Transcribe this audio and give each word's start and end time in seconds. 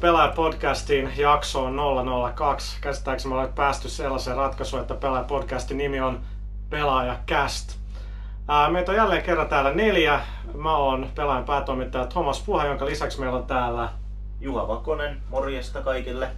Pelaaja-podcastin 0.00 1.10
jaksoon 1.16 1.76
002. 2.34 2.80
Käsittääkseni 2.80 3.28
me 3.28 3.34
olemme 3.38 3.52
päästy 3.54 3.88
sellaiseen 3.88 4.36
ratkaisuun, 4.36 4.82
että 4.82 4.94
Pelaaja-podcastin 4.94 5.74
nimi 5.76 6.00
on 6.00 6.20
Pelaaja-cast. 6.70 7.76
Ää, 8.48 8.70
meitä 8.70 8.92
on 8.92 8.96
jälleen 8.96 9.22
kerran 9.22 9.48
täällä 9.48 9.74
neljä. 9.74 10.20
Mä 10.54 10.76
oon 10.76 11.08
pelaajan 11.14 11.44
päätoimittaja 11.44 12.06
Thomas 12.06 12.42
Puha, 12.46 12.64
jonka 12.64 12.86
lisäksi 12.86 13.20
meillä 13.20 13.38
on 13.38 13.46
täällä 13.46 13.88
Juha 14.40 14.68
Vakonen, 14.68 15.20
morjesta 15.30 15.82
kaikille. 15.82 16.28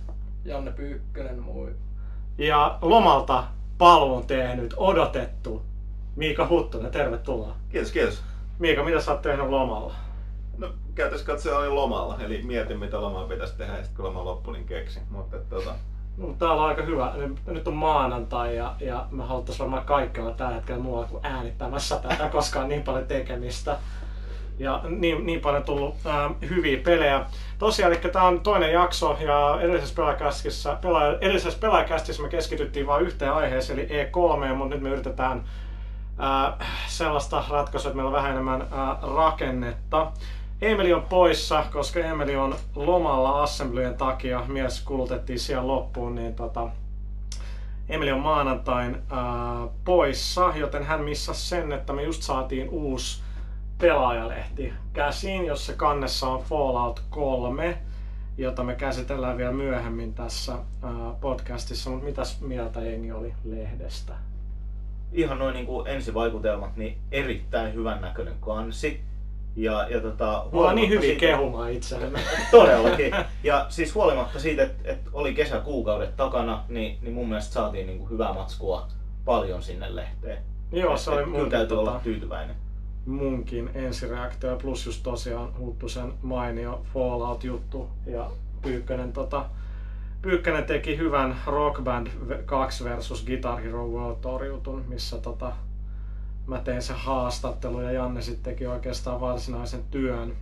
Janne 0.45 0.71
Pyykkönen, 0.71 1.39
moi. 1.39 1.75
ja 2.39 2.79
lomalta 2.83 3.45
paluun 3.79 4.27
tehnyt, 4.27 4.75
odotettu 4.77 5.63
Miika 6.17 6.47
Huttunen. 6.49 6.91
Tervetuloa. 6.91 7.55
Kiitos, 7.69 7.93
kiitos. 7.93 8.23
Miika, 8.59 8.83
mitä 8.85 9.01
sä 9.01 9.13
oot 9.13 9.23
tehnyt 9.23 9.49
lomalla? 9.49 9.95
No 10.59 10.69
käytännössä 10.95 11.27
katsoen 11.27 11.57
olin 11.57 11.75
lomalla, 11.75 12.17
eli 12.21 12.43
mietin 12.43 12.79
mitä 12.79 13.01
lomaa 13.01 13.29
pitäisi 13.29 13.57
tehdä 13.57 13.73
ja 13.73 13.83
sitten 13.83 13.97
kun 13.97 14.05
loma 14.05 14.25
loppui, 14.25 14.53
niin 14.53 14.67
keksin. 14.67 15.03
Mutta 15.11 15.37
tota, 15.39 15.75
No, 16.17 16.35
täällä 16.39 16.63
on 16.63 16.69
aika 16.69 16.83
hyvä. 16.83 17.13
Nyt 17.47 17.69
on 17.69 17.75
maanantai 17.75 18.57
ja, 18.57 18.75
ja 18.81 19.07
me 19.11 19.25
haluttaisiin 19.25 19.65
varmaan 19.65 19.87
kaikki 19.87 20.21
olla 20.21 20.31
tällä 20.31 20.55
hetkellä 20.55 20.83
muualla 20.83 21.09
kuin 21.09 21.27
äänittämässä 21.27 21.97
tätä, 21.97 22.29
koska 22.29 22.61
on 22.61 22.69
niin 22.69 22.83
paljon 22.83 23.07
tekemistä. 23.07 23.77
Ja 24.59 24.81
niin, 24.89 25.27
niin 25.27 25.41
paljon 25.41 25.63
tullut 25.63 25.95
ää, 26.07 26.31
hyviä 26.49 26.79
pelejä. 26.85 27.27
Tosiaan, 27.59 27.93
eli 27.93 28.01
tämä 28.01 28.25
on 28.25 28.41
toinen 28.41 28.73
jakso 28.73 29.17
ja 29.21 29.59
edellisessä 29.61 29.95
pelaajakästissä, 29.95 30.77
pelaaja, 30.81 31.19
edellisessä 31.21 31.59
pelaajakästissä 31.59 32.23
me 32.23 32.29
keskityttiin 32.29 32.87
vain 32.87 33.05
yhteen 33.05 33.33
aiheeseen, 33.33 33.79
eli 33.79 33.89
E3, 33.89 34.55
mutta 34.55 34.75
nyt 34.75 34.83
me 34.83 34.89
yritetään 34.89 35.45
ää, 36.19 36.57
sellaista 36.87 37.45
ratkaisua, 37.51 37.89
että 37.89 37.97
meillä 37.97 38.09
on 38.09 38.17
vähän 38.17 38.31
enemmän 38.31 38.67
ää, 38.73 38.99
rakennetta. 39.03 40.13
Emeli 40.65 40.93
on 40.93 41.03
poissa, 41.03 41.65
koska 41.73 42.01
Emeli 42.01 42.37
on 42.37 42.57
lomalla 42.75 43.43
assemblyjen 43.43 43.95
takia. 43.95 44.45
Mies 44.49 44.81
kulutettiin 44.81 45.39
siellä 45.39 45.67
loppuun, 45.67 46.15
niin 46.15 46.35
tota, 46.35 46.69
Emeli 47.89 48.13
on 48.13 48.21
maanantain 48.21 48.97
ää, 49.11 49.23
poissa, 49.85 50.53
joten 50.57 50.85
hän 50.85 51.01
missasi 51.01 51.49
sen, 51.49 51.73
että 51.73 51.93
me 51.93 52.03
just 52.03 52.23
saatiin 52.23 52.69
uusi 52.69 53.23
pelaajalehti 53.79 54.73
käsiin, 54.93 55.47
jossa 55.47 55.73
kannessa 55.73 56.29
on 56.29 56.43
Fallout 56.43 57.03
3, 57.11 57.79
jota 58.39 58.63
me 58.63 58.75
käsitellään 58.75 59.39
vielä 59.39 59.53
myöhemmin 59.53 60.15
tässä 60.15 60.53
ää, 60.53 60.91
podcastissa. 61.21 61.91
Mutta 61.91 62.07
mitäs 62.07 62.41
mieltä 62.41 62.81
jengi 62.81 63.13
oli 63.13 63.35
lehdestä? 63.45 64.13
Ihan 65.13 65.39
noin 65.39 65.55
niin 65.55 65.67
kuin 65.67 65.87
ensivaikutelmat, 65.87 66.77
niin 66.77 66.99
erittäin 67.13 67.75
hyvän 67.75 68.01
näköinen 68.01 68.37
kansi. 68.41 69.14
Ja, 69.57 69.89
ja 69.89 70.01
tota, 70.01 70.45
Mulla 70.53 70.69
on 70.69 70.75
niin 70.77 70.89
hyvin 70.91 71.03
siitä- 71.03 71.21
kehumaan 71.21 71.71
itselleni. 71.73 72.19
Todellakin. 72.51 73.15
Ja 73.43 73.67
siis 73.69 73.95
huolimatta 73.95 74.39
siitä, 74.41 74.63
että, 74.63 74.91
että 74.91 75.11
oli 75.13 75.35
kesäkuukaudet 75.35 76.17
takana, 76.17 76.65
niin, 76.69 76.99
niin 77.03 77.13
mun 77.15 77.29
mielestä 77.29 77.53
saatiin 77.55 77.87
niin 77.87 77.99
kuin 77.99 78.11
hyvää 78.11 78.33
matskua 78.33 78.89
paljon 79.25 79.63
sinne 79.63 79.97
lehteen. 79.97 80.39
Joo, 80.73 80.97
se 80.97 81.11
oli 81.11 81.25
mun, 81.27 81.51
täytyy 81.51 81.77
tota, 81.77 81.91
olla 81.91 82.01
tyytyväinen. 82.05 82.57
munkin 83.07 83.71
ensireaktio. 83.75 84.57
Plus 84.57 84.87
just 84.87 85.03
tosiaan 85.03 85.59
Huttusen 85.59 86.13
mainio 86.23 86.83
Fallout-juttu. 86.95 87.89
Ja 88.07 88.31
Pyykkönen, 88.63 89.13
tota, 89.13 89.45
Pyykkönen 90.23 90.65
teki 90.65 90.97
hyvän 90.99 91.37
Rock 91.47 91.83
Band 91.85 92.07
2 92.47 92.85
versus 92.85 93.25
Guitar 93.27 93.61
Hero 93.61 93.87
World 93.87 94.17
Tour 94.21 94.45
jutun, 94.45 94.85
missä 94.89 95.19
tota, 95.19 95.53
mä 96.47 96.59
tein 96.59 96.83
sen 96.83 96.97
haastattelu 96.97 97.81
ja 97.81 97.93
Janne 97.93 98.23
sitten 98.23 98.53
teki 98.53 98.67
oikeastaan 98.67 99.21
varsinaisen 99.21 99.85
työn. 99.91 100.37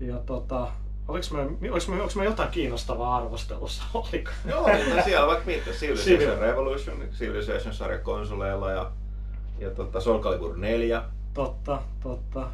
Ja 0.00 0.16
tota, 0.16 0.68
Oliko 1.08 1.26
me, 1.32 1.42
oliko, 1.70 1.86
me, 1.88 2.02
oliko 2.02 2.12
me 2.16 2.24
jotain 2.24 2.50
kiinnostavaa 2.50 3.16
arvostelussa? 3.16 3.82
Oliko? 3.94 4.30
joo, 4.48 4.68
no 4.68 5.02
siellä 5.04 5.26
vaikka 5.26 5.46
mitä. 5.46 5.70
Civil. 5.70 5.96
Civilization 5.96 6.38
Revolution, 6.38 6.96
Civilization-sarja 7.12 7.98
konsoleilla 7.98 8.70
ja, 8.70 8.90
ja 9.58 9.70
tota, 9.70 10.00
Soul 10.00 10.22
Calibur 10.22 10.56
4. 10.56 11.02
Totta, 11.34 11.82
totta. 12.02 12.48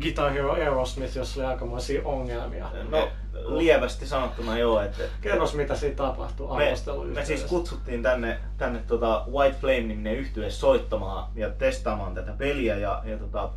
Guitar 0.00 0.32
Hero 0.32 0.52
Aerosmith, 0.52 1.16
jossa 1.16 1.40
oli 1.40 1.48
aikamoisia 1.48 2.00
ongelmia. 2.04 2.70
No 2.90 3.08
lievästi 3.46 4.06
sanottuna 4.06 4.58
joo, 4.58 4.80
että 4.80 5.02
Kerros 5.20 5.54
mitä 5.54 5.74
siinä 5.76 5.96
tapahtui 5.96 6.56
me, 6.56 6.74
me 7.14 7.24
siis 7.24 7.44
kutsuttiin 7.44 8.02
tänne, 8.02 8.38
tänne 8.58 8.78
tota 8.86 9.24
White 9.30 9.56
Flame-niminen 9.60 10.16
yhtye 10.16 10.50
soittamaan 10.50 11.28
ja 11.34 11.50
testaamaan 11.50 12.14
tätä 12.14 12.32
peliä 12.32 12.76
ja, 12.76 13.02
ja 13.04 13.18
tota, 13.18 13.50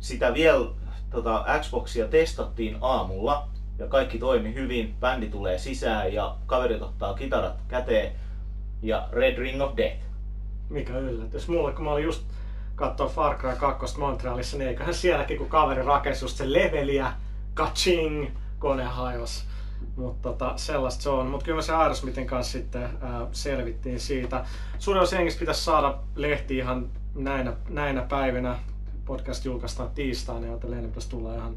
sitä 0.00 0.34
vielä 0.34 0.66
tota, 1.10 1.44
Xboxia 1.60 2.08
testattiin 2.08 2.76
aamulla 2.80 3.48
ja 3.78 3.86
kaikki 3.86 4.18
toimi 4.18 4.54
hyvin. 4.54 4.94
Bändi 5.00 5.28
tulee 5.28 5.58
sisään 5.58 6.12
ja 6.12 6.36
kaverit 6.46 6.82
ottaa 6.82 7.14
kitarat 7.14 7.56
käteen 7.68 8.12
ja 8.82 9.08
Red 9.12 9.38
Ring 9.38 9.62
of 9.62 9.76
Death. 9.76 10.02
Mikä 10.68 10.98
yllätys. 10.98 11.48
Mulle, 11.48 11.72
kun 11.72 11.84
mä 11.84 11.92
olin 11.92 12.04
just 12.04 12.22
katsoa 12.80 13.08
Far 13.08 13.38
Cry 13.38 13.56
2 13.56 13.98
Montrealissa, 13.98 14.56
niin 14.58 14.68
eiköhän 14.68 14.94
sielläkin, 14.94 15.38
kun 15.38 15.48
kaveri 15.48 15.82
rakensi 15.82 16.24
just 16.24 16.36
sen 16.36 16.52
leveliä, 16.52 17.12
kaching, 17.54 18.26
kone 18.58 18.84
hajos. 18.84 19.44
Mutta 19.96 20.28
tota, 20.28 20.52
sellaista 20.56 21.02
se 21.02 21.08
on. 21.08 21.26
Mutta 21.26 21.44
kyllä 21.44 21.62
se 21.62 21.72
Aerosmithin 21.74 22.26
kanssa 22.26 22.52
sitten 22.52 22.82
ää, 22.82 23.26
selvittiin 23.32 24.00
siitä. 24.00 24.44
Suurin 24.78 25.02
osa 25.02 25.16
jengistä 25.16 25.40
pitäisi 25.40 25.64
saada 25.64 25.98
lehti 26.14 26.56
ihan 26.56 26.88
näinä, 27.14 27.52
näinä 27.68 28.02
päivinä. 28.02 28.58
Podcast 29.04 29.44
julkaistaan 29.44 29.90
tiistaina, 29.90 30.46
joten 30.46 30.70
lehden 30.70 30.88
pitäisi 30.88 31.10
tulla 31.10 31.34
ihan, 31.34 31.56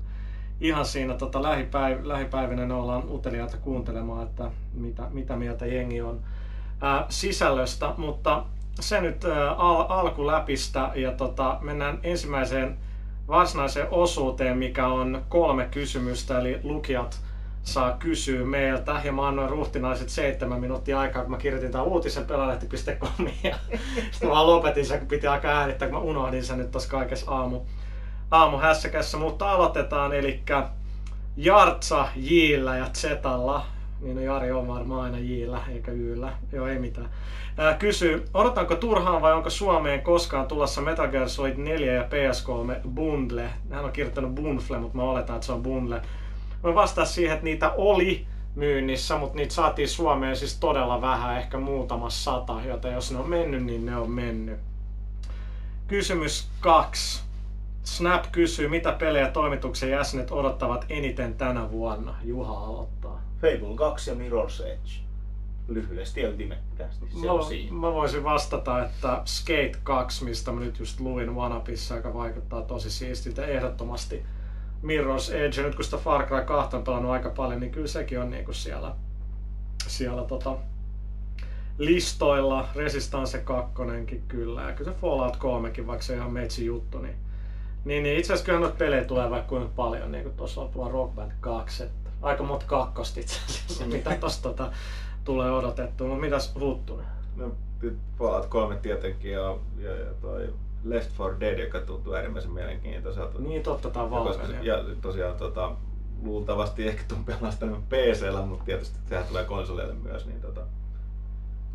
ihan 0.61 0.85
siinä 0.85 1.13
tota, 1.13 1.39
lähipäiv- 1.39 2.07
lähipäivinä. 2.07 2.65
Ne 2.65 2.73
ollaan 2.73 3.03
uteliaita 3.09 3.57
kuuntelemaan, 3.57 4.23
että 4.23 4.51
mitä, 4.73 5.07
mitä 5.09 5.35
mieltä 5.35 5.65
jengi 5.65 6.01
on 6.01 6.19
ää, 6.81 7.05
sisällöstä. 7.09 7.93
Mutta 7.97 8.45
se 8.79 9.01
nyt 9.01 9.25
al- 9.57 9.85
alkuläpistä 9.89 10.91
ja 10.95 11.11
tota, 11.11 11.57
mennään 11.61 11.99
ensimmäiseen 12.03 12.77
varsinaiseen 13.27 13.87
osuuteen, 13.91 14.57
mikä 14.57 14.87
on 14.87 15.25
kolme 15.29 15.67
kysymystä, 15.71 16.39
eli 16.39 16.59
lukijat 16.63 17.21
saa 17.63 17.91
kysyä 17.91 18.45
meiltä. 18.45 19.01
Ja 19.03 19.11
mä 19.11 19.27
annoin 19.27 19.49
ruhtinaiset 19.49 20.09
seitsemän 20.09 20.59
minuuttia 20.59 20.99
aikaa, 20.99 21.21
kun 21.21 21.31
mä 21.31 21.37
kirjoitin 21.37 21.71
tämän 21.71 21.87
uutisen 21.87 22.25
pelalehti.comiin. 22.25 23.39
Ja 23.43 23.55
sitten 24.11 24.29
mä 24.29 24.47
lopetin 24.47 24.85
sen, 24.85 24.99
kun 24.99 25.07
piti 25.07 25.27
aika 25.27 25.47
äänittää, 25.47 25.87
kun 25.87 25.97
mä 25.97 26.03
unohdin 26.03 26.43
sen 26.43 26.57
nyt 26.57 26.71
tossa 26.71 26.89
kaikessa 26.89 27.31
aamu, 27.31 27.61
aamu 28.31 28.57
hässäkässä. 28.57 29.17
Mutta 29.17 29.51
aloitetaan, 29.51 30.13
eli 30.13 30.43
Jartsa 31.37 32.07
Jillä 32.15 32.77
ja 32.77 32.85
Zetalla. 32.93 33.65
Niin 34.03 34.15
no 34.15 34.21
Jari 34.21 34.51
on 34.51 34.67
varmaan 34.67 35.03
aina 35.03 35.19
Jillä 35.19 35.61
eikä 35.73 35.91
Yllä. 35.91 36.33
Joo, 36.51 36.67
ei 36.67 36.79
mitään. 36.79 37.09
Ää, 37.57 37.73
kysyy, 37.73 38.25
odotanko 38.33 38.75
turhaan 38.75 39.21
vai 39.21 39.33
onko 39.33 39.49
Suomeen 39.49 40.01
koskaan 40.01 40.47
tulossa 40.47 40.81
Metal 40.81 41.07
Gear 41.07 41.29
Solid 41.29 41.57
4 41.57 41.93
ja 41.93 42.03
PS3 42.03 42.87
bundle? 42.87 43.49
Hän 43.69 43.85
on 43.85 43.91
kirjoittanut 43.91 44.35
bundle, 44.35 44.79
mutta 44.79 44.97
mä 44.97 45.03
oletan, 45.03 45.35
että 45.35 45.45
se 45.45 45.51
on 45.51 45.63
bundle. 45.63 46.01
Mä 46.63 46.75
vastaan 46.75 47.07
siihen, 47.07 47.33
että 47.33 47.43
niitä 47.43 47.71
oli 47.71 48.25
myynnissä, 48.55 49.17
mutta 49.17 49.37
niitä 49.37 49.53
saatiin 49.53 49.89
Suomeen 49.89 50.35
siis 50.35 50.59
todella 50.59 51.01
vähän, 51.01 51.37
ehkä 51.37 51.57
muutama 51.57 52.09
sata, 52.09 52.61
joten 52.67 52.93
jos 52.93 53.11
ne 53.11 53.19
on 53.19 53.29
mennyt, 53.29 53.63
niin 53.63 53.85
ne 53.85 53.97
on 53.97 54.11
mennyt. 54.11 54.59
Kysymys 55.87 56.49
kaksi. 56.59 57.23
Snap 57.83 58.25
kysyy, 58.31 58.67
mitä 58.67 58.91
pelejä 58.91 59.27
toimituksen 59.27 59.89
jäsenet 59.89 60.31
odottavat 60.31 60.85
eniten 60.89 61.33
tänä 61.33 61.71
vuonna? 61.71 62.15
Juha 62.23 62.53
aloittaa. 62.53 63.22
Fable 63.43 63.75
2 63.75 64.09
ja 64.09 64.15
Mirror's 64.15 64.65
Edge. 64.65 65.03
Lyhyesti 65.67 66.21
ja 66.21 66.29
ytimekkäästi. 66.29 67.05
Se 67.21 67.29
on 67.29 67.45
siinä. 67.45 67.71
Mä, 67.71 67.87
mä 67.87 67.93
voisin 67.93 68.23
vastata, 68.23 68.85
että 68.85 69.21
Skate 69.25 69.77
2, 69.83 70.25
mistä 70.25 70.51
mä 70.51 70.59
nyt 70.59 70.79
just 70.79 70.99
luin 70.99 71.29
OneUpissa, 71.29 71.95
joka 71.95 72.13
vaikuttaa 72.13 72.61
tosi 72.61 72.91
siistiltä 72.91 73.45
ehdottomasti 73.45 74.23
Mirror's 74.83 75.33
Edge. 75.33 75.61
Ja 75.61 75.67
nyt 75.67 75.75
kun 75.75 75.85
sitä 75.85 75.97
Far 75.97 76.25
Cry 76.25 76.41
2 76.45 76.75
on 76.75 76.83
pelannut 76.83 77.11
aika 77.11 77.29
paljon, 77.29 77.59
niin 77.59 77.71
kyllä 77.71 77.87
sekin 77.87 78.19
on 78.19 78.29
niinku 78.29 78.53
siellä, 78.53 78.95
siellä 79.87 80.23
tota, 80.23 80.55
listoilla. 81.77 82.67
Resistance 82.75 83.37
2 83.37 83.73
kyllä. 84.27 84.61
Ja 84.61 84.73
kyllä 84.73 84.91
se 84.91 84.97
Fallout 84.99 85.37
3, 85.37 85.73
vaikka 85.87 86.05
se 86.05 86.13
on 86.13 86.19
ihan 86.19 86.33
meitsi 86.33 86.65
juttu, 86.65 86.99
niin 86.99 87.15
niin, 87.85 88.03
niin 88.03 88.19
itse 88.19 88.33
asiassa 88.33 88.45
kyllä 88.45 88.59
noita 88.59 88.75
pelejä 88.75 89.03
tulee 89.03 89.29
vaikka 89.29 89.49
kuinka 89.49 89.71
paljon, 89.75 90.11
niin 90.11 90.23
kuin 90.23 90.35
tuossa 90.35 90.61
on 90.61 90.69
tuo 90.69 90.89
Rock 90.89 91.15
Band 91.15 91.31
2, 91.39 91.83
että 91.83 92.02
aika 92.23 92.43
monta 92.43 92.65
kakkosta 92.65 93.19
itse 93.19 93.39
asiassa, 93.45 93.85
mitä 93.85 94.15
tuosta 94.19 94.49
tota, 94.49 94.71
tulee 95.23 95.51
odotettua. 95.51 96.07
Mutta 96.07 96.21
mitäs 96.21 96.55
Huttunen? 96.59 97.05
No, 97.35 97.51
nyt 97.81 97.97
Fallout 98.17 98.45
3 98.45 98.75
tietenkin 98.75 99.31
ja, 99.31 99.57
ja, 99.77 99.95
ja 99.95 100.13
toi 100.21 100.53
Left 100.83 101.11
4 101.19 101.39
Dead, 101.39 101.59
joka 101.59 101.79
tuntuu 101.79 102.13
äärimmäisen 102.13 102.51
mielenkiintoiselta. 102.51 103.39
Niin 103.39 103.63
totta, 103.63 103.87
Ja 103.87 103.93
koska 103.93 104.09
Valve. 104.43 104.47
se- 104.47 104.63
Ja 104.63 104.75
tosiaan 105.01 105.35
tota, 105.37 105.71
luultavasti 106.23 106.87
ehkä 106.87 107.03
tuon 107.07 107.23
enemmän 107.61 107.83
PC-llä, 107.89 108.41
mutta 108.41 108.65
tietysti 108.65 108.97
sehän 109.09 109.25
tulee 109.27 109.45
konsoleille 109.45 109.93
myös, 109.93 110.25
niin 110.25 110.41
tota, 110.41 110.61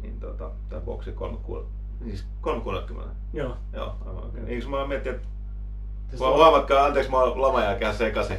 niin 0.03 0.21
tota, 0.21 0.51
tää 0.69 0.81
boksi 0.81 1.13
360, 1.13 1.75
siis 2.05 2.25
360. 2.41 3.15
Joo. 3.33 3.57
Joo, 3.73 3.97
aivan 4.07 4.25
oikein. 4.25 4.49
Eikö 4.49 4.69
mä 4.69 4.87
mietin, 4.87 5.15
että 5.15 5.29
Siis 6.09 6.21
huomatkaa, 6.21 6.85
anteeksi, 6.85 7.11
mä 7.11 7.19
oon 7.19 7.63
jälkeen 7.65 7.95
sekaisin. 7.97 8.37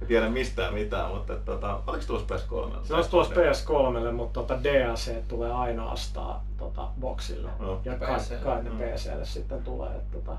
En 0.00 0.06
tiedä 0.06 0.28
mistään 0.28 0.74
mitään, 0.74 1.10
mutta 1.14 1.36
tota, 1.36 1.80
oliko 1.86 2.04
tulossa 2.06 2.34
PS3? 2.34 2.86
Se 2.86 2.94
olisi 2.94 3.10
tulossa 3.10 3.34
PS3, 3.34 4.12
mutta 4.12 4.40
tota 4.40 4.64
DLC 4.64 5.28
tulee 5.28 5.52
ainoastaan 5.52 6.40
tota, 6.56 6.88
boxille. 7.00 7.50
Joo. 7.60 7.80
Ja 7.84 7.94
kai, 7.98 8.16
PC. 8.18 8.42
kai 8.42 8.62
ne 8.62 8.70
Mm. 8.70 8.76
PClle 8.78 9.24
sitten 9.24 9.62
tulee. 9.62 9.90
Että, 9.96 10.18
tota, 10.18 10.36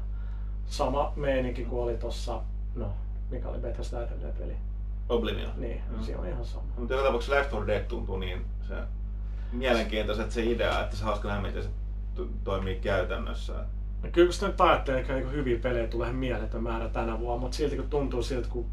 sama 0.66 1.14
meininki 1.16 1.66
kuin 1.66 1.84
oli 1.84 1.98
tossa, 1.98 2.40
no, 2.76 2.94
mikä 3.30 3.50
oli 3.50 3.58
Bethesda 3.60 4.02
edellinen 4.04 4.34
peli. 4.40 4.54
Oblivion. 5.10 5.52
Niin, 5.58 5.82
Joo. 5.92 6.02
siinä 6.04 6.20
on 6.22 6.28
ihan 6.28 6.46
sama. 6.46 6.64
Mutta 6.78 6.94
joka 6.94 7.06
tapauksessa 7.06 7.36
Left 7.36 7.52
4 7.52 7.68
Dead 7.68 7.84
tuntuu 7.86 8.18
niin 8.18 8.46
se 8.68 8.76
mielenkiintoiset 9.52 10.32
se 10.32 10.44
idea, 10.44 10.84
että 10.84 10.96
se 10.96 11.04
hauska 11.04 11.28
nähdä, 11.28 11.42
miten 11.48 11.64
se 11.64 11.70
to- 12.16 12.28
toimii 12.44 12.76
käytännössä. 12.76 13.54
Ja 14.04 14.10
kyllä 14.12 14.28
kun 14.28 14.34
sitä 14.34 14.48
nyt 14.48 14.62
ajattelee, 14.62 15.02
että 15.02 15.14
niinku 15.14 15.32
hyviä 15.32 15.60
pelejä 15.60 15.88
tulee 15.88 16.12
mieletön 16.14 16.64
määrä 16.64 16.90
tänä 16.90 17.20
vuonna, 17.20 17.42
mutta 17.42 17.58
silti 17.58 17.76
kun 17.76 17.90
tuntuu 17.90 18.24
siltä, 18.24 18.48
kun 18.52 18.66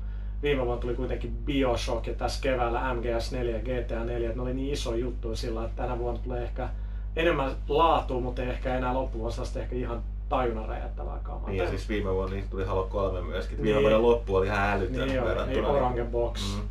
viime 0.43 0.64
vuonna 0.64 0.81
tuli 0.81 0.94
kuitenkin 0.94 1.37
Bioshock 1.44 2.06
ja 2.06 2.14
tässä 2.14 2.43
keväällä 2.43 2.81
MGS4 2.94 3.37
ja 3.44 3.58
GTA 3.58 4.05
4, 4.05 4.29
että 4.29 4.37
ne 4.37 4.43
oli 4.43 4.55
niin 4.55 4.73
iso 4.73 4.94
juttu 4.94 5.37
sillä, 5.37 5.64
että 5.64 5.82
tänä 5.82 5.99
vuonna 5.99 6.20
tulee 6.25 6.43
ehkä 6.44 6.69
enemmän 7.17 7.50
laatua, 7.69 8.20
mutta 8.20 8.43
ei 8.43 8.49
ehkä 8.49 8.75
enää 8.76 8.94
loppuvuonna 8.94 9.35
sellaista 9.35 9.61
ehkä 9.61 9.76
ihan 9.76 10.02
tajunnan 10.29 10.69
räjättävää 10.69 11.19
kamaa. 11.23 11.50
Niin, 11.50 11.62
ja 11.62 11.69
siis 11.69 11.88
viime 11.88 12.14
vuonna 12.14 12.35
niistä 12.35 12.50
tuli 12.50 12.64
Halo 12.64 12.85
3 12.85 13.20
myöskin. 13.20 13.62
Viime 13.62 13.73
Niin. 13.73 13.82
vuoden 13.82 14.02
loppu 14.02 14.35
oli 14.37 14.46
ihan 14.46 14.70
älytön 14.70 15.08
niin 15.08 15.25
verrattuna. 15.25 15.46
niin 15.46 15.64
Orange 15.64 16.05
Box. 16.05 16.56
Mm. 16.56 16.69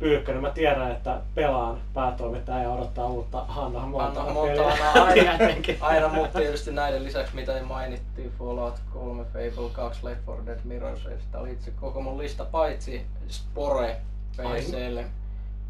Pyykkönen, 0.00 0.42
mä 0.42 0.50
tiedän, 0.50 0.90
että 0.90 1.20
pelaan 1.34 1.78
päätoimittaja 1.94 2.62
ja 2.62 2.70
odottaa 2.70 3.06
uutta 3.06 3.44
Hanna 3.44 3.78
Anna 3.78 3.90
Montana 3.90 4.32
Montana 4.32 4.92
aina, 5.04 5.32
aina, 5.80 6.08
mutta 6.08 6.38
tietysti 6.38 6.72
näiden 6.72 7.04
lisäksi 7.04 7.34
mitä 7.34 7.56
ei 7.56 7.62
mainittiin, 7.62 8.32
Fallout 8.38 8.74
3, 8.92 9.24
Fable 9.24 9.70
2, 9.72 10.06
Left 10.06 10.26
4 10.26 10.46
Dead, 10.46 10.58
Mirror's 10.58 11.10
Edge, 11.10 11.22
tää 11.32 11.40
oli 11.40 11.52
itse 11.52 11.70
koko 11.70 12.00
mun 12.00 12.18
lista 12.18 12.44
paitsi 12.44 13.06
Spore 13.28 13.96
PClle, 14.36 15.04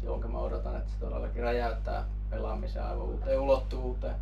jonka 0.03 0.27
mä 0.27 0.37
odotan, 0.37 0.77
että 0.77 0.91
se 0.91 0.99
todellakin 0.99 1.43
räjäyttää 1.43 2.05
pelaamisen 2.29 2.83
aivan 2.83 3.05
uuteen 3.05 3.39
ulottuvuuteen. 3.39 4.15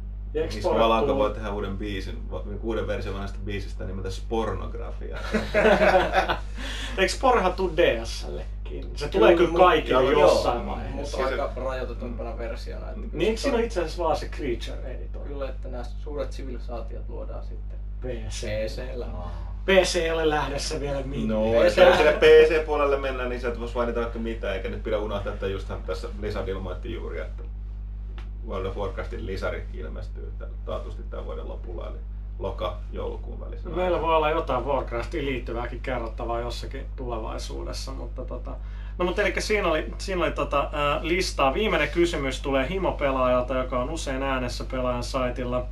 Valanko 0.63 1.07
tullut- 1.07 1.17
voi 1.23 1.33
tehdä 1.33 1.51
uuden 1.51 1.77
biisin, 1.77 2.31
va- 2.31 2.43
uuden 2.63 2.87
version 2.87 3.13
vanhasta 3.15 3.39
biisistä 3.45 3.83
nimeltä 3.85 4.09
Spornografia. 4.09 5.17
Eikö 6.97 7.13
Sporehan 7.13 7.53
tuu 7.53 7.71
DSLlekin? 7.77 8.91
Se 8.95 9.07
tulee 9.07 9.35
kyllä 9.35 9.57
kaikille 9.57 10.11
jossain 10.11 10.65
vaiheessa. 10.65 11.17
Mutta 11.17 11.35
se- 11.35 11.41
aika 11.41 11.51
rajoitetumpana 11.55 12.37
versiona. 12.37 12.89
Että 12.89 13.01
Niin 13.13 13.29
eikö 13.29 13.41
siinä 13.41 13.57
ole 13.57 13.65
itse 13.65 13.79
asiassa 13.79 14.03
vaan 14.03 14.15
se 14.15 14.29
Creature 14.29 14.91
Editor? 14.95 15.27
Kyllä, 15.27 15.49
että 15.49 15.67
nämä 15.69 15.83
suuret 16.03 16.31
sivilisaatiot 16.31 17.09
luodaan 17.09 17.43
sitten 17.45 17.79
PC. 18.01 18.47
PCllä. 18.47 19.05
PC 19.65 19.95
ei 19.95 20.11
ole 20.11 20.29
lähdössä 20.29 20.79
vielä 20.79 20.99
No, 21.01 21.05
minne. 21.07 21.63
jos 21.63 21.75
sinne 21.75 22.13
PC-puolelle 22.19 22.97
mennään, 22.97 23.29
niin 23.29 23.41
sieltä 23.41 23.59
voisi 23.59 23.75
mainita 23.75 23.99
vaikka 23.99 24.19
mitä, 24.19 24.53
eikä 24.53 24.69
nyt 24.69 24.83
pidä 24.83 24.97
unohtaa, 24.99 25.33
että 25.33 25.47
justhan 25.47 25.83
tässä 25.83 26.07
Lisad 26.21 26.47
ilmoitti 26.47 26.93
juuri, 26.93 27.19
että 27.19 27.43
World 28.47 28.65
of 28.65 28.77
Warcraftin 28.77 29.25
lisäri 29.25 29.65
ilmestyy 29.73 30.33
taatusti 30.65 31.03
tämän 31.09 31.25
vuoden 31.25 31.47
lopulla, 31.47 31.87
eli 31.87 31.97
loka-joulukuun 32.39 33.39
välisenä. 33.39 33.75
Meillä 33.75 34.01
voi 34.01 34.15
olla 34.15 34.29
jotain 34.29 34.65
Warcraftiin 34.65 35.25
liittyvääkin 35.25 35.79
kerrottavaa 35.79 36.39
jossakin 36.39 36.85
tulevaisuudessa, 36.95 37.91
mutta 37.91 38.25
tota, 38.25 38.55
No 38.99 39.05
mutta 39.05 39.21
eli 39.21 39.41
siinä 39.41 39.67
oli, 39.67 39.93
siinä 39.97 40.23
oli 40.23 40.31
tota, 40.31 40.69
ää, 40.73 40.99
listaa. 41.01 41.53
Viimeinen 41.53 41.89
kysymys 41.89 42.41
tulee 42.41 42.69
Himo-pelaajalta, 42.69 43.57
joka 43.57 43.79
on 43.79 43.89
usein 43.89 44.23
äänessä 44.23 44.63
pelaajan 44.71 45.03
saitilla, 45.03 45.65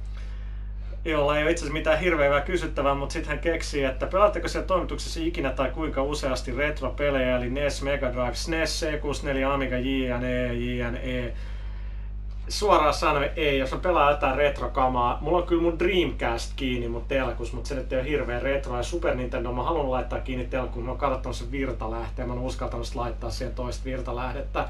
jolla 1.06 1.38
ei 1.38 1.44
ole 1.44 1.52
itse 1.52 1.62
asiassa 1.62 1.74
mitään 1.74 2.00
hirveän 2.00 2.30
hyvää 2.30 2.42
kysyttävää, 2.42 2.96
mutta 2.96 3.14
sitten 3.14 3.30
hän 3.30 3.40
keksii, 3.40 3.84
että 3.84 4.08
pelaatteko 4.08 4.48
siellä 4.48 4.68
toimituksessa 4.68 5.20
ikinä 5.24 5.50
tai 5.50 5.70
kuinka 5.70 6.04
useasti 6.04 6.52
retro-pelejä, 6.52 7.38
eli 7.38 7.50
NES, 7.50 7.82
Mega 7.82 8.14
Drive, 8.14 8.36
SNES, 8.36 8.84
C64, 8.84 9.44
Amiga, 9.54 9.78
JNE, 9.78 10.54
JNE, 10.54 11.34
suoraan 12.50 12.94
sanoen 12.94 13.30
ei, 13.36 13.58
jos 13.60 13.72
mä 13.72 13.78
pelaan 13.78 14.12
jotain 14.12 14.36
retrokamaa. 14.38 15.18
Mulla 15.22 15.38
on 15.38 15.44
kyllä 15.44 15.62
mun 15.62 15.80
Dreamcast 15.80 16.54
kiinni 16.56 16.88
mun 16.88 17.06
telkus, 17.08 17.54
mutta 17.54 17.68
se 17.68 17.76
nyt 17.76 17.94
ei 17.94 18.00
ole 18.00 18.10
hirveän 18.10 18.42
retro. 18.42 18.78
Ja 18.78 18.84
Super 18.84 19.16
Nintendo 19.16 19.52
mä 19.52 19.64
haluan 19.64 19.92
laittaa 19.92 20.20
kiinni 20.20 20.46
telkuun, 20.46 20.86
mä 20.86 20.92
oon 20.92 20.98
katsonut 21.00 21.36
sen 21.36 21.52
virtalähteen. 21.52 22.28
Mä 22.28 22.34
en 22.34 22.40
uskaltanut 22.40 22.96
laittaa 22.96 23.30
siihen 23.30 23.56
toista 23.56 23.86
virtalähdettä. 23.86 24.66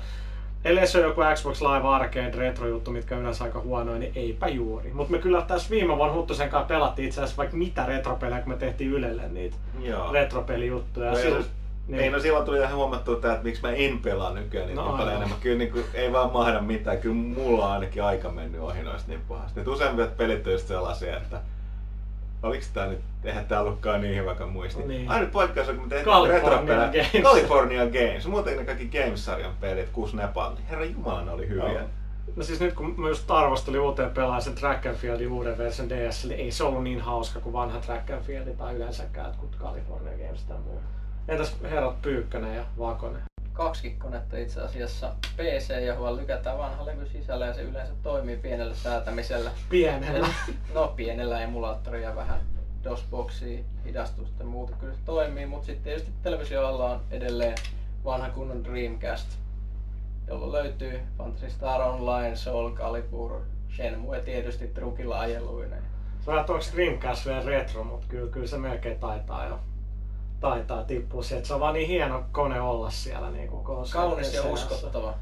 Ellei 0.66 0.88
se 0.88 0.98
on 0.98 1.04
joku 1.04 1.22
Xbox 1.36 1.62
Live 1.62 1.88
Arcade 1.88 2.32
retro-juttu, 2.36 2.92
mitkä 2.92 3.16
on 3.16 3.22
yleensä 3.22 3.44
aika 3.44 3.60
huonoja, 3.60 4.00
niin 4.00 4.12
eipä 4.16 4.48
juuri. 4.48 4.94
Mutta 4.94 5.12
me 5.12 5.18
kyllä 5.20 5.42
tässä 5.42 5.70
viime 5.70 5.98
vuonna 5.98 6.14
Huttusen 6.16 6.50
kanssa 6.50 6.68
pelattiin 6.68 7.08
itse 7.08 7.22
asiassa 7.22 7.38
vaikka 7.38 7.58
mitä 7.58 7.86
retropelejä, 7.86 8.42
kun 8.42 8.54
me 8.54 8.58
tehtiin 8.58 8.92
Ylelle 8.92 9.28
niitä 9.30 9.56
Joo. 9.82 10.12
retropelijuttuja. 10.12 11.12
No, 11.12 11.18
Silloin- 11.18 11.46
Niin. 11.88 12.04
Ei, 12.04 12.10
no 12.10 12.20
silloin 12.20 12.46
tuli 12.46 12.60
ihan 12.60 12.76
huomattua 12.76 13.16
tää, 13.16 13.34
että 13.34 13.44
miksi 13.44 13.62
mä 13.62 13.72
en 13.72 14.00
pelaa 14.00 14.34
nykyään 14.34 14.68
niin, 14.68 14.76
No 14.76 14.82
no, 14.82 14.88
niin 14.88 14.98
paljon 14.98 15.16
enemmän. 15.16 15.40
Kyllä 15.40 15.58
niin 15.58 15.72
kuin, 15.72 15.86
ei 15.94 16.14
vaan 16.14 16.32
mahda 16.32 16.62
mitään. 16.62 16.98
Kyllä 16.98 17.16
mulla 17.16 17.66
on 17.66 17.72
ainakin 17.72 18.04
aika 18.04 18.30
mennyt 18.30 18.62
ohi 18.62 18.84
noista 18.84 19.12
niin 19.12 19.22
pahasti. 19.28 19.60
Et 19.60 19.68
useimmat 19.68 20.18
pelit 20.18 20.48
on 20.48 20.54
just 20.54 20.68
sellaisia, 20.68 21.18
että 21.18 21.42
oliks 22.44 22.70
tää 22.70 22.88
nyt, 22.88 23.00
eihän 23.24 23.46
tää 23.46 23.62
ollutkaan 23.62 24.02
niin 24.02 24.16
hyvä 24.16 24.36
kuin 24.36 24.50
muistin. 24.50 24.88
Niin. 24.88 25.10
Ainut 25.10 25.32
poikkeus 25.32 25.70
on, 25.70 25.78
kun 25.78 25.90
me 25.90 26.04
California 26.04 26.34
retropelejä. 26.34 27.06
Games. 27.12 27.24
California 27.24 27.86
Games. 27.86 28.28
Muuten 28.28 28.58
ne 28.58 28.66
kaikki 28.66 28.90
Games-sarjan 29.00 29.54
pelit, 29.62 29.90
kuusi 29.90 30.18
Nepal, 30.18 30.54
niin 30.54 30.66
herra 30.70 30.86
jumala 30.86 31.22
ne 31.22 31.32
oli 31.32 31.48
hyviä. 31.48 31.72
Joo. 31.72 31.82
No 32.36 32.44
siis 32.44 32.60
nyt 32.60 32.74
kun 32.74 32.94
mä 32.98 33.08
just 33.10 33.32
arvostelin 33.32 33.80
uuteen 33.80 34.10
pelaajan 34.10 34.42
sen 34.42 34.56
Track 34.56 34.86
and 34.86 34.96
Fieldin 34.96 35.32
uuden 35.32 35.58
version 35.58 35.90
DS, 35.90 36.26
niin 36.26 36.40
ei 36.40 36.52
se 36.52 36.64
ollut 36.64 36.84
niin 36.84 37.02
hauska 37.02 37.40
kuin 37.40 37.54
vanha 37.54 37.80
Track 37.80 38.10
and 38.10 38.22
Field 38.22 38.56
tai 38.58 38.76
yleensäkään 38.76 39.34
kuin 39.38 39.52
California 39.60 40.28
Games 40.28 40.44
tai 40.44 40.58
muu. 40.58 40.80
Entäs 41.28 41.56
herrat 41.64 42.02
Pyykkönen 42.02 42.56
ja 42.56 42.66
Vakonen? 42.80 43.22
Kaksi 43.54 43.90
konetta 43.92 44.38
itse 44.38 44.62
asiassa 44.62 45.16
PC, 45.38 45.86
johon 45.86 46.18
lykätään 46.18 46.58
vanha 46.58 46.86
levy 46.86 47.06
sisällä 47.06 47.46
ja 47.46 47.54
se 47.54 47.62
yleensä 47.62 47.94
toimii 48.04 48.38
pienellä 48.38 48.76
säätämisellä. 48.76 49.52
Pienellä. 49.70 50.28
No 50.74 50.88
pienellä 50.88 51.42
emulaattoria 51.42 52.10
ja 52.10 52.16
vähän 52.16 52.40
DOS-boksia, 52.84 53.64
hidastusta 53.86 54.44
ja 54.44 54.46
muuta 54.46 54.76
kyllä 54.76 54.94
se 54.94 55.00
toimii, 55.06 55.46
mutta 55.46 55.66
sitten 55.66 55.84
tietysti 55.84 56.12
televisioalla 56.24 56.90
on 56.90 57.02
edelleen 57.12 57.58
vanha 58.06 58.30
kunnon 58.30 58.64
Dreamcast, 58.64 59.28
jolla 60.28 60.52
löytyy 60.52 61.00
Fantasy 61.18 61.50
Star 61.50 61.82
Online, 61.82 62.36
Soul 62.36 62.72
Calibur, 62.72 63.42
Shenmue 63.76 64.22
tietysti 64.22 64.68
trukilla 64.68 65.20
ajeluineen. 65.20 65.84
Sä 66.26 66.32
ajat, 66.32 66.50
onko 66.50 66.66
Dreamcast 66.76 67.26
vielä 67.26 67.46
retro, 67.46 67.84
mutta 67.84 68.08
kyllä, 68.10 68.32
kyllä 68.32 68.48
se 68.48 68.58
melkein 68.58 69.00
taitaa 69.00 69.46
jo 69.46 69.60
taitaa 70.40 70.84
tippua 70.84 71.24
sieltä. 71.24 71.48
Se 71.48 71.54
on 71.54 71.60
vaan 71.60 71.74
niin 71.74 71.88
hieno 71.88 72.24
kone 72.32 72.62
olla 72.62 72.90
siellä 72.90 73.32
niin 73.32 73.48
kuin 73.48 73.64
Kaunis 73.94 74.34
ja 74.34 74.44
uskottava. 74.44 75.14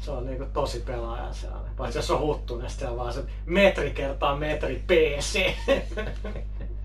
Se 0.00 0.10
on 0.10 0.26
niinku 0.26 0.44
tosi 0.52 0.80
pelaajan 0.80 1.34
sellainen. 1.34 1.72
Paitsi 1.76 1.98
jos 1.98 2.10
on 2.10 2.20
huttunen, 2.20 2.70
sitten 2.70 2.90
on 2.90 2.96
vaan 2.96 3.12
se 3.12 3.24
metri 3.46 3.90
kertaa 3.90 4.36
metri 4.36 4.82
PC. 4.86 5.40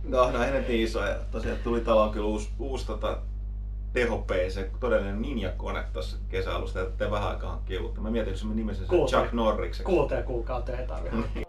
No, 0.04 0.32
no 0.32 0.44
ei 0.44 0.52
ne 0.52 0.62
niin 0.62 0.84
isoja. 0.84 1.16
Tosiaan 1.32 1.58
tuli 1.64 1.82
taloon 1.82 2.12
kyllä 2.12 2.28
uusi, 2.28 2.50
uusi 2.60 2.88
tota, 2.88 3.18
teho 3.94 4.18
PC, 4.18 4.66
todellinen 4.80 5.22
ninjakone 5.22 5.84
tuossa 5.94 6.18
kesäalusta, 6.30 6.82
että 6.82 7.06
te 7.06 7.12
vähän 7.12 7.30
aikaa 7.30 7.52
hankkia 7.52 7.82
uutta. 7.82 8.02
Mä 8.02 8.10
mietin, 8.10 8.32
jos 8.32 8.46
mä 8.46 8.54
nimesin 8.54 8.88
sen. 8.88 9.08
Chuck 9.08 9.34
Norrikseksi. 9.34 9.84
Kuuteen 9.84 10.24
kuukauteen 10.24 10.80
ei 10.80 10.88
tarvitse 10.88 11.18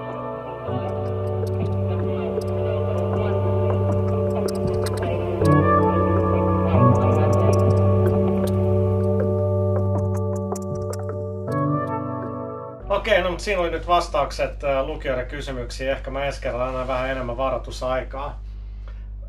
Okei, 13.06 13.22
no 13.22 13.30
mutta 13.30 13.44
siinä 13.44 13.62
oli 13.62 13.70
nyt 13.70 13.88
vastaukset 13.88 14.64
äh, 14.64 14.86
lukijoiden 14.86 15.28
kysymyksiin. 15.28 15.90
Ehkä 15.90 16.12
mä 16.12 16.26
ensi 16.26 16.42
kerralla 16.42 16.68
annan 16.68 16.88
vähän 16.88 17.10
enemmän 17.10 17.38
varoitusaikaa. 17.38 18.42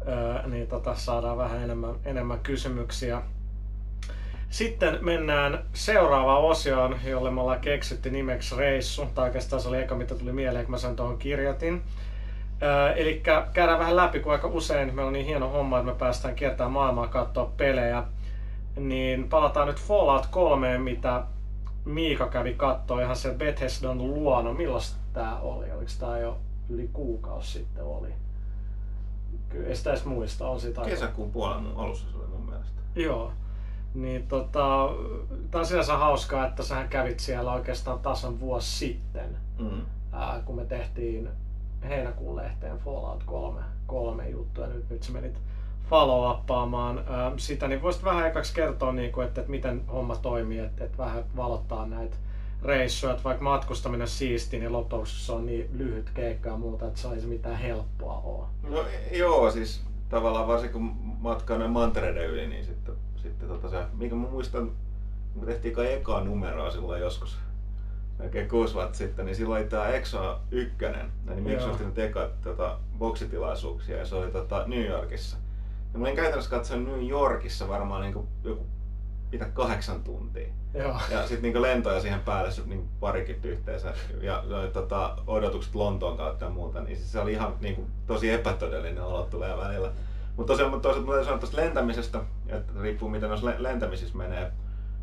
Öö, 0.09 0.49
niin 0.49 0.67
tota, 0.67 0.95
saadaan 0.95 1.39
vähän 1.39 1.63
enemmän, 1.63 1.95
enemmän 2.05 2.39
kysymyksiä. 2.39 3.23
Sitten 4.51 4.99
mennään 5.01 5.65
seuraavaan 5.73 6.43
osioon, 6.43 6.97
jolle 7.05 7.31
me 7.31 7.41
ollaan 7.41 7.61
keksitty 7.61 8.11
nimeksi 8.11 8.57
reissu. 8.57 9.07
Tai 9.15 9.25
oikeastaan 9.25 9.63
se 9.63 9.69
oli 9.69 9.83
eka, 9.83 9.95
mitä 9.95 10.15
tuli 10.15 10.33
mieleen, 10.33 10.65
kun 10.65 10.71
mä 10.71 10.79
sen 10.79 10.97
tuohon 10.97 11.19
kirjoitin. 11.19 11.83
Öö, 12.63 12.93
eli 12.93 13.23
käydään 13.53 13.79
vähän 13.79 13.97
läpi, 13.97 14.21
kun 14.21 14.33
aika 14.33 14.49
usein 14.49 14.95
meillä 14.95 15.07
on 15.07 15.13
niin 15.13 15.27
hieno 15.27 15.49
homma, 15.49 15.79
että 15.79 15.93
me 15.93 15.99
päästään 15.99 16.35
kiertämään 16.35 16.73
maailmaa 16.73 17.09
katsoa 17.09 17.53
pelejä. 17.57 18.05
Niin 18.77 19.29
palataan 19.29 19.67
nyt 19.67 19.81
Fallout 19.81 20.27
3, 20.27 20.79
mitä 20.79 21.23
Miika 21.87 22.27
kävi 22.29 22.55
kattoo 22.55 23.01
ihan 23.01 23.17
se 23.17 23.35
Bethesdan 23.35 23.99
luona. 24.15 24.53
Milloin 24.53 24.85
tää 25.13 25.41
oli? 25.41 25.73
Oliko 25.73 25.91
tää 25.99 26.19
jo 26.19 26.39
yli 26.69 26.91
kuukausi 26.93 27.53
sitten 27.53 27.85
oli? 27.85 28.09
Kyllä 29.49 29.69
ei 29.69 29.77
sitä 29.77 29.91
edes 29.91 30.05
muista. 30.05 30.49
On 30.49 30.59
aika- 30.67 30.85
Kesäkuun 30.85 31.31
puolen 31.33 31.67
alussa 31.77 32.11
se 32.11 32.17
oli 32.19 32.27
mun 32.27 32.47
mielestä. 32.47 32.81
Joo. 32.97 33.33
Niin 33.95 34.27
tota, 34.29 34.89
tää 35.51 35.59
on 35.61 35.67
sinänsä 35.67 35.97
hauskaa, 35.97 36.47
että 36.47 36.63
sähän 36.63 36.89
kävit 36.89 37.21
siellä 37.21 37.53
oikeastaan 37.53 37.99
tasan 37.99 38.41
vuosi 38.41 38.71
sitten, 38.79 39.37
Mm. 39.59 39.81
ää, 40.13 40.43
kun 40.45 40.57
me 40.57 40.65
tehtiin 40.65 41.29
heinäkuun 41.89 42.37
lehteen 42.37 42.79
Fallout 42.79 43.25
3, 43.25 43.61
kolme 43.87 44.29
juttua. 44.29 44.67
Nyt, 44.67 44.91
nyt 44.91 45.03
sä 45.03 45.13
menit 45.13 45.39
follow-uppaamaan 45.91 47.05
sitä, 47.37 47.69
niin 47.69 47.83
voisit 47.83 48.05
vähän 48.05 48.27
ekaksi 48.27 48.55
kertoa, 48.55 48.93
niin 48.93 49.13
kuin, 49.13 49.27
että, 49.27 49.41
että 49.41 49.51
miten 49.51 49.83
homma 49.93 50.17
toimii, 50.17 50.59
että, 50.59 50.85
että 50.85 50.99
vähän 50.99 51.25
valottaa 51.37 51.87
näitä 51.87 52.17
reissuja, 52.63 53.13
että 53.13 53.25
vaikka 53.25 53.45
matkustaminen 53.45 54.09
siisti, 54.09 54.59
niin 54.59 54.73
lopuksi 54.73 55.27
se 55.27 55.33
on 55.33 55.47
niin 55.47 55.71
lyhyt 55.73 56.11
keikka 56.15 56.49
ja 56.49 56.57
muuta, 56.57 56.87
että 56.87 57.01
se 57.01 57.09
ei 57.09 57.21
se 57.21 57.27
mitään 57.27 57.57
helppoa 57.57 58.21
ole. 58.25 58.47
No 58.63 58.85
joo, 59.13 59.51
siis 59.51 59.83
tavallaan 60.09 60.49
varsinkin 60.49 60.73
kun 60.73 60.97
matkaa 61.21 61.59
noin 61.59 61.71
mantereiden 61.71 62.27
yli, 62.27 62.47
niin 62.47 62.65
sitten, 62.65 62.95
sitten 63.17 63.49
tota 63.49 63.71
se, 63.71 63.85
minkä 63.93 64.15
mä 64.15 64.29
muistan, 64.29 64.71
kun 65.35 65.47
tehtiin 65.47 65.75
kai 65.75 65.93
ekaa 65.93 66.25
numeroa 66.25 66.71
silloin 66.71 67.01
joskus, 67.01 67.39
melkein 68.19 68.49
kuusi 68.49 68.75
vuotta 68.75 68.99
sitten, 68.99 69.27
niin 69.27 69.37
silloin 69.37 69.63
oli 69.63 69.71
tää 69.71 69.89
Exo 69.89 70.41
1, 70.51 70.77
niin 71.27 71.43
Microsoftin 71.43 71.93
eka 71.97 72.31
tota, 72.43 72.79
boksitilaisuuksia, 72.99 73.97
ja 73.97 74.07
se 74.07 74.15
oli 74.15 74.31
tota, 74.31 74.65
New 74.67 74.85
Yorkissa. 74.85 75.37
Ja 75.97 76.01
mä 76.01 76.05
olin 76.07 76.17
käytännössä 76.17 76.51
katsonut 76.51 76.89
New 76.89 77.09
Yorkissa 77.09 77.69
varmaan 77.69 78.03
niin 78.03 78.13
kuin 78.13 78.29
joku 78.45 78.67
mitä 79.33 79.45
kahdeksan 79.45 80.03
tuntia. 80.03 80.49
Joo. 80.75 80.97
Ja 81.11 81.27
sitten 81.27 81.53
niin 81.53 81.63
lentoja 81.63 82.01
siihen 82.01 82.21
päälle 82.21 82.51
niin 82.67 82.89
parikin 83.01 83.41
yhteensä. 83.45 83.95
Ja 84.21 84.45
no, 84.47 84.67
tota, 84.67 85.17
odotukset 85.27 85.75
Lontoon 85.75 86.17
kautta 86.17 86.45
ja 86.45 86.51
muuta, 86.51 86.81
niin 86.81 86.97
siis 86.97 87.13
se 87.13 87.21
oli 87.21 87.33
ihan 87.33 87.55
niin 87.61 87.75
kuin, 87.75 87.87
tosi 88.07 88.31
epätodellinen 88.31 89.03
olo 89.03 89.23
tulee 89.31 89.57
välillä. 89.57 89.91
Mutta 90.37 90.53
tosiaan 90.53 90.81
toisaalta 90.81 91.13
mä 91.13 91.25
sanoa 91.25 91.39
tuosta 91.39 91.57
lentämisestä, 91.57 92.21
että 92.49 92.73
riippuu 92.81 93.09
miten 93.09 93.29
noissa 93.29 93.53
lentämisissä 93.59 94.19
menee 94.19 94.53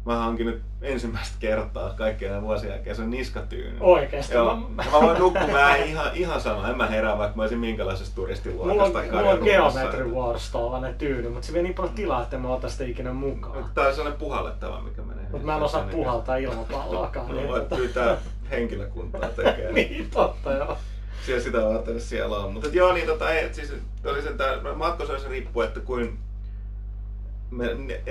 mä 0.06 0.16
hankin 0.16 0.46
nyt 0.46 0.62
ensimmäistä 0.82 1.36
kertaa 1.40 1.90
kaikkien 1.90 2.42
vuosien 2.42 2.72
jälkeen 2.72 2.96
sen 2.96 3.10
niskatyyny. 3.10 3.78
Oikeesti? 3.80 4.34
Joo. 4.34 4.56
Mä, 4.56 4.84
mä 4.92 5.02
voin 5.02 5.20
nukkua, 5.20 5.48
mä 5.48 5.76
en 5.76 5.88
ihan, 5.88 6.12
ihan 6.14 6.42
sama, 6.42 6.70
en 6.70 6.78
mä 6.78 6.88
herää 6.88 7.18
vaikka 7.18 7.36
mä 7.36 7.44
olisin 7.44 7.60
minkälaisessa 7.60 8.16
turistiluokassa 8.16 8.74
Mulla 8.74 9.00
on, 9.00 9.06
mulla 9.12 9.30
on 9.30 9.40
Geometry 9.44 10.12
Wars 10.12 10.52
tuollainen 10.52 10.96
tyyny, 10.96 11.30
mutta 11.30 11.48
se 11.48 11.54
vie 11.54 11.62
niin 11.62 11.74
paljon 11.74 11.94
tilaa, 11.94 12.22
että 12.22 12.38
mä 12.38 12.54
otan 12.54 12.70
sitä 12.70 12.84
ikinä 12.84 13.14
mukaan. 13.14 13.66
Tää 13.74 13.88
on 13.88 13.96
sellainen 13.96 14.20
puhallettava, 14.20 14.82
mikä 14.82 15.02
menee. 15.02 15.24
Mutta 15.32 15.46
mä 15.46 15.56
en 15.56 15.64
osaa 15.64 15.88
puhaltaa 15.92 16.36
ilmapalloakaan. 16.36 17.28
No, 17.34 17.36
niin 17.36 17.48
voit 17.48 17.70
pyytää 17.70 18.18
henkilökuntaa 18.52 19.30
tekemään. 19.30 19.74
niin, 19.76 20.10
totta 20.12 20.52
joo. 20.52 20.78
Siellä 21.26 21.44
sitä 21.44 21.58
varten 21.62 22.02
siellä 22.02 22.38
on. 22.38 22.54
Mutta 22.54 22.70
joo, 22.74 22.94
niin 22.94 23.08
tota, 23.08 23.32
ei, 23.32 23.54
siis 23.54 23.74
oli 24.06 24.22
sen 24.22 24.38
tää, 24.38 24.58
matkosoissa 24.76 25.30
riippuu, 25.30 25.62
että 25.62 25.80
kuin 25.80 26.18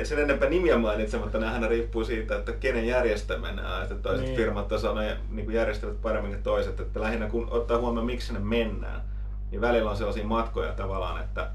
sen 0.04 0.18
enempää 0.18 0.49
nimiä 0.49 0.78
mainitsematta, 0.78 1.38
ne 1.38 1.49
aina 1.49 1.68
riippuu 1.68 2.04
siitä, 2.04 2.37
että 2.37 2.52
kenen 2.52 2.87
järjestämänä 2.87 3.82
että 3.82 3.94
toiset 3.94 4.26
niin. 4.26 4.37
firmat 4.37 4.72
osaa 4.72 4.94
niin 5.30 5.52
järjestävät 5.52 6.02
paremmin 6.02 6.32
kuin 6.32 6.42
toiset, 6.42 6.80
että 6.80 7.00
lähinnä 7.00 7.28
kun 7.28 7.49
ottaa 7.50 7.78
huomioon, 7.78 8.06
miksi 8.06 8.32
ne 8.32 8.38
mennään, 8.38 9.00
niin 9.50 9.61
välillä 9.61 9.90
on 9.90 9.96
sellaisia 9.96 10.25
matkoja 10.25 10.72
tavallaan, 10.72 11.20
että 11.20 11.50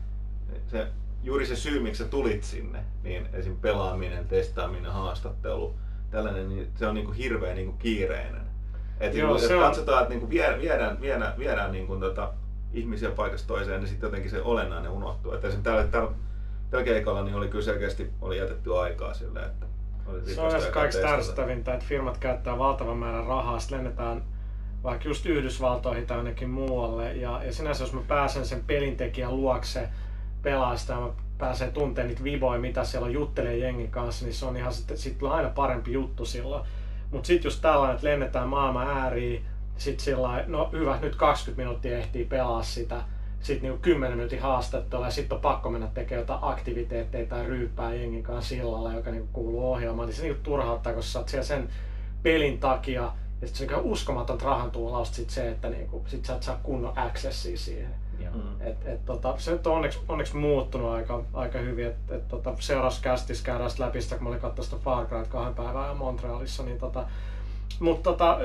se, 0.68 0.88
juuri 1.24 1.46
se 1.46 1.56
syy, 1.56 1.80
miksi 1.80 2.04
sä 2.04 2.10
tulit 2.10 2.44
sinne, 2.44 2.80
niin 3.04 3.30
esim. 3.34 3.58
pelaaminen, 3.58 4.28
testaaminen, 4.28 4.92
haastattelu, 4.92 5.74
tällainen, 6.12 6.50
niin 6.50 6.68
se 6.76 6.88
on 6.88 6.96
niin 6.96 7.06
kuin 7.06 7.18
hirveän 7.18 7.56
niin 7.56 7.68
kuin 7.68 7.78
kiireinen. 7.78 8.48
Et 9.00 9.16
Joo, 9.16 9.34
niin, 9.34 9.48
se 9.48 9.56
on... 9.56 9.62
katsotaan, 9.62 10.02
että 10.02 10.10
niin 10.10 10.20
kuin 10.20 10.30
viedään, 10.30 10.62
viedään, 10.62 11.02
viedään, 11.02 11.34
viedään 11.38 11.72
niin 11.72 11.88
kuin 11.88 12.00
tota, 12.00 12.34
ihmisiä 12.74 13.12
paikasta 13.12 13.48
toiseen, 13.48 13.80
niin 13.80 13.90
sitten 13.90 14.08
jotenkin 14.08 14.32
se 14.32 14.42
olennainen 14.42 14.92
unohtuu. 14.92 15.34
Että 15.34 15.52
täällä, 15.64 15.84
täällä 15.84 16.12
tällä 16.70 16.86
keikalla 16.86 17.24
niin 17.24 17.36
oli 17.36 17.48
kyllä 17.48 17.66
selkeästi 17.66 18.12
oli 18.22 18.38
jätetty 18.38 18.78
aikaa 18.80 19.14
sille, 19.14 19.40
että 19.40 19.66
oli 20.06 20.22
se 20.22 20.42
on 20.42 20.62
se 20.62 20.72
kaikista 20.72 21.08
ärsyttävintä, 21.08 21.74
että 21.74 21.86
firmat 21.86 22.18
käyttää 22.18 22.58
valtavan 22.58 22.98
määrän 22.98 23.28
rahaa, 23.28 23.60
sitten 23.60 23.78
lennetään 23.78 24.24
vaikka 24.84 25.08
just 25.08 25.26
Yhdysvaltoihin 25.26 26.08
tai 26.08 26.18
jonnekin 26.18 26.50
muualle. 26.50 27.14
Ja, 27.14 27.44
ja 27.44 27.54
sinänsä 27.54 27.84
jos 27.84 27.94
mä 27.94 28.02
pääsen 28.08 28.46
sen 28.46 28.64
pelintekijän 28.68 29.38
luokse 29.38 29.90
pelaa 30.42 30.78
sitä 30.78 30.94
ja 30.94 31.00
mä 31.00 31.10
pääsen 31.38 31.74
tuntemaan 31.74 32.08
niitä 32.08 32.24
viboja, 32.24 32.60
mitä 32.60 32.84
siellä 32.84 33.06
on, 33.06 33.14
juttelee 33.14 33.58
jengin 33.58 33.92
kanssa, 33.92 34.26
niin 34.26 34.34
se 34.34 34.46
on 34.46 34.58
ihan 34.58 34.74
sitten 34.74 34.98
sit 34.98 35.24
aina 35.24 35.50
parempi 35.50 35.94
juttu 35.94 36.26
silloin. 36.26 36.64
Mutta 37.12 37.28
sitten 37.28 37.48
just 37.48 37.62
tällainen, 37.62 37.96
että 37.96 38.08
lennetään 38.08 38.48
maailman 38.48 38.88
ääriin, 38.88 39.46
sitten 39.78 40.06
sillä 40.06 40.44
no 40.48 40.70
hyvä, 40.72 41.00
nyt 41.02 41.16
20 41.16 41.62
minuuttia 41.62 41.98
ehtii 41.98 42.26
pelaa 42.26 42.64
sitä, 42.64 43.02
sitten 43.42 43.70
niinku 43.70 43.82
10 43.82 44.18
minuutin 44.18 44.42
haastattelua 44.42 45.06
ja 45.06 45.12
sitten 45.12 45.36
on 45.36 45.42
pakko 45.42 45.70
mennä 45.70 45.88
tekemään 45.88 46.22
jotain 46.22 46.40
aktiviteetteja 46.42 47.26
tai 47.26 47.46
ryyppää 47.46 47.94
jengin 47.94 48.24
kanssa 48.24 48.50
sillalla, 48.50 48.94
joka 48.94 49.12
niinku 49.12 49.30
kuuluu 49.34 49.72
ohjelmaan, 49.72 50.08
niin 50.08 50.16
se 50.16 50.24
niinku 50.24 50.44
turhauttaa, 50.44 50.94
kun 50.94 51.04
sä 51.04 51.20
oot 51.20 51.30
siellä 51.30 51.46
sen 51.46 51.70
pelin 52.24 52.60
takia 52.60 53.12
ja 53.42 53.48
sitten 53.48 53.70
se 53.70 53.76
on 53.76 53.84
uskomaton 53.84 54.42
rahan 54.42 54.72
tuulausta 54.72 55.16
sit 55.16 55.30
se, 55.30 55.52
että 55.52 55.70
niinku, 55.70 56.06
sit 56.08 56.26
sä 56.26 56.36
et 56.36 56.44
saa 56.44 56.60
kunnon 56.64 56.94
accessia 56.96 57.58
siihen. 57.58 57.96
Mm. 58.20 58.62
Et, 58.62 58.86
et, 58.86 59.06
tota, 59.06 59.34
se 59.38 59.52
nyt 59.52 59.68
on 59.68 59.74
onneksi, 59.74 60.00
onneksi 60.08 60.36
muuttunut 60.36 60.90
aika, 60.90 61.24
aika 61.34 61.60
hyvin. 61.60 61.88
Et, 61.88 62.12
et, 62.12 62.28
tota, 62.28 62.54
seuraavassa 62.60 63.02
kästissä 63.02 63.46
käydään 63.46 63.72
läpi 63.80 64.02
sitä, 64.02 64.16
kun 64.16 64.24
mä 64.24 64.30
olin 64.30 64.42
katsoa 64.42 64.66
sitä 64.66 64.78
Far 64.78 65.06
Cry 65.06 65.26
kahden 65.30 65.56
päivän 65.56 65.98
Montrealissa. 65.98 66.64
Niin 66.64 66.78
tota, 66.78 67.06
mutta 67.80 68.10
tota, 68.10 68.38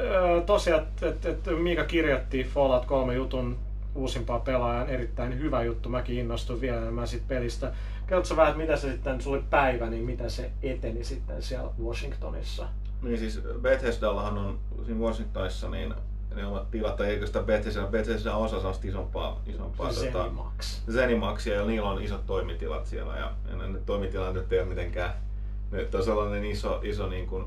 tosiaan, 0.46 0.82
että 0.82 1.08
et, 1.08 1.24
et 1.26 1.58
Miika 1.58 1.84
kirjoitti 1.84 2.44
Fallout 2.44 2.86
3 2.86 3.14
jutun 3.14 3.58
uusimpaa 3.94 4.40
pelaajan 4.40 4.88
erittäin 4.88 5.38
hyvä 5.38 5.62
juttu. 5.62 5.88
Mäkin 5.88 6.18
innostuin 6.18 6.60
vielä 6.60 6.76
enemmän 6.76 7.08
siitä 7.08 7.24
pelistä. 7.28 7.72
Kerrotko 8.06 8.36
vähän, 8.36 8.56
mitä 8.56 8.76
se 8.76 8.92
sitten, 8.92 9.20
sulla 9.20 9.36
oli 9.36 9.44
päivä, 9.50 9.90
niin 9.90 10.04
miten 10.04 10.30
se 10.30 10.50
eteni 10.62 11.04
sitten 11.04 11.42
siellä 11.42 11.70
Washingtonissa? 11.84 12.68
Niin 13.02 13.18
siis 13.18 13.40
Bethesdallahan 13.60 14.38
on 14.38 14.58
siinä 14.84 15.00
Washingtonissa 15.00 15.70
niin 15.70 15.94
ne 16.34 16.46
omat 16.46 16.70
tilat, 16.70 16.96
tai 16.96 17.06
eikö 17.06 17.26
sitä 17.26 17.42
Bethesda, 17.42 17.86
Bethesda 17.86 18.34
osa 18.34 18.56
sellaista 18.56 18.88
isompaa, 18.88 19.40
isompaa 19.46 19.92
Zenimax. 19.92 20.80
Tota, 20.80 20.92
Zenimaxia, 20.92 21.54
ja 21.54 21.64
niillä 21.64 21.90
on 21.90 22.02
isot 22.02 22.26
toimitilat 22.26 22.86
siellä, 22.86 23.16
ja, 23.16 23.32
ja 23.50 23.56
ne 23.56 23.78
toimitilat 23.86 24.34
nyt 24.34 24.52
ei 24.52 24.60
ole 24.60 24.68
mitenkään, 24.68 25.14
nyt 25.70 25.94
on 25.94 26.04
sellainen 26.04 26.44
iso, 26.44 26.80
iso 26.82 27.08
niin 27.08 27.26
kuin, 27.26 27.44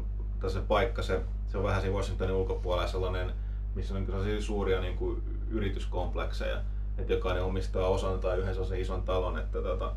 se 0.47 0.59
paikka, 0.67 1.01
se, 1.01 1.21
se 1.47 1.57
on 1.57 1.63
vähän 1.63 1.81
siinä 1.81 1.95
Washingtonin 1.95 2.35
ulkopuolella 2.35 2.87
sellainen, 2.87 3.33
missä 3.75 3.95
on 3.95 4.25
niin 4.25 4.41
suuria 4.41 4.81
niin 4.81 4.97
kuin 4.97 5.23
yrityskomplekseja, 5.49 6.61
että 6.97 7.13
jokainen 7.13 7.43
omistaa 7.43 7.87
osan 7.87 8.19
tai 8.19 8.37
yhden 8.37 8.53
sellaisen 8.53 8.79
ison 8.79 9.03
talon, 9.03 9.37
että 9.37 9.61
tota, 9.61 9.93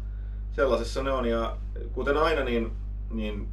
sellaisessa 0.53 1.03
ne 1.03 1.13
on 1.13 1.27
ja 1.27 1.57
kuten 1.93 2.17
aina 2.17 2.45
niin, 2.45 2.73
niin 3.11 3.49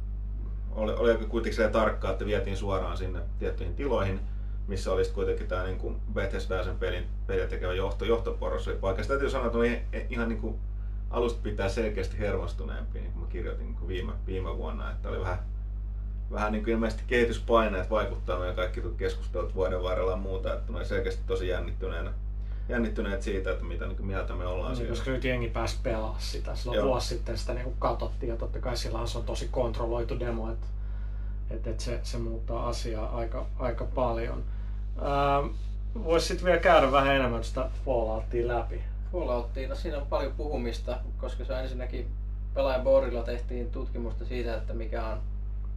oli, 0.70 0.92
oli 0.92 1.16
kuitenkin 1.16 1.72
tarkkaa, 1.72 2.12
että 2.12 2.26
vietiin 2.26 2.56
suoraan 2.56 2.96
sinne 2.96 3.20
tiettyihin 3.38 3.74
tiloihin, 3.74 4.20
missä 4.68 4.92
olisi 4.92 5.12
kuitenkin 5.12 5.46
tämä 5.46 5.64
niin 5.64 5.78
kuin 5.78 5.96
Bethesda 6.14 6.64
sen 6.64 6.78
pelin, 6.78 7.04
pelin 7.26 7.48
tekevä 7.48 7.74
johto, 7.74 8.04
johtoporras 8.04 8.68
oli 8.68 8.76
paikassa. 8.76 9.08
Täytyy 9.08 9.30
sanoa, 9.30 9.46
että 9.46 9.58
oli 9.58 9.80
ihan 10.10 10.28
niin 10.28 10.40
kuin 10.40 10.58
alusta 11.10 11.40
pitää 11.42 11.68
selkeästi 11.68 12.18
hermostuneempi, 12.18 13.00
niin 13.00 13.12
kuin 13.12 13.22
mä 13.22 13.28
kirjoitin 13.28 13.66
niin 13.66 13.76
kuin 13.76 13.88
viime, 13.88 14.12
viime 14.26 14.56
vuonna, 14.56 14.90
että 14.90 15.08
oli 15.08 15.20
vähän 15.20 15.38
vähän 16.32 16.52
niin 16.52 16.64
kuin 16.64 16.72
ilmeisesti 16.72 17.02
kehityspaineet 17.06 17.90
vaikuttaa 17.90 18.46
ja 18.46 18.54
kaikki 18.54 18.82
keskustelut 18.96 19.54
vuoden 19.54 19.82
varrella 19.82 20.10
ja 20.10 20.16
muuta, 20.16 20.54
että 20.54 20.72
ne 20.72 20.84
selkeästi 20.84 21.22
tosi 21.26 21.48
jännittyneenä 21.48 22.12
jännittyneet 22.68 23.22
siitä, 23.22 23.50
että 23.50 23.64
mitä 23.64 23.86
niin 23.86 24.06
mieltä 24.06 24.34
me 24.34 24.46
ollaan 24.46 24.68
niin, 24.68 24.76
siellä. 24.76 24.94
Koska 24.94 25.10
nyt 25.10 25.24
jengi 25.24 25.48
pääsi 25.48 25.76
pelaamaan 25.82 26.20
sitä. 26.20 26.56
Silloin 26.56 26.76
Joo. 26.76 26.86
vuosi 26.86 27.08
sitten 27.08 27.38
sitä 27.38 27.54
niin 27.54 27.76
katsottiin 27.78 28.30
ja 28.30 28.36
totta 28.36 28.58
kai 28.58 28.76
sillä 28.76 28.98
on 28.98 29.24
tosi 29.26 29.48
kontrolloitu 29.48 30.20
demo, 30.20 30.50
että 30.50 30.66
et, 31.50 31.66
et 31.66 31.80
se, 31.80 32.00
se 32.02 32.18
muuttaa 32.18 32.68
asiaa 32.68 33.16
aika, 33.16 33.46
aika 33.58 33.84
paljon. 33.84 34.44
Ähm, 34.98 35.54
Voisi 36.04 36.26
sitten 36.26 36.44
vielä 36.44 36.60
käydä 36.60 36.92
vähän 36.92 37.16
enemmän 37.16 37.44
sitä 37.44 37.70
Falloutia 37.84 38.48
läpi. 38.48 38.82
Falloutia, 39.12 39.68
no 39.68 39.74
siinä 39.74 39.98
on 39.98 40.06
paljon 40.06 40.32
puhumista, 40.32 40.98
koska 41.18 41.44
se 41.44 41.52
on 41.52 41.60
ensinnäkin 41.60 42.08
pelaajaboardilla 42.54 43.22
tehtiin 43.22 43.70
tutkimusta 43.70 44.24
siitä, 44.24 44.56
että 44.56 44.74
mikä 44.74 45.06
on 45.06 45.20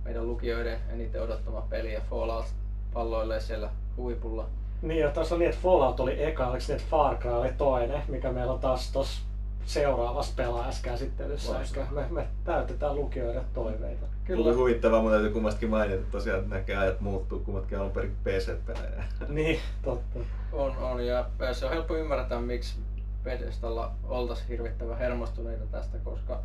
meidän 0.06 0.28
lukijoiden 0.28 0.80
eniten 0.90 1.22
odottama 1.22 1.62
peli 1.62 1.94
ja 1.94 2.02
Fallout 2.10 2.46
palloilee 2.94 3.40
siellä 3.40 3.70
huipulla. 3.98 4.46
Niin 4.82 5.00
ja 5.00 5.12
tuossa 5.12 5.36
oli, 5.36 5.46
että 5.46 5.62
Fallout 5.64 6.00
oli 6.00 6.24
eka, 6.24 6.48
oliko 6.48 6.64
niin, 6.68 6.78
että 6.78 6.90
Far 6.90 7.18
Cry 7.18 7.32
oli 7.32 7.54
toinen, 7.58 8.02
mikä 8.08 8.32
meillä 8.32 8.54
on 8.54 8.60
taas 8.60 8.92
tuossa 8.92 9.22
seuraavassa 9.66 10.34
pelaajassa 10.36 10.84
käsittelyssä. 10.84 11.62
Ehkä 11.62 11.88
me, 11.92 12.06
me 12.10 12.28
täytetään 12.44 12.96
lukijoiden 12.96 13.44
toiveita. 13.54 14.06
Kyllä. 14.26 14.44
Tuli 14.44 14.56
huvittavaa, 14.56 15.02
mutta 15.02 15.16
täytyy 15.16 15.34
kummastakin 15.34 15.70
mainita, 15.70 15.96
että 15.96 16.12
tosiaan 16.12 16.40
että 16.40 16.56
näkee 16.56 16.78
ajat 16.78 17.02
muuttuu, 17.02 17.40
kummatkin 17.40 17.80
on 17.80 17.92
perin 17.92 18.16
PC-pelejä. 18.24 19.04
niin, 19.28 19.60
totta. 19.82 20.20
On, 20.54 20.78
on, 20.78 21.06
ja 21.06 21.26
se 21.52 21.66
on 21.66 21.72
helppo 21.72 21.96
ymmärtää, 21.96 22.42
miksi 22.42 22.76
Bethesdalla 23.24 23.92
oltaisiin 24.04 24.48
hirvittävän 24.48 24.98
hermostuneita 24.98 25.66
tästä, 25.66 25.98
koska 25.98 26.40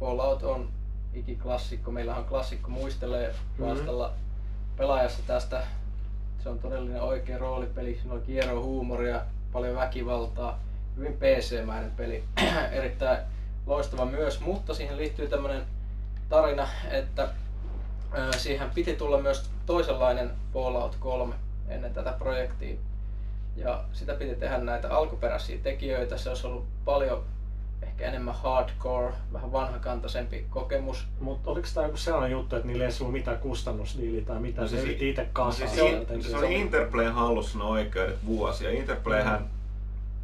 Fallout 0.00 0.42
on 0.42 0.68
ikiklassikko. 1.14 1.90
Meillä 1.90 2.16
on 2.16 2.24
klassikko 2.24 2.70
muistelee 2.70 3.34
vastalla 3.60 4.08
mm-hmm. 4.08 4.76
pelaajassa 4.76 5.22
tästä. 5.26 5.62
Se 6.42 6.48
on 6.48 6.58
todellinen 6.58 7.02
oikea 7.02 7.38
roolipeli, 7.38 7.94
siinä 7.94 8.14
on 8.14 8.22
kierro 8.22 8.62
huumoria, 8.62 9.20
paljon 9.52 9.76
väkivaltaa, 9.76 10.58
hyvin 10.96 11.12
PC-mäinen 11.12 11.90
peli, 11.96 12.24
erittäin 12.72 13.18
loistava 13.66 14.04
myös, 14.04 14.40
mutta 14.40 14.74
siihen 14.74 14.96
liittyy 14.96 15.28
tämmöinen 15.28 15.62
tarina, 16.28 16.68
että 16.90 17.28
siihen 18.36 18.70
piti 18.70 18.96
tulla 18.96 19.18
myös 19.18 19.50
toisenlainen 19.66 20.30
Fallout 20.52 20.96
3 21.00 21.34
ennen 21.68 21.94
tätä 21.94 22.12
projektia. 22.12 22.76
Ja 23.56 23.84
sitä 23.92 24.14
piti 24.14 24.34
tehdä 24.34 24.58
näitä 24.58 24.96
alkuperäisiä 24.96 25.58
tekijöitä, 25.62 26.18
se 26.18 26.28
olisi 26.28 26.46
ollut 26.46 26.66
paljon 26.84 27.24
ehkä 28.00 28.08
enemmän 28.08 28.34
hardcore, 28.34 29.12
vähän 29.32 29.52
vanhakantaisempi 29.52 30.46
kokemus. 30.50 31.06
Mutta 31.20 31.50
oliko 31.50 31.68
tämä 31.74 31.86
joku 31.86 31.96
sellainen 31.96 32.30
juttu, 32.30 32.56
että 32.56 32.68
niillä 32.68 32.84
ei 32.84 32.90
ollut 33.00 33.12
mitään 33.12 33.38
kustannusdiiliä 33.38 34.24
tai 34.24 34.40
mitään, 34.40 34.62
No 34.62 34.68
se 34.68 34.76
siis 34.76 34.84
yritti 34.84 35.08
itse 35.10 35.22
No 35.22 35.28
kasaa 35.32 35.68
siis 35.68 35.70
in, 35.82 35.88
se 35.90 35.96
jotenkin. 35.98 36.36
oli 36.36 36.54
Interplayn 36.54 37.12
hallussa 37.12 37.58
ne 37.58 37.64
oikeudet 37.64 38.26
vuosia. 38.26 38.70
Interplayhän 38.70 39.48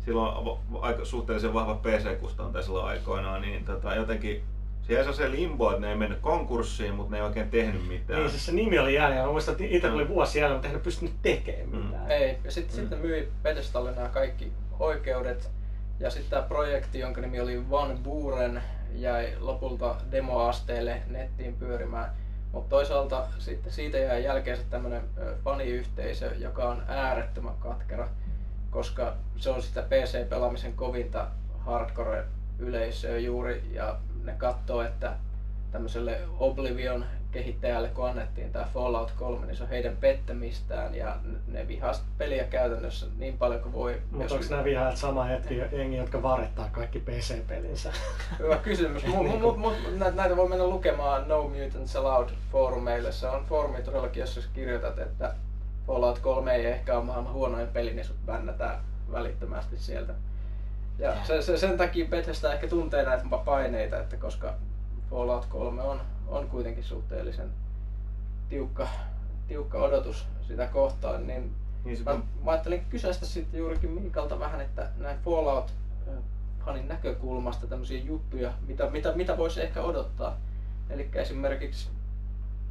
silloin 0.05 0.45
va- 0.45 0.81
aika 0.81 1.05
suhteellisen 1.05 1.55
vahva 1.55 1.75
PC-kustantaisilla 1.83 2.85
aikoinaan, 2.87 3.43
niin 3.43 3.65
tota, 3.65 3.95
jotenkin 3.95 4.43
siellä 4.87 5.13
se 5.13 5.31
limbo, 5.31 5.71
että 5.71 5.81
ne 5.81 5.89
ei 5.91 5.97
mennyt 5.97 6.19
konkurssiin, 6.21 6.95
mutta 6.95 7.11
ne 7.11 7.17
ei 7.17 7.25
oikein 7.25 7.51
tehnyt 7.51 7.89
mitään. 7.89 8.21
Niin, 8.21 8.31
siis 8.31 8.47
se 8.47 8.53
nimi 8.53 8.79
oli 8.79 8.95
jäljellä. 8.95 9.27
Mä 9.27 9.33
muistan, 9.33 9.53
että 9.53 9.65
itse 9.69 9.89
Mm. 9.89 9.95
oli 9.95 10.09
vuosi 10.09 10.39
jäljellä, 10.39 10.57
mutta 10.63 10.77
ne 10.77 10.83
pystynyt 10.83 11.15
tekemään 11.23 11.69
Mm. 11.71 11.77
mitään. 11.77 12.11
Ei, 12.11 12.39
ja 12.45 12.51
sitten 12.51 12.77
Mm. 12.77 12.81
sitten 12.81 12.99
myi 12.99 13.29
Bethesdalle 13.43 13.93
nämä 13.93 14.09
kaikki 14.09 14.53
oikeudet. 14.81 15.51
Ja 16.01 16.11
sitten 16.11 16.31
tämä 16.31 16.43
projekti, 16.43 16.99
jonka 16.99 17.21
nimi 17.21 17.41
oli 17.41 17.71
Van 17.71 17.99
Buren, 18.03 18.63
jäi 18.93 19.37
lopulta 19.39 19.97
demoasteelle 20.11 21.03
nettiin 21.07 21.57
pyörimään. 21.57 22.11
Mutta 22.53 22.69
toisaalta 22.69 23.27
sitten 23.39 23.73
siitä 23.73 23.99
jäi 23.99 24.25
jälkeensä 24.25 24.63
tämmöinen 24.71 25.03
faniyhteisö, 25.45 26.35
joka 26.39 26.69
on 26.69 26.83
äärettömän 26.89 27.57
katkera, 27.59 28.09
koska 28.71 29.17
se 29.37 29.51
on 29.51 29.63
sitä 29.63 29.83
PC-pelaamisen 29.83 30.73
kovinta 30.73 31.27
hardcore-yleisöä 31.59 33.19
juuri, 33.19 33.71
ja 33.73 33.99
ne 34.23 34.33
katsoo, 34.33 34.83
että 34.83 35.17
tämmöiselle 35.73 36.21
Oblivion 36.39 37.05
kehittäjälle, 37.37 37.89
kun 37.89 38.09
annettiin 38.09 38.53
tämä 38.53 38.69
Fallout 38.75 39.13
3, 39.19 39.47
niin 39.47 39.57
se 39.57 39.63
on 39.63 39.69
heidän 39.69 39.97
pettämistä 39.97 40.91
ja 40.93 41.17
ne 41.47 41.69
vihas 41.69 42.05
peliä 42.19 42.45
käytännössä 42.45 43.07
niin 43.19 43.39
paljon 43.39 43.61
kuin 43.61 43.73
voi. 43.73 44.03
Mutta 44.11 44.35
onko 44.35 44.47
nämä 44.51 44.65
vihaajat 44.65 44.97
sama 44.97 45.25
hetki 45.25 45.57
jengi, 45.73 45.97
jotka 45.97 46.23
varettaa 46.23 46.69
kaikki 46.73 46.99
PC-pelinsä? 47.01 47.93
Hyvä 48.39 48.57
kysymys. 48.57 49.07
Mu, 49.07 49.23
mu, 49.23 49.39
mu, 49.39 49.57
mu, 49.57 49.71
nä- 49.97 50.11
näitä 50.11 50.37
voi 50.37 50.49
mennä 50.49 50.67
lukemaan 50.67 51.29
No 51.29 51.43
Mutants 51.43 51.97
Allowed 51.97 52.29
foorumeille. 52.53 53.13
Se 53.13 53.29
on 53.29 53.45
foorumi 53.45 53.83
todellakin, 53.83 54.21
jos 54.21 54.49
kirjoitat, 54.55 54.99
että 54.99 55.35
Fallout 55.87 56.19
3 56.19 56.55
ei 56.55 56.67
ehkä 56.67 56.97
ole 56.97 57.05
maailman 57.05 57.33
huonoin 57.33 57.69
peli, 57.69 57.95
niin 57.95 58.05
sut 58.05 58.27
bännätään 58.27 58.79
välittömästi 59.13 59.79
sieltä. 59.79 60.13
Ja 60.99 61.13
se, 61.25 61.43
se, 61.43 61.57
sen 61.57 61.77
takia 61.77 62.07
Bethesda 62.07 62.53
ehkä 62.53 62.69
tuntee 62.69 63.05
näitä 63.05 63.25
paineita, 63.45 63.99
että 63.99 64.17
koska 64.17 64.55
Fallout 65.11 65.47
3 65.47 65.83
on, 65.83 66.01
on 66.29 66.49
kuitenkin 66.49 66.85
suhteellisen 66.85 67.51
tiukka, 68.49 68.89
tiukka 69.49 69.79
odotus 69.79 70.27
sitä 70.49 70.67
kohtaan, 70.67 71.27
niin 71.27 71.55
Niin 71.85 72.05
Mä, 72.05 72.15
mä 72.15 72.51
ajattelin 72.51 72.85
kysäistä 72.91 73.27
sitten 73.27 73.61
juurikin 73.61 73.91
Miikalta 73.91 74.39
vähän, 74.39 74.61
että 74.61 74.89
näin 74.99 75.19
Fallout 75.25 75.73
fanin 76.67 76.89
näkökulmasta 76.89 77.67
tämmöisiä 77.67 78.01
juttuja, 78.01 78.53
mitä, 78.67 78.91
mitä, 78.91 79.13
mitä 79.13 79.37
voisi 79.37 79.63
ehkä 79.63 79.83
odottaa. 79.83 80.37
Eli 80.91 81.09
esimerkiksi, 81.15 81.89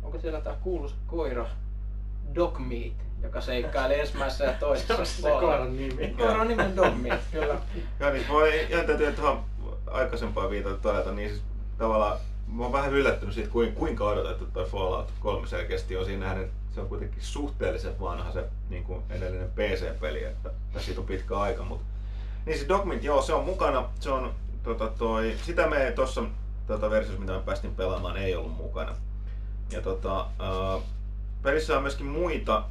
onko 0.04 0.20
siellä 0.20 0.42
tämä 0.42 0.56
kuuluisa 0.62 0.96
koira 1.08 1.46
Dogmeat, 2.36 2.94
joka 3.24 3.42
seikkailee 3.42 4.02
ensimmäisessä 4.02 4.46
ja 4.46 4.54
toisessa 4.60 5.06
Se 5.22 5.34
on 5.34 5.40
koiran 5.40 5.78
nimi. 5.78 6.08
Koiran 6.08 6.48
nimi 6.48 6.64
on 6.64 6.76
Dogmeat, 6.76 7.20
kyllä. 7.32 7.56
Ja 8.00 8.10
niin 8.10 8.28
voi 8.30 8.52
täytyy 8.86 9.12
tuohon 9.12 9.44
aikaisempaan 9.88 10.50
viitata 10.50 10.76
todeta, 10.76 11.12
niin 11.12 11.30
siis 11.30 11.42
tavallaan 11.78 12.18
mä 12.48 12.64
oon 12.64 12.72
vähän 12.72 12.94
yllättynyt 12.94 13.36
siitä, 13.36 13.50
kuin- 13.50 13.76
kuinka 13.76 14.04
odotettu 14.04 14.46
toi 14.46 14.66
Fallout 14.66 15.12
3 15.20 15.48
selkeästi 15.48 15.98
on 15.98 16.06
siinä 16.06 16.26
nähden, 16.26 16.52
se 16.76 16.82
on 16.82 16.88
kuitenkin 16.88 17.24
suhteellisen 17.24 18.00
vanha 18.00 18.32
se 18.32 18.46
niin 18.70 18.84
kuin 18.84 19.04
edellinen 19.10 19.50
PC-peli, 19.50 20.24
että 20.24 20.52
siitä 20.78 21.02
on 21.02 21.08
pitkä 21.08 21.40
aika, 21.40 21.64
mutta 21.64 21.86
niin 22.46 22.60
se 22.60 22.68
Dogmeat, 22.68 23.04
joo, 23.04 23.22
se 23.22 23.34
on 23.34 23.46
mukana, 23.46 23.90
se 24.00 24.10
on 24.10 24.34
tota, 24.64 24.88
toi, 24.88 25.36
sitä 25.44 25.68
me 25.68 25.94
tuossa 25.96 26.24
tota, 26.68 26.90
versiossa, 26.90 27.22
mitä 27.22 27.34
me 27.34 27.40
päästin 27.40 27.76
pelaamaan, 27.76 28.18
ei 28.18 28.36
ollut 28.36 28.58
mukana. 28.58 28.96
Ja 29.72 29.82
tota, 29.82 30.20
äh, 30.20 30.84
pelissä 31.42 31.78
on 31.78 31.82
myöskin 31.82 32.06
muita, 32.06 32.64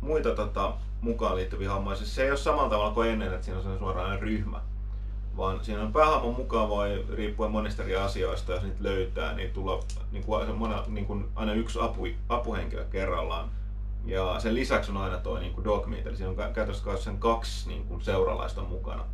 muita 0.00 0.34
tota, 0.34 0.72
mukaan 1.00 1.36
liittyviä 1.36 1.70
hahmoja. 1.70 1.96
Siis 1.96 2.14
se 2.14 2.22
ei 2.22 2.30
ole 2.30 2.36
samalla 2.38 2.70
tavalla 2.70 2.94
kuin 2.94 3.10
ennen, 3.10 3.32
että 3.32 3.44
siinä 3.44 3.60
on 3.60 3.78
suoranainen 3.78 4.20
ryhmä. 4.20 4.60
Vaan 5.36 5.64
siinä 5.64 5.82
on 5.82 5.92
päähahmon 5.92 6.34
mukaan 6.34 6.68
voi, 6.68 7.04
riippuen 7.12 7.50
monista 7.50 7.82
eri 7.82 7.96
asioista, 7.96 8.52
jos 8.52 8.62
niitä 8.62 8.82
löytää, 8.84 9.34
niin 9.34 9.50
tulla 9.50 9.80
niin 10.12 10.24
kuin, 10.24 10.46
semmoinen, 10.46 10.78
niin 10.86 11.06
kuin 11.06 11.28
aina 11.34 11.52
yksi 11.52 11.78
apu, 11.82 12.06
apuhenkilö 12.28 12.84
kerrallaan. 12.84 13.50
Ja 14.04 14.40
sen 14.40 14.54
lisäksi 14.54 14.90
on 14.90 14.96
aina 14.96 15.18
tuo 15.18 15.38
niin 15.38 15.52
kuin 15.54 15.64
dogmeat, 15.64 16.06
eli 16.06 16.16
siinä 16.16 16.30
on 16.30 16.36
kä- 16.36 16.52
käytännössä 16.52 16.84
kai 16.84 16.98
sen 16.98 17.18
kaksi 17.18 17.68
niin 17.68 17.84
kuin 17.84 18.00
seuralaista 18.00 18.62
mukana. 18.62 19.04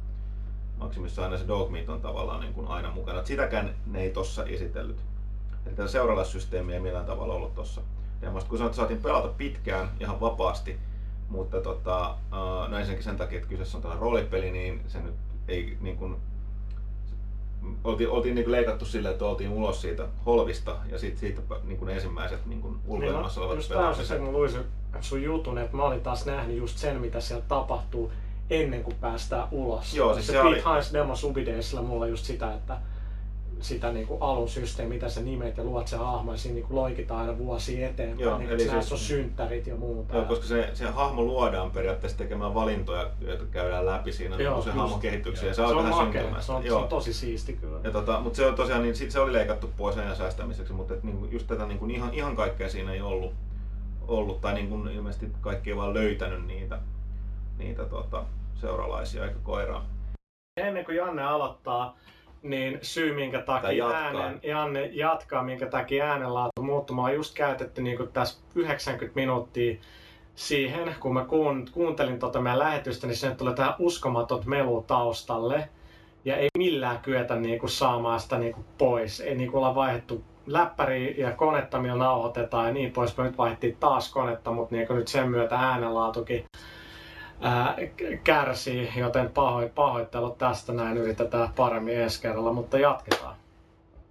Maksimissa 0.78 1.24
aina 1.24 1.38
se 1.38 1.48
dogmeat 1.48 1.88
on 1.88 2.00
tavallaan 2.00 2.40
niin 2.40 2.54
kuin 2.54 2.68
aina 2.68 2.90
mukana. 2.90 3.20
Et 3.20 3.26
sitäkään 3.26 3.74
ne 3.87 4.02
ei 4.02 4.11
tossa 4.11 4.44
esitellyt. 4.44 4.96
Eli 5.66 5.74
tätä 5.74 5.88
seuralaissysteemiä 5.88 6.74
ei 6.74 6.80
millään 6.80 7.06
tavalla 7.06 7.35
ollut 7.35 7.54
tossa 7.54 7.80
demosta. 8.22 8.48
Kun 8.48 8.59
sanoin, 8.59 8.74
saatiin 8.74 9.02
pelata 9.02 9.28
pitkään 9.28 9.90
ihan 10.00 10.20
vapaasti, 10.20 10.78
mutta 11.28 11.61
tota, 11.61 12.16
no 12.68 12.78
ensinnäkin 12.78 13.04
sen 13.04 13.16
takia, 13.16 13.37
että 13.37 13.48
kyseessä 13.48 13.78
on 13.78 13.83
tällainen 13.83 14.02
roolipeli, 14.02 14.50
niin 14.50 14.83
se 14.88 15.00
nyt 15.00 15.14
ei 15.50 15.76
niin 15.80 15.96
kuin, 15.96 16.16
oltiin, 17.84 18.10
oltiin 18.10 18.34
niin 18.34 18.44
kuin 18.44 18.52
leikattu 18.52 18.84
silleen, 18.84 19.12
että 19.12 19.24
oltiin 19.24 19.50
ulos 19.50 19.80
siitä 19.80 20.06
holvista 20.26 20.76
ja 20.90 20.98
sit 20.98 21.18
siitä 21.18 21.42
niin 21.64 21.78
kuin 21.78 21.90
ensimmäiset 21.90 22.46
niin 22.46 22.60
kuin 22.60 22.76
ulkoilmassa 22.86 23.40
Niin, 23.40 23.46
olevat 23.46 23.58
just 23.58 23.68
tää 23.68 23.88
on 23.88 23.94
se, 23.94 24.00
pelaamiset. 24.02 24.18
kun 24.18 24.26
mä 24.26 24.32
luin 24.32 24.50
sen 24.50 24.64
sun 25.00 25.22
jutun, 25.22 25.58
että 25.58 25.76
mä 25.76 25.82
olin 25.84 26.00
taas 26.00 26.26
nähnyt 26.26 26.56
just 26.56 26.78
sen, 26.78 27.00
mitä 27.00 27.20
siellä 27.20 27.44
tapahtuu 27.48 28.12
ennen 28.50 28.82
kuin 28.84 28.96
päästään 29.00 29.48
ulos. 29.50 29.94
Joo, 29.94 30.14
siis 30.14 30.26
se, 30.26 30.32
se 30.32 30.38
Pete 30.38 30.48
oli- 30.48 30.62
Hines 30.72 30.92
demo 30.92 31.16
Subidaysilla 31.16 31.82
mulla 31.82 32.06
just 32.06 32.24
sitä, 32.24 32.54
että 32.54 32.76
sitä 33.62 33.92
niinku 33.92 34.16
alun 34.20 34.49
systeemi, 34.49 34.94
mitä 34.94 35.09
sä 35.09 35.20
nimet 35.20 35.57
ja 35.57 35.64
luot 35.64 35.88
se 35.88 35.96
hahmo 35.96 36.33
ja 36.33 36.38
siinä 36.38 36.55
niinku 36.55 36.75
loikitaan 36.75 37.20
aina 37.20 37.38
vuosi 37.38 37.83
eteenpäin, 37.83 38.20
Joo, 38.20 38.38
niin 38.38 38.51
eli 38.51 38.68
siis- 38.68 38.92
on 38.92 38.99
synttärit 38.99 39.66
ja 39.66 39.77
muuta. 39.77 40.16
Joo, 40.16 40.25
koska 40.25 40.46
se, 40.46 40.70
se 40.75 40.85
hahmo 40.85 41.23
luodaan 41.23 41.70
periaatteessa 41.70 42.18
tekemään 42.18 42.55
valintoja, 42.55 43.11
joita 43.20 43.44
käydään 43.51 43.87
läpi 43.87 44.12
siinä 44.12 44.37
Joo, 44.37 44.55
niin 44.55 44.62
se 44.62 44.68
just. 44.68 44.79
hahmon 44.81 45.01
kehitykseen. 45.01 45.49
Ja 45.49 45.55
se, 45.55 45.57
se 45.57 45.75
on 45.75 45.88
makea, 45.88 46.40
se 46.42 46.53
on, 46.53 46.62
se 46.62 46.68
Joo. 46.68 46.83
on 46.83 46.88
tosi 46.88 47.12
siisti 47.12 47.53
kyllä. 47.53 47.79
Ja 47.85 47.90
tota, 47.90 48.20
mutta 48.20 48.37
se 48.37 48.46
on 48.46 48.55
tosiaan, 48.55 48.83
niin 48.83 48.96
sit 48.96 49.11
se 49.11 49.20
oli 49.20 49.33
leikattu 49.33 49.70
pois 49.77 49.96
ajan 49.96 50.16
säästämiseksi, 50.16 50.73
mutta 50.73 50.94
et 50.94 51.03
niinku 51.05 51.25
just 51.31 51.46
tätä 51.46 51.66
niinku 51.66 51.87
ihan, 51.87 52.14
ihan 52.14 52.37
kaikkea 52.37 52.68
siinä 52.68 52.92
ei 52.92 53.01
ollut, 53.01 53.33
ollut 54.09 54.40
tai 54.40 54.55
niinku 54.55 54.77
ilmeisesti 54.88 55.27
kaikki 55.40 55.70
ei 55.70 55.77
vaan 55.77 55.94
löytänyt 55.94 56.46
niitä, 56.46 56.79
niitä 57.59 57.85
tota, 57.85 58.25
seuralaisia 58.55 59.25
eikä 59.25 59.38
koiraa. 59.42 59.85
Ennen 60.57 60.85
kuin 60.85 60.96
Janne 60.96 61.23
aloittaa, 61.23 61.96
niin 62.42 62.79
syy 62.83 63.14
minkä 63.14 63.42
takia 63.42 63.72
jatkaa. 63.72 64.03
äänen, 64.03 64.40
Janne 64.42 64.87
jatkaa, 64.87 65.42
minkä 65.42 65.66
takia 65.66 66.05
äänenlaatu 66.05 66.62
muuttuu. 66.62 66.96
Mä 66.96 67.03
oon 67.03 67.14
just 67.14 67.35
käytetty 67.35 67.83
niin 67.83 67.98
tässä 68.12 68.40
90 68.55 69.20
minuuttia 69.20 69.81
siihen, 70.35 70.94
kun 71.00 71.14
mä 71.14 71.24
kuun, 71.24 71.68
kuuntelin 71.72 72.18
tota 72.18 72.40
meidän 72.40 72.59
lähetystä, 72.59 73.07
niin 73.07 73.16
sinne 73.16 73.35
tulee 73.35 73.55
tää 73.55 73.74
uskomaton 73.79 74.42
melu 74.46 74.85
taustalle. 74.87 75.68
Ja 76.24 76.37
ei 76.37 76.48
millään 76.59 76.98
kyetä 76.98 77.37
niinku 77.37 77.68
saamaan 77.68 78.20
sitä 78.20 78.38
niinku 78.38 78.64
pois. 78.79 79.20
Ei 79.20 79.35
niinku 79.35 79.57
olla 79.57 79.74
vaihdettu 79.74 80.24
läppäri 80.46 81.20
ja 81.20 81.33
konetta, 81.33 81.81
millä 81.81 81.96
nauhoitetaan 81.96 82.66
ja 82.66 82.72
niin 82.72 82.92
pois. 82.92 83.16
Me 83.16 83.24
nyt 83.24 83.38
vaihdettiin 83.38 83.76
taas 83.81 84.12
konetta, 84.12 84.53
mutta 84.53 84.74
niinku 84.74 84.92
nyt 84.94 85.09
sen 85.09 85.31
myötä 85.31 85.57
äänenlaatukin 85.57 86.44
ää, 87.40 87.76
kärsii, 88.24 88.88
joten 88.96 89.31
paho, 89.31 89.68
pahoittelut 89.74 90.38
tästä 90.38 90.72
näin 90.72 90.96
yritetään 90.96 91.48
paremmin 91.57 92.00
ensi 92.00 92.22
kerralla, 92.22 92.53
mutta 92.53 92.79
jatketaan. 92.79 93.37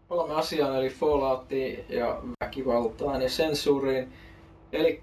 Kolme 0.08 0.34
asiaa, 0.34 0.78
eli 0.78 0.89
Falloutiin 0.89 1.86
ja 1.89 2.22
väkivaltaan 2.44 3.22
ja 3.22 3.30
sensuuriin. 3.30 4.13
Eli 4.72 5.02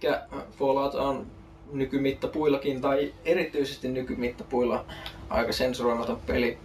Fallout 0.58 0.94
on 0.94 1.26
nykymittapuillakin 1.72 2.80
tai 2.80 3.14
erityisesti 3.24 3.88
nykymittapuilla 3.88 4.84
aika 5.30 5.52
sensuroimaton 5.52 6.20
peli. 6.26 6.58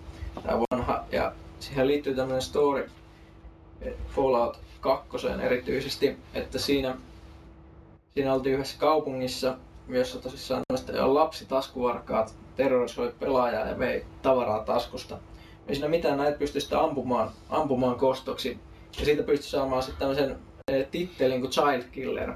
Tämä 0.43 0.59
vanha 0.71 1.03
ja 1.11 1.31
siihen 1.59 1.87
liittyy 1.87 2.15
tämmöinen 2.15 2.41
story 2.41 2.89
Fallout 4.15 4.59
2 4.81 5.27
erityisesti, 5.41 6.17
että 6.33 6.59
siinä, 6.59 6.95
siinä 8.13 8.33
oltiin 8.33 8.55
yhdessä 8.55 8.79
kaupungissa, 8.79 9.57
jossa 9.99 10.19
tosissaan 10.19 10.61
tämmöistä 10.67 11.13
lapsi 11.13 11.45
taskuvarkaat 11.45 12.35
terrorisoi 12.55 13.13
pelaajaa 13.19 13.67
ja 13.67 13.79
vei 13.79 14.05
tavaraa 14.21 14.63
taskusta 14.63 15.17
ei 15.67 15.75
siinä 15.75 15.89
mitään 15.89 16.17
näitä 16.17 16.37
pysty 16.37 16.59
sitä 16.59 16.81
ampumaan, 16.81 17.31
ampumaan 17.49 17.95
kostoksi. 17.95 18.59
Ja 18.99 19.05
siitä 19.05 19.23
pystyy 19.23 19.49
saamaan 19.49 19.83
sitten 19.83 19.99
tämmöisen 19.99 20.37
eh, 20.71 20.87
tittelin 20.91 21.41
kuin 21.41 21.51
Child 21.51 21.83
Killer, 21.91 22.33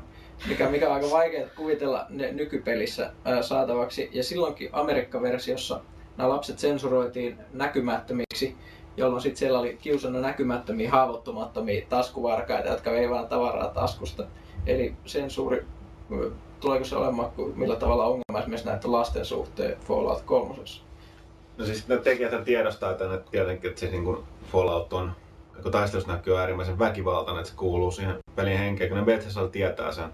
mikä, 0.47 0.69
mikä 0.69 0.87
on 0.87 0.93
aika 0.93 1.11
vaikea 1.11 1.47
kuvitella 1.55 2.05
ne 2.09 2.31
nykypelissä 2.31 3.11
ää, 3.25 3.41
saatavaksi. 3.41 4.09
Ja 4.13 4.23
silloinkin 4.23 4.69
Amerikka-versiossa 4.71 5.81
nämä 6.17 6.29
lapset 6.29 6.59
sensuroitiin 6.59 7.37
näkymättömiksi, 7.53 8.55
jolloin 8.97 9.21
sitten 9.21 9.37
siellä 9.37 9.59
oli 9.59 9.77
kiusannut 9.81 10.21
näkymättömiä, 10.21 10.91
haavoittumattomia 10.91 11.85
taskuvarkaita, 11.89 12.69
jotka 12.69 12.91
vei 12.91 13.09
vaan 13.09 13.27
tavaraa 13.27 13.67
taskusta. 13.67 14.25
Eli 14.67 14.95
sensuuri, 15.05 15.65
ö, 16.11 16.31
tuleeko 16.59 16.85
se 16.85 16.95
olemaan 16.95 17.31
millä 17.55 17.75
tavalla 17.75 18.05
ongelma 18.05 18.39
esimerkiksi 18.39 18.65
näiden 18.67 18.91
lasten 18.91 19.25
suhteen 19.25 19.77
Fallout 19.79 20.21
3? 20.21 20.55
No 21.57 21.65
siis 21.65 21.87
ne 21.87 21.97
tekijät 21.97 22.43
tiedostaa 22.43 22.93
tänne 22.93 23.17
tietenkin, 23.31 23.69
että 23.69 23.79
se 23.79 23.87
niin 23.87 24.03
kuin 24.03 24.17
Fallout 24.51 24.93
on, 24.93 25.11
kun 25.63 25.71
taistelus 25.71 26.07
näkyy 26.07 26.37
äärimmäisen 26.37 26.79
väkivaltainen, 26.79 27.39
että 27.39 27.49
se 27.49 27.55
kuuluu 27.55 27.91
siihen 27.91 28.17
pelin 28.35 28.57
henkeen, 28.57 28.89
kun 28.89 28.99
ne 28.99 29.05
Bethesda 29.05 29.47
tietää 29.47 29.91
sen, 29.91 30.09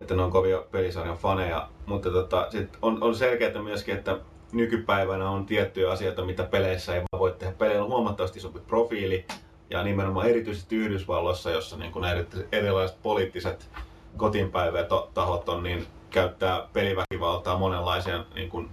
että 0.00 0.14
ne 0.14 0.22
on 0.22 0.30
kovia 0.30 0.62
pelisarjan 0.70 1.16
faneja. 1.16 1.68
Mutta 1.86 2.10
tota, 2.10 2.46
sit 2.50 2.78
on, 2.82 3.02
on 3.02 3.14
selkeää 3.14 3.62
myöskin, 3.62 3.94
että 3.94 4.18
nykypäivänä 4.52 5.30
on 5.30 5.46
tiettyjä 5.46 5.90
asioita, 5.90 6.24
mitä 6.24 6.44
peleissä 6.44 6.94
ei 6.94 7.00
vaan 7.00 7.20
voi 7.20 7.32
tehdä. 7.38 7.54
Peleillä 7.58 7.84
on 7.84 7.90
huomattavasti 7.90 8.38
isompi 8.38 8.60
profiili, 8.60 9.26
ja 9.72 9.82
nimenomaan 9.82 10.28
erityisesti 10.28 10.76
Yhdysvalloissa, 10.76 11.50
jossa 11.50 11.76
niin 11.76 11.92
kuin 11.92 12.04
erilaiset 12.52 13.02
poliittiset 13.02 13.70
kotiinpäivätahot 14.16 15.48
on, 15.48 15.62
niin 15.62 15.86
käyttää 16.10 16.68
peliväkivaltaa 16.72 17.58
monenlaisia 17.58 18.24
niin 18.34 18.50
kuin, 18.50 18.68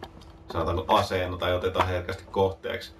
sanotaanko 0.51 0.95
aseena 0.95 1.37
tai 1.37 1.53
otetaan 1.53 1.87
herkästi 1.87 2.23
kohteeksi. 2.31 2.93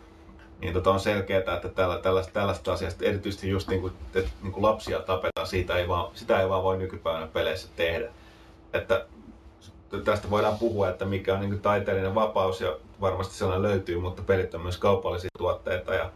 Niin 0.61 0.73
tota 0.73 0.91
on 0.91 0.99
selkeää, 0.99 1.55
että 1.55 1.69
tällä, 1.69 1.97
tällaista, 1.97 2.33
tällaista 2.33 2.73
asiasta, 2.73 3.05
erityisesti 3.05 3.49
just 3.49 3.67
niin 3.67 3.81
kuin, 3.81 3.93
että 4.15 4.31
niin 4.41 4.51
kuin 4.51 4.63
lapsia 4.63 4.99
tapetaan, 4.99 5.47
siitä 5.47 5.75
ei 5.75 5.87
vaan, 5.87 6.11
sitä 6.13 6.41
ei 6.41 6.49
vaan 6.49 6.63
voi 6.63 6.77
nykypäivänä 6.77 7.27
peleissä 7.27 7.67
tehdä. 7.75 8.09
Että 8.73 9.05
tästä 10.03 10.29
voidaan 10.29 10.59
puhua, 10.59 10.89
että 10.89 11.05
mikä 11.05 11.33
on 11.33 11.39
niin 11.39 11.61
taiteellinen 11.61 12.15
vapaus 12.15 12.61
ja 12.61 12.77
varmasti 13.01 13.33
sellainen 13.33 13.71
löytyy, 13.71 13.99
mutta 13.99 14.21
pelit 14.21 14.53
on 14.55 14.61
myös 14.61 14.77
kaupallisia 14.77 15.29
tuotteita 15.37 15.93
ja 15.93 16.11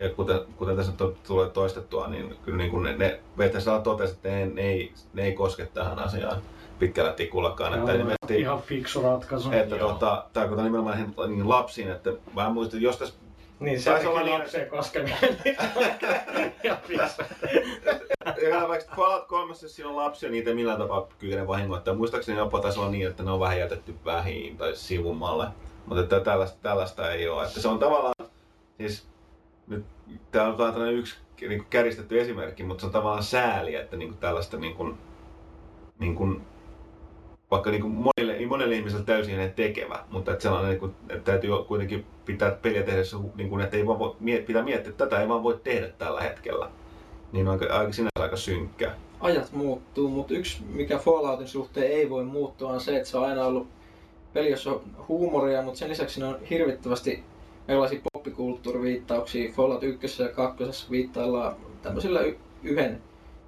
ja 0.00 0.10
kuten, 0.10 0.40
kuten 0.56 0.76
tässä 0.76 0.92
to, 0.92 1.14
tulee 1.26 1.48
toistettua, 1.48 2.08
niin 2.08 2.36
kyllä 2.44 2.58
niin 2.58 2.70
kuin 2.70 2.82
ne, 2.82 2.96
ne 2.96 3.20
VTSA 3.38 3.80
totesi, 3.80 4.14
että 4.14 4.28
ne, 4.28 4.46
ne, 4.46 4.62
ei, 4.62 4.92
ne 5.12 5.22
ei 5.24 5.32
koske 5.32 5.66
tähän 5.66 5.98
asiaan 5.98 6.42
pitkällä 6.78 7.12
tikullakaan. 7.12 7.78
Joo, 7.78 7.88
että 7.88 8.34
ihan, 8.34 8.40
ihan 8.40 8.62
fiksu 8.62 9.02
ratkaisu. 9.02 9.50
Että 9.52 9.76
tota, 9.76 10.24
tarkoitan 10.32 10.64
nimenomaan 10.64 11.14
niin 11.28 11.48
lapsiin, 11.48 11.90
että 11.90 12.10
mä 12.34 12.50
muistan, 12.50 12.78
että 12.78 12.86
jos 12.86 12.96
tässä 12.96 13.14
niin, 13.60 13.82
se 13.82 13.90
on 13.90 14.24
niin, 14.24 14.38
lapseen 14.38 14.70
koskeminen. 14.70 15.18
ja 18.50 18.68
vaikka 18.68 18.96
Fallout 18.96 19.26
3 19.26 19.54
siinä 19.54 19.88
on 19.90 19.96
lapsia, 19.96 20.30
niitä 20.30 20.50
ei 20.50 20.56
millään 20.56 20.78
tapaa 20.78 21.08
kykene 21.18 21.46
vahingoittaa. 21.46 21.94
Muistaakseni 21.94 22.38
jopa 22.38 22.60
taisi 22.60 22.78
olla 22.78 22.90
niin, 22.90 23.06
että 23.06 23.22
ne 23.22 23.30
on 23.30 23.40
vähän 23.40 23.58
jätetty 23.58 23.94
vähiin 24.04 24.56
tai 24.56 24.76
sivummalle. 24.76 25.46
Mutta 25.86 26.02
että 26.02 26.20
tällaista, 26.20 26.58
tällaista 26.62 27.12
ei 27.12 27.28
ole. 27.28 27.44
Että 27.44 27.60
se 27.60 27.68
on 27.68 27.78
tavallaan, 27.78 28.14
siis 28.78 29.06
nyt 29.68 29.84
tämä 30.30 30.46
on 30.48 30.56
tällainen 30.56 30.94
yksi 30.94 31.16
niin 31.40 31.58
kuin 31.58 31.70
käristetty 31.70 32.20
esimerkki, 32.20 32.62
mutta 32.62 32.80
se 32.80 32.86
on 32.86 32.92
tavallaan 32.92 33.22
sääli, 33.22 33.74
että 33.74 33.96
niin 33.96 34.08
kuin 34.08 34.18
tällaista 34.18 34.56
niin 34.56 34.74
kuin, 34.74 34.94
niin 35.98 36.14
kuin, 36.14 36.42
vaikka 37.50 37.70
niin 37.70 37.82
kuin 37.82 37.92
monille, 37.92 38.46
monelle 38.46 38.74
ihmiselle 38.74 39.04
täysin 39.04 39.34
hänen 39.34 39.52
tekevä, 39.52 40.04
mutta 40.10 40.32
että 40.32 40.42
sellainen, 40.42 40.70
niin 40.70 40.80
kuin, 40.80 40.94
että 41.08 41.32
täytyy 41.32 41.50
kuitenkin 41.68 42.06
pitää 42.24 42.50
peliä 42.50 42.82
tehdessä, 42.82 43.16
niin 43.34 43.48
kuin, 43.48 43.60
että 43.60 43.76
ei 43.76 43.86
vaan 43.86 43.98
voi, 43.98 44.16
pitää 44.46 44.62
miettiä, 44.62 44.90
että 44.90 45.04
tätä 45.04 45.20
ei 45.20 45.28
vaan 45.28 45.42
voi 45.42 45.60
tehdä 45.64 45.88
tällä 45.88 46.20
hetkellä. 46.20 46.70
Niin 47.32 47.48
on 47.48 47.60
aika, 47.70 47.92
sinänsä 47.92 48.22
aika 48.22 48.36
synkkää. 48.36 48.94
Ajat 49.20 49.52
muuttuu, 49.52 50.08
mutta 50.08 50.34
yksi 50.34 50.62
mikä 50.62 50.98
Falloutin 50.98 51.48
suhteen 51.48 51.92
ei 51.92 52.10
voi 52.10 52.24
muuttua 52.24 52.70
on 52.70 52.80
se, 52.80 52.96
että 52.96 53.08
se 53.08 53.18
on 53.18 53.24
aina 53.24 53.44
ollut 53.44 53.68
peli, 54.32 54.50
jossa 54.50 54.70
on 54.70 54.80
huumoria, 55.08 55.62
mutta 55.62 55.78
sen 55.78 55.90
lisäksi 55.90 56.20
ne 56.20 56.26
on 56.26 56.38
hirvittävästi 56.50 57.24
erilaisia 57.68 58.00
poppikulttuuriviittauksia. 58.12 59.52
Fallout 59.52 59.82
1 59.82 60.22
ja 60.22 60.28
2 60.28 60.90
viittaillaan 60.90 61.56
tämmöisillä 61.82 62.20
yhden, 62.62 63.02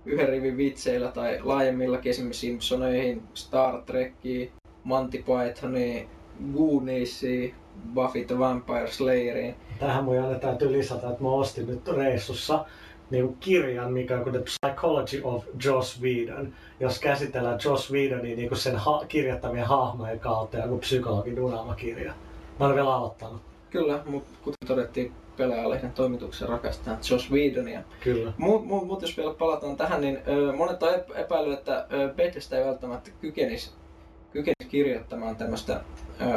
yhden 0.06 0.28
rivin 0.28 0.56
vitseillä 0.56 1.08
tai 1.08 1.38
laajemmillakin 1.42 2.10
esimerkiksi 2.10 2.46
Simpsoneihin, 2.46 3.22
Star 3.34 3.82
Trekkiin, 3.82 4.52
Monty 4.84 5.24
Pythoniin, 5.26 6.08
Gooniesiin, 6.56 7.54
Buffy 7.94 8.24
the 8.24 8.38
Vampire 8.38 8.90
Slayeriin. 8.90 9.54
Tähän 9.78 10.04
mun 10.04 10.22
aina 10.22 10.38
täytyy 10.38 10.72
lisätä, 10.72 11.10
että 11.10 11.22
mä 11.22 11.30
ostin 11.30 11.66
nyt 11.66 11.88
reissussa 11.88 12.64
niin 13.10 13.36
kirjan, 13.36 13.92
mikä 13.92 14.16
on 14.16 14.32
The 14.32 14.42
Psychology 14.42 15.20
of 15.24 15.44
Joss 15.64 16.02
Whedon, 16.02 16.52
jos 16.80 16.98
käsitellään 16.98 17.58
Joss 17.64 17.92
Whedonin 17.92 18.38
niin 18.38 18.56
sen 18.56 18.76
ha- 18.76 19.04
kirjoittamien 19.08 19.66
hahmojen 19.66 20.20
kautta 20.20 20.56
ja 20.56 20.68
kuin 20.68 20.80
psykologin 20.80 21.36
kirja. 21.76 22.12
Mä 22.60 22.66
olen 22.66 22.76
vielä 22.76 22.94
aloittanut. 22.94 23.49
Kyllä, 23.70 24.02
mutta 24.06 24.30
kuten 24.42 24.68
todettiin, 24.68 25.12
pelaajalehden 25.36 25.92
toimituksen 25.92 26.48
rakastaa 26.48 26.98
Josh 27.10 27.32
Whedonia. 27.32 27.82
Kyllä. 28.04 28.32
Mutta 28.38 28.68
mut, 28.68 28.86
mut 28.86 29.02
jos 29.02 29.16
vielä 29.16 29.34
palataan 29.34 29.76
tähän, 29.76 30.00
niin 30.00 30.18
ö, 30.28 30.52
monet 30.52 30.82
on 30.82 30.90
epäillyt, 31.14 31.58
että 31.58 31.86
Bethesda 32.16 32.58
ei 32.58 32.64
välttämättä 32.64 33.10
kykenisi, 33.20 33.70
kykenisi 34.32 34.68
kirjoittamaan 34.68 35.36
tämmöistä 35.36 35.80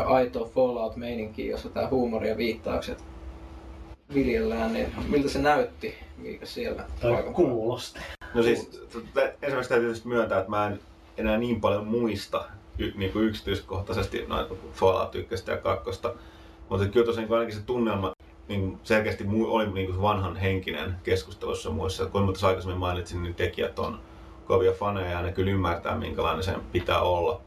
aitoa 0.06 0.50
Fallout-meininkiä, 0.56 1.52
jossa 1.52 1.70
tämä 1.70 1.88
huumori 1.88 2.30
ja 2.30 2.38
viittaukset 2.38 3.04
viljellään, 4.14 4.74
niin 4.74 4.94
miltä 5.08 5.30
se 5.30 5.40
näytti, 5.40 5.96
mikä 6.18 6.46
siellä 6.46 6.86
tai 7.02 7.24
kuulosti. 7.34 8.00
No 8.34 8.44
siis, 8.44 8.88
ensimmäiseksi 9.16 9.70
täytyy 9.70 9.88
tietysti 9.88 10.08
myöntää, 10.08 10.40
että 10.40 10.50
mä 10.50 10.68
en 10.68 10.80
enää 11.18 11.38
niin 11.38 11.62
paljon 11.62 11.88
muista 11.88 12.46
y, 12.80 12.92
niin 12.96 13.12
kuin 13.12 13.26
yksityiskohtaisesti 13.26 14.26
noita 14.28 14.56
Fallout 14.74 15.16
1 15.16 15.52
ja 15.52 15.58
2 15.58 16.02
mutta 16.70 16.88
kyllä 16.88 17.06
tosiaan 17.06 17.28
niin 17.28 17.38
ainakin 17.38 17.56
se 17.56 17.66
tunnelma 17.66 18.14
niin 18.48 18.80
selkeästi 18.84 19.26
oli 19.48 19.72
niin 19.72 20.02
vanhan 20.02 20.36
henkinen 20.36 20.96
keskustelussa 21.04 21.70
muissa. 21.70 22.06
Kun 22.06 22.26
tuossa 22.26 22.48
aikaisemmin 22.48 22.80
mainitsin, 22.80 23.24
niin 23.24 23.36
tekijät 23.36 23.80
on 23.80 24.00
kovia 24.46 24.72
faneja 24.72 25.12
ja 25.12 25.22
ne 25.22 25.32
kyllä 25.32 25.52
ymmärtää, 25.52 25.98
minkälainen 25.98 26.44
sen 26.44 26.62
pitää 26.72 27.02
olla 27.02 27.42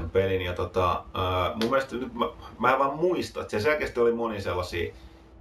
sen 0.00 0.10
pelin. 0.10 0.42
Ja 0.42 0.52
tota, 0.52 1.04
mun 1.62 1.70
mielestä 1.70 1.96
nyt 1.96 2.14
mä, 2.14 2.26
mä 2.58 2.72
en 2.72 2.78
vaan 2.78 2.96
muista, 2.96 3.40
että 3.40 3.50
se 3.50 3.60
selkeästi 3.60 4.00
oli 4.00 4.12
moni 4.12 4.40
sellaisia 4.40 4.94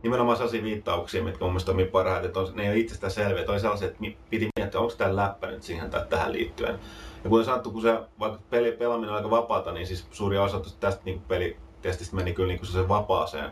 nimenomaan 0.04 0.38
sellaisia 0.38 0.64
viittauksia, 0.64 1.24
mitkä 1.24 1.44
mun 1.44 1.52
mielestä 1.52 1.66
toimii 1.66 1.86
parhaiten, 1.86 2.28
että 2.28 2.40
on, 2.40 2.52
ne 2.56 2.64
ei 2.64 2.70
ole 2.70 2.78
itsestään 2.78 3.12
selviä. 3.12 3.40
Että 3.40 3.52
oli 3.52 3.60
sellaisia, 3.60 3.88
että 3.88 4.00
piti 4.30 4.48
miettiä, 4.60 4.80
onko 4.80 4.94
tämä 4.98 5.16
läppä 5.16 5.48
nyt 5.48 5.64
siihen 5.64 5.90
tai 5.90 6.06
tähän 6.10 6.34
liittyen. 6.34 6.80
Ja 7.24 7.30
kuten 7.30 7.46
sanottu, 7.46 7.72
kun 7.72 7.82
se 7.82 8.00
vaikka 8.20 8.40
peli, 8.50 8.72
pelaaminen 8.72 9.10
on 9.10 9.16
aika 9.16 9.30
vapaata, 9.30 9.72
niin 9.72 9.88
siis 9.88 10.08
suuri 10.12 10.38
osa 10.38 10.62
tästä 10.80 11.02
niin 11.06 11.22
peli, 11.22 11.58
testistä 11.84 12.16
meni 12.16 12.34
kyllä 12.34 12.54
niin 12.54 12.66
se 12.66 12.88
vapaaseen, 12.88 13.52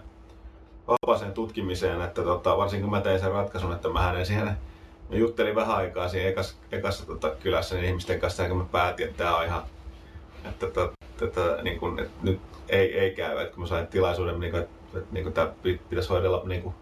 vapaaseen 0.88 1.32
tutkimiseen, 1.32 2.02
että 2.02 2.24
tota, 2.24 2.58
varsinkin 2.58 2.84
kun 2.84 2.98
mä 2.98 3.02
tein 3.02 3.20
sen 3.20 3.32
ratkaisun, 3.32 3.74
että 3.74 3.90
mä 3.90 4.14
en 4.14 4.26
siihen 4.26 4.58
Mä 5.12 5.18
juttelin 5.18 5.56
vähän 5.56 5.76
aikaa 5.76 6.10
siinä 6.10 6.30
ekas, 6.30 6.58
ekassa 6.72 7.06
tota, 7.06 7.30
kylässä 7.30 7.76
niin 7.76 7.86
ihmisten 7.86 8.20
kanssa, 8.20 8.44
ja 8.44 8.54
mä 8.54 8.66
päätin, 8.72 9.06
että 9.06 9.18
tämä 9.18 9.38
on 9.38 9.46
ihan, 9.46 9.64
että, 10.46 10.66
että, 10.66 10.90
että, 11.22 11.60
niin 11.64 11.80
kuin, 11.80 12.00
että 12.00 12.12
nyt 12.24 12.40
ei, 12.70 13.00
ei 13.00 13.12
käy, 13.12 13.42
että 13.42 13.54
kun 13.54 13.64
mä 13.64 13.68
sain 13.68 13.88
tilaisuuden, 13.88 14.40
niin 14.40 14.52
kuin, 14.52 14.64
että, 14.64 14.98
että 14.98 15.14
niin 15.14 15.24
kuin, 15.24 15.34
tämä 15.34 15.52
pitäisi 15.90 16.10
hoidella 16.10 16.42
niin 16.46 16.62
kuin, 16.62 16.76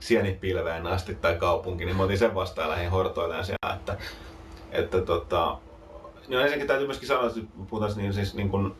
sienipilveen 0.00 0.86
asti 0.86 1.14
tai 1.14 1.34
kaupunki, 1.34 1.84
niin 1.84 1.96
mä 1.96 2.02
otin 2.02 2.18
sen 2.18 2.34
vastaan 2.34 2.68
ja 2.68 2.70
lähdin 2.70 2.90
hortoilemaan 2.90 3.44
siellä, 3.44 3.74
että, 3.74 3.96
että 4.72 5.00
tota, 5.00 5.58
no 6.28 6.38
ensinnäkin 6.38 6.66
täytyy 6.66 6.86
myöskin 6.86 7.08
sanoa, 7.08 7.26
että 7.26 7.40
puhutaan 7.70 7.92
niin, 7.96 8.12
siis 8.12 8.34
niin 8.34 8.50
kuin, 8.50 8.74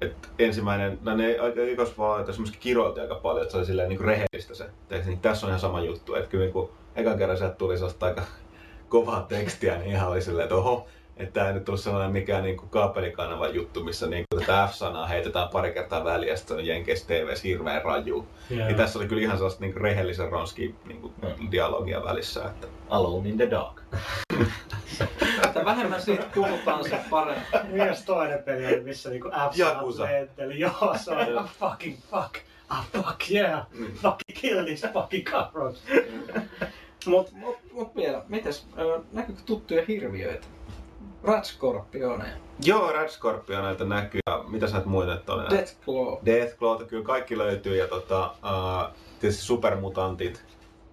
et 0.00 0.30
ensimmäinen, 0.38 0.98
no 1.02 1.16
ne 1.16 1.36
rikosvalvojat 1.54 2.28
esimerkiksi 2.28 2.60
kiroilti 2.60 3.00
aika 3.00 3.14
paljon, 3.14 3.42
että 3.42 3.52
se 3.52 3.58
oli 3.58 3.66
silleen 3.66 3.88
niin 3.88 3.96
kuin 3.96 4.06
rehellistä 4.06 4.54
se 4.54 4.70
teksti. 4.88 5.10
Niin 5.10 5.20
tässä 5.20 5.46
on 5.46 5.50
ihan 5.50 5.60
sama 5.60 5.80
juttu, 5.80 6.14
että 6.14 6.30
kyllä 6.30 6.44
niin 6.44 6.52
kuin, 6.52 6.70
ekan 6.96 7.18
kerran 7.18 7.38
sieltä 7.38 7.54
tuli 7.54 7.76
sellaista 7.76 8.06
aika 8.06 8.22
kovaa 8.88 9.22
tekstiä, 9.22 9.78
niin 9.78 9.90
ihan 9.90 10.08
oli 10.08 10.22
silleen, 10.22 10.44
että 10.44 10.54
oho, 10.54 10.86
että 11.16 11.32
tämä 11.32 11.48
ei 11.48 11.54
nyt 11.54 11.68
ole 11.68 11.78
sellainen 11.78 12.12
mikään 12.12 12.42
niin 12.42 12.56
kuin 12.56 12.68
kaapelikanava 12.68 13.48
juttu, 13.48 13.84
missä 13.84 14.06
niin 14.06 14.24
kuin 14.30 14.46
tätä 14.46 14.68
F-sanaa 14.70 15.06
heitetään 15.06 15.48
pari 15.48 15.72
kertaa 15.72 16.04
väliä, 16.04 16.30
ja 16.30 16.36
sitten 16.36 16.56
on 16.56 16.66
Jenkeissä 16.66 17.06
TVs 17.06 17.44
hirveän 17.44 17.84
raju. 17.84 18.26
Yeah. 18.50 18.66
Niin 18.66 18.76
tässä 18.76 18.98
oli 18.98 19.08
kyllä 19.08 19.22
ihan 19.22 19.36
sellaista 19.36 19.60
niin 19.60 19.72
kuin 19.72 19.82
rehellisen 19.82 20.28
ronski 20.28 20.74
niin 20.84 21.00
kuin 21.00 21.12
mm. 21.22 21.50
dialogia 21.50 22.04
välissä. 22.04 22.44
Että... 22.44 22.66
Alone 22.90 23.28
in 23.28 23.36
the 23.36 23.50
dark. 23.50 23.82
Mitä 25.46 25.64
vähemmän 25.64 26.02
siitä 26.02 26.24
puhutaan, 26.34 26.84
se 26.84 27.00
parempi. 27.10 27.46
Myös 27.68 28.02
toinen 28.02 28.42
peli 28.42 28.66
oli, 28.66 28.80
missä 28.80 29.10
niinku 29.10 29.28
F-sanat 29.28 29.98
leitteli. 29.98 30.60
Joo, 30.60 30.94
se 31.04 31.10
on 31.10 31.48
fucking 31.60 31.98
fuck. 32.10 32.36
Ah, 32.68 32.86
fuck 32.92 33.30
yeah. 33.30 33.66
Mm. 33.72 33.86
Fucking 33.86 34.40
kill 34.40 34.64
this 34.64 34.86
fucking 34.92 35.24
cockroach. 35.24 35.78
mut, 37.06 37.32
mut, 37.32 37.56
mut 37.72 37.96
vielä, 37.96 38.22
mites, 38.28 38.66
näkyykö 39.12 39.42
tuttuja 39.46 39.82
hirviöitä? 39.88 40.46
Ratskorpioneja. 41.22 42.36
Joo, 42.64 42.92
Ratskorpioneita 42.92 43.84
näkyy. 43.84 44.20
Ja 44.26 44.44
mitä 44.48 44.66
sä 44.66 44.78
et 44.78 44.84
muita 44.84 45.34
oli? 45.34 45.50
Deathclaw. 45.50 46.18
Deathclawta 46.26 46.84
kyllä 46.84 47.04
kaikki 47.04 47.38
löytyy 47.38 47.76
ja 47.76 47.88
tota, 47.88 48.26
uh, 48.26 48.94
tietysti 49.20 49.42
supermutantit. 49.42 50.44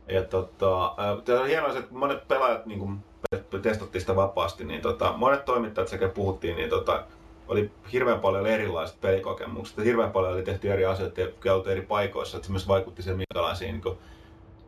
Ja 0.07 0.23
tota, 0.23 0.85
uh, 0.85 1.39
on 1.41 1.47
hienoa, 1.47 1.69
että 1.69 1.93
monet 1.93 2.27
pelaajat 2.27 2.65
niin 2.65 2.79
kuin, 2.79 2.97
testattiin 3.61 4.01
sitä 4.01 4.15
vapaasti, 4.15 4.63
niin 4.63 4.81
tota, 4.81 5.13
monet 5.17 5.45
toimittajat 5.45 5.87
sekä 5.87 6.09
puhuttiin, 6.09 6.55
niin 6.55 6.69
tota, 6.69 7.03
oli 7.47 7.71
hirveän 7.93 8.19
paljon 8.19 8.47
erilaiset 8.47 9.01
pelikokemukset. 9.01 9.85
Hirveän 9.85 10.11
paljon 10.11 10.33
oli 10.33 10.43
tehty 10.43 10.71
eri 10.71 10.85
asioita 10.85 11.21
ja 11.21 11.27
käyty 11.39 11.71
eri 11.71 11.81
paikoissa, 11.81 12.37
että 12.37 12.45
se 12.45 12.51
myös 12.51 12.67
vaikutti 12.67 13.03
siihen, 13.03 13.17
minkälaisiin 13.17 13.81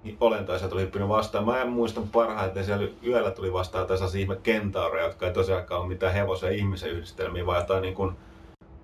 niin 0.04 0.18
olentoja 0.22 0.60
sieltä 0.60 0.72
tuli 0.72 0.82
hyppinyt 0.82 1.08
vastaan. 1.08 1.46
Mä 1.46 1.62
en 1.62 1.70
muista 1.70 2.02
parhaiten, 2.12 2.66
siellä 2.66 2.88
yöllä 3.06 3.32
tuli 3.32 3.54
vastaan 3.54 3.88
tässä 3.88 4.18
ihme 4.18 4.36
kentaureja, 4.44 5.06
jotka 5.06 5.28
ei 5.28 5.34
tosiaankaan 5.34 5.82
ole 5.82 5.90
mitään 5.90 6.14
hevosen 6.14 6.48
ja 6.48 6.56
ihmisen 6.58 6.92
yhdistelmiä, 6.92 7.46
vaan 7.46 7.60
jotain 7.60 7.82
niin 7.82 7.96
kuin, 7.96 8.16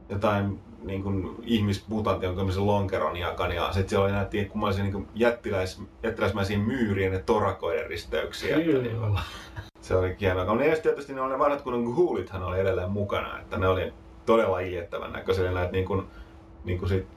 jotain 0.10 0.60
niin 0.84 1.04
kuin 1.04 1.36
jonka 2.22 2.36
tämmöisen 2.36 2.68
lonkeron 2.68 3.18
jakan, 3.18 3.52
ja 3.52 3.74
sitten 3.74 3.90
siellä 3.90 4.06
oli 4.06 4.12
näitä 4.12 4.52
kummallisia 4.52 4.84
niin 4.84 5.08
jättiläis, 5.16 5.82
jättiläismäisiä 6.04 6.58
myyrien 6.58 7.14
ja 7.14 7.20
torakoiden 7.20 7.88
risteyksiä. 7.88 8.56
Kuin, 8.56 9.20
se 9.82 9.96
oli 9.96 10.16
hienoa. 10.22 10.46
No, 10.46 10.64
ja 10.64 10.78
tietysti 10.78 11.14
ne, 11.14 11.22
oli 11.22 11.32
ne 11.32 11.40
vanhat 11.40 11.62
kunnon 11.62 11.96
huulithan 11.96 12.44
oli 12.44 12.60
edelleen 12.60 12.92
mukana, 12.92 13.40
että 13.40 13.58
ne 13.58 13.68
oli 13.68 13.94
todella 14.26 14.60
iljettävän 14.60 15.14
näköisiä 15.14 15.52
näitä 15.52 15.72
niin 15.72 15.86
kuin, 15.86 16.04
niin 16.64 16.80
kuin 16.80 16.90
sit 16.90 17.08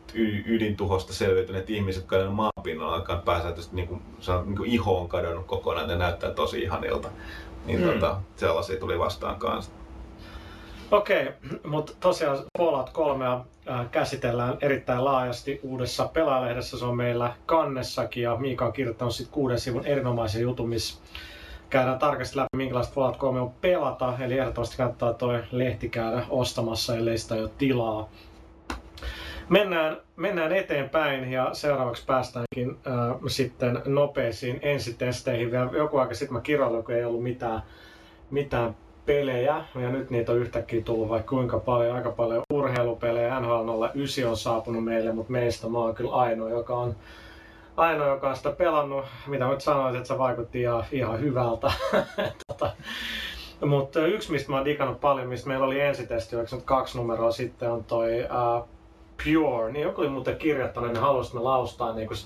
ydintuhosta 0.47 1.13
selviytyneet 1.13 1.71
ihmiset, 1.71 2.03
jotka 2.03 2.17
on 2.17 2.35
maanpinnalla 2.35 2.95
alkaa 2.95 3.17
pääsääntöisesti 3.17 3.77
niin 3.77 3.89
kuin, 3.89 4.03
niin 4.45 4.57
kuin 4.57 4.71
iho 4.71 5.01
on 5.01 5.09
kadonnut 5.09 5.47
kokonaan, 5.47 5.89
ne 5.89 5.97
näyttää 5.97 6.31
tosi 6.31 6.63
ihanilta. 6.63 7.09
Niin 7.67 7.83
hmm. 7.83 7.93
tota, 7.93 8.21
sellaisia 8.37 8.81
tuli 8.81 8.99
vastaan 8.99 9.37
kanssa. 9.37 9.73
Okei, 10.95 11.23
okay, 11.29 11.59
mutta 11.65 11.93
tosiaan 12.01 12.39
Fallout 12.59 12.91
3 12.91 13.27
äh, 13.27 13.91
käsitellään 13.91 14.57
erittäin 14.61 15.05
laajasti 15.05 15.61
uudessa 15.63 16.09
pelaajalehdessä. 16.09 16.79
Se 16.79 16.85
on 16.85 16.97
meillä 16.97 17.35
kannessakin 17.47 18.23
ja 18.23 18.37
Miika 18.37 18.67
on 18.67 18.73
kirjoittanut 18.73 19.15
sitten 19.15 19.35
kuuden 19.35 19.61
sivun 19.61 19.87
erinomaisen 19.87 20.43
jutun, 20.43 20.69
missä 20.69 21.03
käydään 21.71 21.99
tarkasti 21.99 22.37
läpi, 22.37 22.49
minkälaista 22.57 22.95
Fallout 22.95 23.17
3 23.17 23.41
on 23.41 23.51
pelata. 23.61 24.15
Eli 24.21 24.39
ehdottomasti 24.39 24.77
kannattaa 24.77 25.13
toi 25.13 25.43
lehti 25.51 25.89
käydä 25.89 26.27
ostamassa, 26.31 26.97
ellei 26.97 27.19
sitä 27.19 27.37
jo 27.37 27.49
tilaa. 27.49 28.09
Mennään, 29.49 29.97
mennään 30.17 30.53
eteenpäin 30.53 31.33
ja 31.33 31.51
seuraavaksi 31.53 32.05
päästäänkin 32.07 32.71
äh, 32.71 33.17
sitten 33.27 33.83
nopeisiin 33.85 34.59
ensitesteihin. 34.63 35.51
Vielä 35.51 35.71
joku 35.73 35.97
aika 35.97 36.15
sitten 36.15 36.35
mä 36.35 36.41
kirjoitin, 36.41 36.85
kun 36.85 36.95
ei 36.95 37.05
ollut 37.05 37.23
mitään, 37.23 37.63
mitään 38.31 38.77
pelejä, 39.07 39.65
ja 39.75 39.91
nyt 39.91 40.11
niitä 40.11 40.33
on 40.33 40.39
yhtäkkiä 40.39 40.83
tullut 40.83 41.09
vaikka 41.09 41.31
kuinka 41.31 41.59
paljon, 41.59 41.97
aika 41.97 42.11
paljon 42.11 42.43
urheilupelejä. 42.53 43.41
NHL 43.41 43.85
09 43.95 44.31
on 44.31 44.37
saapunut 44.37 44.85
meille, 44.85 45.13
mutta 45.13 45.33
meistä 45.33 45.69
mä 45.69 45.79
oon 45.79 45.95
kyllä 45.95 46.13
ainoa, 46.13 46.51
joka 46.51 46.75
on 46.75 46.97
ainoa, 47.77 48.07
joka 48.07 48.31
on 48.31 48.37
sitä 48.37 48.51
pelannut. 48.51 49.05
Mitä 49.27 49.49
nyt 49.49 49.61
sanoit, 49.61 49.97
että 49.97 50.09
se 50.09 50.19
vaikutti 50.19 50.61
ihan, 50.61 50.85
ihan 50.93 51.21
hyvältä. 51.21 51.73
tota, 52.47 52.71
mutta 53.65 54.07
yksi, 54.07 54.33
mistä 54.33 54.51
mä 54.51 54.57
oon 54.57 54.65
digannut 54.65 55.01
paljon, 55.01 55.29
mistä 55.29 55.49
meillä 55.49 55.67
oli 55.67 55.81
ensitesti, 55.81 56.37
oliko 56.37 56.57
nyt 56.57 56.65
kaksi 56.65 56.99
numeroa 56.99 57.33
sitten, 57.33 57.71
on 57.71 57.85
toi 57.85 58.11
uh, 58.23 58.69
Pure. 59.25 59.73
Niin 59.73 59.83
joku 59.83 60.01
oli 60.01 60.11
muuten 60.11 60.37
kirjoittanut, 60.37 60.93
niin 60.93 61.03
halusi, 61.03 61.29
että 61.29 61.39
me 61.39 61.45
laustaa 61.45 61.95
niin 61.95 62.09
kuin, 62.09 62.19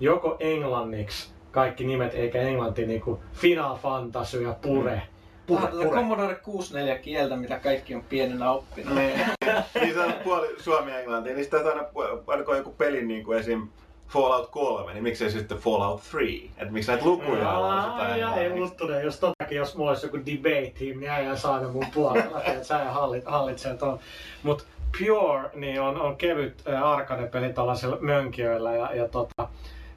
joko 0.00 0.36
englanniksi 0.40 1.32
kaikki 1.50 1.84
nimet, 1.84 2.14
eikä 2.14 2.40
englanti 2.40 2.86
niin 2.86 3.00
kuin 3.00 3.20
Final 3.32 3.76
Fantasy 3.76 4.42
ja 4.42 4.56
Pure. 4.62 4.94
Mm 4.94 5.19
Pure, 5.58 5.70
pure. 5.70 5.96
Commodore 5.96 6.34
64 6.34 6.98
kieltä, 6.98 7.36
mitä 7.36 7.58
kaikki 7.58 7.94
on 7.94 8.02
pienenä 8.02 8.50
oppinut. 8.50 8.94
niin, 8.94 9.20
niin 9.80 9.94
se 9.94 10.00
on 10.00 10.12
puoli 10.24 10.48
suomi 10.58 10.92
englantia. 10.92 11.34
Niin 11.34 11.44
sitä 11.44 11.56
aina, 11.56 11.84
aina 12.26 12.56
joku 12.56 12.70
pelin 12.70 13.08
niin 13.08 13.24
kuin 13.24 13.38
esim. 13.38 13.68
Fallout 14.08 14.50
3, 14.50 14.92
niin 14.92 15.02
miksei 15.02 15.30
sitten 15.30 15.58
Fallout 15.58 16.02
3? 16.12 16.26
Että 16.56 16.72
miksi 16.72 16.90
näitä 16.90 17.04
lukuja 17.04 17.50
on 17.50 17.62
lausutaan? 17.62 18.20
Ja 18.20 18.36
ei 18.36 18.48
musta 18.48 19.00
jos 19.00 19.20
totakin, 19.20 19.58
jos 19.58 19.76
mulla 19.76 19.90
olisi 19.90 20.06
joku 20.06 20.18
debate 20.18 20.72
team, 20.78 21.00
niin 21.00 21.10
äijä 21.10 21.36
saada 21.36 21.68
mun 21.68 21.86
puolella, 21.94 22.42
että 22.44 22.64
sä 22.64 22.78
hallit, 22.78 23.24
hallitset 23.24 23.78
ton. 23.78 23.98
Mut 24.42 24.66
Pure 24.98 25.50
niin 25.54 25.80
on, 25.80 26.00
on 26.00 26.16
kevyt 26.16 26.64
arcade-peli 26.82 27.52
tällaisilla 27.52 27.98
mönkijöillä 28.00 28.74
ja, 28.74 28.94
ja 28.94 29.08
tota, 29.08 29.48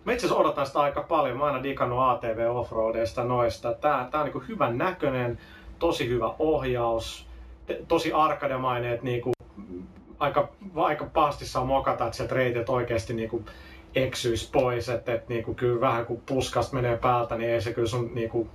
Mä 0.06 0.14
itse 0.14 0.26
asiassa 0.26 0.42
odotan 0.42 0.66
sitä 0.66 0.80
aika 0.80 1.02
paljon. 1.02 1.38
Mä 1.38 1.46
aina 1.46 1.64
digannut 1.64 2.00
ATV 2.02 2.50
Offroadista 2.56 3.24
noista. 3.24 3.74
Tää, 3.74 4.08
tää 4.12 4.22
on 4.22 4.26
niinku 4.26 4.44
hyvän 4.48 4.78
näköinen, 4.78 5.40
tosi 5.80 6.10
hyvä 6.10 6.34
ohjaus, 6.40 7.28
tosi 7.88 8.14
arkademainen, 8.14 8.94
että 8.94 9.06
niinku, 9.06 9.32
aika, 10.20 10.50
aika 10.76 11.06
pahasti 11.06 11.46
saa 11.46 11.66
mokata, 11.66 12.06
että 12.06 12.18
sieltä 12.18 12.36
reitit 12.36 12.70
oikeasti 12.70 13.14
niinku 13.14 13.44
eksyisi 13.96 14.50
pois, 14.52 14.90
että 14.90 15.14
et, 15.14 15.30
niinku, 15.30 15.54
kyllä 15.54 15.82
vähän 15.82 16.06
kun 16.06 16.22
puskasta 16.26 16.76
menee 16.76 16.98
päältä, 16.98 17.38
niin 17.38 17.50
ei 17.50 17.62
se 17.62 17.74
kyllä 17.74 17.88
sun 17.88 18.12
niinku, 18.14 18.48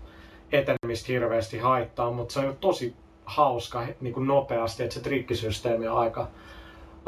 etenemistä 0.52 1.12
hirveästi 1.12 1.58
haittaa, 1.58 2.10
mutta 2.10 2.34
se 2.34 2.40
on 2.40 2.56
tosi 2.60 2.96
hauska 3.24 3.86
niinku 4.00 4.20
nopeasti, 4.20 4.82
että 4.82 4.94
se 4.94 5.00
trikkisysteemi 5.00 5.88
on 5.88 5.98
aika, 5.98 6.28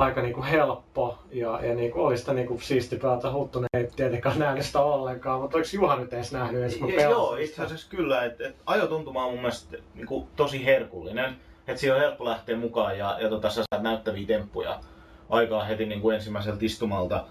aika 0.01 0.23
niinku 0.23 0.43
helppo 0.43 1.19
ja, 1.33 1.61
ja 1.65 1.75
niinku 1.75 2.01
oli 2.01 2.19
sitä 2.19 2.35
niinku 2.35 2.59
siisti 2.61 2.97
pelata. 2.97 3.33
Huttunen 3.33 3.69
ei 3.75 3.89
tietenkään 3.97 4.39
nähnyt 4.39 4.67
sitä 4.67 4.81
ollenkaan, 4.81 5.41
mutta 5.41 5.57
oliko 5.57 5.71
Juha 5.73 5.97
nyt 5.97 6.13
edes 6.13 6.33
nähnyt 6.33 6.63
edes 6.63 6.77
kun 6.77 6.93
Joo, 6.93 7.37
itse 7.37 7.63
asiassa 7.63 7.91
kyllä. 7.91 8.25
Et, 8.25 8.41
et 8.41 8.57
ajotuntuma 8.67 9.25
on 9.25 9.33
mun 9.33 9.41
mielestä 9.41 9.77
niinku 9.95 10.29
tosi 10.37 10.65
herkullinen. 10.65 11.37
Että 11.67 11.81
siinä 11.81 11.95
on 11.95 12.01
helppo 12.01 12.25
lähteä 12.25 12.57
mukaan 12.57 12.99
ja, 12.99 13.17
ja 13.21 13.29
tota, 13.29 13.51
sä 13.51 13.65
saat 13.71 13.83
näyttäviä 13.83 14.27
temppuja 14.27 14.81
aikaa 15.29 15.65
heti 15.65 15.87
niinku 15.87 16.11
ensimmäiseltä 16.11 16.65
istumalta. 16.65 17.27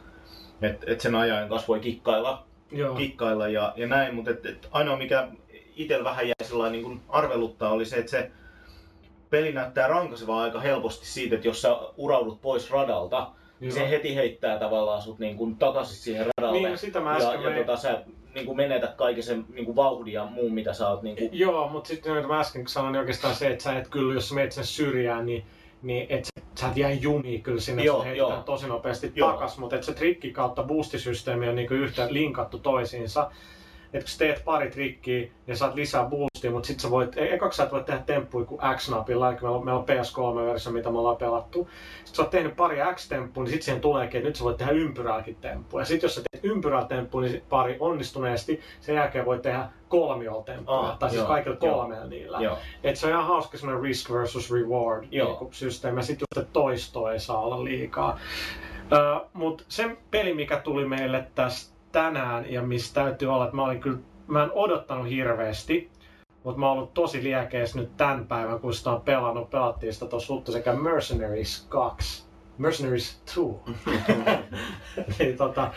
Että 0.61 0.85
et 0.91 1.01
sen 1.01 1.15
ajan 1.15 1.49
kanssa 1.49 1.67
voi 1.67 1.79
kikkailla, 1.79 2.45
Joo. 2.71 2.95
kikkailla 2.95 3.47
ja, 3.47 3.73
ja 3.75 3.87
näin, 3.87 4.15
mutta 4.15 4.31
et, 4.31 4.45
et 4.45 4.67
ainoa 4.71 4.97
mikä 4.97 5.27
itsellä 5.75 6.03
vähän 6.03 6.27
jäi 6.27 6.71
niin 6.71 7.01
arveluttaa 7.09 7.71
oli 7.71 7.85
se, 7.85 7.95
että 7.95 8.11
se 8.11 8.31
peli 9.29 9.51
näyttää 9.51 9.87
rankasevaa 9.87 10.41
aika 10.41 10.59
helposti 10.59 11.05
siitä, 11.05 11.35
että 11.35 11.47
jos 11.47 11.61
sä 11.61 11.77
uraudut 11.97 12.41
pois 12.41 12.71
radalta, 12.71 13.31
niin 13.59 13.71
se 13.71 13.89
heti 13.89 14.15
heittää 14.15 14.59
tavallaan 14.59 15.01
sut 15.01 15.19
niin 15.19 15.37
kuin 15.37 15.55
takaisin 15.55 15.95
siihen 15.95 16.25
radalle. 16.37 16.67
Niin, 16.67 16.77
sitä 16.77 16.99
mä 16.99 17.17
ja, 17.17 17.49
ja 17.49 17.57
tota, 17.57 17.77
sä 17.77 18.03
niin 18.35 18.45
kuin 18.45 18.57
menetät 18.57 18.95
kaiken 18.95 19.23
sen 19.23 19.45
niin 19.49 19.65
kuin 19.65 19.75
vauhdin 19.75 20.13
ja 20.13 20.25
muun, 20.25 20.53
mitä 20.53 20.73
sä 20.73 20.89
oot... 20.89 21.01
Niin 21.01 21.15
kuin... 21.17 21.29
Joo, 21.31 21.69
mutta 21.69 21.87
sitten 21.87 22.13
mitä 22.13 22.27
mä 22.27 22.39
äsken 22.39 22.67
sanoin, 22.67 22.91
niin 22.91 22.99
oikeastaan 22.99 23.35
se, 23.35 23.47
että 23.47 23.63
sä 23.63 23.77
et 23.77 23.87
kyllä, 23.87 24.13
jos 24.13 24.29
sä 24.29 24.35
menet 24.35 24.51
sen 24.51 24.65
syrjään, 24.65 25.25
niin 25.25 25.45
niin 25.81 26.05
et 26.09 26.27
sä 26.59 26.67
et 26.67 26.77
jää 26.77 26.91
jumiin 26.91 27.43
kyllä 27.43 27.59
sinne, 27.59 27.83
joo, 27.83 28.03
heitetään 28.03 28.43
tosi 28.43 28.67
nopeasti 28.67 29.11
joo. 29.15 29.31
takas, 29.31 29.57
mutta 29.57 29.75
et 29.75 29.83
se 29.83 29.93
trikki 29.93 30.31
kautta 30.31 30.63
boostisysteemi 30.63 31.49
on 31.49 31.55
niinku 31.55 31.73
yhtä 31.73 32.07
linkattu 32.09 32.59
toisiinsa 32.59 33.31
että 33.93 33.99
kun 33.99 34.07
sä 34.07 34.17
teet 34.17 34.45
pari 34.45 34.69
trikkiä 34.69 35.27
ja 35.47 35.55
saat 35.55 35.75
lisää 35.75 36.05
boostia, 36.05 36.51
mutta 36.51 36.67
sitten 36.67 36.81
sä 36.81 36.89
voit, 36.89 37.17
e- 37.17 37.33
ekaksi 37.33 37.57
sä 37.57 37.63
et 37.63 37.71
voi 37.71 37.83
tehdä 37.83 37.99
temppuja 37.99 38.45
kuin 38.45 38.61
X-napilla, 38.75 39.29
eli 39.29 39.37
meillä 39.41 39.57
on, 39.57 39.65
meillä 39.65 39.79
on 39.79 39.85
PS3-versio, 39.85 40.71
mitä 40.71 40.91
me 40.91 40.97
ollaan 40.97 41.17
pelattu. 41.17 41.69
Sitten 41.97 42.15
sä 42.15 42.21
oot 42.21 42.31
tehnyt 42.31 42.55
pari 42.55 42.77
X-temppua, 42.95 43.43
niin 43.43 43.51
sitten 43.51 43.65
siihen 43.65 43.81
tuleekin, 43.81 44.17
että 44.17 44.27
nyt 44.27 44.35
sä 44.35 44.43
voit 44.43 44.57
tehdä 44.57 44.71
ympyrääkin 44.71 45.35
temppua. 45.35 45.81
Ja 45.81 45.85
sitten 45.85 46.07
jos 46.07 46.15
sä 46.15 46.21
teet 46.31 46.45
ympyrää 46.45 46.85
temppua, 46.85 47.21
niin 47.21 47.43
pari 47.49 47.77
onnistuneesti, 47.79 48.61
sen 48.81 48.95
jälkeen 48.95 49.25
voit 49.25 49.41
tehdä 49.41 49.65
kolmiolla 49.87 50.43
temppuja, 50.43 50.77
oh, 50.77 50.97
tai 50.97 51.09
siis 51.09 51.23
kaikilla 51.23 51.55
kolmella 51.55 52.05
niillä. 52.05 52.39
Että 52.83 52.99
se 52.99 53.07
on 53.07 53.13
ihan 53.13 53.25
hauska 53.25 53.57
semmoinen 53.57 53.83
risk 53.83 54.11
versus 54.11 54.51
reward 54.51 55.05
niin 55.11 55.23
systeemi, 55.51 55.99
ja 55.99 56.03
sitten 56.03 56.25
just, 56.31 56.45
että 56.45 56.53
toisto 56.53 57.11
ei 57.11 57.19
saa 57.19 57.39
olla 57.39 57.63
liikaa. 57.63 58.19
Uh, 58.91 59.29
Mutta 59.33 59.63
se 59.67 59.97
peli, 60.11 60.33
mikä 60.33 60.59
tuli 60.59 60.87
meille 60.87 61.27
tästä 61.35 61.78
tänään 61.91 62.51
ja 62.51 62.61
missä 62.61 62.93
täytyy 62.93 63.33
olla, 63.33 63.43
että 63.45 63.55
mä 63.55 63.63
olin 63.63 63.79
kyllä, 63.79 63.99
mä 64.27 64.43
en 64.43 64.51
odottanut 64.53 65.09
hirveästi, 65.09 65.91
mutta 66.43 66.59
mä 66.59 66.67
oon 66.67 66.77
ollut 66.77 66.93
tosi 66.93 67.23
liekeis 67.23 67.75
nyt 67.75 67.97
tämän 67.97 68.27
päivän, 68.27 68.59
kun 68.59 68.73
sitä 68.73 68.91
on 68.91 69.01
pelannut. 69.01 69.49
Pelattiin 69.49 69.93
sitä 69.93 70.05
tuossa 70.05 70.33
Huttu 70.33 70.51
sekä 70.51 70.73
Mercenaries 70.73 71.65
2, 71.69 72.25
Mercenaries 72.57 73.21
2. 73.25 73.41
niin, 75.19 75.37
tota, 75.37 75.71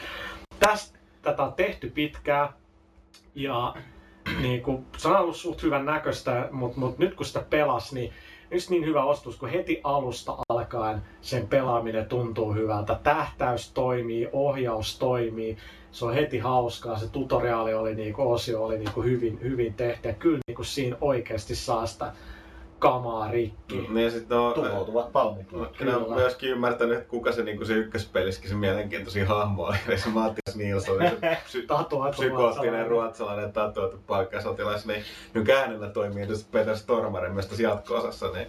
tästä, 0.58 0.98
tätä 1.22 1.42
on 1.42 1.52
tehty 1.52 1.90
pitkään 1.90 2.48
ja 3.34 3.74
niin 4.40 4.62
kuin, 4.62 4.86
se 4.96 5.08
on 5.08 5.16
ollut 5.16 5.36
suht 5.36 5.62
hyvän 5.62 5.84
näköistä, 5.84 6.48
mutta, 6.50 6.80
mutta 6.80 7.02
nyt 7.02 7.14
kun 7.14 7.26
sitä 7.26 7.44
pelas, 7.50 7.92
niin 7.92 8.12
just 8.52 8.70
niin 8.70 8.84
hyvä 8.84 9.04
ostus, 9.04 9.36
kun 9.36 9.48
heti 9.48 9.80
alusta 9.84 10.36
alkaen 10.48 11.02
sen 11.20 11.48
pelaaminen 11.48 12.06
tuntuu 12.06 12.54
hyvältä. 12.54 12.98
Tähtäys 13.02 13.70
toimii, 13.72 14.28
ohjaus 14.32 14.98
toimii, 14.98 15.56
se 15.92 16.04
on 16.04 16.14
heti 16.14 16.38
hauskaa. 16.38 16.98
Se 16.98 17.08
tutoriaali 17.08 17.74
oli 17.74 17.94
niinku, 17.94 18.32
osio 18.32 18.64
oli 18.64 18.78
niinku 18.78 19.02
hyvin, 19.02 19.38
hyvin 19.42 19.74
tehty 19.74 20.08
ja 20.08 20.14
kyllä 20.14 20.38
niinku 20.46 20.64
siinä 20.64 20.96
oikeasti 21.00 21.54
saa 21.54 21.86
sitä 21.86 22.12
kamaa 22.82 23.30
rikki. 23.30 23.86
Mm, 23.88 23.96
ja 23.96 24.10
sitten 24.10 24.38
on, 24.38 24.54
Tuhoutuvat 24.54 25.12
palmit. 25.12 25.46
Kyllä 25.78 25.96
on 25.96 26.14
myöskin 26.14 26.50
ymmärtänyt, 26.50 26.98
että 26.98 27.08
kuka 27.08 27.32
se, 27.32 27.42
niinku 27.42 27.64
se 27.64 27.74
ykköspeliskin 27.74 28.48
se 28.48 28.54
mielenkiintoisin 28.54 29.26
hahmo 29.26 29.62
oli. 29.62 29.76
Eli 29.88 29.98
se 29.98 30.08
Mattias 30.08 30.56
Nilsson, 30.56 30.98
se 30.98 31.18
psy- 31.44 31.66
psykoottinen 32.10 32.86
ruotsalainen 32.86 33.52
tatuoitu 33.52 33.98
paikkasotilas, 34.06 34.86
niin 34.86 35.02
nyt 35.34 35.48
äänellä 35.48 35.88
toimii 35.88 36.26
Peter 36.50 36.76
Stormarin 36.76 37.32
myös 37.32 37.46
tässä 37.46 37.62
jatko-osassa, 37.62 38.30
niin, 38.32 38.46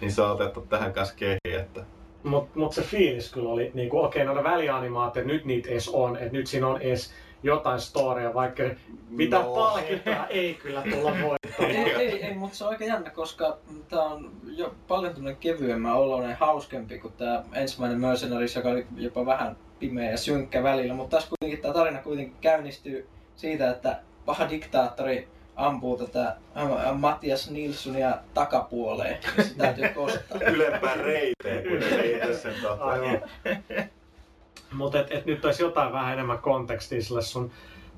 niin 0.00 0.12
se 0.12 0.22
on 0.22 0.30
otettu 0.30 0.60
tähän 0.60 0.92
kanssa 0.92 1.14
kehiin, 1.14 1.60
että 1.60 1.84
mutta 2.22 2.58
mut 2.58 2.72
se 2.72 2.82
fiilis 2.82 3.32
kyllä 3.32 3.48
oli, 3.48 3.70
niinku, 3.74 3.98
okei, 3.98 4.22
okay, 4.22 4.34
noita 4.34 4.50
välianimaatteja, 4.50 5.26
nyt 5.26 5.44
niitä 5.44 5.70
edes 5.70 5.88
on, 5.88 6.16
että 6.16 6.32
nyt 6.32 6.46
siinä 6.46 6.66
on 6.66 6.80
edes 6.80 7.12
jotain 7.42 7.80
storia, 7.80 8.34
vaikka 8.34 8.62
mitä 9.08 9.38
no. 9.38 9.54
palkintoa 9.54 10.26
ei 10.26 10.54
kyllä 10.54 10.82
tulla 10.82 11.10
voittamaan. 11.22 11.70
ei, 11.70 11.94
ei, 11.94 12.24
ei, 12.24 12.34
mutta 12.34 12.56
se 12.56 12.64
on 12.64 12.70
aika 12.70 12.84
jännä, 12.84 13.10
koska 13.10 13.58
tämä 13.88 14.02
on 14.02 14.30
jo 14.44 14.74
paljon 14.88 15.36
kevyemmän 15.40 15.96
oloinen, 15.96 16.36
hauskempi 16.36 16.98
kuin 16.98 17.12
tämä 17.12 17.44
ensimmäinen 17.54 18.00
Mercenaries, 18.00 18.56
joka 18.56 18.68
oli 18.68 18.86
jopa 18.96 19.26
vähän 19.26 19.56
pimeä 19.78 20.10
ja 20.10 20.18
synkkä 20.18 20.62
välillä. 20.62 20.94
Mutta 20.94 21.16
tässä 21.16 21.28
kuitenkin 21.28 21.62
tämä 21.62 21.74
tarina 21.74 21.98
kuitenkin 21.98 22.36
käynnistyy 22.40 23.08
siitä, 23.36 23.70
että 23.70 24.00
paha 24.26 24.50
diktaattori 24.50 25.28
ampuu 25.56 25.96
tätä 25.96 26.36
ä, 26.88 26.92
Mattias 26.92 27.50
Nilssonia 27.50 28.18
takapuoleen, 28.34 29.18
niin 29.36 29.48
se 29.48 29.54
täytyy 29.54 29.88
kostaa. 29.88 30.38
Ylempään 30.40 31.00
reiteen, 31.00 31.68
kun 31.68 31.78
ne 31.78 32.06
itse 32.06 32.34
sen 32.34 32.54
tohtaa. 32.62 32.96
Mutta 34.72 35.00
et, 35.00 35.06
et 35.10 35.26
nyt 35.26 35.44
olisi 35.44 35.62
jotain 35.62 35.92
vähän 35.92 36.12
enemmän 36.12 36.38
kontekstia 36.38 37.02
sille 37.02 37.22
sun 37.22 37.50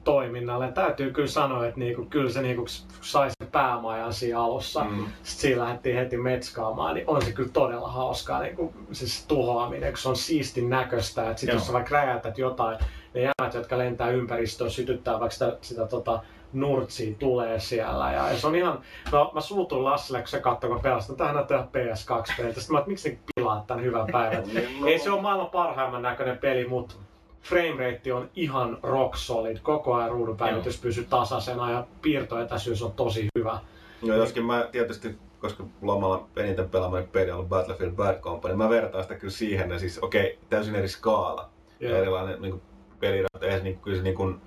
toiminnalle. 0.04 0.72
Täytyy 0.72 1.12
kyllä 1.12 1.28
sanoa, 1.28 1.66
että 1.66 1.80
niinku, 1.80 2.04
kyllä 2.04 2.30
se 2.30 2.42
niinku, 2.42 2.64
sai 3.00 3.30
sen 3.30 3.48
päämajan 3.52 4.12
siinä 4.12 4.40
alussa. 4.40 4.84
Mm. 4.84 4.96
Sitten 4.96 5.24
siinä 5.24 5.62
lähdettiin 5.62 5.96
heti 5.96 6.16
metskaamaan, 6.16 6.94
niin 6.94 7.04
on 7.08 7.22
se 7.22 7.32
kyllä 7.32 7.50
todella 7.52 7.88
hauskaa. 7.88 8.40
Niinku, 8.40 8.74
siis 8.92 9.26
tuhoaminen, 9.26 9.92
kun 9.92 9.98
se 9.98 10.08
on 10.08 10.16
siistin 10.16 10.70
näköistä. 10.70 11.30
Että 11.30 11.40
sit 11.40 11.48
Joo. 11.48 11.56
jos 11.56 11.66
sä 11.66 11.72
vaikka 11.72 11.94
räjäytät 11.94 12.38
jotain, 12.38 12.78
ne 13.14 13.20
jämät, 13.20 13.54
jotka 13.54 13.78
lentää 13.78 14.10
ympäristöön, 14.10 14.70
sytyttää 14.70 15.20
vaikka 15.20 15.30
sitä, 15.30 15.58
sitä 15.60 15.86
tota, 15.86 16.22
nurtsia 16.54 17.14
tulee 17.18 17.60
siellä. 17.60 18.12
Ja, 18.12 18.30
ja 18.30 18.38
se 18.38 18.46
on 18.46 18.54
ihan, 18.54 18.80
no 19.12 19.30
mä 19.34 19.40
suutun 19.40 19.84
Lassille, 19.84 20.18
kun 20.18 20.28
se 20.28 20.40
katsoi, 20.40 20.70
kun 20.70 20.80
pelastan. 20.80 21.16
Tähän 21.16 21.34
näyttää 21.34 21.56
ihan 21.56 21.68
PS2-peliltä. 21.68 22.60
Sitten 22.60 22.74
mä, 22.74 22.78
että 22.78 22.90
miksi 22.90 23.18
pilaa 23.34 23.64
tämän 23.66 23.84
hyvän 23.84 24.06
päivän. 24.12 24.44
Niin, 24.54 24.88
Ei 24.88 24.98
se 24.98 25.10
ole 25.10 25.22
maailman 25.22 25.50
parhaimman 25.50 26.02
näköinen 26.02 26.38
peli, 26.38 26.66
mutta 26.66 26.94
frame 27.42 27.90
rate 27.92 28.12
on 28.12 28.30
ihan 28.36 28.78
rock 28.82 29.16
solid. 29.16 29.58
Koko 29.62 29.94
ajan 29.94 30.10
ruudun 30.10 30.36
päivitys 30.36 30.80
pysyy 30.80 31.04
tasaisena 31.04 31.70
ja 31.70 31.86
piirtoetäisyys 32.02 32.82
on 32.82 32.92
tosi 32.92 33.28
hyvä. 33.38 33.58
Joo, 34.02 34.16
joskin 34.16 34.44
mä 34.44 34.68
tietysti, 34.72 35.18
koska 35.38 35.64
lomalla 35.82 36.26
eniten 36.36 36.70
pelaamani 36.70 37.06
peli 37.12 37.30
on 37.30 37.48
Battlefield 37.48 37.92
Bad 37.92 38.20
Company, 38.20 38.54
mä 38.54 38.68
vertaan 38.68 39.04
sitä 39.04 39.14
kyllä 39.14 39.32
siihen, 39.32 39.70
ja 39.70 39.78
siis 39.78 39.98
okei, 39.98 40.26
okay, 40.26 40.36
täysin 40.50 40.74
eri 40.74 40.88
skaala. 40.88 41.48
Ja 41.80 41.98
erilainen 41.98 42.42
niin 42.42 42.62
peli, 43.00 43.24
eihän 43.40 43.64
niin, 43.64 43.78
kyllä 43.78 43.96
se 43.96 44.02
niin 44.02 44.14
kuin, 44.14 44.40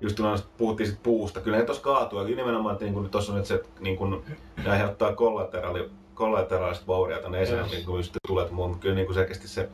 just 0.00 0.16
kun 0.16 0.38
puhuttiin 0.56 0.90
sit 0.90 1.02
puusta, 1.02 1.40
kyllä 1.40 1.56
ne 1.56 1.64
tuossa 1.64 1.82
kaatuu, 1.82 2.20
ja 2.20 2.24
nimenomaan, 2.24 2.72
että 2.72 2.84
niin 2.84 3.10
tuossa 3.10 3.32
on 3.32 3.38
nyt 3.38 3.46
se, 3.46 3.54
että 3.54 3.68
niin 3.80 3.96
kuin, 3.96 4.22
ne 4.64 4.70
aiheuttaa 4.70 5.12
kollateraali, 5.12 5.90
kollateraaliset 6.14 6.86
vauriot 6.86 7.22
tänne 7.22 7.42
esille, 7.42 7.60
Joo. 7.60 7.70
niin 7.70 7.84
just 7.96 8.16
tulet 8.26 8.50
muun, 8.50 8.68
mutta 8.68 8.82
kyllä 8.82 8.94
niin 8.94 9.06
kuin 9.06 9.14
selkeästi 9.14 9.48
se 9.48 9.68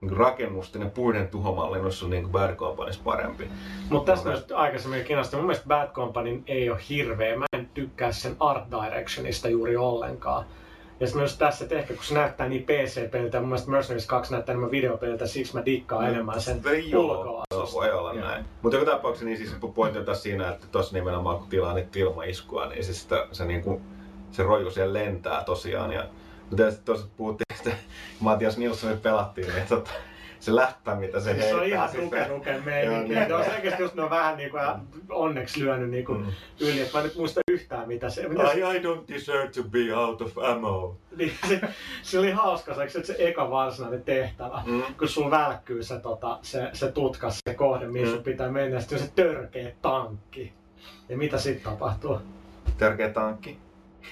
niin 0.00 0.16
rakennusten 0.16 0.82
ja 0.82 0.88
puiden 0.88 1.28
tuhomallinnus 1.28 2.02
on 2.02 2.10
niin 2.10 2.28
Bad 2.28 2.56
Companys 2.56 2.98
parempi. 2.98 3.48
Mutta 3.90 4.12
tässä 4.12 4.28
myös 4.28 4.46
aikaisemmin 4.54 5.04
kiinnostaa. 5.04 5.40
Mun 5.40 5.46
mielestä 5.46 5.68
Bad 5.68 5.88
Company 5.92 6.42
ei 6.46 6.70
ole 6.70 6.78
hirveä. 6.88 7.36
Mä 7.36 7.46
en 7.52 7.70
tykkää 7.74 8.12
sen 8.12 8.36
art 8.40 8.64
directionista 8.70 9.48
juuri 9.48 9.76
ollenkaan. 9.76 10.44
Ja 11.00 11.06
sitten 11.06 11.20
myös 11.20 11.36
tässä, 11.36 11.64
että 11.64 11.78
ehkä 11.78 11.94
kun 11.94 12.04
se 12.04 12.14
näyttää 12.14 12.48
niin 12.48 12.62
PC-peliltä, 12.62 13.40
mun 13.40 13.48
mielestä 13.48 13.70
Mercenaries 13.70 14.06
2 14.06 14.32
näyttää 14.32 14.52
enemmän 14.52 14.70
videopeliltä, 14.70 15.26
siksi 15.26 15.54
mä 15.54 15.64
dikkaan 15.64 16.08
enemmän 16.08 16.40
sen 16.40 16.62
ulkoasusta. 16.96 17.78
voi 17.78 17.92
olla 17.92 18.12
Joo. 18.12 18.24
näin. 18.24 18.44
Mutta 18.62 18.78
joka 18.78 18.90
tapauksessa 18.90 19.24
niin 19.26 19.36
siis 19.36 19.54
pointti 19.74 20.10
on 20.10 20.16
siinä, 20.16 20.48
että 20.48 20.66
tuossa 20.72 20.96
nimenomaan 20.96 21.38
kun 21.38 21.48
tilaa 21.48 21.74
niitä 21.74 21.98
ilmaiskua, 21.98 22.66
niin 22.66 22.84
siis 22.84 23.02
sitä, 23.02 23.26
se, 23.32 23.44
niinku, 23.44 23.80
se 24.30 24.42
roju 24.42 24.70
siellä 24.70 24.92
lentää 24.92 25.44
tosiaan. 25.44 25.92
Ja, 25.92 26.06
mutta 26.40 26.56
tietysti 26.56 26.84
tuossa 26.84 27.06
puhuttiin, 27.16 27.56
että 27.58 27.70
Matias 28.20 28.58
Nilssonin 28.58 29.00
pelattiin, 29.00 29.48
niin 29.54 29.66
tota, 29.68 29.90
se 30.46 30.54
läppä, 30.56 30.94
mitä 30.94 31.20
se 31.20 31.30
heittää. 31.30 31.48
se 31.48 31.54
on 31.54 31.66
ihan 31.66 31.88
nuke 31.96 32.28
nuke 32.28 32.60
meininki. 32.64 33.14
niin. 33.14 33.32
On 33.32 33.44
selkeästi 33.44 33.82
just 33.82 33.94
ne 33.94 34.02
on 34.02 34.10
vähän 34.10 34.36
niinku 34.36 34.56
ja 34.56 34.78
onneksi 35.10 35.60
lyönyt 35.64 35.90
niinku 35.90 36.12
Mm. 36.14 36.26
yli, 36.60 36.80
että 36.80 36.98
mä 36.98 37.04
nyt 37.04 37.16
muista 37.16 37.40
yhtään 37.50 37.88
mitä 37.88 38.10
se... 38.10 38.28
Mitä 38.28 38.48
se 38.52 38.58
I, 38.58 38.76
I 38.76 38.78
don't 38.80 39.14
deserve 39.14 39.48
to 39.48 39.62
be 39.62 39.94
out 39.96 40.20
of 40.22 40.38
ammo. 40.38 40.96
niin, 41.16 41.32
se, 41.48 41.60
se, 42.02 42.18
oli 42.18 42.30
hauska 42.30 42.74
se, 42.74 42.82
että 42.84 43.02
se 43.02 43.14
eka 43.18 43.50
varsinainen 43.50 44.02
tehtävä. 44.02 44.62
Mm. 44.66 44.82
kun 44.98 45.08
sun 45.08 45.30
välkkyy 45.30 45.82
se, 45.82 45.98
tota, 46.00 46.38
se, 46.42 46.70
se 46.72 46.92
tutkas, 46.92 47.38
se 47.48 47.54
kohde, 47.54 47.86
mihin 47.86 48.08
Mm. 48.08 48.14
sun 48.14 48.22
pitää 48.22 48.48
mennä, 48.50 48.80
sitten 48.80 48.98
se 48.98 49.10
törkeä 49.16 49.70
tankki. 49.82 50.52
Ja 51.08 51.16
mitä 51.16 51.38
sitten 51.38 51.72
tapahtuu? 51.72 52.18
Tärkeä 52.78 53.08
tankki. 53.10 53.58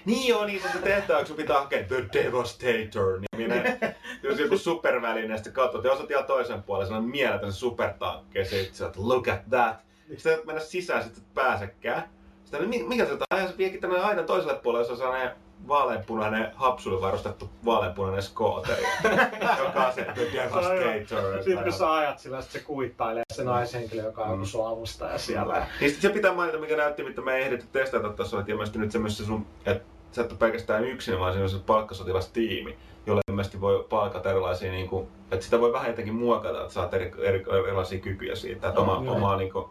Niin 0.04 0.28
joo, 0.28 0.44
niin 0.44 0.62
se 0.62 0.68
se 0.72 0.78
tehtävä, 0.78 1.18
kun 1.18 1.26
sun 1.26 1.37
pitää 1.37 1.61
hakea 1.61 1.85
The 1.85 2.04
Devastator 2.12 3.20
niminen. 3.37 3.78
Jos 4.22 4.38
joku 4.38 4.59
superväline, 4.59 5.37
sitten 5.37 5.52
katsot, 5.52 5.85
ja 5.85 5.92
osat 5.92 6.11
ihan 6.11 6.24
toisen 6.24 6.62
puolen, 6.62 6.87
se 6.87 6.94
on 6.94 7.04
mieletön 7.04 7.52
supertankki, 7.52 8.38
ja 8.38 8.44
sitten 8.44 8.74
sä 8.74 8.90
look 8.96 9.28
at 9.28 9.40
that. 9.50 9.76
Sitten 10.16 10.46
mennä 10.46 10.61
sisään, 10.61 11.02
sitten 11.02 11.24
pääsekään. 11.35 12.09
Sitten 12.44 12.68
mi- 12.68 12.83
mikä 12.83 13.07
se 13.07 13.12
on? 13.12 13.48
Se 13.48 13.59
viekin 13.59 13.80
tänne 13.80 13.98
aina 14.00 14.22
toiselle 14.22 14.54
puolelle, 14.54 14.83
jos 14.83 14.90
on 14.90 14.96
sellainen 14.96 15.30
vaaleanpunainen, 15.68 16.53
hapsulla 16.55 17.00
varustettu 17.00 17.50
vaaleanpunainen 17.64 18.22
skooteri, 18.22 18.83
joka 19.64 19.87
on 19.87 19.92
se 19.92 20.05
The 20.14 20.27
Devastator. 20.33 21.42
Sitten 21.42 21.64
kun 21.64 21.72
sä 21.72 21.92
ajat 21.94 22.18
sillä, 22.18 22.42
sit 22.42 22.50
se 22.50 22.59
kuittailee 22.61 23.22
se 23.33 23.44
naishenkilö, 23.44 24.03
joka 24.03 24.22
on 24.22 24.29
Mm. 24.29 24.35
joku 24.35 24.46
sun 24.46 24.66
avustaja 24.68 25.18
siellä. 25.18 25.66
Niin 25.81 25.90
sit 25.90 26.00
se 26.00 26.09
pitää 26.09 26.35
mainita, 26.35 26.59
mikä 26.59 26.77
näytti, 26.77 27.05
mitä 27.05 27.20
me 27.20 27.37
ei 27.37 27.42
ehditty 27.42 27.66
testata 27.72 28.09
tuossa, 28.09 28.40
että 28.40 28.53
ilmeisesti 28.53 28.79
nyt 28.79 28.92
semmoisessa 28.92 29.24
sun, 29.24 29.46
että 29.66 29.85
sä 30.12 30.22
et 30.22 30.31
ole 30.31 30.38
pelkästään 30.38 30.85
yksin, 30.85 31.18
vaan 31.20 31.33
siinä 31.33 31.42
on 31.44 31.50
se 31.50 31.59
palkkasotilastiimi, 31.66 32.77
jolle 33.07 33.20
ilmeisesti 33.31 33.61
voi 33.61 33.87
palkata 33.88 34.31
erilaisia, 34.31 34.72
niin 34.72 34.88
kuin, 34.88 35.09
että 35.31 35.44
sitä 35.44 35.61
voi 35.61 35.72
vähän 35.72 35.88
jotenkin 35.90 36.14
muokata, 36.14 36.61
että 36.61 36.72
saat 36.72 36.94
eri, 36.94 37.12
eri, 37.18 37.44
erilaisia 37.64 37.98
kykyjä 38.00 38.35
siitä, 38.35 38.68
että 38.68 38.81
oma, 38.81 39.03
Joo. 39.05 39.14
omaa, 39.14 39.37
niin 39.37 39.53
kuin, 39.53 39.64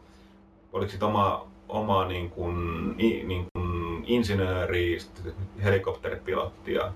oliko 0.73 0.91
sit 0.91 1.03
omaa, 1.03 1.51
omaa 1.69 2.07
niin 2.07 2.29
kuin, 2.29 2.55
niin 2.97 3.27
kuin 3.53 3.72
insinööri, 4.05 4.99
sitten 4.99 5.33
helikopteripilotti 5.63 6.73
ja 6.73 6.91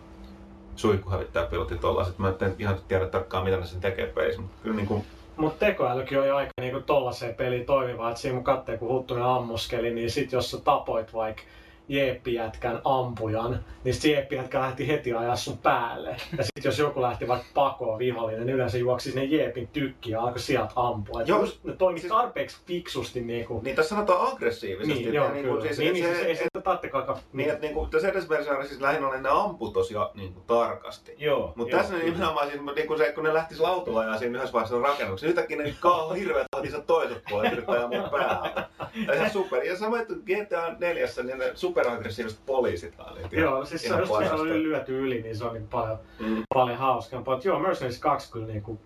suihkuhävittäjäpilotti 0.76 1.78
tollaiset. 1.78 2.20
Mä 2.20 2.34
en 2.41 2.56
ihan 2.60 2.80
tiedä 2.88 3.06
tarkkaan, 3.06 3.43
mitä 3.43 3.58
ne 3.58 3.65
sen 3.65 3.82
tekee 3.82 4.08
pelissä, 4.08 4.41
mutta 4.41 4.58
kyllä 4.63 4.76
niin 4.76 4.88
kuin, 4.88 5.04
Mutta 5.38 5.65
tekoälykin 5.65 6.20
on 6.20 6.28
jo 6.28 6.36
aika 6.36 6.52
niinku 6.62 6.82
tollaseen 6.82 7.36
peliin 7.36 7.65
toimiva, 7.65 8.10
että 8.10 8.22
siinä 8.22 8.36
mun 8.36 8.43
katsee 8.43 8.78
kun 8.78 8.89
Huttunen 8.89 9.24
ammuskeli, 9.24 9.93
niin 9.93 10.12
sit 10.12 10.32
jos 10.32 10.52
sä 10.52 10.58
tapoit 10.58 11.13
vaikka 11.13 11.41
jeeppijätkän 11.89 12.82
ampujan, 12.86 13.60
niin 13.84 13.95
jeeppijätkä 14.04 14.60
lähti 14.60 14.88
heti 14.88 15.13
ajaa 15.13 15.36
sun 15.36 15.58
päälle. 15.58 16.10
Ja 16.38 16.43
sit 16.43 16.65
jos 16.65 16.80
joku 16.80 17.02
lähti 17.02 17.28
vaikka 17.28 17.47
pakoon 17.54 18.00
vihollinen, 18.00 18.45
niin 18.45 18.56
yleensä 18.56 18.78
juoksi 18.78 19.12
sinne 19.12 19.26
jeepin 19.26 19.67
tykki 19.67 20.12
ja 20.12 20.21
alkoi 20.21 20.39
sieltä 20.39 20.71
ampua. 20.76 21.21
Et 21.21 21.28
Joo, 21.28 21.45
ne 21.63 21.73
toimi 21.76 22.00
siis- 22.00 22.12
tarpeeksi 22.13 22.58
fiksusti 22.65 23.21
niinku. 23.21 23.62
niin 23.63 23.76
tässä 23.76 23.89
sanotaan 23.95 24.28
aggressiivisesti. 24.32 24.93
Niin, 24.93 25.13
joo, 25.13 25.32
niin 25.32 25.43
kyllä. 25.45 25.58
kuin, 25.58 25.62
siis, 25.67 25.78
niin, 25.80 25.93
niin, 25.93 26.06
se- 26.06 26.13
siis 26.15 26.28
ei 26.28 26.36
sitä 26.36 26.62
tarvitse. 26.62 26.88
Niin, 27.34 27.50
että 27.50 27.62
niinku, 27.62 27.86
tässä 27.86 28.08
edes 28.10 28.30
versiossa 28.30 28.67
siis 28.67 28.82
lähinnä 28.82 29.08
oli 29.08 29.21
ne 29.21 29.30
ampu 29.30 29.69
tosia 29.71 30.12
niinku 30.13 30.39
tarkasti. 30.47 31.15
Joo. 31.17 31.54
Mutta 31.56 31.76
joo, 31.76 31.82
tässä 31.82 31.95
kyllä. 31.95 32.13
nimenomaan 32.13 32.47
siis, 32.50 32.62
niinku 32.76 32.97
se, 32.97 33.12
kun 33.12 33.23
ne 33.23 33.34
lähtis 33.34 33.60
lautulla 33.60 34.04
ja 34.04 34.17
siinä 34.17 34.38
yhdessä 34.38 34.54
vaiheessa 34.54 34.80
rakennuksen, 34.80 35.30
yhtäkkiä 35.30 35.58
ne 35.58 35.73
kauan 35.80 36.15
hirveät 36.15 36.47
tahti 36.52 36.71
sen 36.71 36.84
toiset 36.84 37.23
puolet 37.30 37.52
yrittää 37.54 37.88
mun 37.88 38.10
päällä. 38.12 38.67
Ja 39.08 39.13
ihan 39.15 39.30
super. 39.30 39.63
Ja 39.63 39.78
samoin, 39.78 40.02
että 40.02 40.13
GTA 40.13 40.73
4, 40.80 41.08
niin 41.23 41.38
ne 41.38 41.52
superaggressiiviset 41.78 42.40
poliisit 42.46 42.94
oli. 43.00 43.20
Joo, 43.32 43.66
siis 43.66 43.82
se, 43.82 43.90
kun 44.08 44.24
se 44.26 44.34
oli 44.34 44.63
lyöty 44.63 45.00
yli, 45.00 45.22
niin 45.22 45.38
se 45.38 45.46
on 45.46 45.54
niin 45.54 45.68
paljon, 45.68 45.98
Mm. 46.20 46.44
paljon 46.54 46.78
hauskempaa. 46.78 47.34
Mutta 47.36 47.48
joo, 47.48 47.60
Mercenaries 47.60 48.00
2 48.00 48.32
kyllä 48.32 48.48
niinku, 48.48 48.80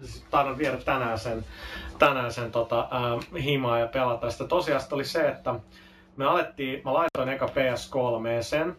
siis 0.00 0.24
taidan 0.30 0.58
viedä 0.58 0.76
tänään 0.76 1.18
sen, 1.18 1.44
tänään 1.98 2.32
sen 2.32 2.52
tota, 2.52 2.80
äh, 2.92 3.42
himaa 3.44 3.78
ja 3.78 3.86
pelata 3.86 4.30
sitä. 4.30 4.44
Tosiaan 4.44 4.80
oli 4.90 5.04
se, 5.04 5.28
että 5.28 5.54
me 6.16 6.24
alettiin, 6.24 6.82
mä 6.84 6.94
laitoin 6.94 7.28
eka 7.28 7.46
PS3 7.46 8.42
sen, 8.42 8.76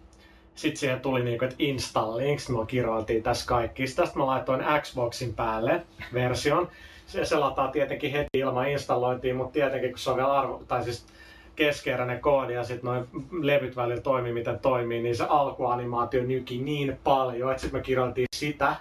sitten 0.56 0.78
siihen 0.80 1.00
tuli 1.00 1.24
niinku, 1.24 1.46
että 1.46 1.56
install 1.60 2.18
links, 2.18 2.50
me 2.50 2.66
kirjoiltiin 2.68 3.24
tässä 3.24 3.46
kaikki. 3.48 3.88
Sitten 3.88 4.06
tästä 4.06 4.20
mä 4.20 4.26
laitoin 4.26 4.64
Xboxin 4.82 5.34
päälle 5.34 5.86
version. 6.14 6.68
Se, 7.06 7.26
se 7.26 7.36
lataa 7.38 7.68
tietenkin 7.72 8.12
heti 8.12 8.28
ilman 8.34 8.68
installointia, 8.70 9.36
mutta 9.36 9.54
tietenkin 9.54 9.90
kun 9.90 10.00
se 10.00 10.10
on 10.10 10.16
vielä 10.16 10.34
arvo, 10.40 10.64
tai 10.68 10.84
siis 10.84 11.06
keskeeräinen 11.56 12.20
koodi 12.20 12.54
ja 12.54 12.64
sitten 12.64 12.88
noin 12.88 13.08
levyt 13.42 13.76
välillä 13.76 14.02
toimii 14.02 14.34
miten 14.34 14.60
toimii, 14.60 15.02
niin 15.02 15.16
se 15.16 15.26
alkuanimaatio 15.30 16.24
nyki 16.24 16.58
niin 16.58 17.00
paljon, 17.04 17.52
että 17.52 17.62
sitten 17.62 17.80
me 17.80 17.84
kirjoitin 17.84 18.26
sitä, 18.36 18.76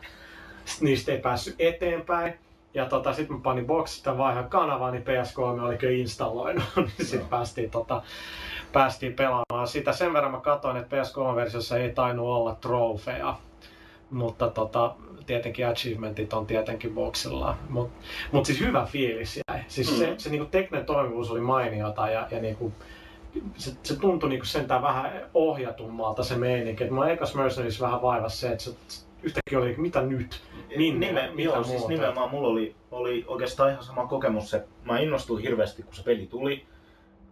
sitten 0.65 0.87
niistä 0.87 1.13
ei 1.13 1.19
päässyt 1.19 1.55
eteenpäin. 1.59 2.35
Ja 2.75 2.87
tota, 2.87 3.13
sitten 3.13 3.37
mä 3.37 3.43
panin 3.43 3.67
boksista 3.67 4.19
vaihan 4.19 4.49
kanavaa, 4.49 4.91
niin 4.91 5.03
PS3 5.03 5.63
oli 5.63 5.77
kyllä 5.77 5.93
installoinut, 5.93 6.65
niin 6.77 7.07
sitten 7.07 7.29
päästiin, 7.29 7.71
tota, 7.71 8.03
päästiin 8.73 9.15
pelaamaan 9.15 9.69
sitä. 9.69 9.93
Sen 9.93 10.13
verran 10.13 10.33
mä 10.33 10.41
katsoin, 10.41 10.77
että 10.77 10.97
PS3-versiossa 10.97 11.79
ei 11.79 11.93
tainnut 11.93 12.27
olla 12.27 12.55
trofeja, 12.55 13.37
mutta 14.11 14.51
tota, 14.51 14.95
tietenkin 15.27 15.69
achievementit 15.69 16.33
on 16.33 16.47
tietenkin 16.47 16.95
boksilla. 16.95 17.57
Mutta 17.69 18.05
mut 18.33 18.47
siis 18.47 18.61
hyvä 18.61 18.87
fiilis 18.87 19.41
jäi. 19.49 19.61
Siis 19.69 19.91
mm. 19.91 19.97
se, 19.97 20.15
se 20.19 20.31
niinku 20.31 20.47
tekninen 20.51 20.87
toimivuus 20.87 21.31
oli 21.31 21.41
mainiota 21.41 22.11
ja, 22.11 22.29
ja 22.31 22.41
niinku, 22.41 22.73
se, 23.57 23.73
se 23.83 23.97
tuntui 23.97 24.29
niinku 24.29 24.47
sentään 24.47 24.83
vähän 24.83 25.23
ohjatummalta 25.35 26.23
se 26.23 26.37
meininki. 26.37 26.85
Et 26.85 26.91
mua 26.91 27.09
ekas 27.09 27.35
Mercenaries 27.35 27.81
vähän 27.81 28.03
vaivasi 28.03 28.37
se, 28.37 28.49
että 28.49 28.65
se 28.65 28.75
yhtäkkiä 29.23 29.59
oli, 29.59 29.75
mitä 29.77 30.03
nyt? 30.03 30.43
Minne? 30.77 31.07
Nime, 31.07 31.31
Mitä 31.35 31.43
joo, 31.43 31.65
siis 31.65 31.79
muuta? 31.79 31.89
nimenomaan 31.95 32.31
mulla 32.31 32.49
oli, 32.49 32.75
oli 32.91 33.25
oikeastaan 33.29 33.71
ihan 33.71 33.85
sama 33.85 34.07
kokemus. 34.07 34.51
Se, 34.51 34.65
mä 34.85 34.99
innostuin 34.99 35.43
hirveästi, 35.43 35.83
kun 35.83 35.95
se 35.95 36.03
peli 36.03 36.27
tuli. 36.27 36.67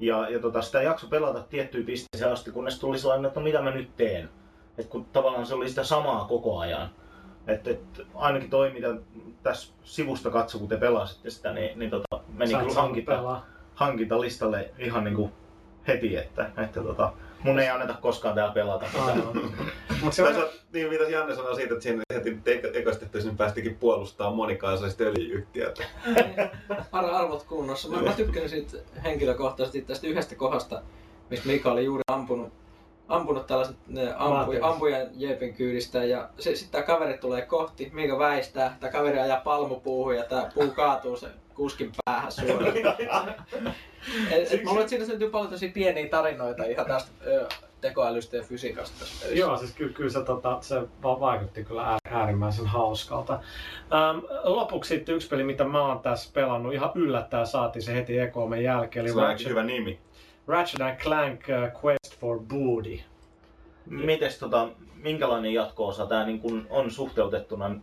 Ja, 0.01 0.31
ja 0.31 0.39
tota, 0.39 0.63
sitä 0.63 0.83
jakso 0.83 1.07
pelata 1.07 1.43
tiettyyn 1.43 1.87
pisteeseen 1.87 2.33
asti, 2.33 2.51
kunnes 2.51 2.79
tuli 2.79 2.99
sellainen, 2.99 3.27
että 3.27 3.41
no 3.41 3.45
mitä 3.45 3.63
mä 3.63 3.71
nyt 3.71 3.97
teen. 3.97 4.29
Et 4.79 4.87
kun 4.87 5.05
tavallaan 5.05 5.47
se 5.47 5.55
oli 5.55 5.69
sitä 5.69 5.85
samaa 5.85 6.25
koko 6.25 6.59
ajan. 6.59 6.91
Et, 7.47 7.69
et, 7.69 7.81
ainakin 8.15 8.51
toi, 8.51 8.71
mitä 8.71 8.89
tässä 9.43 9.73
sivusta 9.85 10.31
katso, 10.31 10.59
kun 10.59 10.69
te 10.69 10.77
pelasitte 10.77 11.31
sitä, 11.31 11.53
niin, 11.53 11.79
niin 11.79 11.91
tota, 11.91 12.21
meni 12.33 12.55
kyllä 12.55 12.75
hankinta, 12.75 13.13
pelaa. 13.13 13.47
hankintalistalle 13.75 14.71
ihan 14.79 15.05
niinku 15.05 15.31
heti, 15.89 16.17
että, 16.17 16.51
että 16.65 16.83
tota, 16.83 17.13
mun 17.43 17.59
ei 17.59 17.69
anneta 17.69 17.95
koskaan 18.01 18.35
täällä 18.35 18.55
pelata. 18.55 18.87
Mutta 20.03 20.17
se 20.17 20.23
on, 20.23 20.49
niin 20.73 20.89
mitä 20.89 21.05
Janne 21.05 21.35
sanoi 21.35 21.55
siitä, 21.55 21.75
että 21.75 21.83
siinä 21.83 22.03
heti 22.15 22.41
ekoisesti, 22.75 23.05
että 23.05 23.21
sinne 23.21 23.37
päästikin 23.37 23.75
puolustaa 23.75 24.31
monikansallista 24.31 25.05
öljyyhtiötä. 25.05 25.85
Ar- 26.93 27.11
arvot 27.11 27.43
kunnossa. 27.43 27.89
Mä, 27.89 28.03
mä 28.03 28.13
tykkään 28.13 28.49
siitä 28.49 28.79
henkilökohtaisesti 29.05 29.83
tästä 29.83 30.07
yhdestä 30.07 30.35
kohdasta, 30.35 30.83
missä 31.31 31.47
Mika 31.47 31.73
oli 31.73 31.85
juuri 31.85 32.03
ampunut, 32.13 32.53
ampunut 33.11 33.47
tällaiset 33.47 33.77
ampuja, 34.17 34.29
Maatias. 34.29 34.63
ampujan 34.73 35.07
jepin 35.15 35.55
kyydistä 35.55 36.05
ja 36.05 36.29
se, 36.39 36.57
sitten 36.57 36.73
tämä 36.73 36.97
kaveri 36.97 37.19
tulee 37.19 37.43
kohti, 37.43 37.91
Mika 37.93 38.19
väistää, 38.19 38.77
tämä 38.81 38.93
kaveri 38.93 39.19
ajaa 39.19 39.41
palmupuuhun 39.41 40.17
ja 40.17 40.25
tämä 40.25 40.51
puu 40.55 40.71
kaatuu 40.71 41.17
se 41.17 41.29
kuskin 41.55 41.93
päähän 42.05 42.33
suoraan. 42.33 42.77
et, 44.31 44.53
et, 44.53 44.65
mä 44.65 44.71
luulen, 44.71 44.81
että 44.81 44.89
siinä 44.89 45.05
syntyy 45.05 45.31
paljon 45.31 45.51
tosi 45.51 45.69
pieniä 45.69 46.09
tarinoita 46.09 46.65
ihan 46.65 46.87
tästä 46.87 47.11
ö, 47.27 47.49
tekoälystä 47.81 48.37
ja 48.37 48.43
fysiikasta. 48.43 49.05
Joo, 49.31 49.57
siis 49.57 49.73
kyllä, 49.73 49.93
kyllä 49.93 50.11
se, 50.11 50.25
tota, 50.25 50.59
se 50.61 50.83
va- 51.03 51.21
vaikutti 51.21 51.65
kyllä 51.65 51.83
ää- 51.83 51.99
äärimmäisen 52.11 52.67
hauskalta. 52.67 53.33
Ähm, 53.33 54.19
lopuksi 54.45 54.89
sitten 54.95 55.15
yksi 55.15 55.29
peli, 55.29 55.45
mitä 55.45 55.65
mä 55.65 55.87
oon 55.87 56.01
tässä 56.01 56.31
pelannut, 56.35 56.75
ihan 56.75 56.91
yllättäen 56.95 57.47
saatiin 57.47 57.83
se 57.83 57.95
heti 57.95 58.19
ekoomen 58.19 58.63
jälkeen, 58.63 59.07
Se 59.07 59.11
eli 59.11 59.19
on 59.19 59.25
ainakin 59.25 59.47
Ratchet, 59.47 59.51
hyvä 59.51 59.63
nimi. 59.63 59.99
Ratchet 60.47 60.81
and 60.81 60.97
Clank 60.99 61.41
uh, 61.41 61.81
Quest 61.85 62.21
for 62.21 62.39
Booty. 62.39 63.01
Mites 63.87 64.39
tota, 64.39 64.69
minkälainen 64.95 65.55
jatko-osa 65.55 66.07
tämä 66.07 66.27
niin 66.27 66.41
kun 66.41 66.67
on 66.71 66.91
suhteutettuna 66.91 67.77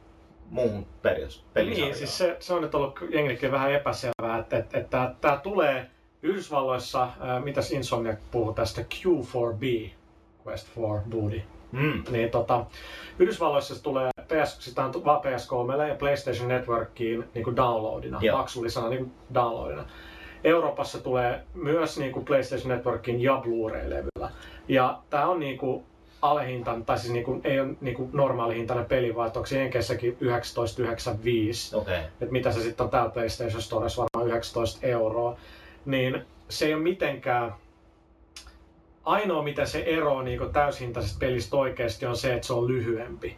muuhun 0.49 0.85
pelis- 1.01 1.43
pelisarjaan? 1.53 1.89
Niin, 1.89 1.95
siis 1.95 2.17
se, 2.17 2.37
se 2.39 2.53
on 2.53 2.61
nyt 2.61 2.75
ollut 2.75 2.99
jengillekin 3.09 3.51
vähän 3.51 3.71
epäselvää, 3.71 4.37
että, 4.39 4.57
että, 4.57 4.77
että 4.77 5.15
tämä 5.21 5.37
tulee 5.37 5.89
Yhdysvalloissa, 6.21 7.09
ää, 7.19 7.39
mitäs 7.39 7.71
Insomniac 7.71 8.17
puhuu 8.31 8.53
tästä 8.53 8.81
Q4B, 8.81 9.89
Quest 10.47 10.67
for 10.67 10.99
Booty. 11.09 11.41
Mm. 11.71 12.03
Niin 12.09 12.29
tota, 12.29 12.65
Yhdysvalloissa 13.19 13.75
se 13.75 13.83
tulee 13.83 14.09
PS, 14.27 14.57
sitä 14.59 14.85
on 14.85 15.05
vaan 15.05 15.21
PS3 15.21 15.87
ja 15.87 15.95
PlayStation 15.95 16.47
Networkiin 16.47 17.23
niin 17.33 17.43
kuin 17.43 17.55
downloadina, 17.55 18.19
maksullisena 18.31 18.89
niin 18.89 18.99
kuin 18.99 19.11
downloadina. 19.33 19.85
Euroopassa 20.43 20.99
tulee 20.99 21.41
myös 21.53 21.99
niin 21.99 22.11
kuin 22.11 22.25
PlayStation 22.25 22.69
Networkiin 22.69 23.21
ja 23.21 23.41
Blu-ray-levyllä. 23.43 24.31
Ja 24.67 25.01
tämä 25.09 25.27
on 25.27 25.39
niin 25.39 25.57
kuin 25.57 25.83
alehintainen, 26.21 26.85
tai 26.85 26.99
siis 26.99 27.13
niin 27.13 27.25
kuin, 27.25 27.41
ei 27.43 27.59
ole 27.59 27.69
niin 27.81 27.95
kuin 27.95 28.09
normaalihintainen 28.13 28.85
peli, 28.85 29.15
vaan 29.15 29.31
onko 29.35 29.45
se 29.45 29.59
Jenkessäkin 29.59 30.17
19,95 30.21 31.77
Okei. 31.77 31.95
Okay. 31.95 31.95
että 31.97 32.31
mitä 32.31 32.51
se 32.51 32.61
sitten 32.61 32.83
on 32.83 32.89
täällä 32.89 33.09
PlayStation 33.09 33.61
Stores 33.61 33.97
varmaan 33.97 34.27
19 34.27 34.87
euroa, 34.87 35.37
niin 35.85 36.25
se 36.49 36.65
ei 36.65 36.73
ole 36.73 36.83
mitenkään... 36.83 37.53
Ainoa 39.03 39.43
mitä 39.43 39.65
se 39.65 39.79
eroaa 39.79 40.23
niin 40.23 40.53
täyshintaisesta 40.53 41.19
pelistä 41.19 41.57
oikeasti 41.57 42.05
on 42.05 42.17
se, 42.17 42.33
että 42.33 42.47
se 42.47 42.53
on 42.53 42.67
lyhyempi. 42.67 43.37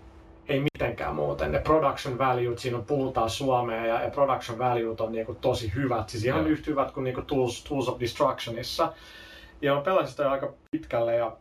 Ei 0.50 0.60
mitenkään 0.74 1.16
muuten. 1.16 1.52
Ne 1.52 1.60
production 1.60 2.18
valuet, 2.18 2.60
siinä 2.60 2.78
on 2.78 2.86
puhutaan 2.86 3.30
suomea 3.30 3.86
ja, 3.86 4.02
ja 4.02 4.10
production 4.10 4.60
valuet 4.60 5.02
on 5.02 5.12
niin 5.12 5.38
tosi 5.42 5.72
hyvät. 5.76 6.10
Siis 6.10 6.26
ihan 6.26 6.48
yhtä 6.48 6.72
hyvät 6.72 6.92
kuin 6.92 7.04
niin 7.04 7.26
Tools, 7.28 7.64
Tools 7.64 7.90
of 7.90 8.00
Destructionissa. 8.00 8.94
Ja 9.62 9.76
mä 9.76 9.82
pelasin 9.82 10.12
sitä 10.12 10.24
jo 10.24 10.30
aika 10.30 10.54
pitkälle 10.72 11.16
ja 11.16 11.38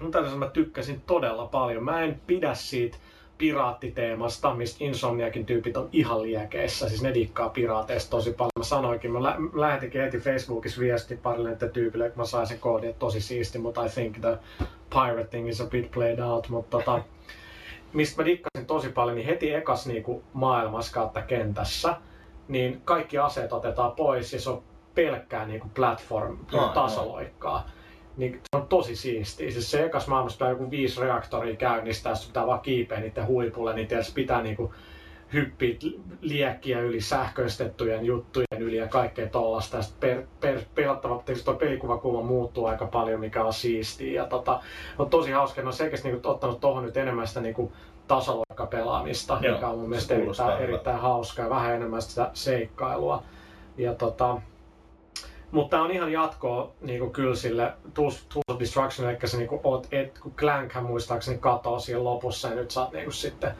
mun 0.00 0.10
täytyy 0.10 0.28
että 0.28 0.38
mä 0.38 0.50
tykkäsin 0.50 1.00
todella 1.00 1.46
paljon. 1.46 1.84
Mä 1.84 2.02
en 2.02 2.20
pidä 2.26 2.54
siitä 2.54 2.96
piraattiteemasta, 3.38 4.54
mistä 4.54 4.84
Insomniakin 4.84 5.46
tyypit 5.46 5.76
on 5.76 5.88
ihan 5.92 6.22
liekeissä. 6.22 6.88
Siis 6.88 7.02
ne 7.02 7.14
dikkaa 7.14 7.48
piraateista 7.48 8.10
tosi 8.10 8.32
paljon. 8.32 8.50
Mä 8.58 8.64
sanoinkin, 8.64 9.12
mä 9.12 9.22
lä- 9.22 9.36
lähetinkin 9.54 10.00
heti 10.00 10.18
Facebookissa 10.18 10.80
viesti 10.80 11.16
parille 11.16 11.50
näiden 11.50 11.70
tyypille, 11.70 12.10
kun 12.10 12.18
mä 12.18 12.24
sain 12.24 12.46
sen 12.46 12.58
koodin, 12.58 12.90
että 12.90 13.00
tosi 13.00 13.20
siisti, 13.20 13.58
mutta 13.58 13.84
I 13.84 13.88
think 13.88 14.20
the 14.20 14.38
pirating 14.90 15.48
is 15.48 15.60
a 15.60 15.66
bit 15.66 15.90
played 15.90 16.18
out. 16.18 16.48
Mutta 16.48 16.78
tota, 16.78 17.02
mistä 17.94 18.22
mä 18.22 18.26
dikkasin 18.26 18.66
tosi 18.66 18.88
paljon, 18.88 19.16
niin 19.16 19.26
heti 19.26 19.54
ekas 19.54 19.86
niinku 19.86 20.22
maailmassa 20.32 20.92
kautta 20.92 21.22
kentässä, 21.22 21.96
niin 22.48 22.80
kaikki 22.84 23.18
aseet 23.18 23.52
otetaan 23.52 23.92
pois 23.92 24.32
ja 24.32 24.40
se 24.40 24.50
on 24.50 24.62
pelkkää 24.94 25.46
niinku 25.46 25.68
platform 25.74 26.38
Ai, 26.52 26.74
tasoloikkaa. 26.74 27.70
Niin 28.16 28.32
se 28.32 28.60
on 28.60 28.68
tosi 28.68 28.96
siistiä. 28.96 29.50
Siis 29.50 29.70
se 29.70 29.84
ekas 29.84 30.08
maailmassa 30.08 30.36
pitää 30.36 30.50
joku 30.50 30.70
viisi 30.70 31.00
reaktoria 31.00 31.56
käynnistää, 31.56 32.12
jos 32.12 32.26
pitää 32.26 32.46
vaan 32.46 32.60
kiipeä 32.60 33.00
niiden 33.00 33.26
huipulle, 33.26 33.74
niin 33.74 33.88
tietysti 33.88 34.12
pitää 34.14 34.42
niinku 34.42 34.74
hyppiä 35.34 35.76
liekkiä 36.20 36.80
yli 36.80 37.00
sähköistettyjen 37.00 38.04
juttujen 38.04 38.62
yli 38.62 38.76
ja 38.76 38.88
kaikkea 38.88 39.26
tollasta. 39.26 39.78
Per, 40.00 40.22
per, 40.40 40.60
pelattava, 40.74 41.22
tietysti 41.24 41.44
tuo 41.44 41.54
pelikuvakulma 41.54 42.22
muuttuu 42.22 42.66
aika 42.66 42.86
paljon, 42.86 43.20
mikä 43.20 43.44
on 43.44 43.52
siistiä. 43.52 44.22
Ja 44.22 44.28
tota, 44.28 44.60
on 44.98 45.10
tosi 45.10 45.30
hauska, 45.30 45.60
ne 45.60 45.66
on 45.66 45.72
selkeästi 45.72 46.08
niinku 46.08 46.28
ottanut 46.28 46.60
tuohon 46.60 46.84
nyt 46.84 46.96
enemmän 46.96 47.28
sitä 47.28 47.40
niinku 47.40 47.72
tasoloikkapelaamista, 48.08 49.38
Joo, 49.42 49.54
mikä 49.54 49.68
on 49.68 49.78
mun 49.78 49.88
mielestä 49.88 50.14
erittäin, 50.14 50.62
erittäin 50.62 50.98
hauskaa 50.98 51.44
ja 51.44 51.50
vähän 51.50 51.74
enemmän 51.74 52.02
sitä 52.02 52.30
seikkailua. 52.34 53.22
Ja 53.76 53.94
tota, 53.94 54.40
mutta 55.50 55.82
on 55.82 55.90
ihan 55.90 56.12
jatkoa 56.12 56.72
niinku 56.80 57.10
kyllä 57.10 57.34
sille 57.34 57.72
Tools, 57.94 58.26
Tools 58.26 58.44
of 58.48 58.58
Destruction, 58.58 59.10
eli 59.10 59.18
se 59.24 59.36
niinku 59.36 59.60
oot, 59.64 59.86
et, 59.92 60.18
kun 60.18 60.32
Clankhän 60.32 60.84
muistaakseni 60.84 61.38
katoo 61.38 61.78
siinä 61.78 62.04
lopussa 62.04 62.48
ja 62.48 62.54
nyt 62.54 62.70
sä 62.70 62.80
oot 62.80 62.92
niinku 62.92 63.10
sitten 63.10 63.54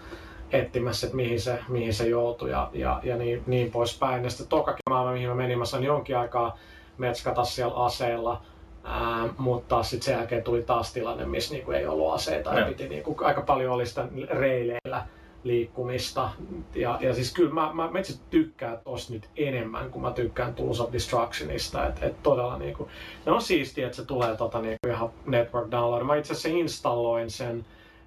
etsimässä, 0.53 1.07
että 1.07 1.17
mihin 1.17 1.41
se, 1.41 1.59
mihin 1.69 1.95
se 1.95 2.09
joutui 2.09 2.51
ja, 2.51 2.71
ja, 2.73 3.01
ja 3.03 3.17
niin, 3.17 3.43
niin 3.47 3.71
poispäin. 3.71 4.25
Ja 4.25 4.31
sitten 4.31 4.47
tokakin 4.47 4.83
maailma, 4.91 5.13
mihin 5.13 5.29
mä 5.29 5.35
menin, 5.35 5.59
mä 5.59 5.65
sain 5.65 5.85
jonkin 5.85 6.19
aikaa 6.19 6.59
metskata 6.99 7.45
siellä 7.45 7.75
aseilla, 7.75 8.43
Ää, 8.87 9.29
mutta 9.39 9.83
sitten 9.83 10.05
sen 10.05 10.17
jälkeen 10.17 10.43
tuli 10.43 10.63
taas 10.63 10.93
tilanne, 10.93 11.25
missä 11.25 11.55
niinku 11.55 11.73
ei 11.73 11.87
ollut 11.87 12.15
aseita 12.15 12.55
ja 12.55 12.61
Joo. 12.61 12.69
piti 12.69 12.89
niinku, 12.89 13.17
aika 13.21 13.41
paljon 13.41 13.73
oli 13.73 13.87
sitä 13.87 14.09
reileillä 14.31 15.07
liikkumista. 15.45 16.31
Ja, 16.75 16.99
ja 17.01 17.15
siis 17.15 17.33
kyllä 17.33 17.55
mä, 17.55 17.71
mä, 17.75 17.91
mä 17.91 17.99
itse 17.99 18.19
tykkään 18.31 18.79
tosta 18.85 19.13
nyt 19.13 19.29
enemmän 19.37 19.91
kuin 19.91 20.03
mä 20.03 20.11
tykkään 20.11 20.55
Tools 20.55 20.81
of 20.81 20.93
Destructionista. 20.93 21.87
Et, 21.87 22.03
et 22.03 22.23
todella 22.23 22.59
niinku, 22.59 22.89
ne 23.27 23.33
on 23.33 23.43
siistiä, 23.43 23.87
että 23.87 23.97
se 23.97 24.05
tulee 24.05 24.37
tota 24.37 24.61
niinku 24.61 24.89
ihan 24.89 25.11
network 25.27 25.71
download. 25.71 26.03
Mä 26.03 26.17
itse 26.17 26.33
asiassa 26.33 26.59
installoin 26.59 27.31
sen, 27.31 27.67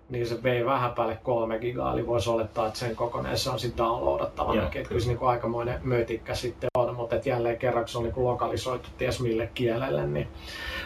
niin 0.10 0.28
se 0.28 0.43
vei 0.43 0.66
vähän 0.66 0.91
päälle 0.91 1.20
kolme 1.24 1.60
gigaa, 1.60 1.93
eli 1.93 2.08
voisi 2.08 2.30
olettaa, 2.30 2.68
että 2.68 2.80
sen 2.80 2.95
kokonaan 2.95 3.38
se 3.38 3.49
on 3.49 3.60
sitten 3.60 3.86
downloadattavana. 3.86 4.62
Joo, 4.62 4.66
Että 4.66 4.89
kyllä 4.89 5.01
se 5.01 5.08
niinku 5.08 5.26
aikamoinen 5.26 5.80
mötikkä 5.84 6.36
sitten 6.36 6.70
on, 6.78 6.95
mutta 6.95 7.16
et 7.16 7.26
jälleen 7.26 7.58
kerran 7.58 7.88
se 7.88 7.97
on 7.97 8.03
niinku 8.03 8.24
lokalisoitu 8.24 8.89
ties 8.97 9.20
mille 9.20 9.49
kielelle. 9.53 10.08
Niin. 10.08 10.28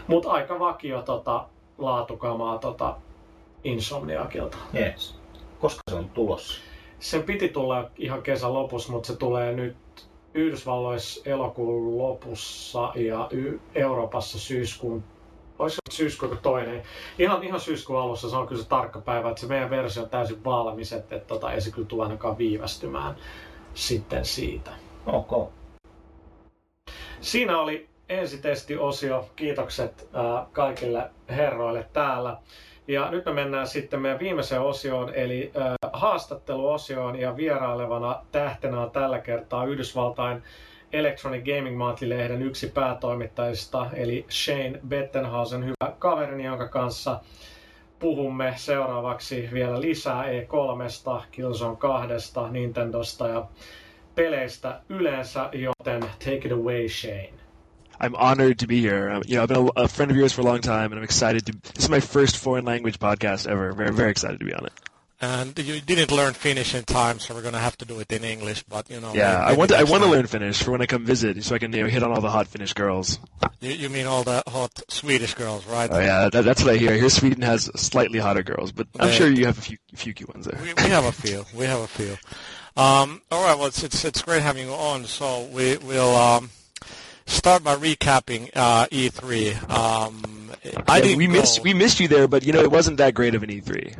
Mutta 0.07 0.32
aika 0.32 0.59
vakio 0.59 1.01
tota, 1.01 1.45
laatukamaa 1.78 2.57
tota, 2.57 2.95
Insomniakilta. 3.63 4.57
Yes. 4.76 5.15
Koska 5.59 5.82
se 5.89 5.95
on 5.95 6.09
tulossa? 6.09 6.61
Sen 6.99 7.24
piti 7.24 7.49
tulla 7.49 7.89
ihan 7.97 8.22
kesän 8.22 8.53
lopussa, 8.53 8.91
mutta 8.91 9.07
se 9.07 9.15
tulee 9.15 9.53
nyt 9.53 9.76
Yhdysvalloissa 10.34 11.30
elokuun 11.30 11.97
lopussa 11.97 12.91
ja 12.95 13.30
Euroopassa 13.76 14.39
syyskuun 14.39 15.03
Olisiko 15.62 15.82
se 15.89 15.95
syyskuun 15.97 16.38
toinen? 16.41 16.84
Ihan, 17.20 17.43
ihan 17.43 17.59
syyskuun 17.59 17.99
alussa 17.99 18.30
se 18.30 18.36
on 18.36 18.47
kyllä 18.47 18.62
se 18.62 18.70
tarkka 18.70 19.01
päivä, 19.01 19.30
että 19.30 19.41
se 19.41 19.47
meidän 19.47 19.70
versio 19.70 20.03
on 20.03 20.09
täysin 20.09 20.43
valmis, 20.43 20.93
että, 20.93 21.16
että 21.16 21.28
tota, 21.28 21.51
ei 21.51 21.62
se 21.62 21.72
kyllä 21.72 21.88
tule 21.88 22.03
ainakaan 22.03 22.38
viivästymään 22.38 23.16
sitten 23.74 24.26
siitä. 24.26 24.72
Ok. 25.05 25.51
Siinä 27.22 27.59
oli 27.59 27.89
ensitestiosio. 28.09 29.30
Kiitokset 29.36 30.09
ää, 30.14 30.45
kaikille 30.51 31.09
herroille 31.30 31.89
täällä. 31.93 32.38
Ja 32.88 33.12
nyt 33.12 33.26
me 33.26 33.34
mennään 33.34 33.68
sitten 33.68 34.01
meidän 34.01 34.20
viimeiseen 34.20 34.62
osioon, 34.62 35.14
eli 35.14 35.51
ää, 35.55 35.76
haastatteluosioon. 35.93 37.20
Ja 37.20 37.36
vierailevana 37.36 38.26
tähtenä 38.32 38.82
on 38.82 38.91
tällä 38.91 39.20
kertaa 39.20 39.66
Yhdysvaltain 39.66 40.43
Electronic 40.94 41.46
Gaming 41.46 41.78
Monthly-lehden 41.78 42.42
yksi 42.42 42.68
päätoimittajista, 42.68 43.89
eli 43.94 44.26
Shane 44.30 44.80
Bettenhausen, 44.88 45.66
hyvä 45.66 45.94
kaverini, 46.00 46.44
jonka 46.44 46.68
kanssa 46.68 47.20
puhumme 48.00 48.54
seuraavaksi 48.56 49.50
vielä 49.54 49.82
lisää 49.82 50.24
E3, 50.24 51.24
Killzone 51.32 51.78
2, 51.78 52.34
Nintendosta 52.52 53.28
ja 53.28 53.48
peleistä 54.16 54.82
yleensä, 54.89 55.50
joten 55.54 56.02
take 56.02 56.42
it 56.46 56.52
away 56.52 56.89
Shane. 56.89 57.34
I'm 58.04 58.16
honored 58.16 58.56
to 58.56 58.68
be 58.68 58.82
here. 58.82 59.12
Um, 59.12 59.22
you 59.28 59.36
know, 59.36 59.44
I've 59.44 59.48
been 59.48 59.70
a, 59.78 59.84
a 59.84 59.88
friend 59.88 60.12
of 60.12 60.18
yours 60.18 60.34
for 60.34 60.42
a 60.42 60.46
long 60.46 60.62
time, 60.62 60.92
and 60.92 60.96
I'm 60.96 61.04
excited 61.04 61.46
to. 61.46 61.54
This 61.74 61.84
is 61.84 61.89
my 61.89 62.00
first 62.00 62.38
foreign 62.38 62.66
language 62.66 62.98
podcast 62.98 63.48
ever. 63.48 63.72
Very, 63.74 63.92
very 63.92 64.10
excited 64.10 64.39
to 64.39 64.46
be 64.46 64.54
on 64.54 64.66
it. 64.66 64.91
And 65.24 65.57
you 65.59 65.80
didn't 65.82 66.09
learn 66.11 66.34
Finnish 66.34 66.74
in 66.74 66.84
time, 66.84 67.19
so 67.19 67.36
we're 67.36 67.43
going 67.43 67.53
to 67.53 67.59
have 67.59 67.78
to 67.78 67.86
do 67.86 67.99
it 67.99 68.11
in 68.11 68.24
English. 68.24 68.63
But 68.63 68.89
you 68.89 68.99
know, 68.99 69.13
Yeah, 69.13 69.38
I 69.39 69.53
want 69.53 69.69
to, 69.69 69.78
I 69.78 69.84
want 69.84 70.03
to 70.03 70.09
learn 70.09 70.26
Finnish 70.26 70.63
for 70.63 70.72
when 70.72 70.82
I 70.82 70.88
come 70.88 71.05
visit, 71.05 71.43
so 71.43 71.53
I 71.53 71.59
can 71.59 71.72
you 71.72 71.84
know, 71.84 71.89
hit 71.89 72.01
on 72.01 72.11
all 72.11 72.22
the 72.22 72.32
hot 72.32 72.47
Finnish 72.47 72.74
girls. 72.74 73.19
You, 73.59 73.69
you 73.72 73.89
mean 73.89 74.07
all 74.07 74.24
the 74.24 74.41
hot 74.47 74.82
Swedish 74.88 75.36
girls, 75.36 75.65
right? 75.67 75.89
Oh 75.93 75.99
yeah, 75.99 76.30
that, 76.30 76.43
that's 76.43 76.63
what 76.63 76.74
I 76.74 76.78
hear. 76.78 76.91
I 76.93 76.97
hear 76.97 77.09
Sweden 77.09 77.43
has 77.43 77.65
slightly 77.76 78.17
hotter 78.17 78.41
girls, 78.41 78.72
but 78.72 78.88
I'm 78.99 79.09
Yeah. 79.09 79.13
sure 79.13 79.30
you 79.30 79.45
have 79.45 79.59
a 79.59 79.61
few, 79.61 79.78
few 79.93 80.13
cute 80.13 80.34
ones 80.34 80.45
there. 80.47 80.59
We, 80.59 80.74
we 80.74 80.89
have 80.89 81.05
a 81.05 81.11
few. 81.11 81.45
We 81.55 81.65
have 81.65 81.82
a 81.82 81.88
few. 81.88 82.17
Um, 82.76 83.22
all 83.32 83.43
right. 83.45 83.55
Well, 83.55 83.67
it's, 83.67 83.84
it's 83.84 84.03
it's 84.03 84.24
great 84.24 84.41
having 84.41 84.65
you 84.67 84.74
on. 84.74 85.05
So 85.05 85.43
we 85.53 85.78
will 85.78 86.15
um, 86.15 86.49
start 87.28 87.63
by 87.63 87.76
recapping 87.76 88.49
uh, 88.55 88.88
E3. 88.88 89.69
Um, 89.69 90.51
I 90.88 90.97
Yeah, 91.01 91.15
we 91.15 91.28
go. 91.28 91.34
missed 91.34 91.61
we 91.63 91.76
missed 91.76 91.99
you 91.99 92.07
there, 92.07 92.28
but 92.28 92.43
you 92.43 92.53
know 92.53 92.61
it 92.61 92.72
wasn't 92.72 92.97
that 92.97 93.13
great 93.13 93.36
of 93.36 93.43
an 93.43 93.51
E 93.51 93.61
E3. 93.61 93.95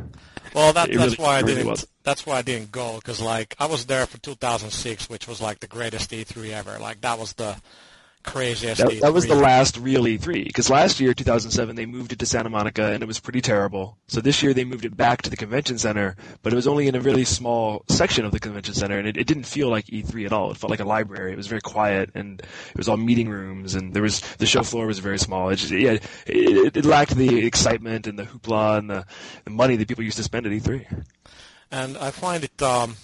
Well, 0.54 0.74
that, 0.74 0.90
that's 0.92 0.98
really- 0.98 1.16
why 1.16 1.38
I 1.38 1.40
really 1.42 1.56
didn't. 1.56 1.70
was. 1.70 1.88
That's 2.04 2.26
why 2.26 2.38
I 2.38 2.42
didn't 2.42 2.72
go 2.72 2.96
because 2.96 3.22
like 3.22 3.56
I 3.60 3.68
was 3.68 3.86
there 3.86 4.06
for 4.06 4.18
2006, 4.18 5.10
which 5.10 5.28
was 5.28 5.40
like 5.42 5.60
the 5.60 5.68
greatest 5.68 6.12
E3 6.12 6.52
ever. 6.52 6.78
Like 6.80 7.02
that 7.02 7.20
was 7.20 7.34
the 7.34 7.58
craziest. 8.24 8.82
That, 8.82 9.02
that 9.02 9.14
was 9.14 9.28
the 9.28 9.36
last 9.36 9.78
real 9.78 10.04
E3 10.04 10.46
because 10.46 10.70
last 10.70 11.00
year, 11.00 11.14
2007, 11.14 11.76
they 11.76 11.86
moved 11.86 12.14
it 12.14 12.20
to 12.20 12.26
Santa 12.26 12.50
Monica 12.50 12.92
and 12.92 13.04
it 13.04 13.06
was 13.06 13.20
pretty 13.20 13.42
terrible. 13.42 13.98
So 14.08 14.22
this 14.22 14.42
year 14.42 14.54
they 14.54 14.64
moved 14.64 14.86
it 14.86 14.96
back 14.96 15.22
to 15.24 15.30
the 15.30 15.38
convention 15.38 15.78
center, 15.78 16.16
but 16.42 16.54
it 16.54 16.56
was 16.56 16.68
only 16.68 16.88
in 16.88 16.96
a 16.96 17.00
really 17.02 17.26
small 17.26 17.84
section 17.90 18.26
of 18.26 18.32
the 18.32 18.40
convention 18.40 18.74
center, 18.74 18.98
and 18.98 19.08
it, 19.08 19.18
it 19.18 19.28
didn't 19.28 19.44
feel 19.44 19.70
like 19.70 19.86
E3 19.86 20.26
at 20.26 20.34
all. 20.34 20.52
It 20.52 20.58
felt 20.58 20.72
like 20.72 20.80
a 20.80 20.86
library. 20.86 21.32
It 21.34 21.38
was 21.38 21.48
very 21.48 21.62
quiet 21.62 22.12
and 22.16 22.40
it 22.42 22.78
was 22.78 22.88
all 22.88 22.98
meeting 22.98 23.30
rooms, 23.30 23.76
and 23.76 23.94
there 23.94 24.04
was 24.04 24.22
the 24.38 24.46
show 24.46 24.64
floor 24.64 24.86
was 24.88 25.00
very 25.00 25.20
small. 25.20 25.50
It 25.50 25.58
just 25.58 25.72
yeah, 25.72 25.98
it, 26.28 26.78
it 26.78 26.86
lacked 26.86 27.16
the 27.16 27.46
excitement 27.46 28.08
and 28.08 28.18
the 28.18 28.24
hoopla 28.24 28.78
and 28.80 28.90
the, 28.90 29.06
the 29.46 29.52
money 29.52 29.76
that 29.76 29.88
people 29.88 30.04
used 30.04 30.18
to 30.18 30.24
spend 30.24 30.46
at 30.46 30.52
E 30.52 30.60
E3. 30.60 31.06
and 31.72 31.98
I 31.98 32.12
find 32.12 32.44
it 32.44 32.62
um, 32.62 32.96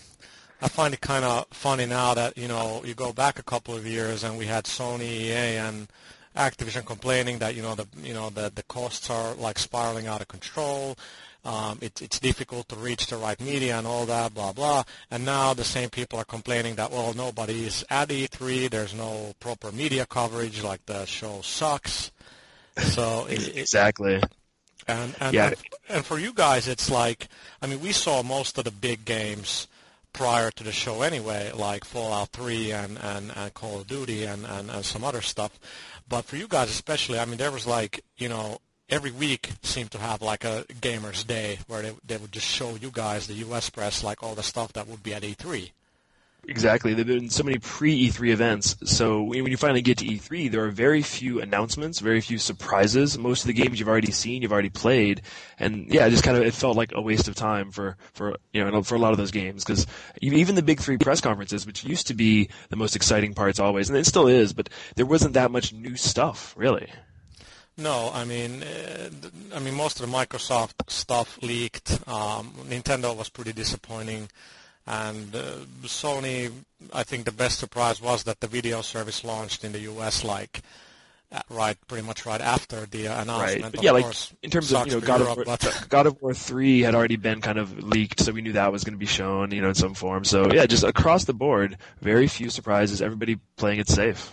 I 0.62 0.68
find 0.68 0.94
it 0.94 1.02
kind 1.02 1.24
of 1.24 1.46
funny 1.52 1.86
now 1.86 2.14
that 2.16 2.38
you 2.38 2.48
know 2.48 2.82
you 2.84 2.94
go 2.96 3.14
back 3.14 3.38
a 3.40 3.44
couple 3.44 3.76
of 3.76 3.86
years 3.86 4.24
and 4.24 4.38
we 4.38 4.46
had 4.46 4.66
Sony, 4.66 5.04
EA, 5.04 5.58
and 5.58 5.88
Activision 6.36 6.86
complaining 6.86 7.40
that 7.40 7.56
you 7.56 7.62
know 7.62 7.76
the 7.76 7.88
you 8.02 8.14
know 8.14 8.30
the 8.30 8.52
the 8.54 8.64
costs 8.64 9.10
are 9.10 9.34
like 9.36 9.60
spiraling 9.60 10.08
out 10.08 10.22
of 10.22 10.28
control. 10.28 10.98
Um, 11.46 11.78
it, 11.82 12.02
it's 12.02 12.20
difficult 12.20 12.68
to 12.70 12.76
reach 12.76 13.08
the 13.08 13.16
right 13.16 13.40
media 13.40 13.78
and 13.78 13.88
all 13.88 14.06
that, 14.08 14.34
blah 14.34 14.52
blah. 14.52 14.84
And 15.12 15.24
now 15.24 15.54
the 15.54 15.64
same 15.64 15.90
people 15.90 16.20
are 16.20 16.26
complaining 16.26 16.76
that 16.76 16.92
well 16.92 17.14
nobody's 17.14 17.84
at 17.90 18.10
E3. 18.10 18.70
There's 18.70 18.94
no 18.94 19.34
proper 19.40 19.72
media 19.72 20.06
coverage. 20.06 20.62
Like 20.64 20.86
the 20.88 21.06
show 21.06 21.42
sucks. 21.42 22.12
So 22.78 23.26
it, 23.30 23.48
it, 23.50 23.58
Exactly. 23.58 24.22
and 24.88 25.16
and, 25.20 25.34
Yeah. 25.34 25.48
and 25.48 25.56
and 25.90 26.06
for 26.06 26.18
you 26.20 26.34
guys, 26.34 26.68
it's 26.68 26.90
like 26.90 27.28
I 27.62 27.68
mean, 27.68 27.80
we 27.80 27.92
saw 27.92 28.24
most 28.24 28.58
of 28.58 28.64
the 28.66 28.72
big 28.72 29.06
games 29.06 29.68
prior 30.18 30.50
to 30.52 30.64
the 30.64 30.72
show 30.72 31.04
anyway, 31.04 31.52
like 31.54 31.86
Fallout 31.86 32.30
3 32.30 32.72
and, 32.72 32.98
and, 32.98 33.32
and 33.36 33.54
Call 33.54 33.80
of 33.82 33.88
Duty 33.88 34.24
and, 34.24 34.46
and, 34.46 34.70
and 34.72 34.84
some 34.84 35.04
other 35.04 35.22
stuff. 35.22 35.60
But 36.10 36.26
for 36.26 36.38
you 36.38 36.48
guys 36.48 36.70
especially, 36.70 37.20
I 37.20 37.26
mean, 37.26 37.38
there 37.38 37.52
was 37.52 37.68
like 37.68 38.04
you 38.18 38.30
know 38.30 38.60
every 38.90 39.12
week 39.12 39.52
seemed 39.62 39.92
to 39.92 40.00
have 40.00 40.22
like 40.22 40.44
a 40.44 40.66
gamers 40.82 41.26
day 41.26 41.60
where 41.68 41.82
they 41.82 41.94
they 42.06 42.18
would 42.18 42.32
just 42.32 42.48
show 42.48 42.76
you 42.76 42.90
guys 42.92 43.28
the 43.28 43.34
U.S. 43.36 43.70
press 43.70 44.04
like 44.04 44.24
all 44.24 44.36
the 44.36 44.44
stuff 44.44 44.74
that 44.74 44.88
would 44.88 45.04
be 45.04 45.14
at 45.14 45.24
E 45.24 45.36
E3. 45.36 45.72
Exactly. 46.50 46.94
There 46.94 47.04
have 47.04 47.14
been 47.14 47.30
so 47.30 47.44
many 47.44 47.60
pre 47.60 48.10
E3 48.10 48.30
events. 48.30 48.78
So 48.86 49.22
when 49.22 49.48
you 49.48 49.58
finally 49.58 49.82
get 49.82 49.98
to 49.98 50.06
E3, 50.06 50.50
there 50.50 50.64
are 50.64 50.70
very 50.70 51.02
few 51.02 51.42
announcements, 51.42 52.00
very 52.00 52.22
few 52.22 52.38
surprises. 52.38 53.18
Most 53.18 53.42
of 53.42 53.48
the 53.48 53.54
games 53.54 53.80
you've 53.80 53.90
already 53.90 54.12
seen, 54.12 54.42
you've 54.42 54.54
already 54.54 54.70
played, 54.70 55.24
and 55.60 55.94
yeah, 55.94 56.06
it 56.06 56.12
just 56.12 56.24
kind 56.24 56.38
of 56.38 56.44
it 56.44 56.54
felt 56.54 56.78
like 56.78 56.94
a 56.96 57.02
waste 57.02 57.28
of 57.28 57.36
time 57.36 57.72
for 57.72 57.98
for 58.14 58.38
you 58.54 58.64
know 58.64 58.82
for 58.82 58.96
a 58.96 59.00
lot 59.00 59.12
of 59.12 59.18
those 59.18 59.32
games 59.32 59.66
because 59.66 59.86
even 60.22 60.56
the 60.56 60.62
big 60.62 60.80
three 60.80 60.98
press 60.98 61.20
conferences, 61.20 61.66
which 61.66 61.84
used 61.84 62.08
to 62.08 62.14
be 62.14 62.50
the 62.70 62.78
most 62.78 62.96
exciting 62.96 63.34
parts 63.34 63.60
always, 63.60 63.90
and 63.90 63.98
it 63.98 64.06
still 64.06 64.28
is, 64.28 64.54
but 64.54 64.70
there 64.96 65.06
wasn't 65.06 65.34
that 65.34 65.52
much 65.52 65.74
new 65.74 65.98
stuff 65.98 66.54
really. 66.58 66.90
No, 67.80 68.10
I 68.12 68.24
mean, 68.26 68.64
uh, 68.64 69.10
I 69.54 69.60
mean, 69.60 69.76
most 69.76 70.00
of 70.00 70.10
the 70.10 70.18
Microsoft 70.18 70.90
stuff 70.90 71.38
leaked. 71.44 71.92
Um, 72.08 72.54
Nintendo 72.68 73.16
was 73.16 73.30
pretty 73.30 73.54
disappointing, 73.54 74.30
and 74.88 75.36
uh, 75.36 75.42
Sony. 75.84 76.52
I 76.94 77.04
think 77.04 77.26
the 77.26 77.32
best 77.32 77.60
surprise 77.60 78.02
was 78.02 78.24
that 78.24 78.40
the 78.40 78.48
video 78.48 78.82
service 78.82 79.24
launched 79.24 79.64
in 79.64 79.72
the 79.72 79.80
U.S. 79.80 80.24
like 80.24 80.62
uh, 81.32 81.42
right, 81.50 81.78
pretty 81.88 82.06
much 82.06 82.26
right 82.26 82.40
after 82.40 82.86
the 82.86 83.08
announcement. 83.08 83.40
Right. 83.40 83.62
But 83.64 83.76
Of 83.76 83.84
yeah, 83.84 83.92
like 83.92 84.04
course, 84.04 84.34
in 84.42 84.50
terms 84.50 84.72
of 84.74 84.88
you 84.88 84.94
know 84.94 85.00
God 85.02 85.20
Europe, 85.20 85.40
of 85.40 85.46
War, 85.48 85.58
but 85.62 85.86
God 85.90 86.06
of 86.06 86.22
War 86.22 86.34
three 86.34 86.82
had 86.82 86.96
already 86.96 87.18
been 87.18 87.42
kind 87.42 87.58
of 87.58 87.84
leaked, 87.84 88.22
so 88.22 88.32
we 88.32 88.42
knew 88.42 88.54
that 88.54 88.72
was 88.72 88.84
going 88.84 88.94
to 88.94 89.00
be 89.00 89.06
shown, 89.06 89.52
you 89.52 89.62
know, 89.62 89.70
in 89.70 89.76
some 89.76 89.94
form. 89.94 90.24
So 90.24 90.52
yeah, 90.54 90.66
just 90.66 90.84
across 90.84 91.26
the 91.26 91.34
board, 91.34 91.78
very 92.02 92.28
few 92.28 92.50
surprises. 92.50 93.02
Everybody 93.02 93.40
playing 93.58 93.80
it 93.80 93.90
safe. 93.90 94.32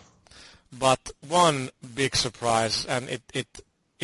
But 0.77 1.13
one 1.27 1.71
big 1.95 2.17
surprise, 2.17 2.85
and 2.87 3.09
it, 3.09 3.23
it 3.33 3.47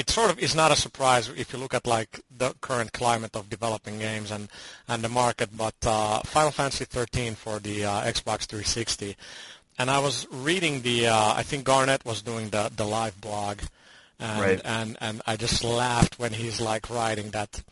it 0.01 0.09
sort 0.11 0.31
of 0.31 0.39
is 0.39 0.55
not 0.55 0.71
a 0.73 0.77
surprise 0.77 1.29
if 1.43 1.53
you 1.53 1.59
look 1.59 1.75
at 1.75 1.87
like 1.87 2.21
the 2.43 2.55
current 2.61 2.93
climate 2.93 3.35
of 3.37 3.49
developing 3.51 3.99
games 3.99 4.31
and, 4.31 4.49
and 4.89 5.03
the 5.05 5.09
market. 5.09 5.51
But 5.57 5.75
uh, 5.85 6.21
Final 6.25 6.51
Fantasy 6.51 6.85
13 6.87 7.35
for 7.35 7.59
the 7.59 7.85
uh, 7.85 8.03
Xbox 8.15 8.41
360, 8.47 9.17
and 9.79 9.91
I 9.91 9.99
was 9.99 10.27
reading 10.31 10.83
the 10.83 11.07
uh, 11.09 11.35
I 11.41 11.43
think 11.43 11.65
Garnett 11.65 12.05
was 12.05 12.23
doing 12.23 12.51
the 12.51 12.71
the 12.75 12.85
live 12.85 13.21
blog, 13.21 13.57
and 14.19 14.41
Right. 14.41 14.61
and 14.65 14.97
and 15.01 15.23
I 15.27 15.37
just 15.37 15.63
laughed 15.65 16.19
when 16.19 16.33
he's 16.33 16.61
like 16.61 16.91
writing 16.91 17.31
that. 17.31 17.63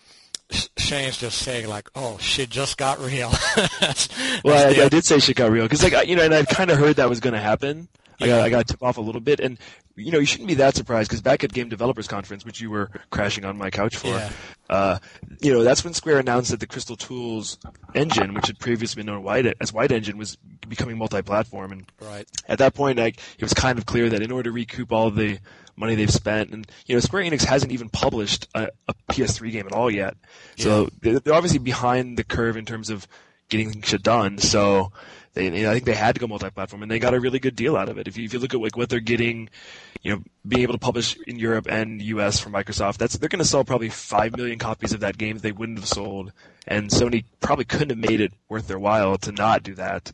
Shane's 0.78 1.18
just 1.18 1.38
saying 1.42 1.68
like, 1.68 1.88
"Oh, 1.94 2.16
shit 2.18 2.48
just 2.48 2.78
got 2.78 2.98
real." 2.98 3.30
That's- 3.80 4.08
Well, 4.42 4.54
that's 4.56 4.78
I, 4.80 4.84
I 4.84 4.88
did 4.88 5.04
say 5.04 5.18
shit 5.18 5.36
got 5.36 5.50
real 5.50 5.64
because 5.66 5.82
like 5.82 6.08
you 6.08 6.16
know, 6.16 6.24
and 6.24 6.34
I'd 6.34 6.48
kind 6.48 6.70
of 6.70 6.78
heard 6.78 6.96
that 6.96 7.08
was 7.10 7.20
going 7.20 7.34
to 7.34 7.40
happen. 7.40 7.88
I 8.20 8.26
got 8.26 8.40
I 8.40 8.48
got 8.50 8.66
tip 8.66 8.82
off 8.82 8.96
a 8.98 9.00
little 9.00 9.20
bit, 9.20 9.40
and 9.40 9.58
you 9.96 10.12
know, 10.12 10.18
you 10.18 10.26
shouldn't 10.26 10.48
be 10.48 10.54
that 10.54 10.74
surprised 10.76 11.08
because 11.10 11.22
back 11.22 11.44
at 11.44 11.52
Game 11.52 11.68
Developers 11.68 12.06
Conference, 12.06 12.44
which 12.44 12.60
you 12.60 12.70
were 12.70 12.90
crashing 13.10 13.44
on 13.44 13.56
my 13.58 13.70
couch 13.70 13.96
for, 13.96 14.08
Yeah. 14.08 14.30
uh, 14.70 14.98
you 15.40 15.52
know, 15.52 15.64
that's 15.64 15.82
when 15.84 15.92
Square 15.94 16.20
announced 16.20 16.50
that 16.52 16.60
the 16.60 16.66
Crystal 16.66 16.96
Tools 16.96 17.58
engine, 17.94 18.34
which 18.34 18.46
had 18.46 18.58
previously 18.58 19.00
been 19.00 19.06
known 19.12 19.22
White 19.24 19.46
as 19.60 19.72
White 19.72 19.90
Engine, 19.92 20.16
was 20.16 20.36
becoming 20.68 20.98
multi-platform, 20.98 21.72
and 21.72 21.92
right. 22.00 22.26
at 22.48 22.58
that 22.58 22.74
point, 22.74 22.98
like, 22.98 23.18
it 23.38 23.42
was 23.42 23.54
kind 23.54 23.78
of 23.78 23.86
clear 23.86 24.08
that 24.10 24.22
in 24.22 24.30
order 24.30 24.50
to 24.50 24.52
recoup 24.52 24.92
all 24.92 25.10
the 25.10 25.38
money 25.76 25.94
they've 25.94 26.12
spent, 26.12 26.50
and 26.50 26.66
you 26.86 26.94
know, 26.94 27.00
Square 27.00 27.24
Enix 27.24 27.44
hasn't 27.44 27.72
even 27.72 27.88
published 27.88 28.48
a, 28.54 28.68
a 28.88 28.94
PS3 29.10 29.50
game 29.52 29.66
at 29.66 29.72
all 29.72 29.90
yet, 29.90 30.16
so 30.56 30.88
they're 31.02 31.20
obviously 31.34 31.58
behind 31.58 32.16
the 32.18 32.24
curve 32.24 32.56
in 32.56 32.64
terms 32.64 32.90
of 32.90 33.06
getting 33.48 33.82
shit 33.82 34.02
done. 34.02 34.38
So 34.38 34.92
they, 35.34 35.44
you 35.44 35.62
know, 35.62 35.70
I 35.70 35.74
think 35.74 35.84
they 35.84 35.94
had 35.94 36.14
to 36.14 36.20
go 36.20 36.26
multi-platform, 36.26 36.82
and 36.82 36.90
they 36.90 36.98
got 36.98 37.14
a 37.14 37.20
really 37.20 37.38
good 37.38 37.56
deal 37.56 37.76
out 37.76 37.88
of 37.88 37.98
it. 37.98 38.08
If 38.08 38.16
you, 38.16 38.24
if 38.24 38.32
you 38.32 38.38
look 38.38 38.54
at 38.54 38.60
like 38.60 38.76
what 38.76 38.88
they're 38.88 39.00
getting, 39.00 39.48
you 40.02 40.12
know, 40.12 40.22
being 40.46 40.62
able 40.62 40.74
to 40.74 40.78
publish 40.78 41.16
in 41.26 41.38
Europe 41.38 41.66
and 41.68 42.02
U.S. 42.02 42.40
from 42.40 42.52
Microsoft, 42.52 42.98
that's 42.98 43.16
they're 43.16 43.28
going 43.28 43.42
to 43.42 43.48
sell 43.48 43.64
probably 43.64 43.88
five 43.88 44.36
million 44.36 44.58
copies 44.58 44.92
of 44.92 45.00
that 45.00 45.18
game 45.18 45.36
that 45.36 45.42
they 45.42 45.52
wouldn't 45.52 45.78
have 45.78 45.88
sold, 45.88 46.32
and 46.66 46.90
Sony 46.90 47.24
probably 47.40 47.64
couldn't 47.64 47.90
have 47.90 47.98
made 47.98 48.20
it 48.20 48.32
worth 48.48 48.68
their 48.68 48.78
while 48.78 49.18
to 49.18 49.32
not 49.32 49.62
do 49.62 49.74
that. 49.74 50.12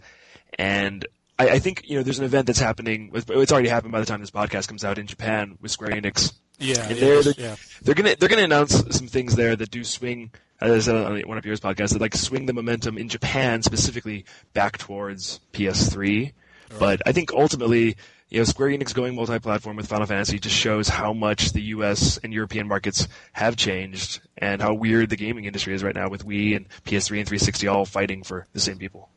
And 0.59 1.07
I, 1.39 1.51
I 1.51 1.59
think 1.59 1.89
you 1.89 1.97
know 1.97 2.03
there's 2.03 2.19
an 2.19 2.25
event 2.25 2.47
that's 2.47 2.61
happening. 2.61 3.11
It's 3.15 3.53
already 3.53 3.69
happened 3.69 3.93
by 3.93 4.01
the 4.01 4.07
time 4.07 4.21
this 4.21 4.31
podcast 4.31 4.69
comes 4.69 4.85
out 4.85 4.99
in 4.99 5.07
Japan 5.07 5.59
with 5.61 5.71
Square 5.71 5.91
Enix. 5.93 6.33
Yeah, 6.59 6.87
And 6.89 6.99
they're, 6.99 7.23
they're, 7.23 7.35
yeah. 7.37 7.57
they're 7.83 7.95
gonna 7.95 8.15
they're 8.17 8.29
gonna 8.29 8.43
announce 8.43 8.73
some 8.97 9.09
things 9.09 9.35
there 9.35 9.57
that 9.57 9.71
do 9.71 9.83
swing, 9.83 10.31
as 10.65 10.89
I 10.89 10.93
said 10.93 10.97
on 10.97 11.21
one 11.23 11.39
of 11.39 11.45
yours 11.45 11.61
podcasts, 11.61 11.93
that 11.93 12.01
like 12.01 12.15
swing 12.15 12.47
the 12.47 12.53
momentum 12.53 12.99
in 12.99 13.09
Japan 13.09 13.63
specifically 13.63 14.25
back 14.53 14.79
towards 14.79 15.41
PS3. 15.53 16.33
But 16.79 17.03
I 17.07 17.13
think 17.13 17.33
ultimately, 17.33 17.97
you 18.31 18.39
know, 18.39 18.45
Square 18.45 18.71
Enix 18.71 18.93
going 18.95 19.15
multi-platform 19.15 19.77
with 19.77 19.87
Final 19.87 20.07
Fantasy 20.07 20.39
just 20.39 20.57
shows 20.57 20.89
how 20.89 21.13
much 21.13 21.53
the 21.53 21.63
U.S. 21.63 22.19
and 22.19 22.33
European 22.33 22.67
markets 22.67 23.07
have 23.33 23.57
changed 23.57 24.21
and 24.39 24.61
how 24.61 24.75
weird 24.75 25.11
the 25.11 25.17
gaming 25.17 25.45
industry 25.45 25.75
is 25.75 25.85
right 25.85 25.95
now 25.95 26.09
with 26.09 26.27
Wii 26.27 26.57
and 26.57 26.69
PS3 26.85 27.19
and 27.19 27.29
360 27.29 27.69
all 27.69 27.85
fighting 27.85 28.25
for 28.25 28.47
the 28.53 28.61
same 28.61 28.79
people. 28.79 29.11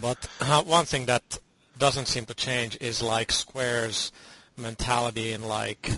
But 0.00 0.28
uh, 0.40 0.62
one 0.62 0.84
thing 0.84 1.06
that 1.06 1.38
doesn't 1.78 2.06
seem 2.06 2.26
to 2.26 2.34
change 2.34 2.78
is 2.80 3.02
like 3.02 3.32
Square's 3.32 4.12
mentality 4.56 5.32
in 5.32 5.42
like 5.42 5.90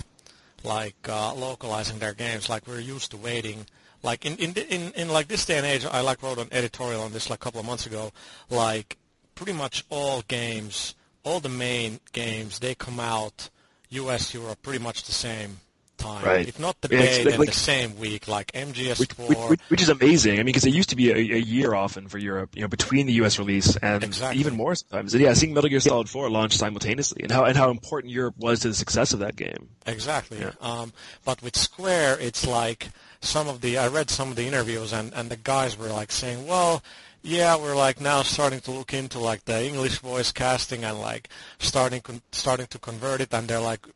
like 0.65 1.09
uh, 1.09 1.35
localizing 1.35 1.99
their 1.99 2.15
games. 2.15 2.49
Like 2.49 2.67
we're 2.67 2.81
used 2.81 3.11
to 3.11 3.17
waiting. 3.17 3.67
Like 4.03 4.27
in 4.27 4.37
in, 4.37 4.53
in 4.55 4.93
in 4.93 5.09
like 5.09 5.29
this 5.29 5.45
day 5.47 5.59
and 5.59 5.67
age, 5.67 5.85
I 5.85 6.01
like 6.01 6.23
wrote 6.23 6.39
an 6.39 6.49
editorial 6.51 7.03
on 7.03 7.13
this 7.13 7.31
like 7.31 7.39
a 7.41 7.43
couple 7.45 7.61
of 7.61 7.67
months 7.67 7.87
ago. 7.87 8.13
Like 8.51 8.99
pretty 9.35 9.53
much 9.53 9.85
all 9.91 10.23
games, 10.29 10.95
all 11.25 11.41
the 11.41 11.49
main 11.49 12.01
games, 12.13 12.59
they 12.59 12.75
come 12.75 12.99
out 13.01 13.49
U.S. 13.91 14.35
Europe 14.35 14.63
pretty 14.63 14.83
much 14.83 15.05
the 15.05 15.13
same 15.13 15.59
time. 15.99 16.25
Right. 16.25 16.49
If 16.49 16.59
not 16.59 16.81
the 16.81 16.89
day, 16.89 17.25
like- 17.25 17.37
then 17.37 17.47
the 17.47 17.53
same 17.53 17.99
week. 17.99 18.27
Like 18.29 18.53
MGS4. 18.53 19.29
which, 19.29 19.39
which, 19.51 19.61
which, 19.69 19.83
is 19.83 19.89
amazing. 19.89 20.35
I 20.35 20.37
mean, 20.39 20.47
because 20.47 20.65
it 20.65 20.75
used 20.75 20.91
to 20.91 20.97
be 20.97 21.11
a, 21.11 21.17
a 21.17 21.39
year 21.41 21.75
often 21.75 22.09
for 22.09 22.19
Europe, 22.19 22.51
you 22.55 22.63
know, 22.63 22.69
between 22.69 23.07
the 23.07 23.13
U.S. 23.15 23.39
release 23.39 23.77
and 23.77 24.03
Exactly. 24.03 24.41
even 24.41 24.57
more 24.57 24.75
sometimes. 24.75 25.15
And 25.15 25.23
yeah, 25.23 25.33
seeing 25.35 25.55
Metal 25.55 25.71
Gear 25.71 25.81
Solid 25.81 26.09
4 26.09 26.31
launch 26.31 26.57
simultaneously 26.57 27.23
and 27.23 27.31
how 27.31 27.45
and 27.45 27.57
how 27.57 27.71
important 27.71 28.13
Europe 28.13 28.35
was 28.39 28.61
to 28.61 28.69
the 28.69 28.75
success 28.75 29.13
of 29.13 29.21
that 29.21 29.37
game. 29.37 29.69
Exactly. 29.87 30.41
Yeah. 30.41 30.53
Um, 30.61 30.93
but 31.25 31.43
with 31.43 31.57
Square, 31.57 32.19
it's 32.21 32.47
like 32.47 32.89
some 33.23 33.49
of 33.49 33.61
the 33.63 33.79
I 33.79 33.89
read 33.89 34.11
some 34.11 34.29
of 34.31 34.37
the 34.37 34.47
interviews, 34.47 34.93
and 34.93 35.13
and 35.15 35.31
the 35.31 35.37
guys 35.37 35.79
were 35.79 35.89
like 35.89 36.13
saying, 36.13 36.47
well. 36.47 36.83
Yeah, 37.25 37.55
we're 37.57 37.77
like 37.77 38.01
now 38.01 38.23
starting 38.23 38.59
to 38.63 38.73
look 38.73 38.93
into 38.93 39.21
like 39.21 39.45
the 39.45 39.65
English 39.65 39.99
voice 40.01 40.33
casting 40.33 40.83
and 40.83 40.99
like 41.01 41.29
starting 41.61 42.01
con- 42.01 42.21
starting 42.33 42.67
to 42.67 42.81
convert 42.81 43.21
it, 43.21 43.33
and 43.33 43.47
they're 43.47 43.61
like, 43.61 43.87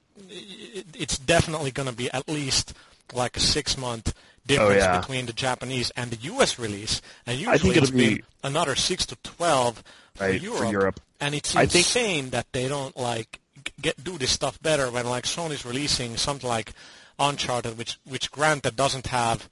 it's 0.94 1.18
definitely 1.18 1.72
going 1.72 1.88
to 1.88 1.94
be 1.94 2.08
at 2.12 2.28
least 2.28 2.72
like 3.12 3.36
a 3.36 3.40
six 3.40 3.76
month 3.76 4.14
difference 4.46 4.74
Oh, 4.84 4.86
yeah. 4.92 5.00
between 5.00 5.26
the 5.26 5.32
Japanese 5.32 5.90
and 5.96 6.12
the 6.12 6.16
U.S. 6.34 6.56
release, 6.56 7.02
and 7.26 7.34
I 7.48 7.58
think 7.58 7.74
usually 7.74 7.78
it's 7.78 7.88
it'll 7.88 7.98
be- 7.98 8.14
been 8.14 8.22
another 8.44 8.76
six 8.76 9.04
to 9.06 9.16
twelve 9.24 9.82
Right, 10.20 10.40
for 10.40 10.46
for 10.46 10.54
Europe. 10.64 10.70
Europe. 10.72 11.00
And 11.20 11.34
it's 11.34 11.56
I 11.56 11.66
think- 11.66 11.84
insane 11.84 12.30
that 12.30 12.46
they 12.52 12.68
don't 12.68 12.96
like 12.96 13.40
get 13.82 14.04
do 14.04 14.18
this 14.18 14.30
stuff 14.30 14.62
better 14.62 14.88
when 14.88 15.04
like 15.06 15.24
Sony's 15.24 15.66
releasing 15.66 16.16
something 16.16 16.48
like 16.48 16.74
Uncharted, 17.18 17.78
which 17.78 17.98
which 18.04 18.30
granted 18.30 18.76
doesn't 18.76 19.06
have 19.08 19.48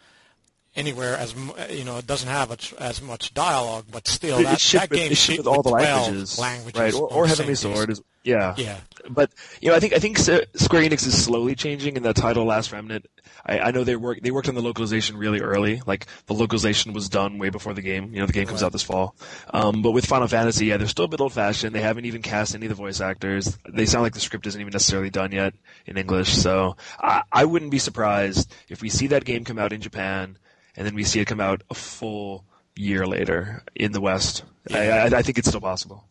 anywhere 0.76 1.16
as 1.16 1.34
you 1.70 1.84
know 1.84 1.98
it 1.98 2.06
doesn't 2.06 2.28
have 2.28 2.50
a, 2.50 2.82
as 2.82 3.00
much 3.02 3.34
dialogue, 3.34 3.86
but 3.90 4.06
still 4.08 4.42
that, 4.42 4.60
that 4.60 4.90
game 4.90 5.14
shipped 5.14 5.38
with 5.38 5.46
all 5.46 5.62
the 5.62 5.70
languages, 5.70 6.38
languages, 6.38 6.80
right? 6.80 6.94
Or, 6.94 7.12
or 7.12 7.26
Heavenly 7.26 7.54
Sword 7.54 7.90
is 7.90 8.02
yeah, 8.24 8.54
yeah. 8.56 8.78
But 9.08 9.30
you 9.60 9.68
know, 9.68 9.76
I 9.76 9.80
think 9.80 9.92
I 9.92 9.98
think 9.98 10.16
Square 10.16 10.82
Enix 10.82 11.06
is 11.06 11.22
slowly 11.22 11.54
changing 11.54 11.96
in 11.96 12.02
the 12.02 12.14
title 12.14 12.46
Last 12.46 12.72
Remnant. 12.72 13.06
I, 13.44 13.58
I 13.58 13.70
know 13.70 13.84
they 13.84 13.96
work 13.96 14.20
they 14.22 14.30
worked 14.30 14.48
on 14.48 14.54
the 14.54 14.62
localization 14.62 15.18
really 15.18 15.40
early. 15.40 15.82
Like 15.86 16.06
the 16.24 16.32
localization 16.32 16.94
was 16.94 17.10
done 17.10 17.38
way 17.38 17.50
before 17.50 17.74
the 17.74 17.82
game. 17.82 18.14
You 18.14 18.20
know, 18.20 18.26
the 18.26 18.32
game 18.32 18.46
comes 18.46 18.62
right. 18.62 18.66
out 18.66 18.72
this 18.72 18.82
fall. 18.82 19.14
Um, 19.52 19.82
but 19.82 19.90
with 19.90 20.06
Final 20.06 20.26
Fantasy, 20.26 20.66
yeah, 20.66 20.78
they're 20.78 20.88
still 20.88 21.04
a 21.04 21.08
bit 21.08 21.20
old 21.20 21.34
fashioned. 21.34 21.74
They 21.74 21.82
haven't 21.82 22.06
even 22.06 22.22
cast 22.22 22.54
any 22.54 22.64
of 22.64 22.70
the 22.70 22.76
voice 22.76 23.02
actors. 23.02 23.58
They 23.68 23.84
sound 23.84 24.02
like 24.02 24.14
the 24.14 24.20
script 24.20 24.46
isn't 24.46 24.60
even 24.60 24.72
necessarily 24.72 25.10
done 25.10 25.30
yet 25.30 25.52
in 25.84 25.98
English. 25.98 26.34
So 26.34 26.76
I, 26.98 27.24
I 27.30 27.44
wouldn't 27.44 27.70
be 27.70 27.78
surprised 27.78 28.50
if 28.70 28.80
we 28.80 28.88
see 28.88 29.08
that 29.08 29.26
game 29.26 29.44
come 29.44 29.58
out 29.58 29.74
in 29.74 29.82
Japan 29.82 30.38
and 30.76 30.86
then 30.86 30.94
we 30.94 31.04
see 31.04 31.20
it 31.20 31.26
come 31.26 31.40
out 31.40 31.62
a 31.70 31.74
full 31.74 32.44
year 32.76 33.06
later 33.06 33.62
in 33.74 33.92
the 33.92 34.00
West. 34.00 34.44
Yeah. 34.68 34.78
I, 34.78 35.16
I, 35.16 35.18
I 35.18 35.22
think 35.22 35.38
it's 35.38 35.48
still 35.48 35.60
possible. 35.60 36.04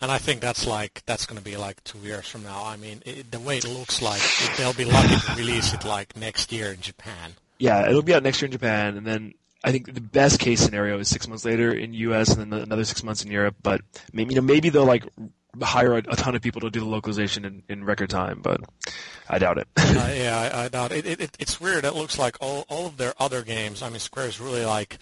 And 0.00 0.10
I 0.10 0.18
think 0.18 0.40
that's 0.40 0.66
like 0.66 1.02
that's 1.04 1.26
going 1.26 1.36
to 1.36 1.44
be 1.44 1.56
like 1.56 1.84
two 1.84 1.98
years 1.98 2.26
from 2.26 2.42
now. 2.42 2.64
I 2.64 2.76
mean, 2.76 3.02
it, 3.04 3.30
the 3.30 3.38
way 3.38 3.58
it 3.58 3.68
looks 3.68 4.00
like, 4.00 4.22
it, 4.22 4.56
they'll 4.56 4.72
be 4.72 4.86
lucky 4.86 5.14
to 5.14 5.34
release 5.36 5.74
it 5.74 5.84
like 5.84 6.16
next 6.16 6.52
year 6.52 6.72
in 6.72 6.80
Japan. 6.80 7.34
Yeah, 7.58 7.86
it'll 7.86 8.02
be 8.02 8.14
out 8.14 8.22
next 8.22 8.40
year 8.40 8.46
in 8.46 8.52
Japan, 8.52 8.96
and 8.96 9.06
then 9.06 9.34
I 9.62 9.72
think 9.72 9.92
the 9.92 10.00
best 10.00 10.40
case 10.40 10.60
scenario 10.60 10.98
is 10.98 11.08
six 11.08 11.28
months 11.28 11.44
later 11.44 11.70
in 11.70 11.92
U.S. 11.92 12.34
and 12.34 12.50
then 12.50 12.60
another 12.62 12.84
six 12.84 13.02
months 13.02 13.22
in 13.22 13.30
Europe. 13.30 13.56
But 13.62 13.82
maybe 14.14 14.34
you 14.34 14.40
know 14.40 14.46
maybe 14.46 14.70
they'll 14.70 14.86
like 14.86 15.04
hire 15.62 15.94
a, 15.94 15.98
a 15.98 16.16
ton 16.16 16.34
of 16.34 16.42
people 16.42 16.60
to 16.62 16.70
do 16.70 16.80
the 16.80 16.86
localization 16.86 17.44
in, 17.44 17.62
in 17.68 17.84
record 17.84 18.10
time, 18.10 18.40
but 18.42 18.60
I 19.28 19.38
doubt 19.38 19.58
it. 19.58 19.68
uh, 19.76 19.84
yeah, 20.14 20.50
I, 20.54 20.64
I 20.64 20.68
doubt 20.68 20.92
it. 20.92 21.06
It, 21.06 21.20
it. 21.20 21.36
It's 21.38 21.60
weird. 21.60 21.84
It 21.84 21.94
looks 21.94 22.18
like 22.18 22.36
all 22.40 22.64
all 22.68 22.86
of 22.86 22.96
their 22.96 23.14
other 23.18 23.42
games. 23.42 23.82
I 23.82 23.88
mean, 23.90 23.98
Square's 24.00 24.40
really 24.40 24.64
like 24.64 24.98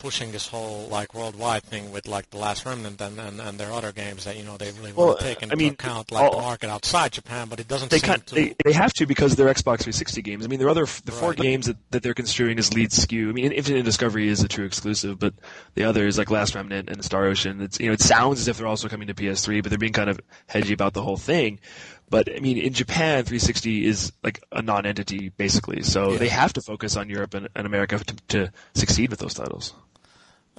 pushing 0.00 0.32
this 0.32 0.48
whole 0.48 0.88
like 0.88 1.14
worldwide 1.14 1.62
thing 1.62 1.92
with 1.92 2.08
like 2.08 2.28
the 2.30 2.38
Last 2.38 2.66
Remnant 2.66 3.00
and, 3.00 3.18
and, 3.20 3.40
and 3.40 3.60
their 3.60 3.70
other 3.70 3.92
games 3.92 4.24
that 4.24 4.36
you 4.36 4.42
know 4.42 4.56
they 4.56 4.72
really 4.72 4.92
well, 4.92 5.08
want 5.08 5.20
to 5.20 5.24
take 5.24 5.42
into 5.42 5.54
I 5.54 5.56
mean, 5.56 5.74
account 5.74 6.10
like 6.10 6.24
all, 6.24 6.36
the 6.36 6.42
market 6.42 6.70
outside 6.70 7.12
Japan, 7.12 7.48
but 7.48 7.60
it 7.60 7.68
doesn't 7.68 7.90
they 7.90 8.00
to. 8.00 8.34
They, 8.34 8.56
they 8.64 8.72
have 8.72 8.92
to 8.94 9.06
because 9.06 9.36
they're 9.36 9.46
Xbox 9.46 9.82
360 9.82 10.22
games. 10.22 10.44
I 10.44 10.48
mean, 10.48 10.58
there 10.58 10.66
are 10.66 10.72
other 10.72 10.86
the 11.04 11.12
four 11.12 11.34
games 11.34 11.66
that, 11.66 11.76
that 11.92 12.02
they're 12.02 12.14
construing 12.14 12.58
as 12.58 12.74
lead 12.74 12.90
SKU. 12.90 13.28
I 13.28 13.32
mean, 13.32 13.52
Infinite 13.52 13.84
Discovery 13.84 14.28
is 14.28 14.42
a 14.42 14.48
true 14.48 14.64
exclusive, 14.64 15.18
but 15.18 15.34
the 15.74 15.84
others 15.84 16.18
like 16.18 16.30
Last 16.30 16.54
Remnant 16.54 16.88
and 16.88 17.04
Star 17.04 17.26
Ocean, 17.26 17.60
it's 17.60 17.78
you 17.78 17.86
know 17.86 17.92
it 17.92 18.00
sounds 18.00 18.40
as 18.40 18.48
if 18.48 18.56
they're 18.58 18.66
also 18.66 18.88
coming 18.88 19.06
to 19.08 19.14
PS3, 19.14 19.62
but 19.62 19.70
they're 19.70 19.78
being 19.78 19.92
kind 19.92 20.10
of 20.10 20.18
hedgy 20.46 20.72
about 20.72 20.94
the 20.94 21.02
whole 21.02 21.16
thing. 21.18 21.60
But 22.08 22.28
I 22.34 22.40
mean, 22.40 22.58
in 22.58 22.72
Japan, 22.72 23.24
360 23.24 23.86
is 23.86 24.12
like 24.24 24.42
a 24.50 24.62
non-entity 24.62 25.28
basically, 25.28 25.82
so 25.82 26.12
Yeah. 26.12 26.18
they 26.18 26.28
have 26.28 26.52
to 26.54 26.60
focus 26.60 26.96
on 26.96 27.08
Europe 27.08 27.34
and, 27.34 27.48
and 27.54 27.66
America 27.66 27.98
to, 27.98 28.16
to 28.28 28.52
succeed 28.74 29.10
with 29.10 29.20
those 29.20 29.34
titles. 29.34 29.74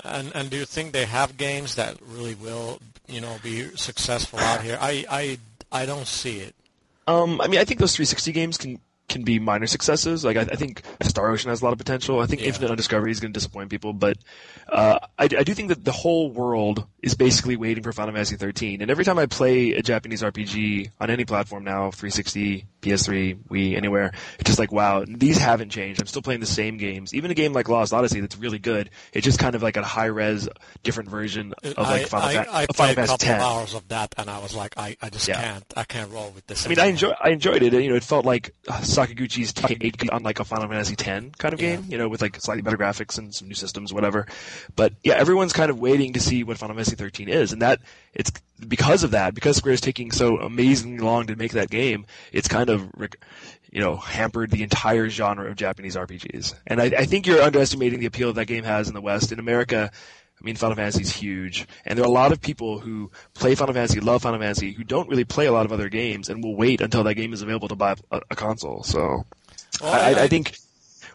And 0.03 0.31
and 0.35 0.49
do 0.49 0.57
you 0.57 0.65
think 0.65 0.93
they 0.93 1.05
have 1.05 1.37
games 1.37 1.75
that 1.75 1.97
really 2.01 2.35
will 2.35 2.79
you 3.07 3.21
know 3.21 3.37
be 3.43 3.75
successful 3.75 4.39
out 4.39 4.61
here? 4.61 4.77
I 4.81 5.05
I 5.09 5.37
I 5.71 5.85
don't 5.85 6.07
see 6.07 6.39
it. 6.39 6.55
Um, 7.07 7.41
I 7.41 7.47
mean, 7.47 7.59
I 7.59 7.65
think 7.65 7.79
those 7.79 7.95
360 7.95 8.31
games 8.31 8.57
can 8.57 8.79
can 9.09 9.23
be 9.23 9.39
minor 9.39 9.67
successes. 9.67 10.23
Like 10.23 10.37
I, 10.37 10.41
I 10.41 10.55
think 10.55 10.83
Star 11.03 11.29
Ocean 11.29 11.49
has 11.49 11.61
a 11.61 11.65
lot 11.65 11.73
of 11.73 11.77
potential. 11.77 12.21
I 12.21 12.25
think 12.25 12.41
Yeah. 12.41 12.47
Infinite 12.47 12.71
Undiscovery 12.71 13.11
is 13.11 13.19
going 13.19 13.33
to 13.33 13.37
disappoint 13.37 13.69
people, 13.69 13.91
but 13.93 14.17
uh, 14.69 14.99
I, 15.19 15.23
I 15.23 15.43
do 15.43 15.53
think 15.53 15.67
that 15.69 15.83
the 15.83 15.91
whole 15.91 16.31
world 16.31 16.87
is 17.01 17.13
basically 17.13 17.57
waiting 17.57 17.83
for 17.83 17.91
Final 17.91 18.13
Fantasy 18.13 18.37
13. 18.37 18.81
And 18.81 18.89
every 18.89 19.03
time 19.03 19.19
I 19.19 19.25
play 19.25 19.73
a 19.73 19.81
Japanese 19.81 20.21
RPG 20.21 20.91
on 21.01 21.09
any 21.09 21.25
platform 21.25 21.65
now, 21.65 21.91
360, 21.91 22.65
PS3, 22.81 23.37
Wii, 23.49 23.75
anywhere, 23.77 24.11
it's 24.39 24.47
just 24.47 24.59
like 24.59 24.71
wow, 24.71 25.05
these 25.07 25.37
haven't 25.37 25.69
changed. 25.69 26.01
I'm 26.01 26.07
still 26.07 26.21
playing 26.21 26.39
the 26.39 26.45
same 26.45 26.77
games. 26.77 27.13
Even 27.13 27.31
a 27.31 27.33
game 27.33 27.53
like 27.53 27.69
Lost 27.69 27.93
Odyssey 27.93 28.19
that's 28.21 28.37
really 28.37 28.59
good, 28.59 28.89
it's 29.13 29.23
just 29.25 29.39
kind 29.39 29.55
of 29.55 29.63
like 29.63 29.77
a 29.77 29.83
high 29.83 30.05
res, 30.07 30.47
different 30.83 31.09
version 31.09 31.53
of 31.63 31.77
like 31.77 32.07
Final, 32.07 32.27
I, 32.27 32.33
Fa- 32.43 32.53
I 32.53 32.65
played 32.67 32.97
a 32.97 33.01
couple 33.07 33.17
10. 33.17 33.35
of 33.35 33.41
hours 33.41 33.73
of 33.73 33.87
that, 33.89 34.13
and 34.17 34.29
I 34.29 34.39
was 34.39 34.55
like, 34.55 34.73
I, 34.77 34.97
I 35.01 35.09
just 35.09 35.27
Yeah. 35.27 35.41
can't 35.41 35.73
I 35.77 35.83
can't 35.83 36.11
roll 36.11 36.31
with 36.31 36.45
this. 36.47 36.65
I 36.65 36.69
mean, 36.69 36.79
I 36.79 36.85
enjoy 36.87 37.11
I 37.21 37.29
enjoyed 37.29 37.61
it. 37.63 37.73
You 37.73 37.89
know, 37.89 37.95
it 37.95 38.03
felt 38.03 38.25
like 38.25 38.53
uh, 38.67 38.73
Sakaguchi's 38.79 39.53
take 39.53 40.11
on 40.11 40.23
like 40.23 40.39
a 40.39 40.43
Final 40.43 40.67
Fantasy 40.67 40.93
X 40.97 41.25
kind 41.37 41.53
of 41.53 41.61
Yeah. 41.61 41.75
game. 41.77 41.85
You 41.89 41.97
know, 41.97 42.09
with 42.09 42.21
like 42.21 42.39
slightly 42.41 42.61
better 42.61 42.77
graphics 42.77 43.17
and 43.17 43.33
some 43.33 43.47
new 43.47 43.55
systems, 43.55 43.93
whatever. 43.93 44.25
But 44.75 44.93
yeah, 45.03 45.13
everyone's 45.15 45.53
kind 45.53 45.69
of 45.69 45.79
waiting 45.79 46.13
to 46.13 46.19
see 46.19 46.43
what 46.43 46.57
Final 46.57 46.75
Fantasy 46.75 46.95
13 46.95 47.29
is, 47.29 47.53
and 47.53 47.61
that 47.61 47.79
it's 48.13 48.31
because 48.67 49.03
of 49.03 49.11
that, 49.11 49.33
because 49.33 49.57
Square 49.57 49.73
is 49.75 49.81
taking 49.81 50.11
so 50.11 50.37
amazingly 50.37 50.99
long 51.03 51.27
to 51.27 51.35
make 51.35 51.51
that 51.53 51.69
game. 51.69 52.05
It's 52.31 52.47
kind 52.47 52.69
of 52.69 52.89
you 53.71 53.79
know 53.81 53.95
hampered 53.95 54.51
the 54.51 54.63
entire 54.63 55.09
genre 55.09 55.49
of 55.49 55.55
Japanese 55.55 55.95
RPGs, 55.95 56.55
and 56.67 56.81
I, 56.81 56.85
I 56.85 57.05
think 57.05 57.25
you're 57.27 57.41
underestimating 57.41 57.99
the 57.99 58.05
appeal 58.05 58.33
that 58.33 58.45
game 58.45 58.63
has 58.63 58.87
in 58.87 58.93
the 58.93 59.01
West. 59.01 59.31
In 59.31 59.39
America. 59.39 59.91
I 59.93 60.43
mean, 60.43 60.55
Final 60.55 60.75
Fantasy 60.75 61.03
is 61.03 61.15
huge, 61.15 61.67
and 61.85 61.95
there 61.95 62.03
are 62.03 62.07
a 62.07 62.11
lot 62.11 62.31
of 62.31 62.41
people 62.41 62.79
who 62.79 63.11
play 63.35 63.53
Final 63.53 63.75
Fantasy, 63.75 63.99
love 63.99 64.23
Final 64.23 64.39
Fantasy, 64.39 64.71
who 64.71 64.83
don't 64.83 65.07
really 65.07 65.23
play 65.23 65.45
a 65.45 65.51
lot 65.51 65.67
of 65.67 65.71
other 65.71 65.87
games, 65.87 66.29
and 66.29 66.43
will 66.43 66.55
wait 66.55 66.81
until 66.81 67.03
that 67.03 67.13
game 67.13 67.31
is 67.31 67.43
available 67.43 67.67
to 67.67 67.75
buy 67.75 67.93
a, 68.11 68.21
a 68.31 68.35
console. 68.35 68.81
So, 68.81 69.23
Well, 69.79 69.93
I, 69.93 70.13
I- 70.19 70.23
I 70.23 70.27
think 70.27 70.57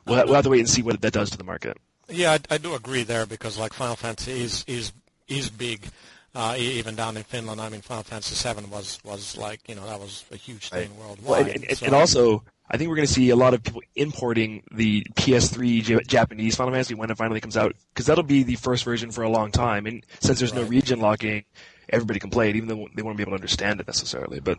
we'll, 0.06 0.24
we'll 0.26 0.34
have 0.36 0.44
to 0.44 0.50
wait 0.50 0.60
and 0.60 0.68
see 0.70 0.82
what 0.82 1.00
that 1.00 1.12
does 1.12 1.30
to 1.30 1.38
the 1.38 1.42
market. 1.42 1.76
Yeah, 2.08 2.34
I, 2.50 2.54
I 2.54 2.58
do 2.58 2.76
agree 2.76 3.02
there 3.02 3.26
because 3.26 3.58
like 3.58 3.72
Final 3.72 3.96
Fantasy 3.96 4.30
is 4.42 4.64
is 4.68 4.92
is 5.26 5.50
big, 5.50 5.88
uh, 6.36 6.54
even 6.58 6.94
down 6.94 7.16
in 7.16 7.22
Finland. 7.24 7.60
I 7.60 7.68
mean, 7.70 7.80
Final 7.80 8.02
Fantasy 8.04 8.34
Seven 8.34 8.68
was 8.70 8.98
was 9.04 9.36
like 9.36 9.60
you 9.68 9.74
know 9.74 9.86
that 9.86 9.98
was 9.98 10.24
a 10.30 10.36
huge 10.36 10.68
thing 10.68 10.90
Well, 10.98 11.08
worldwide. 11.08 11.48
and, 11.48 11.64
and, 11.64 11.78
so- 11.78 11.86
and 11.86 11.94
also, 11.94 12.44
I 12.70 12.76
think 12.76 12.88
we're 12.90 12.96
going 12.96 13.08
to 13.08 13.12
see 13.12 13.30
a 13.30 13.36
lot 13.36 13.54
of 13.54 13.62
people 13.62 13.82
importing 13.94 14.62
the 14.72 15.02
PS3 15.14 15.82
J- 15.82 15.98
Japanese 16.06 16.54
Final 16.56 16.72
Fantasy 16.72 16.94
when 16.94 17.10
it 17.10 17.16
finally 17.16 17.40
comes 17.40 17.56
out, 17.56 17.74
because 17.94 18.06
that'll 18.06 18.24
be 18.24 18.42
the 18.42 18.56
first 18.56 18.84
version 18.84 19.10
for 19.10 19.22
a 19.22 19.28
long 19.30 19.50
time. 19.50 19.86
And 19.86 20.04
since 20.20 20.38
there's 20.38 20.52
no 20.54 20.62
region 20.64 21.00
locking, 21.00 21.44
everybody 21.88 22.18
can 22.20 22.30
play 22.30 22.50
it, 22.50 22.56
even 22.56 22.68
though 22.68 22.86
they 22.94 23.02
won't 23.02 23.16
be 23.16 23.22
able 23.22 23.32
to 23.32 23.36
understand 23.36 23.80
it 23.80 23.86
necessarily. 23.86 24.40
But 24.40 24.58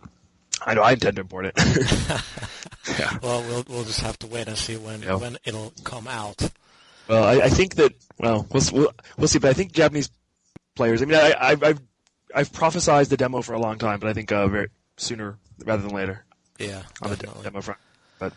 I 0.65 0.73
know 0.73 0.81
I 0.81 0.93
intend 0.93 1.17
to 1.17 1.21
import 1.21 1.45
it. 1.45 1.53
yeah. 2.99 3.17
well, 3.21 3.41
we'll 3.43 3.63
we'll 3.69 3.83
just 3.83 4.01
have 4.01 4.17
to 4.19 4.27
wait 4.27 4.47
and 4.47 4.57
see 4.57 4.77
when 4.77 5.01
Yeah. 5.03 5.15
when 5.15 5.37
it'll 5.43 5.73
come 5.83 6.07
out. 6.07 6.49
Well, 7.07 7.23
I, 7.23 7.45
I 7.45 7.49
think 7.49 7.75
that 7.75 7.93
well, 8.19 8.47
we'll, 8.51 8.63
we'll 8.73 8.91
we'll 9.17 9.27
see. 9.27 9.39
But 9.39 9.49
I 9.49 9.53
think 9.53 9.71
Japanese 9.73 10.09
players. 10.77 11.01
I 11.01 11.05
mean, 11.05 11.17
I, 11.19 11.35
I've 11.39 11.63
I've 11.63 11.81
I've 12.33 12.51
prophesized 12.51 13.09
the 13.09 13.17
demo 13.17 13.41
for 13.41 13.53
a 13.53 13.59
long 13.59 13.77
time, 13.77 13.99
but 13.99 14.09
I 14.09 14.13
think 14.13 14.31
uh, 14.31 14.47
very 14.47 14.69
sooner 14.97 15.37
rather 15.65 15.81
than 15.81 15.91
later 15.93 16.23
Yeah, 16.59 16.83
on 17.01 17.09
the 17.09 17.17
demo 17.43 17.61
front. 17.61 17.79
But 18.19 18.33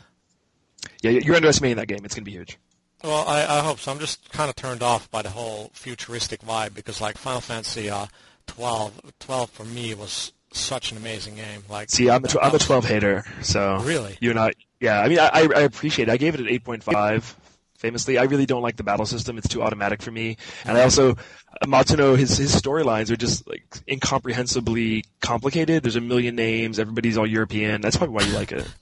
yeah, 1.03 1.11
you're 1.13 1.37
underestimating 1.37 1.77
that 1.77 1.87
game. 1.87 2.01
It's 2.05 2.15
going 2.15 2.25
to 2.25 2.31
be 2.31 2.37
huge. 2.37 2.59
Well, 3.05 3.27
I, 3.27 3.47
I 3.47 3.61
hope 3.61 3.79
so. 3.79 3.91
I'm 3.93 3.99
just 3.99 4.31
kind 4.33 4.51
of 4.51 4.57
turned 4.57 4.83
off 4.83 5.11
by 5.11 5.23
the 5.23 5.31
whole 5.31 5.71
futuristic 5.73 6.41
vibe 6.43 6.75
because 6.75 7.01
like 7.01 7.17
Final 7.17 7.41
Fantasy 7.41 7.89
uh, 7.89 8.07
12, 8.47 9.13
12 9.21 9.51
for 9.51 9.65
me 9.65 9.95
was 9.95 10.33
such 10.53 10.91
an 10.93 10.99
amazing 10.99 11.37
game. 11.37 11.63
Like, 11.71 11.89
See, 11.91 12.11
I'm 12.11 12.25
a, 12.25 12.29
tw- 12.29 12.37
I'm 12.43 12.55
a 12.55 12.59
12 12.59 12.85
hater, 12.85 13.25
so 13.43 13.79
Really? 13.83 14.19
you're 14.21 14.35
not. 14.35 14.53
Yeah, 14.81 15.01
I 15.01 15.09
mean, 15.09 15.19
I 15.19 15.29
I 15.33 15.41
I 15.57 15.61
appreciate. 15.61 16.09
it. 16.09 16.13
I 16.13 16.17
gave 16.19 16.35
it 16.35 16.41
an 16.41 16.47
8.5. 16.47 17.35
Famously, 17.81 18.19
I 18.19 18.25
really 18.25 18.45
don't 18.45 18.61
like 18.61 18.77
the 18.77 18.83
battle 18.85 19.07
system. 19.07 19.39
It's 19.39 19.49
too 19.49 19.63
automatic 19.63 20.03
for 20.03 20.11
me, 20.11 20.37
and 20.67 20.77
I 20.77 20.83
also 20.83 21.17
Matsuno 21.65 22.15
his 22.17 22.37
his 22.37 22.55
storylines 22.55 23.11
are 23.11 23.17
just 23.17 23.49
like 23.49 23.65
incomprehensibly 23.89 25.05
complicated. 25.23 25.83
There's 25.83 25.97
a 25.97 26.01
million 26.03 26.37
names. 26.37 26.79
Everybody's 26.79 27.17
all 27.17 27.27
European. 27.27 27.81
That's 27.81 27.97
probably 27.97 28.15
why 28.17 28.23
you 28.23 28.35
like 28.35 28.53
it. 28.53 28.69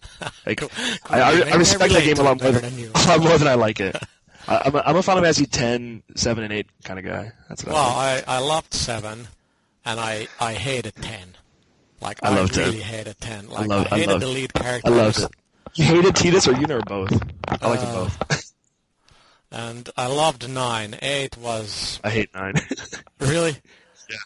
Like, 0.46 0.62
I, 1.10 1.20
I, 1.20 1.50
I 1.52 1.54
respect 1.56 1.92
that 1.92 2.02
game 2.02 2.18
a 2.18 2.22
lot 2.22 2.42
more 2.42 2.50
than, 2.50 2.62
than 2.62 2.76
you. 2.78 2.90
a 2.94 3.06
lot 3.06 3.20
more 3.20 3.38
than 3.38 3.46
I 3.46 3.54
like 3.54 3.78
it. 3.78 3.94
I, 4.48 4.62
I'm 4.64 4.74
a, 4.74 4.78
I'm 4.84 4.96
a 4.96 5.02
Final 5.02 5.22
Fantasy 5.22 5.46
10, 5.46 6.02
7, 6.16 6.42
and 6.42 6.52
8 6.52 6.66
kind 6.82 6.98
of 6.98 7.04
guy. 7.04 7.30
That's 7.48 7.64
what 7.64 7.74
Well, 7.74 7.84
I 7.84 8.14
like. 8.16 8.28
I, 8.28 8.34
I 8.36 8.38
loved 8.40 8.74
seven, 8.74 9.28
and 9.84 10.00
I 10.00 10.26
I 10.40 10.54
hated 10.54 10.96
ten. 10.96 11.36
Like 12.00 12.18
I 12.24 12.30
I, 12.30 12.34
loved 12.34 12.56
really 12.56 12.78
it. 12.78 12.82
hated 12.82 13.20
ten. 13.20 13.48
Like 13.48 13.70
I 13.70 13.76
I 13.78 13.98
hated 13.98 14.08
loved- 14.08 14.22
the 14.22 14.28
lead 14.28 14.54
character. 14.54 14.90
I 14.90 14.94
loved 14.94 15.20
it. 15.20 15.30
You 15.74 15.84
hated 15.84 16.14
Tidus 16.16 16.48
or 16.48 16.54
Yuna 16.54 16.80
or 16.80 16.82
both? 16.82 17.12
I 17.46 17.68
liked 17.68 17.82
them 17.82 17.90
Uh, 17.94 18.04
both. 18.04 18.47
And 19.50 19.88
I 19.96 20.06
loved 20.06 20.48
nine. 20.48 20.96
Eight 21.00 21.36
was 21.38 22.00
I 22.04 22.10
hate 22.10 22.34
nine. 22.34 22.54
really. 23.20 23.52
Yeah. 24.10 24.16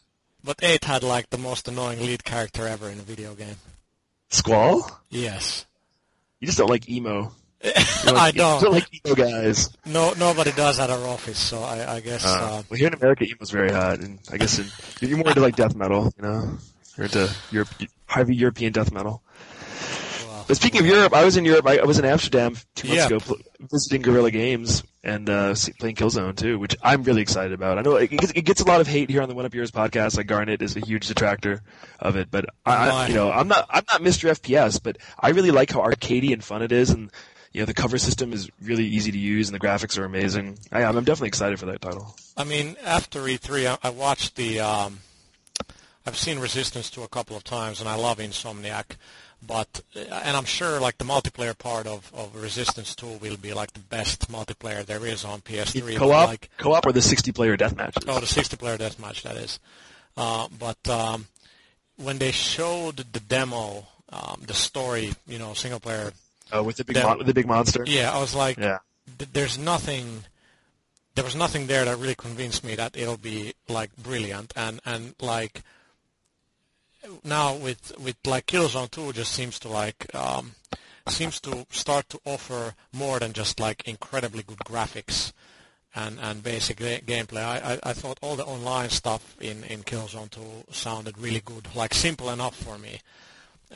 But 0.43 0.59
eight 0.63 0.85
had 0.85 1.03
like 1.03 1.31
the 1.31 1.39
most 1.39 1.69
annoying 1.69 2.01
lead 2.01 2.25
character 2.25 2.67
ever 2.67 2.89
in 2.91 2.99
a 2.99 3.03
video 3.03 3.35
game. 3.35 3.57
Squall? 4.31 4.91
Yes. 5.11 5.67
You 6.41 6.47
just 6.47 6.59
don't 6.59 6.71
like 6.71 6.89
emo. 6.89 7.33
You 8.05 8.17
I 8.17 8.33
don't. 8.33 8.61
don't 8.61 8.73
like 8.73 8.89
emo 9.07 9.15
guys. 9.15 9.71
No, 9.87 10.13
nobody 10.19 10.51
does 10.51 10.81
at 10.81 10.91
our 10.91 11.07
office, 11.07 11.39
so 11.39 11.63
I, 11.63 11.95
I 11.97 12.01
guess. 12.01 12.25
Uh, 12.27 12.31
Uh, 12.31 12.63
well, 12.69 12.77
here 12.79 12.89
in 12.89 12.95
America, 12.95 13.25
emo's 13.25 13.51
very 13.53 13.71
hot, 13.71 14.01
and 14.01 14.19
I 14.33 14.39
guess 14.39 14.59
in, 14.59 14.67
you're 15.09 15.19
more 15.19 15.29
into 15.29 15.41
like 15.41 15.55
death 15.55 15.77
metal, 15.77 16.13
you 16.17 16.23
know. 16.25 16.59
You're 16.97 17.05
into 17.05 17.33
Europe, 17.53 17.69
heavy 18.07 18.35
European 18.35 18.73
death 18.73 18.91
metal. 18.91 19.23
But 20.53 20.59
speaking 20.59 20.81
of 20.83 20.87
Europe, 20.87 21.15
I 21.15 21.25
was 21.25 21.39
in 21.39 21.47
Europe. 21.47 21.67
I, 21.67 21.79
I 21.79 21.85
was 21.85 21.99
in 21.99 22.05
Amsterdam 22.05 22.57
two 22.75 22.89
months 22.89 23.01
Yeah. 23.01 23.07
ago, 23.07 23.21
pl- 23.21 23.37
visiting 23.71 24.03
Guerrilla 24.03 24.31
Games 24.31 24.83
and 25.03 25.31
uh, 25.31 25.55
playing 25.81 25.97
Killzone 25.97 26.37
2, 26.37 26.59
which 26.59 26.77
I'm 26.83 27.05
really 27.05 27.23
excited 27.23 27.55
about. 27.55 27.79
I 27.79 27.81
know 27.81 27.97
it, 27.97 28.11
gets- 28.11 28.33
it 28.33 28.43
gets 28.43 28.61
a 28.61 28.67
lot 28.67 28.83
of 28.83 28.87
hate 28.87 29.09
here 29.09 29.23
on 29.23 29.31
the 29.31 29.35
One 29.35 29.47
Up 29.47 29.55
Yours 29.55 29.71
podcast. 29.71 30.19
Like 30.19 30.27
Garnett 30.27 30.61
is 30.61 30.77
a 30.77 30.81
huge 30.81 31.07
detractor 31.09 31.63
of 32.01 32.17
it, 32.17 32.29
but 32.31 32.45
I, 32.67 32.91
I, 32.91 33.07
you 33.07 33.15
know, 33.15 33.33
I'm 33.33 33.49
not 33.49 33.67
I'm 33.71 33.85
not 33.91 34.03
Mr. 34.03 34.29
FPS, 34.31 34.79
but 34.83 34.99
I 35.19 35.31
really 35.31 35.51
like 35.53 35.71
how 35.71 35.81
arcadey 35.81 36.35
and 36.35 36.45
fun 36.45 36.61
it 36.61 36.71
is, 36.71 36.91
and 36.91 37.11
you 37.53 37.63
know, 37.63 37.65
the 37.65 37.73
cover 37.73 37.97
system 37.97 38.35
is 38.35 38.51
really 38.61 38.85
easy 38.85 39.11
to 39.11 39.19
use, 39.19 39.49
and 39.49 39.55
the 39.59 39.67
graphics 39.67 39.97
are 39.99 40.05
amazing. 40.05 40.59
I, 40.71 40.85
I'm 40.85 40.97
definitely 41.03 41.29
excited 41.29 41.61
for 41.61 41.65
that 41.67 41.81
title. 41.81 42.15
I 42.37 42.45
mean, 42.45 42.77
after 42.85 43.21
E3, 43.23 43.79
I, 43.83 43.89
I 43.89 43.91
watched 43.91 44.37
the. 44.37 44.61
Um, 44.61 44.99
I've 46.05 46.19
seen 46.19 46.41
Resistance 46.41 46.91
2 46.91 47.05
a 47.05 47.09
couple 47.09 47.37
of 47.39 47.45
times, 47.45 47.81
and 47.81 47.89
I 47.89 47.95
love 47.95 48.19
Insomniac. 48.19 48.97
But 49.45 49.83
and 49.95 50.37
I'm 50.37 50.45
sure 50.45 50.79
like 50.81 50.99
the 50.99 51.05
multiplayer 51.05 51.57
part 51.59 51.87
of, 51.87 52.11
of 52.15 52.35
Resistance 52.41 52.95
2 52.95 53.19
will 53.21 53.37
be 53.37 53.53
like 53.53 53.73
the 53.73 53.81
best 53.81 54.31
multiplayer 54.31 54.85
there 54.87 55.05
is 55.05 55.25
on 55.25 55.41
PS3. 55.41 55.97
Co-op, 55.97 56.29
Like, 56.29 56.49
co-op, 56.59 56.87
or 56.87 56.93
the 56.93 57.01
60-player 57.01 57.57
deathmatch. 57.57 58.05
Oh, 58.07 58.21
the 58.21 58.27
60-player 58.27 58.79
deathmatch, 58.79 59.23
that 59.23 59.37
is. 59.37 59.59
Uh, 60.17 60.47
but 60.59 60.89
um, 60.89 61.27
when 61.97 62.19
they 62.19 62.31
showed 62.31 62.97
the 63.13 63.19
demo, 63.21 63.87
um, 64.11 64.43
the 64.47 64.55
story, 64.55 65.13
you 65.27 65.39
know, 65.39 65.55
single-player, 65.55 66.13
Oh, 66.53 66.63
with 66.63 66.77
the 66.77 66.85
big 66.85 66.95
That- 66.97 67.07
mon- 67.07 67.19
with 67.19 67.27
the 67.27 67.35
big 67.35 67.47
monster. 67.47 67.83
yeah, 67.87 68.13
I 68.15 68.21
was 68.21 68.35
like, 68.35 68.59
Yeah. 68.59 68.79
th- 69.19 69.31
there's 69.33 69.59
nothing, 69.59 70.25
there 71.17 71.25
was 71.25 71.35
nothing 71.35 71.67
there 71.67 71.85
that 71.85 71.97
really 71.99 72.15
convinced 72.15 72.63
me 72.63 72.77
that 72.77 72.97
it'll 72.97 73.17
be 73.17 73.55
like 73.69 73.91
brilliant, 73.97 74.53
and 74.55 74.79
and 74.85 75.15
like 75.19 75.63
now 77.25 77.55
with 77.55 77.93
with 77.99 78.17
like 78.27 78.47
Killzone 78.47 78.91
2 78.91 79.13
just 79.13 79.33
seems 79.33 79.59
to 79.61 79.69
like 79.69 80.13
um, 80.15 80.53
seems 81.09 81.41
to 81.41 81.67
start 81.71 82.09
to 82.11 82.21
offer 82.25 82.75
more 82.93 83.19
than 83.19 83.33
just 83.33 83.59
like 83.61 83.87
incredibly 83.89 84.43
good 84.43 84.59
graphics 84.59 85.33
and 85.95 86.19
and 86.21 86.43
basic 86.43 86.79
ga- 86.79 87.01
gameplay. 87.01 87.43
I, 87.45 87.75
I 87.75 87.91
I 87.91 87.93
thought 87.93 88.19
all 88.23 88.37
the 88.37 88.45
online 88.45 88.91
stuff 88.91 89.37
in 89.41 89.65
in 89.65 89.83
Killzone 89.83 90.31
2 90.31 90.41
sounded 90.73 91.19
really 91.19 91.41
good, 91.45 91.69
like 91.75 91.95
simple 91.95 92.31
enough 92.31 92.57
for 92.57 92.79
me. 92.79 93.01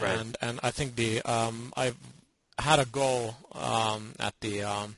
Right. 0.01 0.19
And 0.19 0.37
and 0.41 0.61
I 0.63 0.71
think 0.71 0.97
the 0.97 1.23
um 1.23 1.73
I've 1.77 1.97
had 2.59 2.79
a 2.79 2.85
go 2.87 3.35
um 3.53 4.13
at 4.19 4.35
the 4.41 4.63
um 4.63 4.97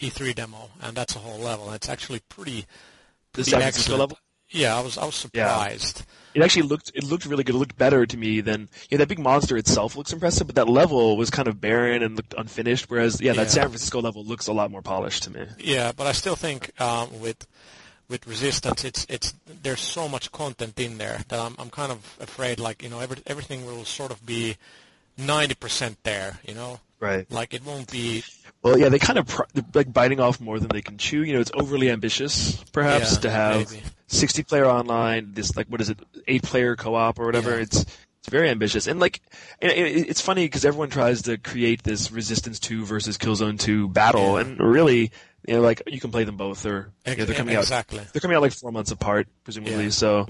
E3 0.00 0.34
demo, 0.34 0.70
and 0.80 0.96
that's 0.96 1.16
a 1.16 1.18
whole 1.18 1.38
level. 1.40 1.72
It's 1.72 1.88
actually 1.88 2.20
pretty 2.28 2.60
The 3.32 3.42
pretty 3.42 3.50
San 3.50 3.62
excellent. 3.62 4.00
level. 4.00 4.18
Yeah, 4.50 4.76
I 4.76 4.80
was 4.80 4.96
I 4.98 5.04
was 5.04 5.14
surprised. 5.14 6.04
It 6.34 6.42
actually 6.42 6.62
looked 6.62 6.92
it 6.94 7.04
looked 7.04 7.26
really 7.26 7.44
good. 7.44 7.54
It 7.54 7.58
looked 7.58 7.76
better 7.76 8.06
to 8.06 8.16
me 8.16 8.40
than 8.40 8.68
know 8.90 8.98
that 8.98 9.08
big 9.08 9.18
monster 9.18 9.56
itself 9.56 9.96
looks 9.96 10.12
impressive, 10.12 10.46
but 10.46 10.56
that 10.56 10.68
level 10.68 11.16
was 11.16 11.30
kind 11.30 11.48
of 11.48 11.60
barren 11.60 12.02
and 12.02 12.16
looked 12.16 12.34
unfinished. 12.36 12.90
Whereas 12.90 13.20
yeah, 13.20 13.32
that 13.32 13.42
Yeah. 13.42 13.48
San 13.48 13.62
Francisco 13.68 14.00
level 14.00 14.24
looks 14.24 14.46
a 14.46 14.52
lot 14.52 14.70
more 14.70 14.82
polished 14.82 15.24
to 15.24 15.30
me. 15.30 15.46
Yeah, 15.58 15.92
but 15.92 16.06
I 16.06 16.12
still 16.12 16.36
think 16.36 16.78
um, 16.80 17.20
with 17.20 17.46
with 18.08 18.26
Resistance, 18.26 18.84
it's 18.84 19.06
it's 19.08 19.34
there's 19.62 19.80
so 19.80 20.08
much 20.08 20.32
content 20.32 20.78
in 20.78 20.98
there 20.98 21.20
that 21.28 21.38
I'm 21.38 21.54
I'm 21.58 21.70
kind 21.70 21.92
of 21.92 22.16
afraid 22.20 22.58
like 22.58 22.82
you 22.82 22.88
know 22.88 23.00
every, 23.00 23.18
everything 23.26 23.66
will 23.66 23.84
sort 23.84 24.10
of 24.10 24.24
be 24.24 24.56
ninety 25.16 25.54
percent 25.54 25.98
there. 26.04 26.38
You 26.46 26.54
know, 26.54 26.80
Right. 27.00 27.30
like 27.30 27.54
it 27.54 27.64
won't 27.64 27.90
be. 27.90 28.24
Well, 28.62 28.76
yeah, 28.78 28.88
they 28.88 28.98
kind 28.98 29.18
of 29.18 29.28
pr- 29.28 29.42
they're, 29.54 29.64
like 29.74 29.92
biting 29.92 30.18
off 30.18 30.40
more 30.40 30.58
than 30.58 30.68
they 30.68 30.82
can 30.82 30.98
chew. 30.98 31.22
You 31.22 31.34
know, 31.34 31.40
it's 31.40 31.52
overly 31.54 31.90
ambitious, 31.90 32.56
perhaps, 32.72 33.14
Yeah, 33.14 33.20
to 33.20 33.30
have 33.30 33.70
maybe. 33.70 33.82
60 34.08 34.42
player 34.42 34.66
online. 34.66 35.32
This 35.32 35.56
like 35.56 35.68
what 35.68 35.80
is 35.80 35.90
it, 35.90 36.00
eight 36.26 36.42
player 36.42 36.74
co-op 36.74 37.18
or 37.20 37.26
whatever. 37.26 37.50
Yeah. 37.50 37.62
It's 37.62 37.82
it's 38.20 38.28
very 38.30 38.48
ambitious, 38.50 38.88
and 38.88 38.98
like 38.98 39.20
and 39.62 39.70
it, 39.70 40.08
it's 40.08 40.20
funny 40.20 40.44
because 40.46 40.64
everyone 40.64 40.90
tries 40.90 41.22
to 41.22 41.38
create 41.38 41.84
this 41.84 42.10
Resistance 42.10 42.58
2 42.58 42.84
versus 42.84 43.16
Killzone 43.16 43.60
2 43.60 43.88
battle, 43.90 44.34
Yeah. 44.34 44.40
and 44.40 44.58
really, 44.58 45.12
you 45.46 45.54
know, 45.54 45.60
like 45.60 45.82
you 45.86 46.00
can 46.00 46.10
play 46.10 46.24
them 46.24 46.36
both, 46.36 46.66
or 46.66 46.90
you 47.06 47.14
know, 47.14 47.24
they're 47.26 47.36
coming 47.36 47.54
out 47.54 47.62
exactly. 47.62 48.00
they're 48.12 48.20
coming 48.20 48.36
out 48.36 48.42
like 48.42 48.52
four 48.52 48.72
months 48.72 48.90
apart, 48.90 49.28
presumably. 49.44 49.84
Yeah. 49.84 49.90
So, 49.90 50.26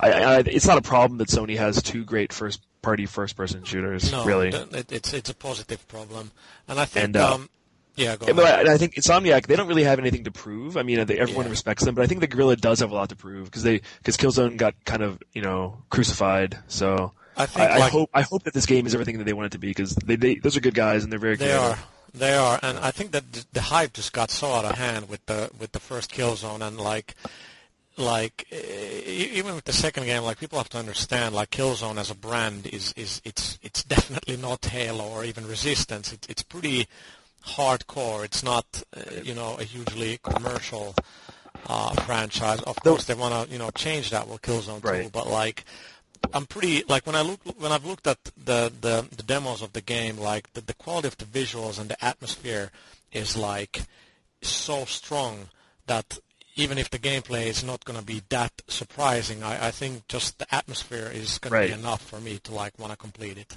I, 0.00 0.10
I, 0.10 0.38
it's 0.40 0.66
not 0.66 0.78
a 0.78 0.82
problem 0.82 1.18
that 1.18 1.28
Sony 1.28 1.56
has 1.56 1.82
two 1.82 2.04
great 2.04 2.32
first 2.32 2.60
party 2.82 3.06
first 3.06 3.36
person 3.36 3.64
shooters. 3.64 4.12
No, 4.12 4.24
really. 4.24 4.48
it, 4.48 4.92
it's 4.92 5.12
it's 5.12 5.30
a 5.30 5.34
positive 5.34 5.86
problem, 5.88 6.30
and 6.68 6.78
I 6.78 6.84
think 6.84 7.04
And, 7.04 7.16
uh, 7.16 7.34
um, 7.34 7.50
yeah, 7.96 8.16
go 8.16 8.32
but. 8.32 8.68
I, 8.68 8.74
I 8.74 8.78
think 8.78 8.94
Insomniac 8.94 9.46
they 9.46 9.56
don't 9.56 9.66
really 9.66 9.82
have 9.84 9.98
anything 9.98 10.24
to 10.24 10.30
prove. 10.30 10.76
I 10.76 10.82
mean, 10.84 11.04
they, 11.06 11.18
everyone 11.18 11.46
Yeah. 11.46 11.50
respects 11.50 11.84
them, 11.84 11.94
but 11.94 12.02
I 12.02 12.06
think 12.06 12.20
the 12.20 12.28
Guerrilla 12.28 12.56
does 12.56 12.80
have 12.80 12.92
a 12.92 12.94
lot 12.94 13.08
to 13.08 13.16
prove 13.16 13.46
because 13.46 13.64
they 13.64 13.80
because 13.98 14.16
Killzone 14.16 14.56
got 14.56 14.74
kind 14.84 15.02
of 15.02 15.20
you 15.32 15.42
know 15.42 15.82
crucified. 15.90 16.56
So 16.68 17.12
I 17.36 17.42
I, 17.42 17.46
think 17.46 17.70
I 17.70 17.78
like, 17.78 17.92
hope 17.92 18.10
I 18.14 18.22
hope 18.22 18.44
that 18.44 18.54
this 18.54 18.66
game 18.66 18.86
is 18.86 18.94
everything 18.94 19.18
that 19.18 19.24
they 19.24 19.32
want 19.32 19.46
it 19.46 19.52
to 19.52 19.58
be 19.58 19.68
because 19.68 19.94
they, 19.96 20.16
they 20.16 20.36
those 20.36 20.56
are 20.56 20.60
good 20.60 20.74
guys 20.74 21.02
and 21.02 21.12
they're 21.12 21.18
very 21.18 21.36
good. 21.36 21.48
They 21.48 21.58
creative. 21.58 21.78
are. 21.78 21.84
They 22.14 22.34
are, 22.34 22.58
and 22.62 22.78
I 22.78 22.90
think 22.90 23.10
that 23.10 23.32
the, 23.32 23.44
the 23.52 23.60
hype 23.60 23.92
just 23.92 24.14
got 24.14 24.30
so 24.30 24.52
out 24.52 24.64
of 24.64 24.78
hand 24.78 25.10
with 25.10 25.26
the 25.26 25.50
with 25.58 25.72
the 25.72 25.78
first 25.78 26.10
Killzone, 26.10 26.66
and 26.66 26.80
like, 26.80 27.14
like 27.98 28.46
even 28.52 29.54
with 29.54 29.64
the 29.64 29.72
second 29.72 30.04
game, 30.04 30.22
like 30.22 30.38
people 30.38 30.58
have 30.58 30.68
to 30.70 30.78
understand, 30.78 31.34
like 31.34 31.50
Killzone 31.50 31.98
as 31.98 32.10
a 32.10 32.14
brand 32.14 32.66
is 32.66 32.92
is 32.96 33.20
it's 33.24 33.58
it's 33.62 33.82
definitely 33.82 34.36
not 34.36 34.64
Halo 34.64 35.04
or 35.08 35.24
even 35.24 35.46
Resistance. 35.46 36.12
It's 36.12 36.26
it's 36.28 36.42
pretty 36.42 36.86
hardcore. 37.44 38.24
It's 38.24 38.42
not 38.42 38.82
uh, 38.96 39.00
you 39.22 39.34
know 39.34 39.56
a 39.58 39.64
hugely 39.64 40.18
commercial 40.22 40.94
uh, 41.66 41.94
franchise. 42.02 42.60
Of 42.62 42.76
course, 42.76 43.04
they 43.04 43.14
want 43.14 43.46
to 43.48 43.52
you 43.52 43.58
know 43.58 43.70
change 43.70 44.10
that 44.10 44.28
with 44.28 44.42
Killzone 44.42 44.80
2, 44.82 44.88
Right. 44.88 45.12
but 45.12 45.26
like 45.28 45.64
I'm 46.32 46.46
pretty 46.46 46.84
like 46.88 47.06
when 47.06 47.16
I 47.16 47.22
look 47.22 47.40
when 47.58 47.72
I've 47.72 47.84
looked 47.86 48.06
at 48.06 48.22
the 48.24 48.72
the, 48.80 49.06
the 49.16 49.22
demos 49.22 49.62
of 49.62 49.72
the 49.72 49.80
game, 49.80 50.18
like 50.18 50.52
the, 50.52 50.60
the 50.60 50.74
quality 50.74 51.08
of 51.08 51.16
the 51.18 51.24
visuals 51.24 51.78
and 51.80 51.90
the 51.90 52.04
atmosphere 52.04 52.70
is 53.12 53.36
like 53.36 53.82
so 54.42 54.84
strong 54.84 55.48
that 55.86 56.18
even 56.58 56.76
if 56.76 56.90
the 56.90 56.98
gameplay 56.98 57.46
is 57.46 57.62
not 57.64 57.84
going 57.84 57.98
to 57.98 58.04
be 58.04 58.22
that 58.28 58.62
surprising, 58.68 59.42
I, 59.42 59.68
I 59.68 59.70
think 59.70 60.08
just 60.08 60.38
the 60.38 60.54
atmosphere 60.54 61.10
is 61.12 61.38
going 61.38 61.52
Right. 61.52 61.70
to 61.70 61.74
be 61.76 61.80
enough 61.80 62.02
for 62.02 62.20
me 62.20 62.38
to 62.44 62.54
like 62.54 62.78
want 62.78 62.92
to 62.92 62.98
complete 62.98 63.38
it. 63.38 63.56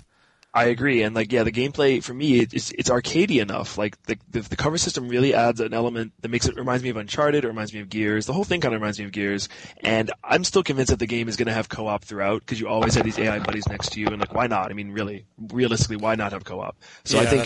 I 0.54 0.66
agree, 0.66 1.02
and 1.02 1.16
like 1.16 1.32
yeah, 1.32 1.44
the 1.44 1.52
gameplay 1.52 2.04
for 2.04 2.14
me 2.14 2.40
it's 2.42 2.72
it's 2.72 2.90
arcadey 2.90 3.42
enough. 3.42 3.78
Like 3.78 4.02
the, 4.04 4.18
the 4.30 4.42
the 4.42 4.58
cover 4.58 4.78
system 4.78 5.08
really 5.08 5.34
adds 5.34 5.62
an 5.62 5.74
element 5.74 6.12
that 6.20 6.28
makes 6.28 6.46
it 6.46 6.58
reminds 6.58 6.84
me 6.84 6.90
of 6.90 6.98
Uncharted, 6.98 7.46
it 7.46 7.48
reminds 7.48 7.74
me 7.74 7.80
of 7.80 7.88
Gears. 7.88 8.26
The 8.26 8.34
whole 8.34 8.44
thing 8.44 8.60
kind 8.60 8.76
of 8.76 8.82
reminds 8.82 9.00
me 9.00 9.06
of 9.06 9.14
Gears, 9.14 9.48
and 9.82 10.12
I'm 10.26 10.44
still 10.44 10.62
convinced 10.62 10.90
that 10.90 11.00
the 11.00 11.08
game 11.08 11.30
is 11.30 11.38
going 11.38 11.48
to 11.48 11.54
have 11.54 11.70
co-op 11.70 12.04
throughout 12.04 12.42
because 12.42 12.60
you 12.60 12.68
always 12.68 12.96
have 12.96 13.06
these 13.06 13.18
AI 13.18 13.40
buddies 13.40 13.66
next 13.70 13.94
to 13.94 14.02
you, 14.02 14.08
and 14.08 14.20
like 14.20 14.34
why 14.34 14.48
not? 14.48 14.72
I 14.72 14.74
mean, 14.74 14.92
really, 14.92 15.26
realistically, 15.40 15.96
why 15.96 16.16
not 16.16 16.34
have 16.34 16.44
co-op? 16.44 16.76
So 17.06 17.16
yeah, 17.16 17.24
I 17.24 17.26
think 17.28 17.46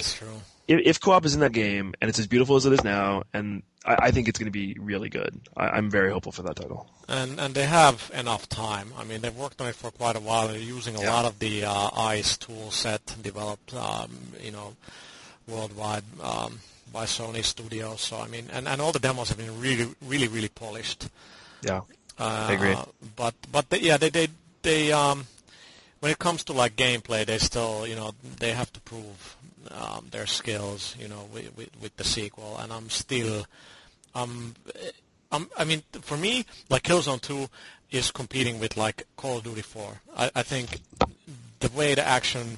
if, 0.68 0.82
if 0.84 1.00
co-op 1.00 1.26
is 1.26 1.36
in 1.36 1.42
that 1.42 1.52
game 1.52 1.94
and 2.02 2.10
it's 2.10 2.18
as 2.18 2.26
beautiful 2.26 2.56
as 2.56 2.66
it 2.66 2.74
is 2.74 2.84
now, 2.84 3.22
and 3.36 3.62
I, 3.86 4.08
I 4.08 4.12
think 4.12 4.28
it's 4.28 4.40
going 4.40 4.52
to 4.52 4.52
be 4.52 4.76
really 4.80 5.10
good. 5.10 5.40
I, 5.56 5.70
I'm 5.70 5.90
very 5.90 6.12
hopeful 6.12 6.32
for 6.32 6.44
that 6.44 6.56
title. 6.56 6.88
And 7.08 7.40
and 7.40 7.54
they 7.56 7.66
have 7.66 8.12
enough 8.14 8.48
time. 8.50 8.92
I 8.98 9.04
mean, 9.04 9.22
they've 9.22 9.36
worked 9.36 9.62
on 9.62 9.68
it 9.68 9.76
for 9.76 9.92
quite 9.92 10.16
a 10.16 10.20
while. 10.20 10.48
They're 10.48 10.58
using 10.60 10.96
a 10.96 11.02
Yeah. 11.02 11.14
lot 11.14 11.26
of 11.26 11.38
the 11.40 11.64
uh, 11.66 11.90
ICE 11.96 12.38
tool 12.38 12.72
set 12.72 13.16
developed, 13.22 13.74
um, 13.76 14.10
you 14.42 14.52
know, 14.52 14.76
worldwide 15.48 16.04
um, 16.22 16.60
by 16.92 17.06
Sony 17.06 17.44
Studios. 17.44 18.02
So 18.02 18.18
I 18.18 18.28
mean, 18.28 18.46
and, 18.52 18.68
and 18.68 18.82
all 18.82 18.92
the 18.92 19.00
demos 19.00 19.30
have 19.30 19.38
been 19.38 19.60
really, 19.62 19.88
really, 20.02 20.28
really 20.28 20.50
polished. 20.50 21.10
Yeah, 21.62 21.82
Uh, 22.18 22.48
I 22.50 22.54
agree. 22.54 22.76
But 23.16 23.36
but 23.52 23.70
they, 23.70 23.80
yeah, 23.80 23.98
they 23.98 24.10
they 24.10 24.28
they 24.62 24.92
um, 24.92 25.26
when 26.00 26.12
it 26.12 26.20
comes 26.20 26.44
to 26.46 26.54
like 26.54 26.76
gameplay, 26.76 27.26
they 27.26 27.38
still 27.38 27.86
you 27.88 27.96
know 27.96 28.14
they 28.40 28.54
have 28.54 28.72
to 28.74 28.80
prove 28.82 29.36
um, 29.72 30.08
their 30.12 30.26
skills, 30.28 30.96
you 31.00 31.08
know, 31.08 31.28
with, 31.34 31.56
with 31.58 31.70
with 31.82 31.96
the 31.98 32.04
sequel. 32.04 32.58
And 32.60 32.72
I'm 32.72 32.90
still, 32.90 33.46
um, 34.16 34.56
um, 35.32 35.50
I 35.58 35.64
mean, 35.66 35.84
for 36.02 36.18
me, 36.18 36.46
like 36.70 36.84
Killzone 36.84 37.22
2 37.22 37.48
is 37.92 38.12
competing 38.12 38.60
with 38.60 38.78
like 38.78 39.04
Call 39.18 39.38
of 39.38 39.44
Duty 39.44 39.62
4. 39.62 40.02
I, 40.18 40.32
I 40.36 40.44
think 40.44 40.80
the 41.60 41.70
way 41.70 41.94
the 41.96 42.08
action, 42.08 42.56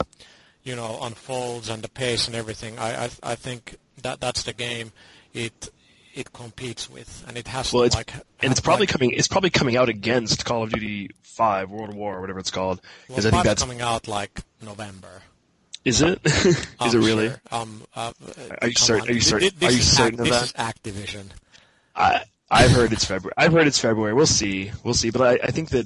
you 0.64 0.76
know, 0.76 1.00
unfolds 1.02 1.70
and 1.70 1.82
the 1.84 1.90
pace 1.90 2.28
and 2.28 2.36
everything, 2.36 2.78
I 2.80 3.06
I, 3.06 3.10
I 3.24 3.36
think 3.36 3.78
that 4.02 4.20
that's 4.20 4.44
the 4.44 4.54
game. 4.54 4.92
It 5.34 5.70
it 6.14 6.34
competes 6.34 6.90
with, 6.90 7.24
and 7.28 7.38
it 7.38 7.48
has 7.48 7.72
well, 7.72 7.82
to 7.84 7.88
it's 7.88 7.96
like. 7.96 8.12
and 8.42 8.52
it's 8.52 8.60
probably 8.62 8.84
like, 8.88 8.90
coming. 8.94 9.12
It's 9.12 9.28
probably 9.28 9.50
coming 9.52 9.78
out 9.78 9.88
against 9.90 10.46
Call 10.46 10.64
of 10.64 10.72
Duty 10.72 11.12
Five, 11.24 11.70
World 11.70 11.94
War, 11.94 12.18
or 12.18 12.22
whatever 12.22 12.40
it's 12.40 12.52
called. 12.52 12.82
Well, 13.08 13.18
Because 13.18 13.26
I 13.28 13.32
think 13.32 13.44
that's 13.44 13.62
coming 13.62 13.82
out 13.82 14.08
like 14.08 14.42
November. 14.62 15.22
is 15.86 16.02
it? 16.02 16.20
is 16.26 16.66
I'm 16.80 16.90
it 16.90 16.94
really? 16.96 17.28
sure. 17.30 17.42
Um, 17.52 17.84
uh, 17.96 18.14
Are 18.62 18.68
you 18.68 18.74
certain- 18.76 19.10
are 19.10 19.14
you 19.14 19.22
certain- 19.22 19.50
th- 19.52 19.60
This 19.60 19.70
are 19.70 19.78
you 19.78 19.82
certain 19.84 20.20
of 20.22 20.26
this 20.28 20.44
is 20.44 20.54
Activision. 20.54 21.26
I 21.98 22.24
I've 22.50 22.72
heard 22.72 22.94
it's 22.94 23.04
February. 23.06 23.34
I've 23.38 23.52
heard 23.52 23.68
it's 23.68 23.80
February. 23.80 24.14
We'll 24.14 24.26
see. 24.26 24.72
We'll 24.84 24.94
see. 24.94 25.10
But 25.10 25.22
I, 25.42 25.48
I 25.48 25.52
think 25.52 25.70
that 25.70 25.86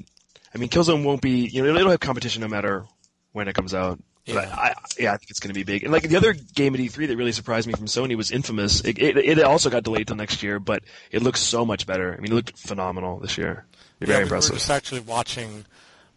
I 0.53 0.57
mean 0.57 0.70
Killzone 0.70 1.03
won't 1.03 1.22
be. 1.22 1.47
You 1.47 1.62
know, 1.64 1.70
it'll, 1.70 1.78
it'll 1.80 1.91
have 1.91 1.99
competition 2.01 2.41
no 2.41 2.47
matter 2.47 2.86
when 3.32 3.47
it 3.47 3.55
comes 3.55 3.74
out. 3.74 3.99
But 4.28 4.34
Yeah. 4.36 4.55
I, 4.55 4.68
I, 4.70 4.74
yeah, 4.99 5.14
I 5.14 5.18
think 5.18 5.32
it's 5.32 5.39
going 5.39 5.49
to 5.49 5.55
be 5.55 5.64
big. 5.64 5.84
And 5.84 5.91
like 5.91 6.03
the 6.03 6.16
other 6.18 6.34
game 6.34 6.76
at 6.76 6.80
E3 6.82 7.07
that 7.07 7.18
really 7.18 7.32
surprised 7.32 7.66
me 7.68 7.74
from 7.74 7.88
Sony 7.88 8.16
was 8.16 8.30
Infamous. 8.30 8.82
It, 8.82 8.99
it, 8.99 9.18
it 9.18 9.39
also 9.41 9.72
got 9.72 9.82
delayed 9.84 10.05
till 10.07 10.16
next 10.16 10.43
year, 10.43 10.59
but 10.59 10.84
it 11.12 11.24
looks 11.24 11.39
so 11.39 11.66
much 11.66 11.88
better. 11.88 12.14
I 12.14 12.18
mean, 12.22 12.32
it 12.32 12.36
looked 12.36 12.55
phenomenal 12.55 13.20
this 13.20 13.36
year. 13.39 13.66
Yeah, 13.99 14.07
Very 14.07 14.20
we 14.20 14.24
impressive. 14.24 14.51
were 14.51 14.57
just 14.59 14.70
actually 14.70 15.01
watching. 15.01 15.66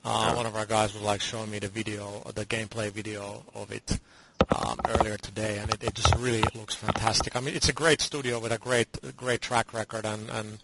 Uh, 0.05 0.35
One 0.35 0.45
of 0.45 0.55
our 0.55 0.67
guys 0.67 0.93
was 0.93 1.03
like 1.03 1.23
showing 1.23 1.51
me 1.51 1.61
the 1.61 1.69
video, 1.69 2.21
the 2.35 2.45
gameplay 2.45 2.91
video 2.91 3.43
of 3.55 3.73
it 3.73 3.99
um, 4.51 4.79
earlier 4.89 5.17
today, 5.17 5.59
and 5.59 5.73
it, 5.73 5.83
it 5.83 5.95
just 5.95 6.15
really 6.17 6.43
looks 6.55 6.75
fantastic. 6.75 7.37
I 7.37 7.41
mean, 7.41 7.55
it's 7.55 7.69
a 7.69 7.73
great 7.73 8.01
studio 8.01 8.39
with 8.39 8.53
a 8.53 8.59
great 8.59 8.89
great 9.17 9.41
track 9.41 9.73
record, 9.73 10.05
and 10.05 10.29
and 10.31 10.59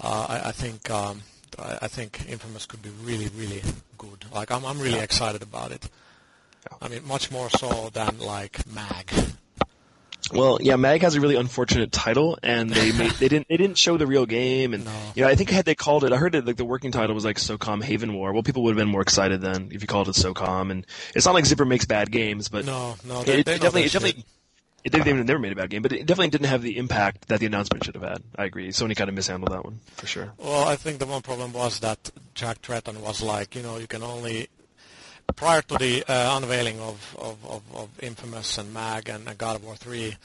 uh, 0.00 0.26
I, 0.28 0.48
I 0.48 0.52
think 0.52 0.90
um, 0.90 1.22
I, 1.58 1.78
I 1.82 1.88
think 1.88 2.28
Infamous 2.28 2.66
could 2.66 2.82
be 2.82 2.90
really 3.02 3.28
really 3.36 3.62
good. 3.98 4.24
Like 4.32 4.50
I'm 4.50 4.64
I'm 4.64 4.80
really 4.80 5.00
excited 5.00 5.42
about 5.42 5.72
it. 5.72 5.88
I 6.82 6.88
mean, 6.88 7.06
much 7.06 7.30
more 7.30 7.48
so 7.50 7.90
than 7.92 8.18
like 8.18 8.66
Mag. 8.66 9.12
Well, 10.32 10.58
yeah, 10.60 10.76
Mag 10.76 11.02
has 11.02 11.14
a 11.14 11.20
really 11.20 11.36
unfortunate 11.36 11.92
title, 11.92 12.38
and 12.42 12.70
they 12.70 12.92
made, 12.92 13.12
they 13.12 13.28
didn't 13.28 13.48
they 13.48 13.56
didn't 13.56 13.78
show 13.78 13.96
the 13.96 14.06
real 14.06 14.26
game, 14.26 14.74
and 14.74 14.84
No. 14.86 14.92
you 15.14 15.22
know 15.22 15.28
I 15.28 15.34
think 15.34 15.50
had 15.50 15.64
they 15.64 15.74
called 15.74 16.04
it, 16.04 16.12
I 16.12 16.16
heard 16.16 16.34
it 16.34 16.44
like 16.46 16.56
the 16.56 16.64
working 16.64 16.92
title 16.92 17.14
was 17.14 17.24
like 17.24 17.36
SOCOM 17.36 17.82
Haven 17.82 18.14
War. 18.14 18.32
Well, 18.32 18.42
people 18.42 18.62
would 18.64 18.70
have 18.70 18.78
been 18.78 18.88
more 18.88 19.02
excited 19.02 19.40
then 19.40 19.68
if 19.72 19.82
you 19.82 19.86
called 19.86 20.08
it 20.08 20.14
SOCOM, 20.14 20.70
and 20.70 20.86
it's 21.14 21.26
not 21.26 21.34
like 21.34 21.46
Zipper 21.46 21.64
makes 21.64 21.84
bad 21.84 22.10
games, 22.10 22.48
but 22.48 22.64
No, 22.64 22.96
no, 23.04 23.22
they, 23.22 23.40
it 23.40 23.46
they 23.46 23.58
definitely 23.58 23.84
it 23.84 24.92
definitely 24.92 25.20
it 25.20 25.26
never 25.26 25.40
made 25.40 25.52
a 25.52 25.56
bad 25.56 25.70
game, 25.70 25.82
but 25.82 25.92
it 25.92 26.06
definitely 26.06 26.30
didn't 26.30 26.46
have 26.46 26.62
the 26.62 26.78
impact 26.78 27.26
that 27.28 27.40
the 27.40 27.46
announcement 27.46 27.84
should 27.84 27.96
have 27.96 28.04
had. 28.04 28.22
I 28.36 28.44
agree. 28.44 28.68
Sony 28.68 28.94
kind 28.96 29.08
of 29.08 29.16
mishandled 29.16 29.52
that 29.52 29.64
one 29.64 29.80
for 29.96 30.06
sure. 30.06 30.32
Well, 30.38 30.68
I 30.68 30.76
think 30.76 31.00
the 31.00 31.06
one 31.06 31.22
problem 31.22 31.52
was 31.52 31.80
that 31.80 32.10
Jack 32.34 32.62
Tretton 32.62 33.00
was 33.00 33.20
like, 33.20 33.56
you 33.56 33.62
know, 33.62 33.78
you 33.78 33.88
can 33.88 34.04
only 34.04 34.48
prior 35.34 35.62
to 35.62 35.78
the 35.78 36.04
uh, 36.08 36.36
unveiling 36.36 36.80
of, 36.80 37.16
of, 37.18 37.44
of, 37.46 37.62
of 37.74 37.88
Infamous 38.02 38.58
and 38.58 38.72
Mag 38.72 39.08
and, 39.08 39.28
and 39.28 39.36
God 39.36 39.56
of 39.56 39.64
War 39.64 39.74
3, 39.74 40.16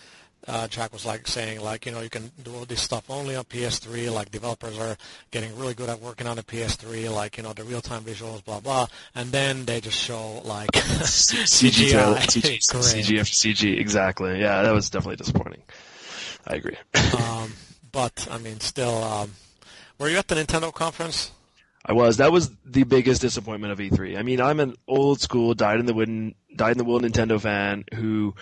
uh, 0.48 0.68
Jack 0.68 0.92
was 0.92 1.06
like 1.06 1.28
saying 1.28 1.62
like, 1.62 1.86
you 1.86 1.92
know, 1.92 2.02
you 2.02 2.10
can 2.10 2.32
do 2.44 2.56
all 2.56 2.66
this 2.66 2.82
stuff 2.82 3.10
only 3.10 3.36
on 3.36 3.44
PS3, 3.44 4.12
like 4.12 4.32
developers 4.32 4.78
are 4.80 4.98
getting 5.30 5.56
really 5.58 5.74
good 5.74 5.90
at 5.90 6.02
working 6.02 6.28
on 6.28 6.36
the 6.36 6.44
PS3, 6.44 7.14
like, 7.14 7.38
you 7.38 7.44
know, 7.44 7.54
the 7.54 7.64
real-time 7.64 8.04
visuals, 8.04 8.44
blah, 8.44 8.60
blah, 8.60 8.88
and 9.14 9.32
then 9.32 9.66
they 9.66 9.82
just 9.82 9.98
show 9.98 10.42
like 10.44 10.72
CG, 10.72 11.44
CG, 11.44 11.94
CG 12.60 13.20
after 13.20 13.32
CG, 13.32 13.80
exactly. 13.80 14.40
Yeah, 14.40 14.64
that 14.64 14.74
was 14.74 14.90
definitely 14.90 15.18
disappointing. 15.18 15.62
I 16.48 16.56
agree. 16.56 16.78
Um, 17.18 17.54
but, 17.92 18.28
I 18.32 18.38
mean, 18.40 18.60
still, 18.62 19.04
um, 19.04 19.32
were 20.00 20.10
you 20.10 20.18
at 20.18 20.28
the 20.28 20.36
Nintendo 20.36 20.74
conference? 20.74 21.32
I 21.86 21.94
was. 21.94 22.18
That 22.18 22.32
was 22.32 22.52
the 22.66 22.84
biggest 22.84 23.22
disappointment 23.22 23.74
of 23.74 23.80
E3. 23.80 24.18
I 24.18 24.22
mean, 24.22 24.40
I'm 24.40 24.60
an 24.60 24.76
old 24.88 25.20
school, 25.20 25.54
died 25.54 25.80
in 25.80 25.86
the 25.86 25.94
wood, 25.94 26.36
dyed 26.56 26.74
in 26.74 26.78
the 26.78 26.84
wool 26.84 27.00
Nintendo 27.00 27.40
fan 27.42 27.86
who 27.94 28.36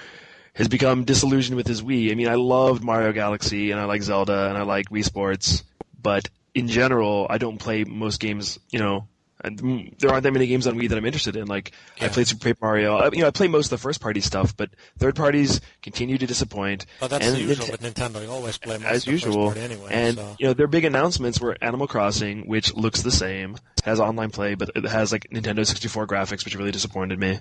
has 0.54 0.68
become 0.68 1.06
disillusioned 1.06 1.56
with 1.56 1.68
his 1.68 1.82
Wii. 1.82 2.12
I 2.12 2.16
mean, 2.16 2.28
I 2.28 2.36
loved 2.36 2.84
Mario 2.84 3.14
Galaxy 3.14 3.72
and 3.72 3.80
I 3.80 3.86
like 3.86 4.02
Zelda 4.02 4.50
and 4.50 4.58
I 4.58 4.64
like 4.64 4.90
Wii 4.90 5.06
Sports, 5.06 5.64
but 6.02 6.30
in 6.54 6.68
general, 6.68 7.28
I 7.30 7.38
don't 7.38 7.58
play 7.58 7.84
most 7.86 8.20
games. 8.20 8.60
You 8.70 8.80
know, 8.80 9.08
and 9.42 9.94
there 10.00 10.10
aren't 10.12 10.24
that 10.24 10.34
many 10.34 10.48
games 10.48 10.68
on 10.68 10.78
Wii 10.78 10.90
that 10.90 10.98
I'm 10.98 11.06
interested 11.06 11.36
in. 11.36 11.48
Like 11.48 11.72
I 12.00 12.06
Yeah. 12.06 12.12
played 12.12 12.28
Super 12.28 12.44
Paper 12.44 12.66
Mario. 12.66 12.98
I, 12.98 13.10
you 13.12 13.20
know, 13.22 13.28
I 13.28 13.32
play 13.32 13.48
most 13.48 13.68
of 13.68 13.70
the 13.72 13.78
first 13.78 14.02
party 14.02 14.20
stuff, 14.22 14.56
but 14.58 14.70
third 14.98 15.16
parties 15.16 15.62
continue 15.82 16.18
to 16.18 16.28
disappoint. 16.28 16.86
But 17.00 17.10
that's 17.10 17.26
And 17.26 17.38
usual 17.38 17.68
with 17.72 17.82
Nintendo. 17.82 18.22
You 18.24 18.30
always 18.32 18.58
play 18.58 18.78
most 18.78 18.86
as 18.86 19.02
of 19.02 19.06
the 19.06 19.12
first 19.14 19.26
usual. 19.26 19.46
party 19.48 19.62
anyway. 19.62 19.88
and 19.92 20.18
so. 20.18 20.36
you 20.40 20.48
know, 20.48 20.54
their 20.54 20.68
big 20.68 20.84
announcements 20.86 21.40
were 21.40 21.58
Animal 21.62 21.88
Crossing, 21.88 22.48
which 22.48 22.74
looks 22.76 23.02
the 23.02 23.12
same, 23.12 23.56
has 23.86 24.00
online 24.00 24.30
play, 24.32 24.56
but 24.56 24.72
it 24.76 24.84
has 24.86 25.12
like 25.12 25.28
Nintendo 25.32 25.66
64 25.66 26.06
graphics, 26.08 26.44
which 26.44 26.56
really 26.56 26.72
disappointed 26.72 27.18
me, 27.20 27.40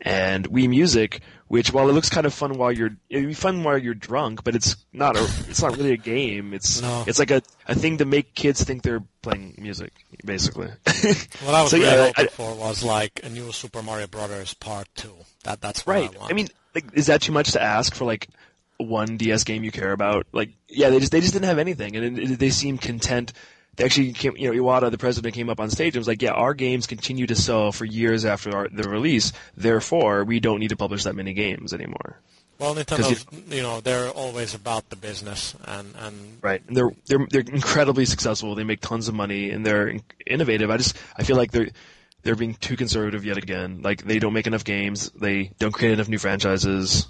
and 0.00 0.48
Wii 0.50 0.68
Music, 0.68 1.20
which 1.52 1.70
while 1.70 1.86
it 1.90 1.92
looks 1.92 2.08
kind 2.08 2.24
of 2.24 2.32
fun 2.32 2.56
while 2.56 2.72
you're, 2.72 2.96
it'd 3.10 3.28
be 3.28 3.34
fun 3.34 3.62
while 3.62 3.76
you're 3.76 3.92
drunk, 3.92 4.42
but 4.42 4.54
it's 4.56 4.74
not 4.90 5.18
a, 5.18 5.22
it's 5.50 5.60
not 5.60 5.76
really 5.76 5.92
a 5.92 5.98
game. 5.98 6.54
It's 6.54 6.80
No. 6.80 7.04
it's 7.06 7.18
like 7.18 7.30
a 7.30 7.42
a 7.68 7.74
thing 7.74 7.98
to 7.98 8.06
make 8.06 8.32
kids 8.34 8.64
think 8.64 8.80
they're 8.82 9.04
playing 9.20 9.56
music, 9.58 9.92
basically. 10.24 10.68
What 11.44 11.54
I 11.54 11.60
was 11.62 11.70
So, 11.72 11.76
really 11.76 11.90
yeah, 11.90 12.06
hoping 12.06 12.24
I- 12.24 12.28
for 12.28 12.54
was 12.54 12.82
like 12.82 13.20
a 13.22 13.28
new 13.28 13.52
Super 13.52 13.82
Mario 13.82 14.06
Brothers 14.06 14.54
Part 14.54 14.88
Two. 14.94 15.12
That 15.44 15.60
that's 15.60 15.84
what 15.86 15.92
Right. 15.96 16.10
I. 16.22 16.30
I 16.30 16.32
mean, 16.32 16.48
like, 16.74 16.86
is 16.94 17.06
that 17.08 17.20
too 17.20 17.32
much 17.32 17.52
to 17.52 17.60
ask 17.62 17.94
for 17.94 18.06
like 18.06 18.28
one 18.78 19.18
DS 19.18 19.44
game 19.44 19.62
you 19.62 19.72
care 19.72 19.92
about? 19.92 20.26
Like, 20.32 20.52
yeah, 20.68 20.88
they 20.88 21.00
just 21.00 21.12
they 21.12 21.20
just 21.20 21.34
didn't 21.34 21.48
have 21.52 21.58
anything, 21.58 21.96
and 21.96 22.18
it, 22.18 22.30
it- 22.32 22.38
they 22.38 22.48
seemed 22.50 22.80
content. 22.80 23.34
They 23.76 23.84
actually 23.84 24.12
came, 24.12 24.36
you 24.36 24.52
know, 24.52 24.62
Iwata, 24.62 24.90
the 24.90 24.98
president, 24.98 25.34
came 25.34 25.48
up 25.48 25.58
on 25.58 25.70
stage 25.70 25.94
and 25.96 26.00
was 26.00 26.08
like, 26.08 26.20
"Yeah, 26.20 26.32
our 26.32 26.52
games 26.52 26.86
continue 26.86 27.26
to 27.26 27.34
sell 27.34 27.72
for 27.72 27.86
years 27.86 28.24
after 28.26 28.54
our, 28.54 28.68
the 28.68 28.88
release. 28.88 29.32
Therefore, 29.56 30.24
we 30.24 30.40
don't 30.40 30.60
need 30.60 30.68
to 30.68 30.76
publish 30.76 31.04
that 31.04 31.14
many 31.14 31.32
games 31.32 31.72
anymore." 31.72 32.20
well, 32.58 32.74
'cause 32.74 32.84
Nintendo's 32.84 33.26
you 33.52 33.62
know 33.62 33.80
they're 33.80 34.10
always 34.10 34.54
about 34.54 34.88
the 34.90 34.96
business 34.96 35.54
and 35.64 35.94
and 35.98 36.38
Right. 36.42 36.62
And 36.68 36.76
they're 36.76 36.90
they're 37.06 37.26
they're 37.30 37.40
incredibly 37.40 38.04
successful. 38.04 38.54
They 38.54 38.62
make 38.64 38.80
tons 38.80 39.08
of 39.08 39.14
money 39.14 39.50
and 39.50 39.64
they're 39.66 39.98
innovative. 40.26 40.70
I 40.70 40.76
just 40.76 40.96
I 41.16 41.24
feel 41.24 41.36
like 41.36 41.50
they're 41.50 41.70
they're 42.22 42.36
being 42.36 42.54
too 42.54 42.76
conservative 42.76 43.24
yet 43.24 43.36
again. 43.36 43.80
Like 43.82 44.04
they 44.04 44.18
don't 44.18 44.32
make 44.32 44.46
enough 44.46 44.64
games. 44.64 45.10
They 45.10 45.50
don't 45.58 45.72
create 45.72 45.92
enough 45.94 46.08
new 46.08 46.18
franchises. 46.18 47.08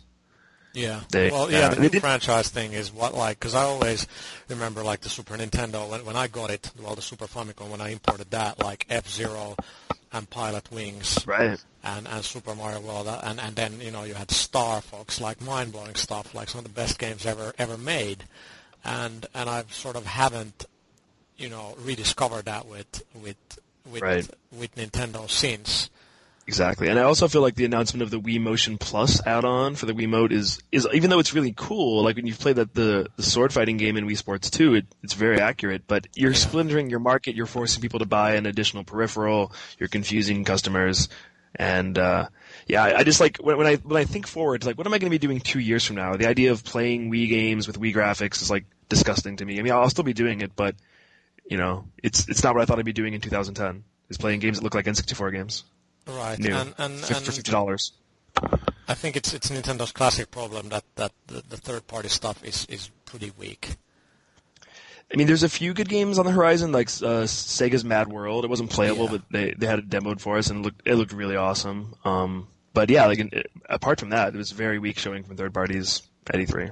Yeah. 0.74 1.00
They- 1.10 1.30
well, 1.30 1.50
yeah, 1.50 1.60
yeah, 1.60 1.68
the 1.74 1.88
new 1.88 2.00
franchise 2.00 2.48
thing 2.48 2.72
is 2.72 2.92
what 2.92 3.14
like 3.14 3.38
because 3.38 3.54
I 3.54 3.62
always 3.62 4.06
remember 4.48 4.82
like 4.82 5.00
the 5.00 5.08
Super 5.08 5.36
Nintendo 5.36 5.88
when 5.88 6.04
when 6.04 6.16
I 6.16 6.26
got 6.28 6.50
it, 6.50 6.70
well, 6.80 6.94
the 6.94 7.02
Super 7.02 7.26
Famicom 7.26 7.68
when 7.70 7.80
I 7.80 7.90
imported 7.90 8.30
that 8.30 8.58
like 8.62 8.86
F 8.90 9.08
Zero 9.08 9.56
and 10.14 10.28
Pilot 10.28 10.70
Wings 10.70 11.26
Right. 11.26 11.58
and, 11.82 12.06
and 12.06 12.22
Super 12.24 12.54
Mario 12.54 12.80
World, 12.80 13.08
uh, 13.08 13.20
and 13.22 13.40
and 13.40 13.56
then 13.56 13.80
you 13.80 13.90
know 13.90 14.04
you 14.04 14.14
had 14.14 14.30
Star 14.30 14.80
Fox, 14.80 15.20
like 15.20 15.40
mind 15.40 15.72
blowing 15.72 15.94
stuff, 15.94 16.34
like 16.34 16.48
some 16.50 16.58
of 16.58 16.64
the 16.64 16.70
best 16.70 16.98
games 16.98 17.24
ever 17.26 17.52
ever 17.58 17.76
made, 17.78 18.24
and 18.84 19.26
and 19.34 19.48
I 19.48 19.64
sort 19.70 19.96
of 19.96 20.04
haven't, 20.06 20.66
you 21.38 21.48
know, 21.48 21.74
rediscovered 21.80 22.44
that 22.46 22.66
with 22.66 23.02
with 23.22 23.36
with 23.90 24.02
Right. 24.02 24.28
with 24.50 24.74
Nintendo 24.76 25.28
since. 25.30 25.88
Exactly, 26.44 26.88
and 26.88 26.98
I 26.98 27.02
also 27.04 27.28
feel 27.28 27.40
like 27.40 27.54
the 27.54 27.64
announcement 27.64 28.02
of 28.02 28.10
the 28.10 28.20
Wii 28.20 28.40
Motion 28.40 28.76
Plus 28.76 29.24
add-on 29.24 29.76
for 29.76 29.86
the 29.86 29.92
Wii 29.92 30.08
Wiimote 30.08 30.32
is 30.32 30.60
is 30.72 30.88
even 30.92 31.08
though 31.08 31.20
it's 31.20 31.32
really 31.34 31.54
cool. 31.56 32.02
Like 32.02 32.16
when 32.16 32.26
you've 32.26 32.40
played 32.40 32.56
that 32.56 32.74
the, 32.74 33.06
the 33.14 33.22
sword 33.22 33.52
fighting 33.52 33.76
game 33.76 33.96
in 33.96 34.08
Wii 34.08 34.16
Sports 34.16 34.50
2, 34.50 34.74
it, 34.74 34.86
it's 35.04 35.14
very 35.14 35.40
accurate. 35.40 35.82
But 35.86 36.08
you're 36.16 36.32
Yeah. 36.32 36.36
splintering 36.36 36.90
your 36.90 36.98
market. 36.98 37.36
You're 37.36 37.46
forcing 37.46 37.80
people 37.80 38.00
to 38.00 38.06
buy 38.06 38.34
an 38.34 38.46
additional 38.46 38.82
peripheral. 38.82 39.52
You're 39.78 39.88
confusing 39.88 40.42
customers, 40.44 41.08
and 41.54 41.96
uh, 41.96 42.26
yeah, 42.66 42.82
I, 42.82 42.98
I 42.98 43.04
just 43.04 43.20
like 43.20 43.36
when, 43.36 43.56
when 43.56 43.68
I 43.68 43.76
when 43.76 44.00
I 44.00 44.04
think 44.04 44.26
forward, 44.26 44.64
like 44.66 44.76
what 44.76 44.86
am 44.88 44.94
I 44.94 44.98
going 44.98 45.10
to 45.12 45.16
be 45.18 45.24
doing 45.24 45.38
two 45.38 45.60
years 45.60 45.84
from 45.84 45.94
now? 45.94 46.16
The 46.16 46.26
idea 46.26 46.50
of 46.50 46.64
playing 46.64 47.12
Wii 47.12 47.28
games 47.28 47.68
with 47.68 47.78
Wii 47.78 47.94
graphics 47.94 48.42
is 48.42 48.50
like 48.50 48.64
disgusting 48.88 49.36
to 49.36 49.44
me. 49.44 49.60
I 49.60 49.62
mean, 49.62 49.72
I'll 49.72 49.88
still 49.90 50.02
be 50.04 50.12
doing 50.12 50.40
it, 50.40 50.56
but 50.56 50.74
you 51.48 51.56
know, 51.56 51.84
it's 52.02 52.28
it's 52.28 52.42
not 52.42 52.56
what 52.56 52.62
I 52.62 52.64
thought 52.64 52.80
I'd 52.80 52.84
be 52.84 52.92
doing 52.92 53.14
in 53.14 53.20
2010. 53.20 53.84
Is 54.08 54.18
playing 54.18 54.40
games 54.40 54.58
that 54.58 54.64
look 54.64 54.74
like 54.74 54.86
N64 54.86 55.32
games 55.32 55.64
Right, 56.06 56.38
new 56.38 56.52
and 56.54 56.74
and, 56.78 56.98
for 56.98 57.14
and 57.14 57.24
fifty 57.24 57.50
dollars. 57.50 57.92
I 58.88 58.94
think 58.94 59.16
it's 59.16 59.32
it's 59.32 59.50
Nintendo's 59.50 59.92
classic 59.92 60.30
problem 60.30 60.68
that 60.70 60.84
that 60.96 61.12
the, 61.28 61.42
the 61.48 61.56
third 61.56 61.86
party 61.86 62.08
stuff 62.08 62.42
is 62.44 62.66
is 62.68 62.90
pretty 63.04 63.32
weak. 63.38 63.76
I 65.12 65.16
mean, 65.16 65.26
there's 65.26 65.42
a 65.42 65.48
few 65.48 65.74
good 65.74 65.88
games 65.90 66.18
on 66.18 66.24
the 66.24 66.32
horizon, 66.32 66.72
like 66.72 66.88
uh, 66.88 67.26
Sega's 67.28 67.84
Mad 67.84 68.08
World. 68.08 68.44
It 68.44 68.48
wasn't 68.50 68.70
playable, 68.70 69.04
Yeah. 69.04 69.10
but 69.10 69.22
they 69.30 69.54
they 69.56 69.66
had 69.66 69.78
it 69.80 69.90
demoed 69.90 70.20
for 70.20 70.38
us, 70.38 70.48
and 70.50 70.60
it 70.60 70.62
looked 70.62 70.82
it 70.86 70.94
looked 70.94 71.12
really 71.12 71.36
awesome. 71.36 71.94
Um, 72.04 72.48
but 72.74 72.88
yeah, 72.90 73.06
like 73.06 73.18
in- 73.18 73.30
apart 73.68 74.00
from 74.00 74.10
that, 74.10 74.34
it 74.34 74.36
was 74.38 74.50
very 74.52 74.78
weak 74.78 74.98
showing 74.98 75.22
from 75.22 75.36
third 75.36 75.52
parties 75.54 76.02
at 76.28 76.36
E3. 76.36 76.70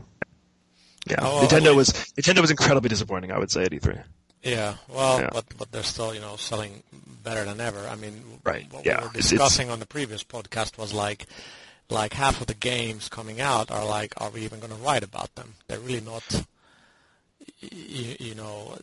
Yeah, 1.08 1.16
Oh, 1.20 1.46
Nintendo 1.46 1.68
I- 1.68 1.76
was 1.76 1.90
Nintendo 2.18 2.40
was 2.40 2.50
incredibly 2.50 2.88
disappointing. 2.88 3.30
I 3.30 3.38
would 3.38 3.50
say 3.50 3.64
at 3.64 3.72
E 3.74 3.78
E3. 3.78 4.02
Yeah, 4.42 4.76
well, 4.88 5.20
Yeah. 5.20 5.28
but 5.32 5.44
but 5.58 5.70
they're 5.72 5.82
still 5.82 6.14
you 6.14 6.20
know 6.20 6.36
selling 6.36 6.82
better 7.22 7.44
than 7.44 7.60
ever. 7.60 7.86
I 7.86 7.94
mean, 7.96 8.40
Right, 8.44 8.66
What 8.72 8.86
yeah, 8.86 9.00
we 9.00 9.04
were 9.04 9.08
it's- 9.10 9.26
it's- 9.26 9.30
discussing 9.30 9.68
on 9.70 9.80
the 9.80 9.86
previous 9.86 10.24
podcast 10.24 10.78
was 10.78 10.92
like 10.94 11.26
like 11.90 12.14
half 12.14 12.40
of 12.40 12.46
the 12.46 12.54
games 12.54 13.08
coming 13.08 13.40
out 13.40 13.70
are 13.70 13.84
like, 13.84 14.14
are 14.16 14.30
we 14.30 14.42
even 14.42 14.60
going 14.60 14.70
to 14.72 14.78
write 14.78 15.02
about 15.02 15.34
them? 15.34 15.54
They're 15.66 15.80
really 15.80 16.00
not, 16.00 16.22
you, 17.60 18.16
you 18.20 18.34
know, 18.34 18.78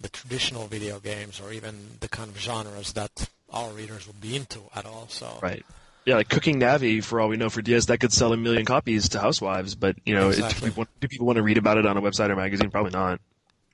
the 0.00 0.08
traditional 0.08 0.66
video 0.68 1.00
games 1.00 1.40
or 1.40 1.52
even 1.52 1.74
the 2.00 2.08
kind 2.08 2.30
of 2.30 2.38
genres 2.38 2.92
that 2.92 3.28
our 3.52 3.70
readers 3.70 4.06
would 4.06 4.20
be 4.20 4.36
into 4.36 4.60
at 4.74 4.86
all. 4.86 5.06
So 5.10 5.38
Right. 5.42 5.64
Yeah, 6.04 6.14
like 6.16 6.28
Cooking 6.28 6.60
Navi, 6.60 7.02
for 7.02 7.20
all 7.20 7.28
we 7.28 7.36
know, 7.36 7.50
for 7.50 7.62
DS, 7.62 7.86
that 7.86 7.98
could 7.98 8.12
sell 8.12 8.32
a 8.32 8.36
million 8.36 8.64
copies 8.64 9.08
to 9.10 9.20
housewives. 9.20 9.74
But 9.74 9.96
you 10.06 10.14
know, 10.14 10.30
it- 10.30 10.36
do, 10.36 10.66
people, 10.66 10.86
do 11.00 11.08
people 11.08 11.26
want 11.26 11.36
to 11.38 11.42
read 11.42 11.58
about 11.58 11.78
it 11.78 11.84
on 11.86 11.96
a 11.96 12.00
website 12.00 12.30
or 12.30 12.36
magazine? 12.36 12.70
Probably 12.70 12.92
not. 12.92 13.20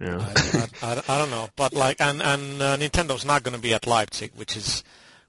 You 0.02 0.08
know? 0.08 0.18
I, 0.18 0.68
I, 0.82 0.92
I, 0.94 1.02
I 1.08 1.18
don't 1.18 1.30
know, 1.30 1.48
but 1.54 1.72
like, 1.72 2.00
and 2.00 2.20
and 2.20 2.60
uh, 2.60 2.76
Nintendo's 2.76 3.24
not 3.24 3.44
going 3.44 3.54
to 3.54 3.62
be 3.62 3.72
at 3.72 3.86
Leipzig, 3.86 4.32
which 4.34 4.56
is 4.56 4.82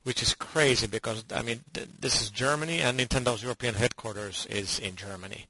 which 0.03 0.24
is 0.24 0.34
crazy 0.34 0.88
because 0.88 1.24
I 1.34 1.43
mean 1.43 1.61
th- 1.74 1.89
this 1.99 2.21
is 2.21 2.32
Germany 2.32 2.80
and 2.80 2.99
Nintendo's 2.99 3.43
European 3.43 3.76
headquarters 3.76 4.47
is 4.49 4.80
in 4.80 4.95
Germany. 4.95 5.45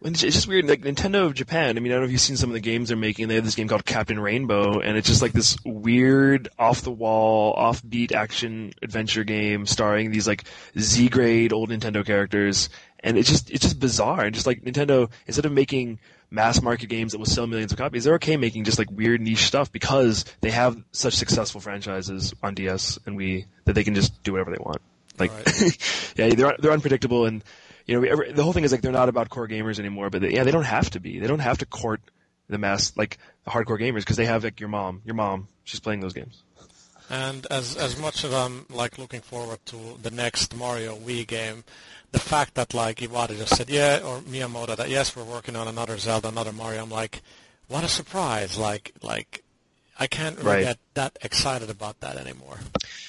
Well, 0.00 0.12
It's 0.12 0.22
it's 0.22 0.36
just 0.36 0.46
weird. 0.46 0.68
Like 0.68 0.82
Nintendo 0.82 1.26
of 1.26 1.34
Japan. 1.34 1.76
I 1.76 1.80
mean, 1.80 1.90
I 1.90 1.94
don't 1.96 2.02
know 2.02 2.06
if 2.06 2.12
you've 2.12 2.20
seen 2.20 2.36
some 2.36 2.50
of 2.50 2.54
the 2.54 2.60
games 2.60 2.88
they're 2.88 2.96
making. 2.96 3.28
They 3.28 3.34
have 3.34 3.44
this 3.44 3.54
game 3.56 3.66
called 3.66 3.84
Captain 3.84 4.20
Rainbow, 4.20 4.78
and 4.78 4.96
it's 4.96 5.08
just 5.08 5.22
like 5.22 5.32
this 5.32 5.56
weird, 5.64 6.48
off-the-wall, 6.58 7.54
off-beat 7.54 8.12
action 8.12 8.74
adventure 8.82 9.24
game 9.24 9.66
starring 9.66 10.10
these 10.10 10.28
like 10.28 10.44
Z-grade 10.78 11.52
old 11.52 11.70
Nintendo 11.70 12.04
characters, 12.04 12.68
and 13.00 13.16
it's 13.18 13.28
just 13.28 13.50
it's 13.50 13.62
just 13.62 13.80
bizarre. 13.80 14.26
And 14.26 14.34
just 14.34 14.46
like 14.46 14.62
Nintendo, 14.62 15.10
instead 15.26 15.46
of 15.46 15.52
making 15.52 15.98
mass 16.30 16.60
market 16.62 16.88
games 16.88 17.12
that 17.12 17.18
will 17.18 17.26
sell 17.26 17.46
millions 17.46 17.72
of 17.72 17.78
copies, 17.78 18.04
they're 18.04 18.14
okay 18.14 18.36
making 18.36 18.64
just 18.64 18.78
like 18.78 18.90
weird 18.90 19.20
niche 19.20 19.44
stuff 19.44 19.70
because 19.72 20.24
they 20.40 20.50
have 20.50 20.76
such 20.92 21.14
successful 21.14 21.60
franchises 21.60 22.34
on 22.42 22.54
DS 22.54 22.98
and 23.06 23.18
Wii 23.18 23.46
that 23.64 23.74
they 23.74 23.84
can 23.84 23.94
just 23.94 24.22
do 24.22 24.32
whatever 24.32 24.50
they 24.50 24.58
want. 24.60 24.82
Like, 25.18 25.32
Right. 25.60 26.12
yeah, 26.16 26.28
they're 26.34 26.56
they're 26.58 26.72
unpredictable 26.72 27.26
and 27.26 27.42
you 27.86 28.00
know, 28.00 28.06
every, 28.06 28.32
the 28.32 28.42
whole 28.42 28.52
thing 28.52 28.64
is 28.64 28.72
like 28.72 28.80
they're 28.80 28.90
not 28.92 29.08
about 29.08 29.28
core 29.28 29.46
gamers 29.46 29.78
anymore, 29.78 30.10
but 30.10 30.20
they, 30.20 30.32
yeah, 30.32 30.42
they 30.42 30.50
don't 30.50 30.64
have 30.64 30.90
to 30.90 31.00
be. 31.00 31.20
They 31.20 31.28
don't 31.28 31.38
have 31.38 31.58
to 31.58 31.66
court 31.66 32.00
the 32.48 32.58
mass 32.58 32.92
like 32.96 33.18
the 33.44 33.50
hardcore 33.50 33.80
gamers 33.80 34.00
because 34.00 34.16
they 34.16 34.26
have 34.26 34.42
like 34.44 34.58
your 34.60 34.68
mom. 34.68 35.02
Your 35.04 35.14
mom, 35.14 35.46
she's 35.64 35.80
playing 35.80 36.00
those 36.00 36.12
games. 36.12 36.42
And 37.08 37.46
as 37.50 37.76
as 37.76 37.96
much 38.00 38.24
as 38.24 38.34
I'm 38.34 38.66
like 38.68 38.98
looking 38.98 39.20
forward 39.20 39.60
to 39.66 39.76
the 40.02 40.10
next 40.10 40.56
Mario 40.56 40.96
Wii 40.96 41.24
game, 41.26 41.62
the 42.16 42.28
fact 42.34 42.54
that 42.54 42.72
like 42.74 42.96
Iwata 43.06 43.36
just 43.36 43.56
said 43.56 43.68
yeah 43.68 44.00
or 44.04 44.20
Miyamoto 44.20 44.74
that 44.76 44.88
yes 44.88 45.14
we're 45.16 45.24
working 45.36 45.54
on 45.56 45.66
another 45.68 45.96
Zelda, 45.98 46.28
another 46.28 46.52
Mario, 46.52 46.82
I'm 46.82 46.90
like, 46.90 47.22
what 47.68 47.84
a 47.84 47.88
surprise! 47.88 48.56
Like 48.58 48.92
like 49.02 49.42
I 49.98 50.06
can't 50.06 50.36
really 50.38 50.48
Right. 50.56 50.64
get 50.64 50.78
that 50.94 51.12
excited 51.22 51.70
about 51.70 52.00
that 52.00 52.16
anymore. 52.18 52.58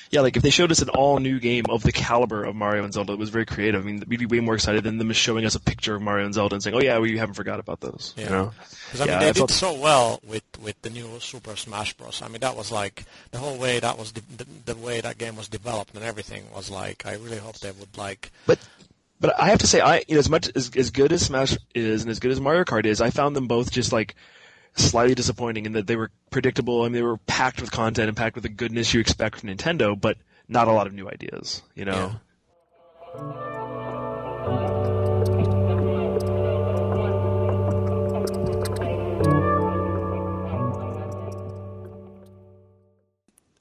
Yeah, 0.10 0.22
like 0.22 0.38
if 0.38 0.44
they 0.44 0.52
showed 0.52 0.72
us 0.72 0.82
an 0.82 0.88
all 0.88 1.20
new 1.20 1.38
game 1.38 1.66
of 1.68 1.84
the 1.84 1.92
caliber 1.92 2.46
of 2.46 2.56
Mario 2.56 2.86
and 2.86 2.94
Zelda, 2.94 3.12
it 3.12 3.20
was 3.20 3.30
very 3.30 3.46
creative. 3.46 3.82
I 3.84 3.86
mean, 3.86 4.02
we'd 4.08 4.20
be 4.22 4.26
way 4.26 4.40
more 4.40 4.56
excited 4.56 4.86
than 4.86 4.98
them 4.98 5.12
showing 5.12 5.44
us 5.46 5.54
a 5.56 5.60
picture 5.60 5.96
of 5.96 6.02
Mario 6.02 6.24
and 6.24 6.34
Zelda 6.34 6.56
and 6.56 6.64
saying, 6.64 6.78
"Oh 6.78 6.82
yeah, 6.82 6.98
we 7.00 7.18
haven't 7.18 7.36
forgot 7.36 7.60
about 7.60 7.82
those." 7.82 8.14
Yeah. 8.16 8.24
You 8.24 8.30
know? 8.30 8.52
Because 8.86 9.02
I 9.02 9.04
mean, 9.04 9.14
Yeah, 9.14 9.20
they 9.20 9.26
I 9.26 9.32
did 9.34 9.38
felt- 9.40 9.52
so 9.52 9.74
well 9.74 10.22
with 10.26 10.44
with 10.62 10.82
the 10.82 10.90
new 10.90 11.20
Super 11.20 11.58
Smash 11.58 11.92
Bros. 11.98 12.22
I 12.22 12.30
mean, 12.30 12.40
that 12.40 12.56
was 12.56 12.72
like 12.72 13.04
the 13.32 13.40
whole 13.40 13.58
way 13.58 13.82
that 13.82 13.98
was 13.98 14.14
de- 14.14 14.22
the, 14.38 14.46
the 14.74 14.76
way 14.80 15.02
that 15.02 15.18
game 15.18 15.36
was 15.36 15.50
developed 15.50 15.94
and 15.94 16.06
everything 16.06 16.44
was 16.56 16.70
like. 16.70 17.06
I 17.06 17.16
really 17.16 17.38
hope 17.46 17.60
they 17.60 17.72
would 17.72 17.98
like. 17.98 18.32
But 18.46 18.60
but 19.20 19.40
I 19.40 19.48
have 19.50 19.60
to 19.60 19.68
say, 19.68 19.82
I 19.82 20.04
you 20.08 20.16
know, 20.16 20.20
as 20.20 20.30
much 20.30 20.50
as 20.56 20.72
as 20.76 20.92
good 20.92 21.12
as 21.12 21.26
Smash 21.26 21.58
is 21.74 22.04
and 22.04 22.12
as 22.12 22.20
good 22.20 22.32
as 22.32 22.40
Mario 22.40 22.64
Kart 22.64 22.86
is, 22.86 23.02
I 23.02 23.10
found 23.10 23.36
them 23.36 23.48
both 23.48 23.72
just 23.72 23.92
like 23.92 24.16
slightly 24.76 25.16
disappointing 25.16 25.66
in 25.66 25.74
that 25.74 25.88
they 25.88 25.96
were 25.96 26.12
predictable 26.30 26.86
and 26.86 26.94
they 26.94 27.02
were 27.02 27.18
packed 27.18 27.62
with 27.62 27.72
content 27.72 28.08
and 28.08 28.18
packed 28.18 28.36
with 28.36 28.44
the 28.44 28.50
goodness 28.50 28.94
you 28.94 29.00
expect 29.00 29.40
from 29.40 29.50
Nintendo, 29.50 30.00
but 30.00 30.18
not 30.48 30.68
a 30.68 30.72
lot 30.72 30.88
of 30.88 30.94
new 30.94 31.10
ideas. 31.10 31.64
You 31.76 31.86
know. 31.86 32.16
Yeah, 33.16 33.77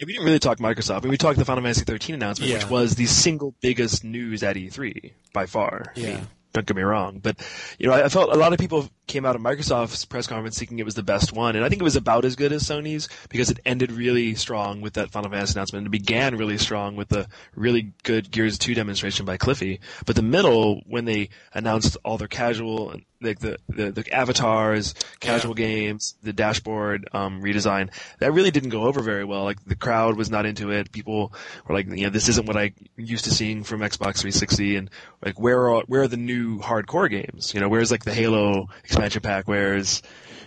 we 0.01 0.12
didn't 0.12 0.24
really 0.24 0.38
talk 0.38 0.59
Microsoft. 0.59 1.03
Mean, 1.03 1.11
we 1.11 1.16
talked 1.16 1.38
the 1.38 1.44
Final 1.44 1.62
Fantasy 1.62 1.84
13 1.84 2.14
announcement, 2.14 2.51
Yeah. 2.51 2.59
which 2.59 2.68
was 2.70 2.94
the 2.97 3.07
single 3.07 3.55
biggest 3.61 4.05
news 4.05 4.42
at 4.42 4.57
E3 4.57 5.12
by 5.32 5.47
far. 5.47 5.92
I 5.97 6.01
mean, 6.01 6.28
don't 6.53 6.66
get 6.66 6.76
me 6.76 6.82
wrong, 6.82 7.20
but 7.22 7.36
you 7.78 7.86
know, 7.88 7.92
I 7.94 8.05
I 8.05 8.09
felt 8.09 8.32
a 8.32 8.36
lot 8.36 8.53
of 8.53 8.59
people 8.59 8.88
came 9.07 9.24
out 9.24 9.36
of 9.36 9.42
Microsoft's 9.42 10.04
press 10.04 10.26
conference 10.26 10.59
thinking 10.59 10.78
it 10.78 10.84
was 10.84 10.94
the 10.94 11.02
best 11.02 11.32
one, 11.32 11.57
and 11.57 11.64
I 11.64 11.68
think 11.68 11.80
it 11.80 11.84
was 11.84 11.96
about 11.96 12.24
as 12.24 12.36
good 12.36 12.52
as 12.52 12.64
Sony's 12.64 13.09
because 13.28 13.50
it 13.50 13.61
ended 13.64 13.92
really 13.92 14.34
strong 14.34 14.80
with 14.80 14.94
that 14.94 15.11
Final 15.11 15.30
Fantasy 15.30 15.54
announcement, 15.54 15.86
and 15.86 15.94
it 15.94 15.98
began 15.98 16.36
really 16.36 16.59
strong 16.59 16.96
with 16.96 17.09
the 17.09 17.26
really 17.54 17.92
good 18.02 18.30
Gears 18.30 18.59
2 18.59 18.74
demonstration 18.74 19.24
by 19.24 19.36
Cliffy. 19.36 19.80
But 20.04 20.16
the 20.16 20.22
middle, 20.22 20.82
when 20.86 21.04
they 21.04 21.30
announced 21.54 21.96
all 22.04 22.18
their 22.18 22.28
casual, 22.28 22.96
like 23.20 23.38
the 23.38 23.59
the, 23.68 23.92
the 23.92 24.12
avatars, 24.12 24.94
casual 25.20 25.54
games, 25.54 26.16
the 26.22 26.32
dashboard 26.32 27.09
um, 27.12 27.42
redesign, 27.42 27.90
that 28.18 28.32
really 28.32 28.50
didn't 28.50 28.70
go 28.70 28.82
over 28.82 29.00
very 29.00 29.24
well. 29.24 29.44
Like 29.44 29.64
the 29.64 29.76
crowd 29.76 30.16
was 30.16 30.30
not 30.30 30.46
into 30.46 30.70
it. 30.70 30.92
People 30.92 31.32
were 31.66 31.74
like, 31.74 31.86
you 31.86 32.04
know, 32.04 32.11
this 32.11 32.28
isn't 32.28 32.46
what 32.46 32.57
I 32.57 32.72
used 32.96 33.24
to 33.24 33.30
seeing 33.30 33.62
from 33.62 33.80
Xbox 33.80 34.18
360, 34.18 34.76
and 34.76 34.90
like 35.24 35.38
where 35.40 35.70
are 35.70 35.82
where 35.86 36.02
are 36.02 36.09
the 36.09 36.16
new 36.16 36.59
hardcore 36.59 37.09
games? 37.09 37.54
You 37.54 37.61
know, 37.61 37.68
where's 37.68 37.90
like 37.90 38.04
the 38.04 38.14
Halo 38.14 38.68
expansion 38.97 39.20
pack? 39.22 39.47
Where's 39.47 40.03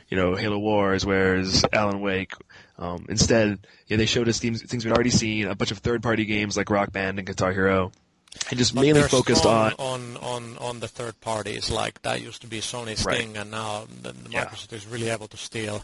you 0.09 0.17
know 0.17 0.35
Halo 0.35 0.57
Wars? 0.57 1.05
Where's 1.05 1.63
Alan 1.71 2.01
Wake? 2.01 2.33
Um, 2.77 3.05
instead, 3.09 3.59
yeah, 3.87 3.97
they 3.97 4.05
showed 4.05 4.27
us 4.29 4.39
things, 4.39 4.61
things 4.63 4.85
we'd 4.85 4.93
already 4.93 5.09
seen, 5.09 5.47
a 5.47 5.55
bunch 5.55 5.71
of 5.71 5.79
third-party 5.79 6.23
games 6.25 6.55
like 6.55 6.69
Rock 6.69 6.93
Band 6.93 7.19
and 7.19 7.27
Guitar 7.27 7.51
Hero, 7.51 7.91
and 8.49 8.57
just 8.57 8.73
But 8.73 8.81
mainly 8.81 9.03
focused 9.03 9.45
on 9.45 9.73
on 9.77 10.17
on 10.17 10.57
on 10.59 10.79
the 10.79 10.87
third 10.87 11.19
parties. 11.21 11.69
Like 11.69 12.01
that 12.03 12.21
used 12.21 12.41
to 12.41 12.47
be 12.47 12.59
Sony's 12.61 13.05
Right. 13.05 13.17
thing, 13.17 13.37
and 13.37 13.51
now 13.51 13.85
the, 14.01 14.13
the 14.13 14.31
Yeah. 14.31 14.45
Microsoft 14.45 14.73
is 14.73 14.87
really 14.87 15.09
able 15.09 15.27
to 15.27 15.37
steal. 15.37 15.83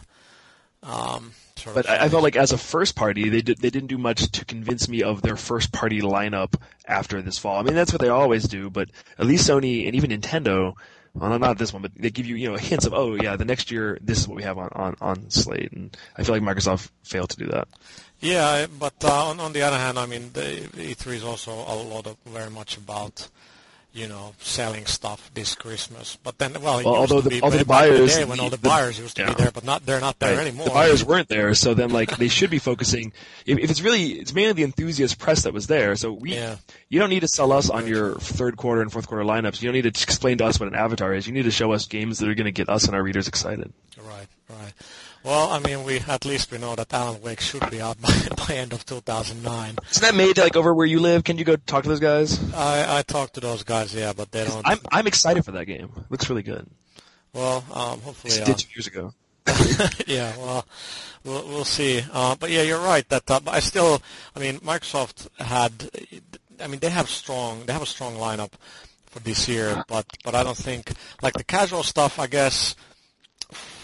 Um, 0.82 1.32
sort 1.56 1.74
But 1.74 1.86
of 1.86 1.90
I, 1.92 2.04
I 2.04 2.08
felt 2.08 2.22
like 2.22 2.36
as 2.36 2.52
a 2.52 2.58
first 2.58 2.94
party, 2.94 3.28
they 3.28 3.42
did 3.42 3.58
they 3.58 3.70
didn't 3.70 3.88
do 3.88 3.98
much 3.98 4.30
to 4.32 4.44
convince 4.44 4.88
me 4.88 5.02
of 5.02 5.20
their 5.20 5.36
first 5.36 5.72
party 5.72 6.00
lineup 6.00 6.54
after 6.86 7.20
this 7.22 7.38
fall. 7.38 7.58
I 7.58 7.62
mean, 7.62 7.74
that's 7.74 7.92
what 7.92 8.00
they 8.00 8.08
always 8.08 8.44
do, 8.44 8.70
but 8.70 8.88
at 9.18 9.26
least 9.26 9.48
Sony 9.48 9.86
and 9.86 9.94
even 9.96 10.10
Nintendo, 10.10 10.74
well, 11.16 11.38
not 11.38 11.58
this 11.58 11.72
one, 11.72 11.82
but 11.82 11.92
they 11.96 12.10
give 12.10 12.26
you 12.26 12.36
you 12.36 12.50
know 12.50 12.56
hints 12.70 12.86
of 12.86 12.94
oh 12.94 13.14
yeah, 13.14 13.36
the 13.36 13.44
next 13.44 13.70
year 13.70 13.98
this 14.00 14.18
is 14.18 14.28
what 14.28 14.36
we 14.36 14.42
have 14.42 14.58
on 14.58 14.68
on 14.72 14.96
on 15.00 15.30
slate, 15.30 15.72
and 15.72 15.96
I 16.16 16.22
feel 16.22 16.34
like 16.34 16.42
Microsoft 16.42 16.90
failed 17.02 17.30
to 17.30 17.36
do 17.36 17.46
that. 17.46 17.68
Yeah, 18.20 18.66
but 18.78 18.94
uh, 19.04 19.28
on, 19.28 19.40
on 19.40 19.52
the 19.52 19.62
other 19.62 19.76
hand, 19.76 19.98
I 19.98 20.06
mean, 20.06 20.30
the 20.32 20.40
E3 20.40 21.06
is 21.14 21.24
also 21.24 21.52
a 21.52 21.76
lot 21.76 22.06
of 22.06 22.16
very 22.24 22.50
much 22.50 22.78
about, 22.78 23.28
you 23.96 24.06
know, 24.06 24.34
selling 24.38 24.84
stuff 24.84 25.30
this 25.32 25.54
Christmas. 25.54 26.18
But 26.22 26.36
then, 26.38 26.52
well, 26.60 26.78
it 26.80 26.84
Well, 26.84 26.94
although 26.96 27.22
the- 27.22 27.30
be 27.30 27.40
although 27.42 27.56
the 27.56 27.64
buyers- 27.64 28.14
day 28.14 28.24
when 28.26 28.38
all 28.38 28.50
the 28.50 28.58
the- 28.58 28.68
buyers 28.68 28.98
used 28.98 29.16
to 29.16 29.22
yeah. 29.22 29.28
be 29.30 29.34
there, 29.42 29.50
but 29.50 29.64
not 29.64 29.86
they're 29.86 30.00
not 30.00 30.18
there 30.18 30.36
Right. 30.36 30.46
anymore. 30.46 30.66
The 30.66 30.70
buyers 30.72 31.02
weren't 31.02 31.28
there, 31.28 31.54
so 31.54 31.72
then 31.72 31.88
like 31.88 32.14
they 32.18 32.28
should 32.28 32.50
be 32.50 32.58
focusing. 32.58 33.12
If, 33.46 33.58
if 33.58 33.70
it's 33.70 33.80
really, 33.80 34.12
it's 34.12 34.34
mainly 34.34 34.52
the 34.52 34.64
enthusiast 34.64 35.18
press 35.18 35.42
that 35.44 35.54
was 35.54 35.66
there. 35.66 35.96
So 35.96 36.12
we, 36.12 36.34
Yeah. 36.34 36.56
you 36.90 37.00
don't 37.00 37.08
need 37.08 37.20
to 37.20 37.28
sell 37.28 37.52
us 37.52 37.70
on 37.70 37.86
your 37.86 38.16
third 38.16 38.58
quarter 38.58 38.82
and 38.82 38.92
fourth 38.92 39.06
quarter 39.08 39.24
lineups. 39.24 39.62
You 39.62 39.68
don't 39.68 39.74
need 39.74 39.82
to 39.94 40.02
explain 40.02 40.36
to 40.38 40.44
us 40.44 40.60
what 40.60 40.68
an 40.68 40.74
avatar 40.74 41.14
is. 41.14 41.26
You 41.26 41.32
need 41.32 41.44
to 41.44 41.50
show 41.50 41.72
us 41.72 41.86
games 41.86 42.18
that 42.18 42.28
are 42.28 42.34
going 42.34 42.44
to 42.44 42.52
get 42.52 42.68
us 42.68 42.84
and 42.84 42.94
our 42.94 43.02
readers 43.02 43.28
excited. 43.28 43.72
Right, 43.96 44.26
right. 44.50 44.72
Well, 45.26 45.50
I 45.50 45.58
mean, 45.58 45.82
we 45.82 45.98
at 45.98 46.24
least 46.24 46.52
we 46.52 46.58
know 46.58 46.76
that 46.76 46.94
Alan 46.94 47.20
Wake 47.20 47.40
should 47.40 47.68
be 47.68 47.80
out 47.80 48.00
by, 48.00 48.12
by 48.46 48.54
end 48.54 48.72
of 48.72 48.86
2009. 48.86 49.76
Isn't 49.90 50.02
that 50.02 50.14
made 50.14 50.38
like 50.38 50.54
over 50.54 50.72
where 50.72 50.86
you 50.86 51.00
live? 51.00 51.24
Can 51.24 51.36
you 51.36 51.44
go 51.44 51.56
talk 51.56 51.82
to 51.82 51.88
those 51.88 51.98
guys? 51.98 52.38
I 52.54 52.98
I 52.98 53.02
talked 53.02 53.34
to 53.34 53.40
those 53.40 53.64
guys, 53.64 53.92
yeah, 53.92 54.12
but 54.12 54.30
they 54.30 54.44
don't. 54.44 54.64
I'm 54.64 54.78
I'm 54.92 55.08
excited 55.08 55.44
for 55.44 55.50
that 55.50 55.64
game. 55.64 55.90
It 55.96 56.04
looks 56.10 56.30
really 56.30 56.44
good. 56.44 56.70
well, 57.32 57.64
um, 57.72 58.00
hopefully, 58.02 58.34
It 58.34 58.42
uh, 58.42 58.44
did 58.44 58.58
two 58.58 58.68
years 58.76 58.86
ago. 58.86 59.12
yeah, 60.06 60.32
well, 60.36 60.64
we'll 61.24 61.48
we'll 61.48 61.64
see. 61.64 62.04
Uh, 62.12 62.36
but 62.36 62.50
yeah, 62.50 62.62
you're 62.62 62.78
right. 62.78 63.08
That 63.08 63.28
uh, 63.28 63.40
but 63.40 63.52
I 63.52 63.58
still, 63.58 64.00
I 64.36 64.38
mean, 64.38 64.60
Microsoft 64.60 65.26
had, 65.40 65.90
I 66.60 66.68
mean, 66.68 66.78
they 66.78 66.90
have 66.90 67.10
strong, 67.10 67.64
they 67.66 67.72
have 67.72 67.82
a 67.82 67.86
strong 67.86 68.14
lineup 68.14 68.52
for 69.06 69.18
this 69.18 69.48
year, 69.48 69.82
but 69.88 70.06
but 70.24 70.36
I 70.36 70.44
don't 70.44 70.56
think 70.56 70.92
like 71.20 71.34
the 71.34 71.42
casual 71.42 71.82
stuff. 71.82 72.20
I 72.20 72.28
guess 72.28 72.76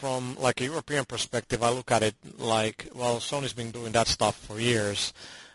from 0.02 0.36
like 0.46 0.60
a 0.60 0.64
European 0.64 1.04
perspective, 1.04 1.62
I 1.62 1.70
look 1.70 1.90
at 1.92 2.02
it 2.02 2.16
like, 2.38 2.88
well, 3.00 3.16
Sony's 3.28 3.52
been 3.52 3.70
doing 3.70 3.92
that 3.92 4.08
stuff 4.08 4.36
for 4.46 4.58
years. 4.58 5.12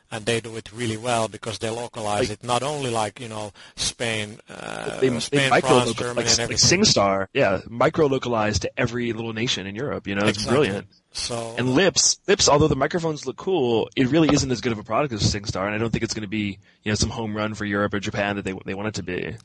And 0.09 0.25
they 0.25 0.39
do 0.39 0.55
it 0.55 0.71
really 0.71 0.95
well 0.95 1.27
because 1.27 1.59
they 1.59 1.69
localize 1.69 2.29
Like- 2.29 2.39
it 2.39 2.43
not 2.53 2.63
only 2.63 2.89
like 3.01 3.19
you 3.19 3.27
know 3.27 3.51
Spain, 3.75 4.39
uh, 4.49 5.01
They, 5.01 5.09
Spain, 5.19 5.39
they 5.41 5.49
micro 5.49 5.69
France, 5.81 5.93
Germany, 5.95 6.27
like, 6.29 6.39
and 6.39 6.49
like. 6.49 6.57
SingStar, 6.71 7.27
yeah, 7.33 7.59
micro 7.67 8.05
localized 8.07 8.61
to 8.61 8.69
every 8.77 9.11
little 9.11 9.33
nation 9.33 9.67
in 9.67 9.75
Europe. 9.75 10.07
You 10.07 10.15
know, 10.15 10.25
it's 10.25 10.37
Exactly. 10.37 10.55
brilliant. 10.67 10.87
So 11.17 11.55
And 11.57 11.73
Lips, 11.73 12.19
Lips, 12.27 12.47
although 12.47 12.67
the 12.67 12.75
microphones 12.75 13.25
look 13.25 13.37
cool, 13.37 13.89
it 13.95 14.07
really 14.09 14.29
isn't 14.31 14.51
as 14.51 14.61
good 14.61 14.71
of 14.71 14.77
a 14.77 14.83
product 14.83 15.13
as 15.13 15.21
SingStar, 15.21 15.65
and 15.65 15.73
I 15.73 15.77
don't 15.79 15.89
think 15.89 16.03
it's 16.03 16.13
going 16.13 16.21
to 16.21 16.29
be, 16.29 16.59
you 16.83 16.91
know, 16.91 16.95
some 16.95 17.09
home 17.09 17.35
run 17.35 17.55
for 17.55 17.65
Europe 17.65 17.93
or 17.95 17.99
Japan 17.99 18.35
that 18.35 18.45
they 18.45 18.53
they 18.65 18.75
want 18.75 18.89
it 18.89 18.93
to 18.95 19.03
be. 19.03 19.35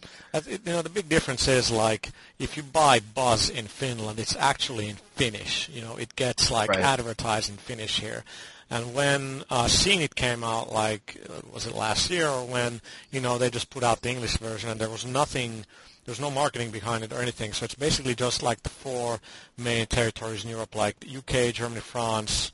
You 0.47 0.59
know, 0.67 0.83
the 0.83 0.91
big 0.91 1.09
difference 1.09 1.49
is 1.49 1.71
like 1.71 2.11
if 2.39 2.57
you 2.57 2.63
buy 2.63 3.01
Buzz 3.01 3.49
in 3.49 3.67
Finland, 3.67 4.19
it's 4.21 4.37
actually 4.37 4.89
in 4.91 4.97
Finnish. 5.17 5.69
You 5.71 5.81
know, 5.81 5.97
it 5.97 6.15
gets 6.15 6.51
like 6.51 6.69
Right. 6.69 6.81
advertised 6.81 7.49
in 7.51 7.57
Finnish 7.57 8.01
here. 8.01 8.23
And 8.71 8.95
when 8.95 9.45
uh, 9.51 9.69
Seeing 9.69 10.01
It 10.01 10.15
came 10.15 10.43
out, 10.45 10.73
like 10.73 11.19
uh, 11.29 11.41
was 11.53 11.67
it 11.67 11.75
last 11.75 12.11
year 12.11 12.29
or 12.29 12.45
when 12.47 12.81
you 13.11 13.21
know 13.21 13.37
they 13.39 13.51
just 13.51 13.69
put 13.71 13.83
out 13.83 14.01
the 14.03 14.11
English 14.11 14.37
version 14.39 14.71
and 14.71 14.81
there 14.81 14.89
was 14.89 15.05
nothing, 15.05 15.67
there 16.05 16.13
was 16.13 16.21
no 16.21 16.31
marketing 16.31 16.71
behind 16.71 17.05
it 17.05 17.13
or 17.13 17.21
anything. 17.23 17.53
So 17.53 17.65
it's 17.65 17.75
basically 17.75 18.15
just 18.15 18.43
like 18.43 18.63
the 18.63 18.69
four 18.71 19.21
main 19.57 19.87
territories 19.87 20.45
in 20.45 20.51
Europe, 20.51 20.75
like 20.75 20.99
the 21.01 21.17
UK, 21.19 21.55
Germany, 21.55 21.81
France, 21.81 22.51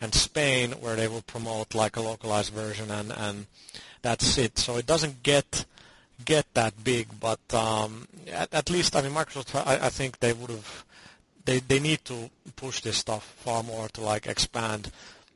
and 0.00 0.14
Spain, 0.14 0.72
where 0.80 0.96
they 0.96 1.08
will 1.08 1.22
promote 1.22 1.74
like 1.74 1.96
a 1.96 2.00
localized 2.02 2.52
version 2.52 2.90
and 2.90 3.12
and 3.12 3.46
that's 4.02 4.36
it. 4.38 4.58
So 4.58 4.76
it 4.76 4.86
doesn't 4.86 5.22
get 5.22 5.64
get 6.24 6.46
that 6.54 6.84
big, 6.84 7.08
but 7.20 7.40
um, 7.54 8.06
at, 8.30 8.52
at 8.54 8.70
least 8.70 8.94
I 8.96 9.02
mean 9.02 9.12
Microsoft. 9.12 9.54
I, 9.66 9.86
I 9.86 9.90
think 9.90 10.18
they 10.20 10.32
would 10.32 10.50
have. 10.50 10.84
They 11.44 11.58
they 11.58 11.80
need 11.80 12.04
to 12.04 12.30
push 12.54 12.80
this 12.82 12.98
stuff 12.98 13.24
far 13.44 13.62
more 13.64 13.88
to 13.90 14.00
like 14.00 14.26
expand 14.28 14.90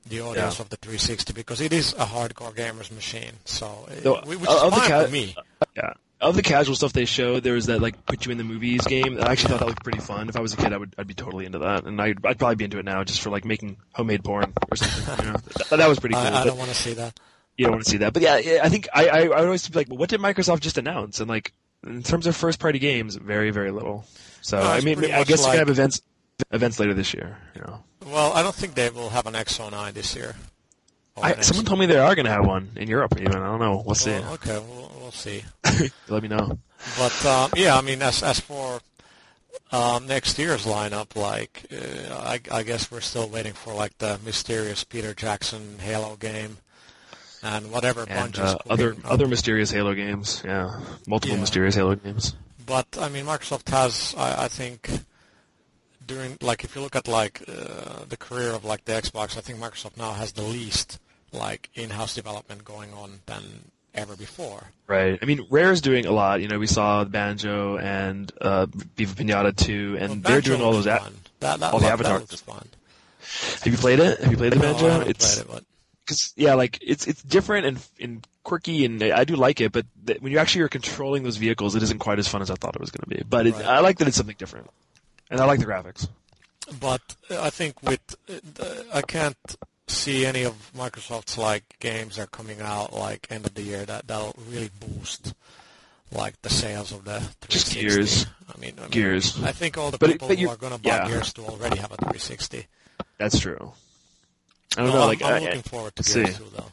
the 0.09 0.21
audience 0.21 0.59
Yeah. 0.59 0.63
of 0.63 0.69
the 0.69 0.77
360 0.77 1.33
because 1.33 1.61
it 1.61 1.73
is 1.73 1.93
a 1.95 2.05
hardcore 2.07 2.55
gamers 2.55 2.93
machine. 2.93 3.33
So 3.45 3.89
uh, 3.91 4.03
So, 4.03 4.21
which 4.25 4.39
is 4.39 4.47
fine 4.47 4.71
ca- 4.89 5.05
for 5.05 5.11
me. 5.11 5.35
Yeah. 5.77 5.93
Of 6.19 6.35
the 6.35 6.43
casual 6.43 6.75
stuff 6.77 6.95
they 6.95 7.05
showed, 7.05 7.43
there 7.43 7.53
was 7.53 7.67
that 7.67 7.83
like 7.83 8.07
put 8.07 8.25
you 8.25 8.33
in 8.33 8.39
the 8.39 8.45
movies 8.45 8.87
game. 8.87 9.19
I 9.21 9.33
actually 9.33 9.51
thought 9.51 9.61
that 9.61 9.67
looked 9.67 9.83
pretty 9.85 9.99
fun. 10.01 10.31
If 10.31 10.37
I 10.37 10.41
was 10.41 10.55
a 10.55 10.57
kid, 10.57 10.73
I 10.73 10.79
would 10.79 10.95
I'd 10.97 11.07
be 11.07 11.13
totally 11.13 11.45
into 11.45 11.59
that, 11.59 11.85
and 11.85 12.01
I'd, 12.01 12.25
I'd 12.25 12.39
probably 12.39 12.57
be 12.57 12.65
into 12.65 12.79
it 12.79 12.87
now 12.87 13.05
just 13.05 13.21
for 13.21 13.29
like 13.29 13.45
making 13.45 13.77
homemade 13.93 14.25
porn 14.25 14.55
or 14.71 14.77
something. 14.77 15.27
You 15.27 15.33
know? 15.33 15.39
that, 15.69 15.77
that 15.77 15.89
was 15.89 16.01
pretty 16.01 16.15
cool. 16.15 16.25
I, 16.25 16.41
I 16.41 16.45
don't 16.45 16.57
want 16.57 16.71
to 16.71 16.75
see 16.77 16.95
that. 16.95 17.21
you 17.59 17.67
don't 17.67 17.75
want 17.75 17.85
to 17.85 17.91
see 17.91 17.99
that. 17.99 18.15
But 18.15 18.23
yeah, 18.23 18.39
yeah, 18.39 18.61
I 18.63 18.71
think 18.71 18.89
I, 18.95 19.09
I, 19.09 19.21
I 19.27 19.45
always 19.45 19.69
be 19.69 19.79
like, 19.79 19.89
well, 19.91 19.99
what 19.99 20.09
did 20.09 20.21
Microsoft 20.21 20.61
just 20.61 20.79
announce? 20.79 21.21
And 21.21 21.29
like, 21.29 21.53
in 21.87 22.03
terms 22.03 22.27
of 22.27 22.35
first 22.35 22.61
party 22.61 22.79
games, 22.79 23.17
very, 23.17 23.51
very 23.51 23.71
little. 23.71 24.07
So, 24.41 24.59
No, 24.59 24.67
I 24.67 24.81
mean, 24.81 25.05
I 25.05 25.25
guess 25.25 25.43
like- 25.43 25.49
gonna 25.53 25.59
have 25.59 25.69
events, 25.69 26.01
events 26.51 26.81
later 26.81 26.95
this 26.95 27.13
year, 27.13 27.37
you 27.55 27.61
know. 27.61 27.85
Well, 28.07 28.33
I 28.33 28.43
don't 28.43 28.55
think 28.55 28.75
they 28.75 28.89
will 28.89 29.11
have 29.11 29.27
an 29.27 29.35
X09 29.35 29.93
this 29.93 30.15
year. 30.15 30.35
I, 31.21 31.41
someone 31.41 31.65
told 31.65 31.81
me 31.81 31.87
they 31.87 31.97
are 31.99 32.15
going 32.15 32.27
to 32.27 32.31
have 32.31 32.47
one 32.47 32.69
in 32.77 32.89
Europe. 32.89 33.15
Even 33.19 33.37
I 33.37 33.47
don't 33.47 33.59
know. 33.59 33.83
We'll 33.85 33.95
see. 33.95 34.11
Well, 34.11 34.35
okay, 34.35 34.59
we'll 34.69 34.93
see. 35.17 35.43
Let 36.09 36.23
me 36.23 36.29
know. 36.29 36.59
But 36.99 37.27
um, 37.27 37.51
yeah, 37.57 37.77
I 37.77 37.81
mean, 37.81 38.03
as 38.03 38.23
as 38.23 38.39
for 38.41 38.81
um, 39.73 40.07
next 40.07 40.39
year's 40.39 40.65
lineup, 40.67 41.17
like 41.17 41.65
uh, 41.73 42.15
I, 42.15 42.41
I 42.51 42.63
guess 42.63 42.91
we're 42.91 43.01
still 43.01 43.29
waiting 43.29 43.53
for 43.55 43.75
like 43.75 43.97
the 43.99 44.19
mysterious 44.25 44.85
Peter 44.85 45.15
Jackson 45.15 45.79
Halo 45.81 46.17
game 46.17 46.59
and 47.43 47.71
whatever 47.73 48.05
And 48.09 48.33
Bungie's 48.33 48.55
uh, 48.55 48.59
other 48.71 48.93
up. 48.93 49.11
other 49.13 49.27
mysterious 49.27 49.71
Halo 49.71 49.95
games. 49.95 50.43
Yeah, 50.45 50.81
multiple 51.07 51.37
Yeah. 51.37 51.41
mysterious 51.41 51.75
Halo 51.75 51.95
games. 51.97 52.35
But 52.65 52.87
I 53.01 53.09
mean, 53.09 53.27
Microsoft 53.27 53.69
has, 53.71 54.15
I, 54.19 54.45
I 54.45 54.49
think, 54.49 54.91
during 56.07 56.37
like 56.41 56.63
if 56.65 56.75
you 56.77 56.83
look 56.83 56.97
at 56.97 57.09
like 57.09 57.43
uh, 57.49 58.05
the 58.09 58.17
career 58.17 58.51
of 58.51 58.65
like 58.65 58.85
the 58.85 58.93
Xbox, 58.93 59.37
I 59.37 59.41
think 59.41 59.59
Microsoft 59.59 59.97
now 59.97 60.13
has 60.13 60.33
the 60.33 60.43
least 60.43 60.99
like 61.33 61.71
in-house 61.75 62.15
development 62.15 62.65
going 62.65 62.93
on 62.95 63.21
than 63.27 63.71
ever 63.97 64.17
before. 64.17 64.63
Right. 64.87 65.19
I 65.21 65.25
mean, 65.25 65.47
Rare's 65.51 65.81
doing 65.81 66.07
a 66.07 66.13
lot. 66.13 66.41
You 66.41 66.49
know, 66.49 66.59
we 66.59 66.67
saw 66.67 67.05
the 67.05 67.11
Banjo 67.11 67.77
and 67.79 68.31
uh, 68.41 68.67
Viva 68.97 69.15
Pinata 69.15 69.55
2, 69.57 69.97
and 69.99 70.11
Well, 70.11 70.19
they're 70.21 70.41
doing 70.41 70.61
all 70.63 70.73
those. 70.73 70.87
A- 70.87 71.11
that, 71.41 71.61
that, 71.61 71.73
all 71.73 71.79
the 71.81 71.87
that, 71.87 71.93
avatars. 71.93 72.41
Fun. 72.41 72.67
Have 73.65 73.67
you 73.73 73.79
played 73.79 73.99
it? 73.99 74.21
Have 74.21 74.31
you 74.31 74.37
played 74.37 74.53
the 74.53 74.57
No, 74.57 74.63
Banjo? 74.73 74.87
I 74.89 75.03
it's 75.05 75.35
played 75.37 75.47
it, 75.47 75.53
but 75.53 75.65
cause, 76.07 76.33
yeah, 76.37 76.55
like 76.55 76.79
it's 76.81 77.07
it's 77.07 77.23
different 77.23 77.67
and 77.67 77.79
and 78.01 78.27
quirky, 78.45 78.85
and 78.85 79.03
I 79.03 79.25
do 79.25 79.35
like 79.37 79.61
it. 79.61 79.73
But 79.73 79.85
th- 80.07 80.21
when 80.23 80.33
you 80.33 80.39
actually 80.39 80.63
are 80.63 80.69
controlling 80.69 81.25
those 81.25 81.37
vehicles, 81.37 81.75
it 81.75 81.83
isn't 81.83 81.99
quite 81.99 82.19
as 82.19 82.29
fun 82.29 82.41
as 82.43 82.51
I 82.51 82.55
thought 82.55 82.75
it 82.75 82.81
was 82.81 82.91
going 82.91 83.03
to 83.11 83.17
be. 83.17 83.23
But 83.29 83.47
it, 83.49 83.55
Right. 83.55 83.65
I 83.67 83.81
like 83.81 83.99
that 83.99 84.09
it's 84.09 84.17
something 84.17 84.37
different, 84.39 84.71
and 85.31 85.41
I 85.41 85.45
like 85.45 85.59
the 85.61 85.67
graphics. 85.67 86.09
but 86.81 87.03
uh, 87.31 87.43
I 87.43 87.51
think 87.51 87.83
with 87.83 88.01
uh, 88.61 88.65
I 88.95 89.03
can't 89.03 89.37
see 89.89 90.27
any 90.27 90.43
of 90.45 90.55
Microsoft's 90.77 91.39
like 91.39 91.65
games 91.81 92.17
that 92.17 92.23
are 92.25 92.27
coming 92.27 92.61
out 92.61 92.93
like 92.93 93.27
end 93.31 93.47
of 93.47 93.55
the 93.55 93.63
year 93.63 93.85
that 93.85 94.07
that'll 94.09 94.35
really 94.51 94.71
boost 94.81 95.35
like 96.13 96.41
the 96.43 96.51
sales 96.51 96.93
of 96.93 97.05
the 97.05 97.21
360. 97.21 97.49
Just 97.49 97.73
Gears. 97.75 98.27
I 98.55 98.59
mean, 98.59 98.75
I 98.79 98.83
mean, 98.83 98.91
Gears. 98.91 99.43
I 99.43 99.53
think 99.53 99.77
all 99.79 99.91
the 99.91 99.99
But 99.99 100.11
people 100.13 100.29
but 100.29 100.39
who 100.39 100.49
are 100.49 100.57
going 100.57 100.73
to 100.73 100.79
buy 100.79 100.89
yeah. 100.91 101.09
Gears 101.09 101.33
2 101.33 101.45
already 101.45 101.79
have 101.79 101.93
a 101.93 101.97
360. 101.97 102.67
That's 103.19 103.39
true. 103.39 103.73
I 104.77 104.83
don't 104.83 104.91
No, 104.91 104.95
know. 104.97 105.03
I'm, 105.03 105.09
like 105.09 105.23
I'm 105.23 105.35
I- 105.35 105.39
looking 105.47 105.63
forward 105.63 105.97
to 105.97 106.03
see. 106.03 106.25
Gears 106.25 106.39
2 106.39 106.45
though. 106.57 106.73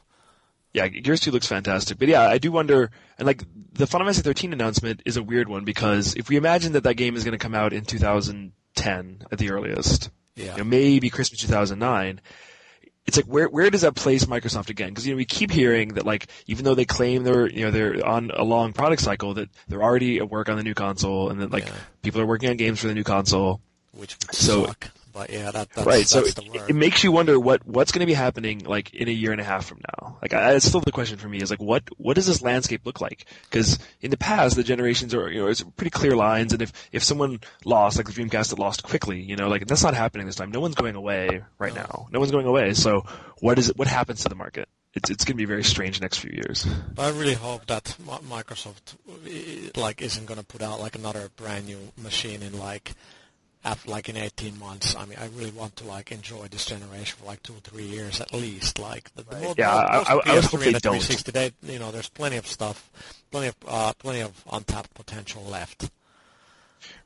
yeah, 0.74 0.88
Gears 0.88 1.20
2 1.22 1.32
looks 1.32 1.48
fantastic. 1.48 1.98
But 2.00 2.08
yeah, 2.10 2.22
I 2.28 2.38
do 2.38 2.52
wonder, 2.52 2.92
and 3.18 3.26
like 3.26 3.44
the 3.74 3.88
Final 3.88 4.06
Fantasy 4.06 4.22
13 4.24 4.54
announcement 4.54 5.02
is 5.06 5.18
a 5.18 5.24
weird 5.24 5.48
one 5.50 5.66
because 5.66 6.16
if 6.16 6.30
we 6.30 6.36
imagine 6.36 6.74
that 6.74 6.84
that 6.84 6.96
game 6.96 7.16
is 7.16 7.24
going 7.24 7.34
to 7.34 7.38
come 7.40 7.56
out 7.56 7.74
in 7.74 7.86
2010 7.86 9.24
at 9.32 9.38
the 9.40 9.50
earliest, 9.52 10.10
Yeah. 10.36 10.52
you 10.54 10.58
know, 10.60 10.64
maybe 10.64 11.10
Christmas 11.10 11.40
2009. 11.42 12.22
It's 13.06 13.18
like 13.18 13.26
where 13.26 13.48
where 13.50 13.70
does 13.70 13.82
that 13.82 13.96
place 13.96 14.26
Microsoft 14.26 14.70
again? 14.70 14.90
Because 14.90 15.06
you 15.06 15.14
know 15.14 15.18
we 15.18 15.26
keep 15.26 15.52
hearing 15.52 15.90
that 15.96 16.06
like 16.06 16.28
even 16.48 16.64
though 16.64 16.76
they 16.76 16.86
claim 16.86 17.24
they're 17.24 17.50
you 17.50 17.66
know 17.66 17.72
they're 17.72 18.06
on 18.06 18.32
a 18.34 18.44
long 18.44 18.72
product 18.72 19.02
cycle 19.02 19.34
that 19.34 19.50
they're 19.68 19.84
already 19.84 20.20
at 20.20 20.30
work 20.30 20.48
on 20.48 20.56
the 20.58 20.64
new 20.64 20.74
console 20.74 21.30
and 21.30 21.42
that 21.42 21.52
like 21.52 21.66
Yeah. 21.66 21.74
people 22.02 22.22
are 22.22 22.26
working 22.26 22.50
on 22.50 22.56
games 22.58 22.80
for 22.80 22.88
the 22.88 22.94
new 22.94 23.04
console. 23.04 23.60
which 23.92 24.16
So- 24.32 24.66
suck. 24.68 24.90
But 25.14 25.30
yeah, 25.30 25.52
that, 25.52 25.70
that's, 25.70 25.86
right. 25.86 26.08
So 26.08 26.22
that's 26.22 26.38
it, 26.38 26.44
the 26.52 26.60
word. 26.60 26.70
it 26.70 26.74
makes 26.74 27.04
you 27.04 27.12
wonder 27.12 27.40
what 27.40 27.66
what's 27.68 27.92
going 27.92 28.00
to 28.00 28.06
be 28.08 28.14
happening 28.14 28.64
like 28.66 28.94
in 28.94 29.08
a 29.08 29.12
year 29.12 29.32
and 29.32 29.40
a 29.40 29.44
half 29.44 29.66
from 29.66 29.80
now. 29.92 30.18
Like 30.22 30.34
I, 30.34 30.54
it's 30.54 30.66
still 30.66 30.82
the 30.82 30.92
question 30.92 31.18
for 31.20 31.30
me 31.30 31.38
is 31.40 31.52
like 31.52 31.62
what 31.62 31.84
what 31.98 32.16
does 32.16 32.26
this 32.26 32.42
landscape 32.42 32.82
look 32.86 33.00
like? 33.00 33.26
Because 33.44 33.78
in 34.02 34.10
the 34.10 34.18
past 34.18 34.56
the 34.56 34.64
generations 34.64 35.14
are 35.14 35.30
you 35.30 35.42
know 35.42 35.48
it's 35.48 35.62
pretty 35.62 35.92
clear 35.92 36.16
lines, 36.16 36.52
and 36.54 36.62
if 36.62 36.74
if 36.92 37.04
someone 37.04 37.40
lost 37.64 37.98
like 37.98 38.08
the 38.08 38.14
Dreamcast 38.14 38.50
that 38.50 38.60
lost 38.60 38.82
quickly, 38.84 39.22
you 39.22 39.36
know 39.36 39.48
like 39.50 39.68
that's 39.68 39.84
not 39.84 39.94
happening 39.94 40.26
this 40.26 40.36
time. 40.36 40.52
No 40.52 40.60
one's 40.60 40.76
going 40.76 40.96
away 40.96 41.44
right 41.60 41.76
No. 41.76 41.82
now. 41.82 42.08
No 42.12 42.20
one's 42.20 42.32
going 42.32 42.48
away. 42.48 42.74
So 42.74 43.06
what 43.40 43.60
is 43.60 43.70
it? 43.70 43.78
What 43.78 43.88
happens 43.88 44.24
to 44.24 44.30
the 44.30 44.36
market? 44.36 44.68
It's 44.96 45.10
it's 45.10 45.26
going 45.26 45.34
to 45.36 45.42
be 45.42 45.46
very 45.46 45.64
strange 45.64 46.00
next 46.02 46.20
few 46.20 46.32
years. 46.32 46.68
I 46.98 47.10
really 47.10 47.34
hope 47.34 47.66
that 47.68 47.96
Microsoft 48.08 48.96
like 49.76 50.02
isn't 50.02 50.26
going 50.26 50.40
to 50.40 50.46
put 50.46 50.62
out 50.62 50.80
like 50.80 50.96
another 50.96 51.30
brand 51.36 51.66
new 51.66 51.80
machine 52.02 52.44
in 52.44 52.58
like 52.60 52.94
after 53.66 53.90
like 53.90 54.10
in 54.10 54.18
18 54.18 54.60
months. 54.60 54.96
I 54.96 55.06
mean, 55.06 55.18
I 55.22 55.28
really 55.38 55.52
want 55.52 55.76
to 55.78 55.86
like 55.86 56.12
enjoy 56.12 56.48
this 56.48 56.66
generation 56.66 57.18
for 57.20 57.26
like 57.26 57.42
two 57.44 57.54
or 57.54 57.60
three 57.62 57.86
years 57.86 58.20
at 58.22 58.34
least. 58.34 58.80
Like 58.80 59.14
the, 59.16 59.24
the 59.24 59.40
mo- 59.40 59.54
Yeah, 59.58 59.68
mo- 59.72 59.78
I- 59.78 59.98
most 59.98 60.10
I- 60.10 60.14
I 60.14 60.16
would 60.16 60.24
PS3 60.26 60.50
hope 60.52 60.60
they 60.60 60.66
and 60.68 60.76
the 60.76 60.80
don't. 60.80 61.02
360, 61.04 61.32
they, 61.32 61.52
you 61.74 61.80
know, 61.80 61.92
there's 61.92 62.10
plenty 62.10 62.38
of 62.38 62.48
stuff, 62.48 62.90
plenty 63.32 63.48
of 63.48 63.56
uh, 63.68 63.94
plenty 64.00 64.22
of 64.22 64.44
untapped 64.52 64.94
potential 64.94 65.44
left. 65.44 65.90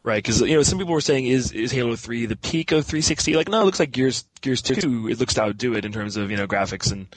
Right, 0.03 0.23
because 0.23 0.41
you 0.41 0.55
know 0.55 0.63
some 0.63 0.79
people 0.79 0.93
were 0.93 1.01
saying 1.01 1.25
is 1.27 1.51
is 1.51 1.71
Halo 1.71 1.95
Three 1.95 2.25
the 2.25 2.37
peak 2.37 2.71
of 2.71 2.85
360? 2.85 3.35
Like 3.35 3.49
no, 3.49 3.61
it 3.61 3.65
looks 3.65 3.79
like 3.79 3.91
Gears 3.91 4.23
Gears 4.41 4.61
Two. 4.61 5.07
It 5.09 5.19
looks 5.19 5.33
to 5.35 5.43
outdo 5.43 5.75
it 5.75 5.83
in 5.85 5.91
terms 5.91 6.15
of 6.17 6.31
you 6.31 6.37
know 6.37 6.47
graphics 6.47 6.91
and 6.91 7.07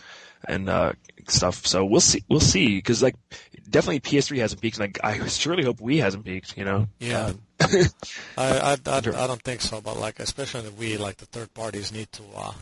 and 0.47 0.69
uh, 0.69 0.93
stuff. 1.29 1.67
So 1.67 1.85
we'll 1.85 2.01
see. 2.01 2.25
We'll 2.29 2.41
see 2.41 2.77
because 2.77 3.03
like 3.03 3.15
definitely 3.69 4.01
PS3 4.01 4.39
hasn't 4.39 4.61
peaked. 4.61 4.81
Like 4.81 4.99
I 5.05 5.25
surely 5.29 5.63
hope 5.65 5.81
we 5.81 5.99
hasn't 5.99 6.25
peaked. 6.25 6.57
You 6.59 6.65
know. 6.65 6.89
Yeah. 6.99 7.27
Uh, 7.27 7.33
I, 8.37 8.59
I, 8.59 8.77
I, 8.87 8.97
I 8.97 9.01
don't 9.01 9.43
think 9.43 9.61
so, 9.61 9.81
but 9.81 9.99
like 9.99 10.21
especially 10.21 10.69
we 10.71 10.97
like 10.97 11.19
the 11.19 11.27
third 11.27 11.53
parties 11.55 11.93
need 11.93 12.11
to 12.13 12.23
uh, 12.37 12.53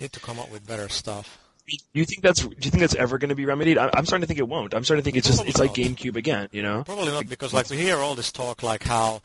need 0.00 0.12
to 0.12 0.20
come 0.20 0.38
up 0.38 0.50
with 0.50 0.66
better 0.66 0.88
stuff. 0.88 1.38
do 1.66 1.76
you 1.92 2.04
think 2.04 2.22
that's 2.22 2.40
do 2.42 2.48
you 2.60 2.70
think 2.70 2.80
that's 2.80 2.94
ever 2.96 3.18
going 3.18 3.28
to 3.30 3.34
be 3.34 3.44
remedied? 3.46 3.78
I, 3.78 3.90
I'm 3.94 4.04
starting 4.06 4.22
to 4.22 4.26
think 4.26 4.38
it 4.40 4.48
won't. 4.48 4.74
I'm 4.74 4.84
starting 4.84 5.02
to 5.02 5.04
think 5.04 5.16
it's 5.16 5.26
just 5.26 5.38
Probably 5.38 5.50
it's 5.50 5.58
like 5.60 5.70
not. 5.70 5.76
GameCube 5.96 6.16
again. 6.16 6.48
You 6.52 6.62
know. 6.62 6.82
Probably 6.84 7.06
not 7.06 7.28
because 7.28 7.52
like 7.54 7.70
we 7.70 7.76
hear 7.76 7.96
all 7.98 8.14
this 8.14 8.32
talk 8.32 8.62
like 8.62 8.82
how 8.84 9.22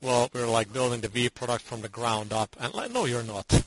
well 0.00 0.30
we're 0.32 0.46
like 0.46 0.72
building 0.72 1.00
the 1.00 1.08
V 1.08 1.28
product 1.30 1.64
from 1.64 1.82
the 1.82 1.88
ground 1.88 2.32
up, 2.32 2.56
and 2.60 2.72
like 2.74 2.92
no, 2.92 3.04
you're 3.04 3.22
not. 3.24 3.64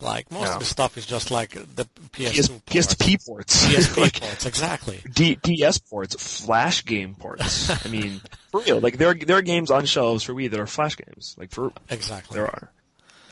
Like 0.00 0.32
most 0.32 0.48
No. 0.48 0.52
of 0.54 0.58
the 0.58 0.64
stuff 0.64 0.98
is 0.98 1.06
just 1.06 1.30
like 1.30 1.50
the 1.50 1.84
PS, 2.10 2.48
PS2 2.48 2.60
ports. 2.66 2.94
PSP 2.96 3.24
ports. 3.24 3.66
PSP 3.68 3.96
like 4.00 4.20
ports, 4.20 4.46
exactly. 4.46 5.00
D, 5.12 5.36
DS 5.40 5.78
ports, 5.78 6.40
Flash 6.44 6.84
game 6.84 7.14
ports. 7.14 7.70
I 7.86 7.88
mean, 7.88 8.20
for 8.52 8.60
real. 8.60 8.78
Like 8.80 8.98
there 8.98 9.08
are 9.08 9.14
there 9.14 9.36
are 9.38 9.42
games 9.42 9.70
on 9.72 9.84
shelves 9.86 10.22
for 10.22 10.32
Wii 10.34 10.50
that 10.52 10.60
are 10.60 10.66
Flash 10.68 10.96
games. 10.96 11.34
Like 11.38 11.50
for 11.50 11.72
Exactly. 11.90 12.36
There 12.36 12.46
are. 12.46 12.70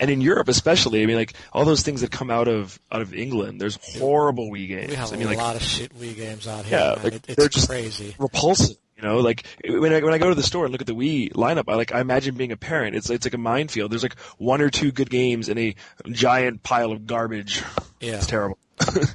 And 0.01 0.11
in 0.11 0.21
Europe 0.23 0.49
especially, 0.49 1.03
I 1.03 1.07
mean 1.07 1.17
like 1.17 1.35
all 1.53 1.65
those 1.65 1.83
things 1.83 2.01
that 2.01 2.11
come 2.11 2.31
out 2.31 2.49
of 2.49 2.81
out 2.91 3.03
of 3.03 3.15
England, 3.15 3.61
there's 3.61 3.79
horrible 3.99 4.51
Wii 4.51 4.67
games. 4.67 4.89
We 4.89 4.95
have 4.97 5.13
I 5.13 5.17
mean 5.17 5.27
a 5.27 5.31
like 5.31 5.39
lot 5.39 5.55
of 5.57 5.63
shit 5.63 5.95
Wii 5.97 6.17
games 6.17 6.49
out 6.49 6.65
here. 6.65 6.79
Yeah, 6.79 6.95
man. 6.97 7.05
like, 7.05 7.13
it, 7.15 7.23
they're 7.37 7.47
it's 7.47 7.55
just- 7.55 7.69
crazy. 7.69 8.17
repulsive, 8.19 8.77
you 8.97 9.03
know? 9.03 9.19
Like 9.19 9.45
when 9.69 9.93
I 9.93 10.01
when 10.01 10.15
I 10.15 10.19
go 10.19 10.31
to 10.31 10.35
the 10.35 10.43
store 10.43 10.65
and 10.65 10.73
look 10.73 10.81
at 10.81 10.87
the 10.87 10.95
Wii 10.95 11.35
lineup, 11.35 11.65
I 11.69 11.75
like 11.75 11.95
I 11.95 12.01
imagine 12.01 12.35
being 12.37 12.51
a 12.53 12.57
parent. 12.57 12.97
It's 12.97 13.11
it's 13.11 13.27
like 13.27 13.35
a 13.35 13.39
minefield. 13.39 13.93
There's 13.93 14.03
like 14.03 14.19
one 14.39 14.63
or 14.63 14.71
two 14.71 14.91
good 14.91 15.11
games 15.11 15.51
in 15.51 15.59
a 15.59 15.75
giant 16.11 16.63
pile 16.63 16.93
of 16.93 17.07
garbage. 17.07 17.63
Yeah. 18.01 18.15
It's 18.17 18.27
terrible. 18.27 18.57
but 18.79 19.15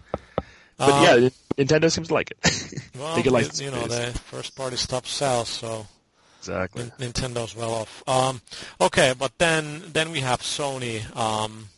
Um, 0.77 1.03
yeah, 1.23 1.29
Nintendo 1.57 1.91
seems 1.91 2.09
to 2.09 2.13
like 2.13 2.31
it. 2.31 2.37
Well, 2.99 3.13
they 3.15 3.23
get 3.23 3.59
you, 3.59 3.65
you 3.65 3.71
know, 3.71 3.87
the 3.87 4.17
first 4.25 4.55
party 4.55 4.77
stuff 4.77 5.05
sells, 5.05 5.49
so 5.49 5.85
exactly. 6.47 6.91
Nin- 6.99 7.11
Nintendo's 7.11 7.55
well 7.55 7.71
off. 7.73 8.03
Um, 8.07 8.41
okay, 8.79 9.13
but 9.17 9.37
then 9.37 9.83
then 9.93 10.11
we 10.11 10.19
have 10.21 10.41
Sony, 10.41 11.03
um, 11.15 11.69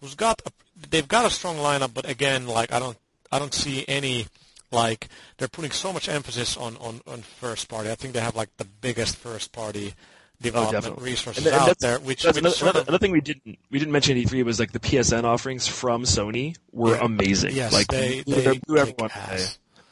who's 0.00 0.14
got 0.14 0.40
a, 0.46 0.52
they've 0.90 1.08
got 1.08 1.26
a 1.26 1.30
strong 1.30 1.56
lineup, 1.56 1.92
but 1.94 2.08
again, 2.08 2.46
like 2.46 2.72
I 2.72 2.78
don't 2.78 2.96
I 3.32 3.38
don't 3.38 3.54
see 3.54 3.84
any 3.88 4.26
like 4.72 5.08
they're 5.38 5.48
putting 5.48 5.70
so 5.72 5.92
much 5.92 6.08
emphasis 6.08 6.56
on 6.56 6.76
on 6.78 7.00
on 7.06 7.22
first 7.22 7.68
party. 7.68 7.90
I 7.90 7.94
think 7.94 8.14
they 8.14 8.20
have 8.20 8.36
like 8.36 8.50
the 8.56 8.64
biggest 8.64 9.16
first 9.16 9.52
party 9.52 9.94
development 10.40 10.94
Oh, 10.98 11.02
resources 11.02 11.44
And, 11.44 11.54
and 11.54 11.68
out 11.68 11.78
there, 11.80 11.98
which, 11.98 12.22
that's 12.22 12.36
which 12.36 12.40
another, 12.42 12.54
sort 12.56 12.62
another, 12.70 12.80
of- 12.80 12.88
another 12.88 12.98
thing 13.04 13.12
we 13.12 13.20
didn't 13.20 13.58
we 13.70 13.78
didn't 13.78 13.92
mention 13.92 14.16
at 14.16 14.24
E3 14.24 14.42
was 14.44 14.58
like 14.58 14.72
the 14.72 14.80
PSN 14.80 15.24
offerings 15.24 15.66
from 15.68 16.04
Sony 16.04 16.56
were 16.72 16.94
Yeah. 16.96 17.04
amazing. 17.04 17.54
yes, 17.54 17.72
like 17.72 17.88
they 17.88 18.22
blew- 18.22 18.40
they 18.42 18.58
blew 18.58 18.78
everyone 18.78 19.10
kick 19.10 19.26
away. 19.28 19.44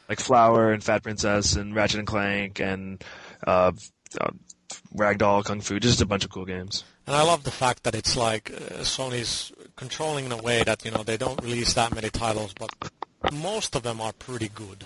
Like 0.09 0.19
Flower 0.19 0.71
and 0.71 0.83
Fat 0.83 1.03
Princess 1.03 1.55
and 1.55 1.75
Ratchet 1.75 1.99
and 1.99 2.07
Clank 2.07 2.59
and 2.59 3.03
uh, 3.45 3.73
uh, 4.19 4.31
Ragdoll 4.95 5.43
Kung 5.43 5.61
Fu, 5.61 5.79
just 5.79 6.01
a 6.01 6.05
bunch 6.05 6.25
of 6.25 6.31
cool 6.31 6.45
games. 6.45 6.83
And 7.07 7.15
I 7.15 7.23
love 7.23 7.43
the 7.43 7.51
fact 7.51 7.83
that 7.83 7.95
it's 7.95 8.15
like 8.15 8.51
uh, 8.51 8.81
Sony's 8.81 9.51
controlling 9.75 10.25
in 10.25 10.31
a 10.31 10.37
way 10.37 10.63
that 10.63 10.85
you 10.85 10.91
know 10.91 11.03
they 11.03 11.17
don't 11.17 11.41
release 11.41 11.73
that 11.73 11.93
many 11.93 12.09
titles, 12.09 12.53
but 12.53 12.69
most 13.33 13.75
of 13.75 13.83
them 13.83 14.01
are 14.01 14.13
pretty 14.13 14.49
good. 14.49 14.85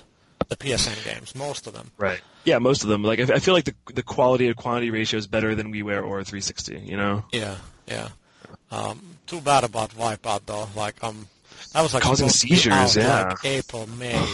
The 0.49 0.57
PSN 0.57 1.03
games, 1.05 1.35
most 1.35 1.67
of 1.67 1.73
them. 1.73 1.91
Right. 1.97 2.21
Yeah, 2.43 2.59
most 2.59 2.83
of 2.83 2.89
them. 2.89 3.03
Like 3.03 3.19
I, 3.19 3.35
I 3.35 3.39
feel 3.39 3.53
like 3.53 3.65
the 3.65 3.75
the 3.93 4.03
quality 4.03 4.47
to 4.47 4.53
quantity 4.53 4.91
ratio 4.91 5.17
is 5.17 5.27
better 5.27 5.55
than 5.55 5.73
WiiWare 5.73 6.03
or 6.03 6.23
360. 6.23 6.79
You 6.79 6.97
know, 6.97 7.25
Yeah, 7.31 7.55
yeah. 7.87 8.09
Um, 8.71 9.17
too 9.27 9.39
bad 9.39 9.63
about 9.63 9.91
Wipeout 9.91 10.41
though. 10.45 10.67
Like 10.75 11.03
um, 11.03 11.27
that 11.73 11.81
was 11.81 11.93
like 11.93 12.03
Causing 12.03 12.29
supposed 12.29 12.41
to 12.41 12.47
be 12.47 12.55
seizures, 12.55 12.97
out, 12.97 13.03
yeah. 13.03 13.23
Like 13.29 13.45
April, 13.45 13.87
May. 13.97 14.25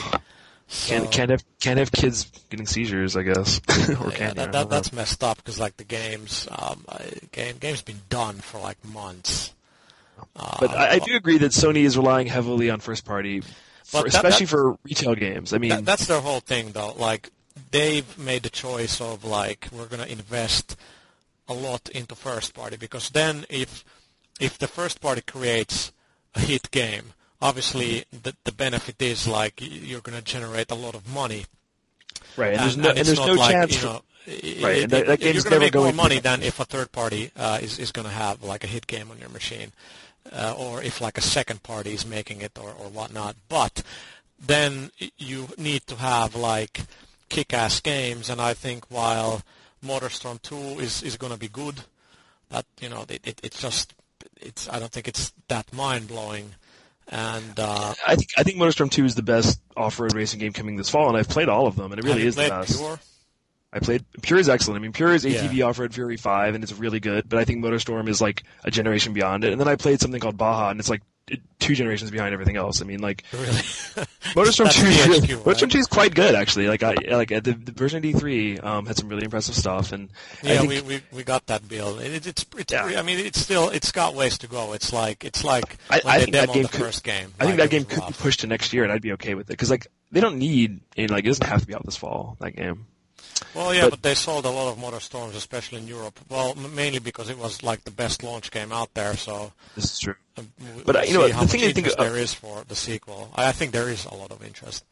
So, 0.72 0.94
can't 0.94 1.12
can't 1.12 1.32
have 1.32 1.44
can't 1.60 1.80
have 1.80 1.92
kids 1.92 2.30
getting 2.52 2.68
seizures. 2.68 3.18
I 3.18 3.24
guess 3.24 3.60
or 3.90 4.10
yeah, 4.10 4.16
can 4.16 4.36
that, 4.36 4.52
that, 4.52 4.70
that's 4.70 4.94
messed 4.94 5.24
up 5.24 5.38
because 5.38 5.60
like 5.60 5.78
the 5.78 5.84
games, 5.84 6.48
um, 6.52 6.86
uh, 6.88 7.00
game 7.32 7.56
game's 7.60 7.82
been 7.82 8.02
done 8.10 8.36
for 8.36 8.60
like 8.60 8.78
months. 8.86 9.54
Uh, 10.36 10.58
But 10.60 10.70
I, 10.72 10.92
I 10.92 11.00
do 11.00 11.16
agree 11.16 11.40
that 11.40 11.52
Sony 11.54 11.84
is 11.86 11.98
relying 11.98 12.28
heavily 12.28 12.70
on 12.70 12.82
first 12.82 13.04
party, 13.04 13.42
for, 13.84 14.04
that- 14.04 14.08
especially 14.14 14.46
for 14.46 14.78
retail 14.84 15.16
games. 15.16 15.54
I 15.54 15.58
mean, 15.58 15.70
That, 15.72 15.86
that's 15.86 16.06
their 16.06 16.22
whole 16.22 16.40
thing, 16.42 16.72
though. 16.74 16.94
Like 16.94 17.32
they've 17.72 18.18
made 18.20 18.44
the 18.44 18.50
choice 18.52 19.02
of 19.02 19.26
like 19.26 19.68
we're 19.72 19.88
gonna 19.88 20.06
invest 20.06 20.76
a 21.48 21.54
lot 21.56 21.90
into 21.90 22.14
first 22.14 22.54
party 22.54 22.78
because 22.78 23.10
then 23.10 23.46
if 23.50 23.84
if 24.40 24.58
the 24.60 24.68
first 24.68 25.02
party 25.02 25.22
creates 25.22 25.92
a 26.36 26.42
hit 26.42 26.70
game, 26.70 27.14
obviously 27.42 28.06
the 28.12 28.36
the 28.44 28.52
benefit 28.52 29.02
is 29.02 29.28
like 29.28 29.56
you're 29.62 30.02
going 30.02 30.18
to 30.18 30.24
generate 30.24 30.72
a 30.72 30.76
lot 30.76 30.96
of 30.96 31.08
money. 31.14 31.46
Right, 32.38 32.54
and, 32.54 32.62
And, 32.62 32.64
there's 32.64 32.78
no 32.78 32.90
and 32.90 32.98
and 33.00 33.08
there's 33.08 33.20
no 33.20 33.34
like, 33.34 33.52
chance. 33.52 33.76
you 33.76 33.88
know, 33.88 34.02
Right, 34.28 34.64
i- 34.64 34.70
and 34.84 34.92
that- 34.92 35.08
that 35.08 35.22
you're 35.22 35.34
going 35.44 35.54
to 35.56 35.60
make 35.60 35.76
more 35.76 35.92
money 35.94 36.20
than 36.20 36.44
if 36.44 36.60
a 36.60 36.66
third 36.66 36.92
party 36.92 37.32
uh, 37.36 37.60
is 37.62 37.80
is 37.80 37.92
going 37.92 38.08
to 38.08 38.14
have 38.14 38.44
like 38.44 38.64
a 38.64 38.68
hit 38.68 38.86
game 38.88 39.10
on 39.12 39.18
your 39.20 39.30
machine, 39.30 39.72
uh, 40.32 40.54
or 40.58 40.84
if 40.84 41.02
like 41.02 41.18
a 41.18 41.22
second 41.22 41.64
party 41.64 41.94
is 41.94 42.06
making 42.06 42.42
it 42.42 42.58
or 42.60 42.70
or 42.72 42.90
whatnot. 42.90 43.36
But 43.48 43.82
then 44.40 44.92
you 45.18 45.48
need 45.58 45.88
to 45.88 45.96
have 45.96 46.36
like 46.36 46.82
kick-ass 47.30 47.80
games, 47.82 48.30
and 48.30 48.40
I 48.42 48.54
think 48.54 48.86
while 48.90 49.42
MotorStorm 49.84 50.42
2 50.42 50.80
is 50.80 51.02
is 51.04 51.18
going 51.18 51.34
to 51.34 51.40
be 51.40 51.48
good, 51.48 51.82
that 52.50 52.66
you 52.82 52.90
know 52.90 53.06
it, 53.10 53.22
it 53.26 53.40
it's 53.44 53.62
just 53.62 53.94
it's 54.40 54.70
I 54.70 54.78
don't 54.80 54.92
think 54.92 55.08
it's 55.08 55.34
that 55.48 55.74
mind-blowing, 55.74 56.54
and 57.10 57.60
uh, 57.60 57.94
I 58.08 58.16
think 58.16 58.30
I 58.38 58.44
think 58.44 58.58
MotorStorm 58.58 58.92
2 58.92 59.06
is 59.06 59.16
the 59.16 59.24
best 59.24 59.62
off-road 59.76 60.14
racing 60.14 60.40
game 60.40 60.54
coming 60.54 60.76
this 60.76 60.90
fall, 60.90 61.08
and 61.10 61.18
I've 61.18 61.30
played 61.30 61.50
all 61.50 61.68
of 61.68 61.76
them, 61.76 61.92
and 61.92 62.00
it 62.00 62.06
really 62.06 62.26
is 62.26 62.36
the 62.36 62.48
best. 62.50 62.78
Pure? 62.78 63.00
I 63.72 63.80
played 63.80 64.06
Pure 64.22 64.40
is 64.40 64.50
excellent. 64.50 64.80
I 64.80 64.82
mean, 64.82 64.94
Pure 64.94 65.14
is 65.16 65.26
ATV 65.26 65.54
Yeah. 65.54 65.66
Off-Road 65.66 65.94
Fury 65.94 66.18
5, 66.18 66.56
and 66.56 66.64
it's 66.64 66.74
really 66.74 67.00
good. 67.00 67.28
But 67.30 67.40
I 67.40 67.46
think 67.46 67.64
MotorStorm 67.64 68.08
is 68.10 68.20
like 68.22 68.44
a 68.64 68.72
generation 68.72 69.14
beyond 69.14 69.44
it. 69.44 69.52
And 69.52 69.60
then 69.62 69.68
I 69.68 69.76
played 69.76 70.00
something 70.02 70.20
called 70.20 70.38
Baja, 70.38 70.70
and 70.70 70.80
it's 70.80 70.90
like 70.90 71.02
two 71.60 71.76
generations 71.76 72.12
behind 72.12 72.34
everything 72.34 72.56
else. 72.56 72.82
I 72.82 72.86
mean, 72.86 73.00
like 73.02 73.24
Really? 73.34 73.46
MotorStorm 74.36 74.66
That's 74.66 74.80
2 74.80 74.86
is 74.88 75.08
really, 75.08 75.20
THQ. 75.28 75.44
MotorStorm 75.44 75.72
2 75.72 75.78
is 75.80 75.88
quite 75.88 76.14
good 76.16 76.36
actually. 76.36 76.68
Like 76.68 76.84
I 76.84 76.94
like 77.10 77.30
the, 77.30 77.42
the 77.42 77.72
version 77.72 78.02
D3 78.04 78.64
um, 78.64 78.86
had 78.86 78.98
some 78.98 79.10
really 79.10 79.24
impressive 79.24 79.56
stuff, 79.56 79.92
and 79.92 80.10
I 80.44 80.54
Yeah, 80.54 80.60
think 80.60 80.70
we, 80.70 80.82
we 80.82 81.02
we 81.12 81.24
got 81.24 81.46
that 81.48 81.68
bill. 81.68 82.00
It, 82.00 82.26
it's 82.28 82.46
it's 82.58 82.72
Yeah. 82.72 82.86
I 82.98 83.02
mean 83.02 83.20
it's 83.20 83.40
still 83.40 83.70
it's 83.70 83.92
got 83.92 84.16
ways 84.16 84.38
to 84.40 84.48
go. 84.48 84.74
It's 84.74 84.92
like 84.94 85.24
it's 85.26 85.44
like 85.44 85.78
I- 85.90 86.02
I 86.06 86.20
think 86.20 86.32
that 86.34 86.52
game 86.54 86.64
the 86.64 86.70
could- 86.70 86.80
first 86.82 87.04
game. 87.04 87.34
I 87.40 87.46
think 87.46 87.58
that 87.58 87.70
game 87.70 87.86
could 87.86 88.06
be 88.08 88.14
pushed 88.14 88.42
to 88.42 88.48
next 88.48 88.74
year, 88.74 88.84
and 88.84 88.92
I'd 88.92 89.02
be 89.02 89.14
okay 89.14 89.36
with 89.36 89.48
it 89.50 89.54
because 89.54 89.70
like 89.70 89.88
they 90.12 90.22
don't 90.22 90.38
need 90.38 90.82
know, 90.98 91.06
like 91.14 91.26
it 91.26 91.28
doesn't 91.28 91.46
have 91.48 91.62
to 91.62 91.68
be 91.68 91.76
out 91.76 91.86
this 91.86 91.96
fall. 91.98 92.36
That 92.40 92.56
game. 92.56 92.86
Well, 93.56 93.74
yeah, 93.74 93.84
but- 93.84 93.92
but, 93.92 94.02
they 94.04 94.16
sold 94.16 94.46
a 94.46 94.50
lot 94.50 94.72
of 94.72 94.78
Motor 94.78 95.00
Storms, 95.00 95.36
especially 95.36 95.80
in 95.80 95.88
Europe. 95.88 96.20
Well, 96.30 96.52
m- 96.58 96.74
mainly 96.76 97.00
because 97.00 97.30
it 97.30 97.38
was 97.38 97.64
like 97.64 97.84
the 97.84 97.92
best 97.92 98.24
launch 98.24 98.52
game 98.52 98.72
out 98.72 98.94
there. 98.94 99.16
So, 99.18 99.54
This 99.76 99.86
is 99.86 100.00
true. 100.00 100.16
uh, 100.38 100.44
we- 100.76 100.84
But, 100.84 100.96
uh, 100.98 101.00
you 101.02 101.14
know 101.14 101.20
see 101.20 101.24
what, 101.24 101.32
how 101.32 101.42
the 101.44 101.48
thing 101.48 101.64
I 101.64 101.74
think 101.74 101.88
there 101.98 102.18
is 102.18 102.34
for 102.34 102.64
the 102.68 102.76
sequel. 102.76 103.32
I 103.36 103.52
think 103.52 103.72
there 103.72 103.90
is 103.90 104.06
a 104.06 104.14
lot 104.14 104.32
of 104.32 104.44
interest. 104.44 104.84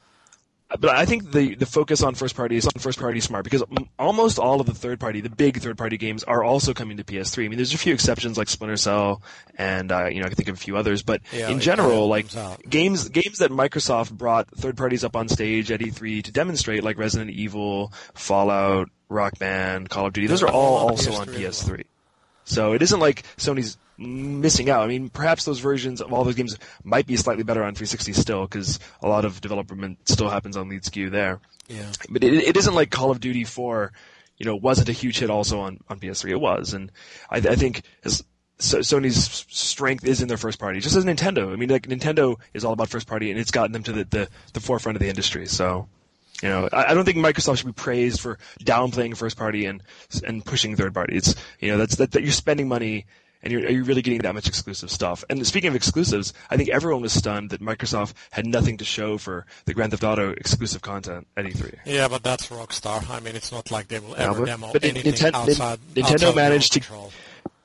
But 0.69 0.89
I 0.89 1.05
think 1.05 1.31
the 1.31 1.55
the 1.55 1.65
focus 1.65 2.03
on 2.03 2.13
first 2.15 2.35
party 2.35 2.57
is 2.57 2.65
on 2.65 2.73
first 2.77 2.99
party 2.99 3.21
smart 3.21 3.45
because 3.45 3.63
almost 3.97 4.37
all 4.37 4.59
of 4.59 4.67
the 4.67 4.73
third 4.73 4.99
party, 4.99 5.21
the 5.21 5.29
big 5.29 5.61
third 5.61 5.77
party 5.77 5.97
games, 5.97 6.25
are 6.25 6.43
also 6.43 6.73
coming 6.73 6.97
to 6.97 7.05
PS3. 7.05 7.45
I 7.45 7.47
mean, 7.47 7.57
there's 7.57 7.73
a 7.73 7.77
few 7.77 7.93
exceptions 7.93 8.37
like 8.37 8.49
Splinter 8.49 8.75
Cell, 8.75 9.21
and 9.57 9.89
uh, 9.93 10.07
you 10.07 10.19
know 10.19 10.25
I 10.25 10.27
can 10.29 10.35
think 10.35 10.49
of 10.49 10.55
a 10.55 10.59
few 10.59 10.75
others. 10.75 11.03
But 11.03 11.21
Yeah, 11.31 11.49
in 11.49 11.61
general, 11.61 12.07
like 12.09 12.35
out. 12.35 12.61
games 12.69 13.07
games 13.07 13.37
that 13.37 13.49
Microsoft 13.49 14.11
brought 14.11 14.49
third 14.49 14.75
parties 14.75 15.05
up 15.05 15.15
on 15.15 15.29
stage 15.29 15.71
at 15.71 15.79
E3 15.79 16.23
to 16.25 16.31
demonstrate, 16.33 16.83
like 16.83 16.97
Resident 16.97 17.31
Evil, 17.31 17.93
Fallout, 18.13 18.89
Rock 19.07 19.39
Band, 19.39 19.89
Call 19.89 20.07
of 20.07 20.13
Duty, 20.13 20.27
those 20.27 20.41
They're 20.41 20.49
all 20.49 20.89
also 20.89 21.13
on 21.13 21.27
PS3 21.27 21.45
as. 21.45 21.63
PS3. 21.63 21.83
So 22.43 22.73
it 22.73 22.81
isn't 22.81 22.99
like 22.99 23.23
Sony's 23.37 23.77
missing 23.97 24.69
out. 24.69 24.83
I 24.83 24.87
mean, 24.87 25.09
perhaps 25.09 25.45
those 25.45 25.59
versions 25.59 26.01
of 26.01 26.13
all 26.13 26.23
those 26.23 26.35
games 26.35 26.57
might 26.83 27.07
be 27.07 27.15
slightly 27.17 27.43
better 27.43 27.63
on 27.63 27.73
360 27.73 28.13
still, 28.13 28.43
because 28.43 28.79
a 29.01 29.07
lot 29.07 29.25
of 29.25 29.41
development 29.41 30.07
still 30.07 30.29
happens 30.29 30.57
on 30.57 30.69
lead 30.69 30.83
SKU 30.83 31.11
there. 31.11 31.39
Yeah. 31.67 31.91
But 32.09 32.23
it, 32.23 32.33
it 32.33 32.57
isn't 32.57 32.75
like 32.75 32.91
Call 32.91 33.11
of 33.11 33.19
Duty 33.19 33.43
4, 33.43 33.91
you 34.37 34.45
know, 34.45 34.55
wasn't 34.55 34.89
a 34.89 34.93
huge 34.93 35.19
hit 35.19 35.29
also 35.29 35.59
on, 35.59 35.79
on 35.89 35.99
PS3. 35.99 36.31
It 36.31 36.39
was, 36.39 36.73
and 36.73 36.91
I, 37.29 37.37
I 37.37 37.55
think 37.55 37.83
as, 38.03 38.23
so, 38.59 38.79
Sony's 38.79 39.45
strength 39.49 40.05
is 40.05 40.21
in 40.21 40.27
their 40.27 40.37
first 40.37 40.59
party, 40.59 40.79
just 40.79 40.95
as 40.95 41.05
Nintendo. 41.05 41.51
I 41.51 41.55
mean, 41.55 41.69
like 41.69 41.87
Nintendo 41.87 42.37
is 42.53 42.65
all 42.65 42.73
about 42.73 42.89
first 42.89 43.07
party, 43.07 43.29
and 43.31 43.39
it's 43.39 43.51
gotten 43.51 43.71
them 43.71 43.83
to 43.83 43.91
the, 43.91 44.03
the, 44.05 44.29
the 44.53 44.59
forefront 44.59 44.95
of 44.95 45.01
the 45.01 45.09
industry. 45.09 45.45
So, 45.45 45.87
you 46.41 46.49
know, 46.49 46.69
I, 46.71 46.91
I 46.91 46.93
don't 46.93 47.05
think 47.05 47.17
Microsoft 47.17 47.57
should 47.57 47.67
be 47.67 47.73
praised 47.73 48.19
for 48.19 48.37
downplaying 48.59 49.17
first 49.17 49.37
party 49.37 49.65
and 49.65 49.81
and 50.23 50.45
pushing 50.45 50.75
third 50.75 50.93
party. 50.93 51.17
It's 51.17 51.35
you 51.59 51.71
know 51.71 51.77
that's 51.77 51.95
that, 51.95 52.11
that 52.11 52.23
you're 52.23 52.31
spending 52.31 52.67
money 52.67 53.05
and 53.47 53.51
you're 53.53 53.67
are 53.69 53.71
you 53.71 53.83
really 53.85 54.01
getting 54.01 54.19
that 54.19 54.35
much 54.35 54.47
exclusive 54.47 54.91
stuff? 54.91 55.23
And 55.29 55.45
speaking 55.47 55.69
of 55.69 55.75
exclusives, 55.75 56.33
I 56.49 56.57
think 56.57 56.69
everyone 56.69 57.01
was 57.01 57.13
stunned 57.13 57.51
that 57.51 57.61
Microsoft 57.61 58.13
had 58.31 58.45
nothing 58.45 58.77
to 58.77 58.85
show 58.85 59.17
for 59.17 59.45
the 59.65 59.73
Grand 59.73 59.91
Theft 59.91 60.03
Auto 60.03 60.31
exclusive 60.31 60.81
content 60.81 61.27
at 61.37 61.45
E 61.45 61.51
E3. 61.51 61.75
Yeah, 61.85 62.09
but 62.09 62.23
that's 62.23 62.47
Rockstar. 62.49 63.09
I 63.09 63.21
mean, 63.21 63.35
it's 63.37 63.51
not 63.51 63.71
like 63.71 63.87
they 63.87 63.99
will 63.99 64.09
Yeah, 64.11 64.31
ever 64.31 64.39
but- 64.41 64.45
demo 64.45 64.69
but 64.73 64.83
anything 64.83 65.13
Ninten- 65.13 65.33
outside. 65.33 65.79
Nintendo 65.95 66.13
outside 66.13 66.35
managed 66.35 66.73
to- 66.73 66.79
control. 66.81 67.11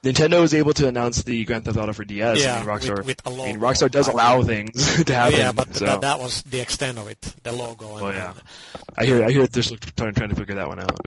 Nintendo 0.04 0.40
was 0.40 0.52
able 0.52 0.72
to 0.74 0.88
announce 0.88 1.22
the 1.22 1.44
Grand 1.44 1.64
Theft 1.64 1.76
Auto 1.78 1.92
for 1.92 2.04
DS. 2.04 2.40
Yeah, 2.42 2.54
I 2.54 2.59
mean, 2.59 2.66
Rockstar. 2.68 2.96
with- 3.04 3.06
with 3.06 3.26
a 3.26 3.30
I 3.30 3.46
mean. 3.52 3.60
Rockstar 3.60 3.90
does 3.90 4.09
I 4.09 4.12
allow 4.12 4.38
mean- 4.38 4.46
things 4.46 5.04
to 5.04 5.14
happen. 5.14 5.38
yeah, 5.38 5.52
but 5.52 5.74
so. 5.76 5.84
that, 5.86 6.00
that 6.00 6.18
was 6.20 6.42
the 6.42 6.60
extent 6.60 6.98
of 6.98 7.06
it. 7.09 7.20
The 7.44 7.52
logo. 7.52 7.92
And, 7.92 8.02
Well, 8.02 8.12
yeah. 8.12 8.32
I 8.96 9.04
hear 9.04 9.24
I 9.24 9.30
hear 9.30 9.46
they're 9.46 9.62
trying, 9.96 10.14
trying 10.14 10.30
to 10.30 10.34
figure 10.36 10.54
that 10.56 10.68
one 10.68 10.80
out. 10.80 10.98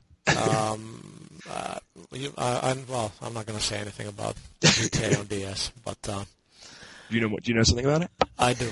um, 0.49 1.01
uh, 1.49 1.79
you, 2.15 2.33
uh, 2.37 2.59
I'm, 2.63 2.85
well, 2.87 3.11
I'm 3.21 3.33
not 3.33 3.45
going 3.45 3.57
to 3.59 3.63
say 3.65 3.77
anything 3.77 4.07
about 4.07 4.35
GTA 4.61 5.19
on 5.19 5.25
DS, 5.25 5.71
but 5.83 5.97
uh, 6.09 6.23
Do 7.09 7.15
you 7.15 7.21
know 7.21 7.27
what? 7.29 7.43
Do 7.43 7.51
you 7.51 7.57
know 7.57 7.63
something 7.63 7.85
about 7.85 8.01
it? 8.03 8.11
I 8.39 8.53
do. 8.53 8.69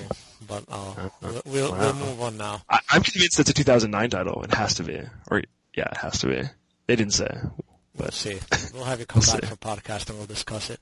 But 0.48 0.64
uh, 0.70 1.10
we'll, 1.22 1.42
we'll, 1.46 1.72
Wow. 1.72 1.80
we'll 1.80 1.94
move 1.94 2.22
on 2.22 2.38
now. 2.38 2.62
I, 2.70 2.80
I'm 2.92 3.02
convinced 3.04 3.40
it's 3.40 3.50
a 3.50 3.54
2009 3.54 4.10
title. 4.10 4.44
It 4.44 4.54
has 4.54 4.74
to 4.76 4.84
be, 4.84 5.00
or 5.32 5.42
yeah, 5.76 5.90
it 5.92 5.98
has 5.98 6.20
to 6.20 6.28
be. 6.28 6.42
They 6.88 6.96
didn't 6.98 7.14
say, 7.14 7.30
We'll 7.42 7.54
but 7.96 8.14
see. 8.14 8.40
We'll 8.74 8.84
have 8.86 9.00
you 9.00 9.06
come 9.06 9.22
back 9.22 9.42
see. 9.42 9.48
for 9.48 9.56
podcast 9.56 10.10
and 10.10 10.18
we'll 10.18 10.28
discuss 10.28 10.70
it. 10.70 10.80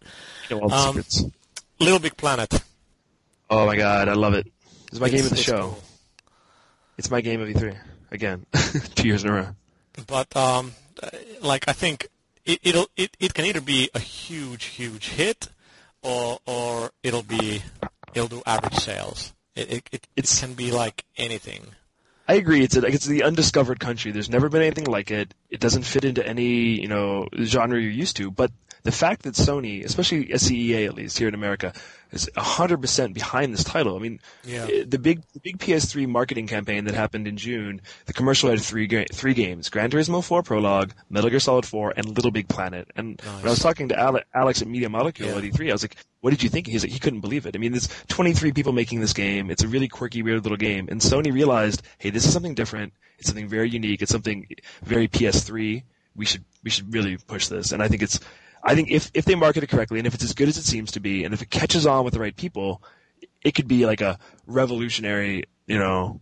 you 0.49 0.59
know 0.59 0.69
Um. 0.69 1.03
Little 1.79 1.99
Big 1.99 2.15
Planet. 2.17 2.61
Oh 3.49 3.65
my 3.65 3.75
god, 3.75 4.07
I 4.07 4.13
love 4.13 4.33
it. 4.33 4.47
It's 4.91 4.99
my 4.99 5.09
game 5.09 5.23
of 5.25 5.29
the 5.29 5.35
it's 5.35 5.41
show. 5.43 5.59
cool. 5.61 5.83
It's 6.97 7.09
my 7.11 7.21
game 7.21 7.41
of 7.41 7.47
E3 7.49 7.77
again, 8.11 8.45
two 8.95 9.07
years 9.07 9.23
in 9.23 9.29
a 9.29 9.33
row. 9.33 9.47
but 10.07 10.33
um, 10.35 10.73
uh, 11.01 11.09
like 11.41 11.67
I 11.67 11.73
think 11.73 12.07
it, 12.45 12.59
it'll 12.63 12.87
it, 12.95 13.15
it 13.19 13.33
can 13.33 13.45
either 13.45 13.61
be 13.61 13.89
a 13.93 13.99
huge 13.99 14.65
huge 14.65 15.09
hit, 15.09 15.49
or 16.01 16.39
or 16.45 16.91
it'll 17.03 17.23
be 17.23 17.63
it'll 18.13 18.27
do 18.27 18.41
average 18.45 18.75
sales. 18.75 19.33
It 19.55 19.71
it, 19.71 19.89
it, 19.91 20.07
it 20.15 20.37
can 20.39 20.53
be 20.53 20.71
like 20.71 21.05
anything. 21.17 21.63
I 22.27 22.35
agree. 22.35 22.63
It's 22.63 22.77
a, 22.77 22.85
it's 22.85 23.05
the 23.05 23.23
undiscovered 23.23 23.79
country. 23.79 24.11
There's 24.11 24.29
never 24.29 24.47
been 24.47 24.61
anything 24.61 24.85
like 24.85 25.11
it. 25.11 25.33
It 25.49 25.59
doesn't 25.59 25.83
fit 25.83 26.05
into 26.05 26.25
any 26.25 26.79
you 26.79 26.87
know 26.87 27.27
genre 27.43 27.79
you're 27.79 27.91
used 27.91 28.17
to. 28.17 28.31
But 28.31 28.51
the 28.83 28.91
fact 28.91 29.23
that 29.23 29.35
Sony, 29.35 29.83
especially 29.85 30.25
SCEA 30.27 30.85
at 30.87 30.95
least 30.95 31.17
here 31.17 31.27
in 31.27 31.33
America, 31.33 31.73
is 32.11 32.29
100% 32.35 33.13
behind 33.13 33.53
this 33.53 33.63
title. 33.63 33.95
I 33.95 33.99
mean, 33.99 34.19
Yeah. 34.45 34.65
eh, 34.69 34.83
the 34.87 34.99
big 34.99 35.21
the 35.33 35.39
big 35.39 35.59
PS3 35.59 36.05
marketing 36.07 36.47
campaign 36.47 36.85
that 36.85 36.93
happened 36.95 37.27
in 37.27 37.37
June, 37.37 37.81
the 38.05 38.13
commercial 38.13 38.49
had 38.49 38.59
three 38.61 38.87
ga- 38.87 39.05
three 39.13 39.33
games: 39.33 39.69
Gran 39.69 39.89
Turismo 39.91 40.23
4 40.23 40.43
Prologue, 40.43 40.91
Metal 41.09 41.29
Gear 41.29 41.39
Solid 41.39 41.65
4, 41.65 41.93
and 41.95 42.05
Little 42.15 42.31
Big 42.31 42.47
Planet. 42.47 42.89
And 42.95 43.21
when 43.21 43.45
I 43.47 43.49
was 43.49 43.59
talking 43.59 43.89
to 43.89 43.99
Ale- 43.99 44.23
Alex 44.33 44.61
at 44.61 44.67
Media 44.67 44.89
Molecule 44.89 45.29
Yeah. 45.29 45.37
at 45.37 45.43
E3, 45.43 45.69
I 45.69 45.73
was 45.73 45.83
like, 45.83 45.95
"What 46.21 46.31
did 46.31 46.43
you 46.43 46.49
think?" 46.49 46.67
He's 46.67 46.83
like, 46.83 46.91
he 46.91 46.99
couldn't 46.99 47.21
believe 47.21 47.45
it. 47.45 47.55
I 47.55 47.59
mean, 47.59 47.71
there's 47.71 47.87
23 48.09 48.51
people 48.51 48.73
making 48.73 48.99
this 48.99 49.13
game. 49.13 49.49
It's 49.51 49.63
a 49.63 49.67
really 49.67 49.87
quirky, 49.87 50.21
weird 50.21 50.43
little 50.43 50.57
game, 50.57 50.87
and 50.89 50.99
Sony 51.01 51.31
realized, 51.31 51.81
hey, 51.97 52.09
this 52.09 52.25
is 52.25 52.33
something 52.33 52.55
different. 52.55 52.93
It's 53.19 53.27
something 53.27 53.47
very 53.47 53.69
unique. 53.69 54.01
It's 54.01 54.11
something 54.11 54.47
very 54.83 55.07
PS3. 55.07 55.83
We 56.15 56.25
should 56.25 56.43
we 56.63 56.69
should 56.69 56.93
really 56.93 57.15
push 57.17 57.47
this. 57.47 57.71
And 57.71 57.81
I 57.81 57.87
think 57.87 58.01
it's 58.01 58.19
I 58.63 58.75
think 58.75 58.91
if 58.91 59.11
if 59.13 59.25
they 59.25 59.35
market 59.35 59.63
it 59.63 59.67
correctly 59.67 59.99
and 59.99 60.07
if 60.07 60.13
it's 60.13 60.23
as 60.23 60.33
good 60.33 60.49
as 60.49 60.57
it 60.57 60.63
seems 60.63 60.91
to 60.91 60.99
be 60.99 61.23
and 61.23 61.33
if 61.33 61.41
it 61.41 61.49
catches 61.49 61.85
on 61.85 62.05
with 62.05 62.13
the 62.13 62.19
right 62.19 62.35
people, 62.35 62.81
it 63.41 63.55
could 63.55 63.67
be 63.67 63.85
like 63.85 64.01
a 64.01 64.19
revolutionary, 64.45 65.45
you 65.67 65.79
know, 65.79 66.19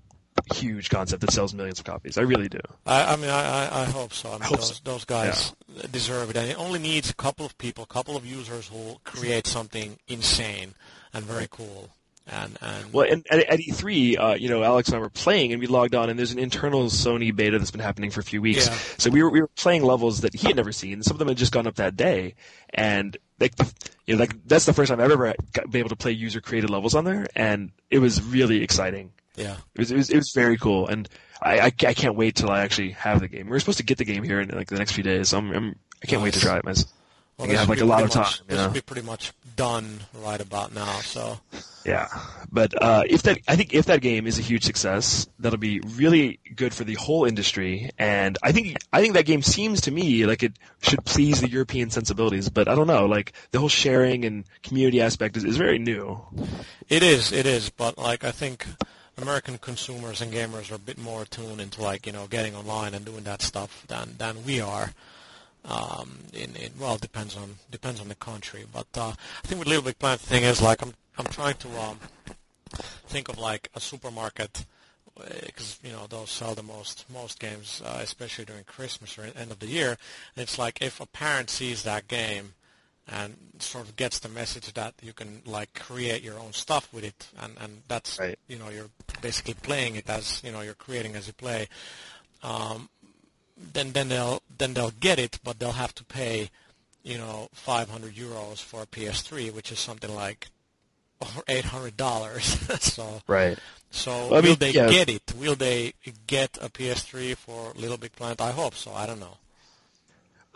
huge 0.53 0.89
concept 0.89 1.21
that 1.21 1.31
sells 1.31 1.53
millions 1.53 1.79
of 1.79 1.85
copies. 1.85 2.17
I 2.17 2.21
really 2.21 2.49
do. 2.49 2.59
I, 2.85 3.13
I 3.13 3.15
mean, 3.15 3.29
I, 3.29 3.81
I, 3.81 3.85
hope 3.85 4.13
so. 4.13 4.29
I 4.29 4.33
mean, 4.33 4.41
hope 4.41 4.59
those, 4.59 4.75
so. 4.77 4.81
those 4.83 5.05
guys 5.05 5.53
deserve 5.91 6.29
it. 6.29 6.37
And 6.37 6.49
it 6.49 6.57
only 6.57 6.79
needs 6.79 7.09
a 7.09 7.15
couple 7.15 7.45
of 7.45 7.57
people, 7.57 7.83
a 7.83 7.87
couple 7.87 8.15
of 8.15 8.25
users 8.25 8.67
who 8.67 8.97
create 9.03 9.47
something 9.47 9.97
insane 10.07 10.75
and 11.13 11.25
very 11.25 11.47
cool. 11.49 11.89
And, 12.31 12.57
and 12.61 12.93
Well, 12.93 13.07
and 13.11 13.25
at, 13.29 13.39
at 13.39 13.59
E3, 13.59 14.19
uh, 14.19 14.35
you 14.35 14.49
know, 14.49 14.63
Alex 14.63 14.89
and 14.89 14.97
I 14.97 14.99
were 14.99 15.09
playing, 15.09 15.51
and 15.51 15.59
we 15.59 15.67
logged 15.67 15.95
on, 15.95 16.09
and 16.09 16.17
there's 16.17 16.31
an 16.31 16.39
internal 16.39 16.85
Sony 16.85 17.35
beta 17.35 17.57
that's 17.57 17.71
been 17.71 17.81
happening 17.81 18.11
for 18.11 18.19
a 18.19 18.23
few 18.23 18.41
weeks. 18.41 18.67
Yeah. 18.67 18.77
So 18.97 19.09
we 19.09 19.23
were 19.23 19.29
we 19.29 19.41
were 19.41 19.49
playing 19.55 19.83
levels 19.83 20.21
that 20.21 20.33
he 20.33 20.47
had 20.47 20.55
never 20.55 20.71
seen. 20.71 21.01
Some 21.03 21.15
of 21.15 21.19
them 21.19 21.27
had 21.27 21.37
just 21.37 21.51
gone 21.51 21.67
up 21.67 21.75
that 21.75 21.95
day, 21.95 22.35
and 22.73 23.17
like 23.39 23.55
the, 23.55 23.71
you 24.05 24.15
know, 24.15 24.19
like 24.19 24.35
that's 24.47 24.65
the 24.65 24.73
first 24.73 24.89
time 24.89 24.99
I've 24.99 25.11
ever 25.11 25.33
got, 25.53 25.69
been 25.69 25.79
able 25.79 25.89
to 25.89 25.95
play 25.95 26.11
user 26.11 26.41
created 26.41 26.69
levels 26.69 26.95
on 26.95 27.05
there, 27.05 27.27
and 27.35 27.71
it 27.89 27.99
was 27.99 28.21
really 28.21 28.63
exciting. 28.63 29.11
yeah. 29.35 29.55
It 29.75 29.79
was 29.79 29.91
it 29.91 29.97
was, 29.97 30.09
it 30.09 30.17
was 30.17 30.31
very 30.31 30.57
cool, 30.57 30.87
and 30.87 31.07
I, 31.41 31.59
I 31.59 31.65
I 31.65 31.93
can't 31.93 32.15
wait 32.15 32.35
till 32.35 32.51
I 32.51 32.61
actually 32.61 32.91
have 32.91 33.19
the 33.21 33.27
game. 33.27 33.47
We're 33.49 33.59
supposed 33.59 33.79
to 33.79 33.85
get 33.85 33.97
the 33.97 34.05
game 34.05 34.23
here 34.23 34.39
in 34.39 34.49
like 34.49 34.67
the 34.67 34.77
next 34.77 34.91
few 34.91 35.03
days. 35.03 35.29
So 35.29 35.37
I'm, 35.37 35.51
I'm 35.51 35.75
I 36.03 36.07
can't 36.07 36.21
wait 36.21 36.33
to 36.35 36.39
try 36.39 36.57
it 36.57 36.65
myself. 36.65 36.91
Well, 37.39 37.47
you 37.47 37.57
have 37.57 37.69
like 37.69 37.79
a 37.79 37.85
lot 37.85 38.03
of 38.03 38.11
time. 38.11 38.23
much- 38.23 38.39
you 38.41 38.45
This 38.49 38.57
know? 38.57 38.65
would 38.65 38.73
be 38.73 38.81
pretty 38.81 39.01
much 39.01 39.31
done 39.55 40.01
right 40.23 40.39
about 40.41 40.73
now. 40.75 40.99
So 40.99 41.39
Yeah, 41.85 42.07
but 42.51 42.79
uh, 42.81 43.03
if 43.09 43.23
that, 43.23 43.39
I 43.47 43.55
think 43.55 43.73
if 43.73 43.85
that 43.85 44.01
game 44.01 44.27
is 44.27 44.37
a 44.37 44.41
huge 44.41 44.63
success, 44.65 45.27
that'll 45.39 45.57
be 45.57 45.79
really 45.95 46.39
good 46.55 46.73
for 46.73 46.83
the 46.83 46.95
whole 46.95 47.23
industry. 47.25 47.89
And 47.97 48.37
I 48.43 48.51
think 48.51 48.75
I 48.91 48.99
think 49.01 49.13
that 49.13 49.25
game 49.25 49.41
seems 49.41 49.81
to 49.81 49.91
me 49.91 50.25
like 50.25 50.43
it 50.43 50.53
should 50.81 51.03
please 51.05 51.39
the 51.39 51.49
European 51.49 51.89
sensibilities. 51.89 52.49
But 52.49 52.67
I 52.67 52.75
don't 52.75 52.87
know, 52.87 53.05
like 53.05 53.31
the 53.51 53.59
whole 53.59 53.69
sharing 53.69 54.25
and 54.25 54.43
community 54.61 54.99
aspect 55.01 55.37
is, 55.37 55.45
is 55.45 55.55
very 55.55 55.79
new. 55.79 56.19
it 56.89 57.03
is, 57.03 57.31
it 57.31 57.45
is. 57.45 57.69
But 57.69 57.97
like 57.97 58.25
I 58.25 58.31
think 58.31 58.65
American 59.17 59.57
consumers 59.57 60.21
and 60.21 60.31
gamers 60.33 60.71
are 60.71 60.75
a 60.75 60.79
bit 60.79 60.97
more 60.97 61.23
tuned 61.25 61.61
into 61.61 61.81
like 61.81 62.05
you 62.05 62.11
know 62.11 62.27
getting 62.27 62.55
online 62.55 62.93
and 62.93 63.05
doing 63.05 63.23
that 63.23 63.41
stuff 63.41 63.85
than 63.87 64.15
than 64.17 64.43
we 64.45 64.59
are. 64.59 64.91
Um, 65.65 66.19
in, 66.33 66.55
in 66.55 66.71
well, 66.79 66.95
it 66.95 67.01
depends 67.01 67.35
on 67.35 67.55
depends 67.69 67.99
on 68.01 68.07
the 68.07 68.15
country. 68.15 68.65
But 68.71 68.87
uh, 68.95 69.13
I 69.43 69.47
think 69.47 69.59
with 69.59 69.67
Little 69.67 69.83
Big 69.83 69.99
Planet, 69.99 70.21
the 70.21 70.27
thing 70.27 70.43
is 70.43 70.61
like 70.61 70.81
I'm 70.81 70.93
I'm 71.17 71.25
trying 71.25 71.55
to 71.55 71.67
um, 71.79 71.99
think 73.07 73.29
of 73.29 73.37
like 73.37 73.69
a 73.75 73.79
supermarket 73.79 74.65
because 75.45 75.79
you 75.83 75.91
know 75.91 76.07
those 76.07 76.29
sell 76.31 76.55
the 76.55 76.63
most 76.63 77.05
most 77.13 77.39
games, 77.39 77.81
uh, 77.85 77.99
especially 78.01 78.45
during 78.45 78.63
Christmas 78.63 79.17
or 79.17 79.23
end 79.23 79.51
of 79.51 79.59
the 79.59 79.67
year. 79.67 79.89
And 80.35 80.43
it's 80.43 80.57
like 80.57 80.81
if 80.81 80.99
a 81.01 81.05
parent 81.05 81.49
sees 81.49 81.83
that 81.83 82.07
game 82.07 82.53
and 83.11 83.35
sort 83.59 83.85
of 83.85 83.95
gets 83.95 84.19
the 84.19 84.29
message 84.29 84.71
that 84.73 84.93
you 85.01 85.13
can 85.13 85.41
like 85.45 85.73
create 85.73 86.21
your 86.21 86.39
own 86.39 86.53
stuff 86.53 86.87
with 86.93 87.03
it, 87.03 87.27
and 87.41 87.53
and 87.59 87.81
that's 87.87 88.17
Right. 88.19 88.39
you 88.47 88.57
know 88.57 88.69
you're 88.69 88.89
basically 89.21 89.55
playing 89.55 89.95
it 89.95 90.09
as 90.09 90.41
you 90.43 90.51
know 90.51 90.61
you're 90.61 90.73
creating 90.73 91.15
as 91.15 91.27
you 91.27 91.33
play. 91.33 91.67
Um, 92.41 92.87
then 93.73 93.91
then 93.91 94.09
they'll 94.09 94.41
then 94.57 94.73
they'll 94.73 94.91
get 94.99 95.19
it, 95.19 95.39
but 95.43 95.59
they'll 95.59 95.73
have 95.73 95.93
to 95.95 96.03
pay 96.03 96.49
you 97.03 97.17
know 97.17 97.49
500 97.53 98.13
euros 98.15 98.59
for 98.61 98.81
a 98.83 98.85
PS3, 98.87 99.53
which 99.53 99.71
is 99.71 99.79
something 99.79 100.13
like 100.13 100.47
or 101.21 101.43
800 101.47 101.97
dollars. 101.97 102.43
so 102.81 103.21
Right. 103.27 103.57
so 103.91 104.11
I 104.11 104.39
will 104.39 104.41
mean, 104.43 104.55
they 104.59 104.71
yeah. 104.71 104.89
get 104.89 105.09
it? 105.09 105.33
Will 105.37 105.55
they 105.55 105.93
get 106.27 106.57
a 106.61 106.69
PS3 106.69 107.35
for 107.35 107.73
Little 107.75 107.97
Big 107.97 108.13
Planet? 108.15 108.39
I 108.41 108.51
hope 108.51 108.75
so. 108.75 108.93
I 108.93 109.05
don't 109.05 109.19
know. 109.19 109.37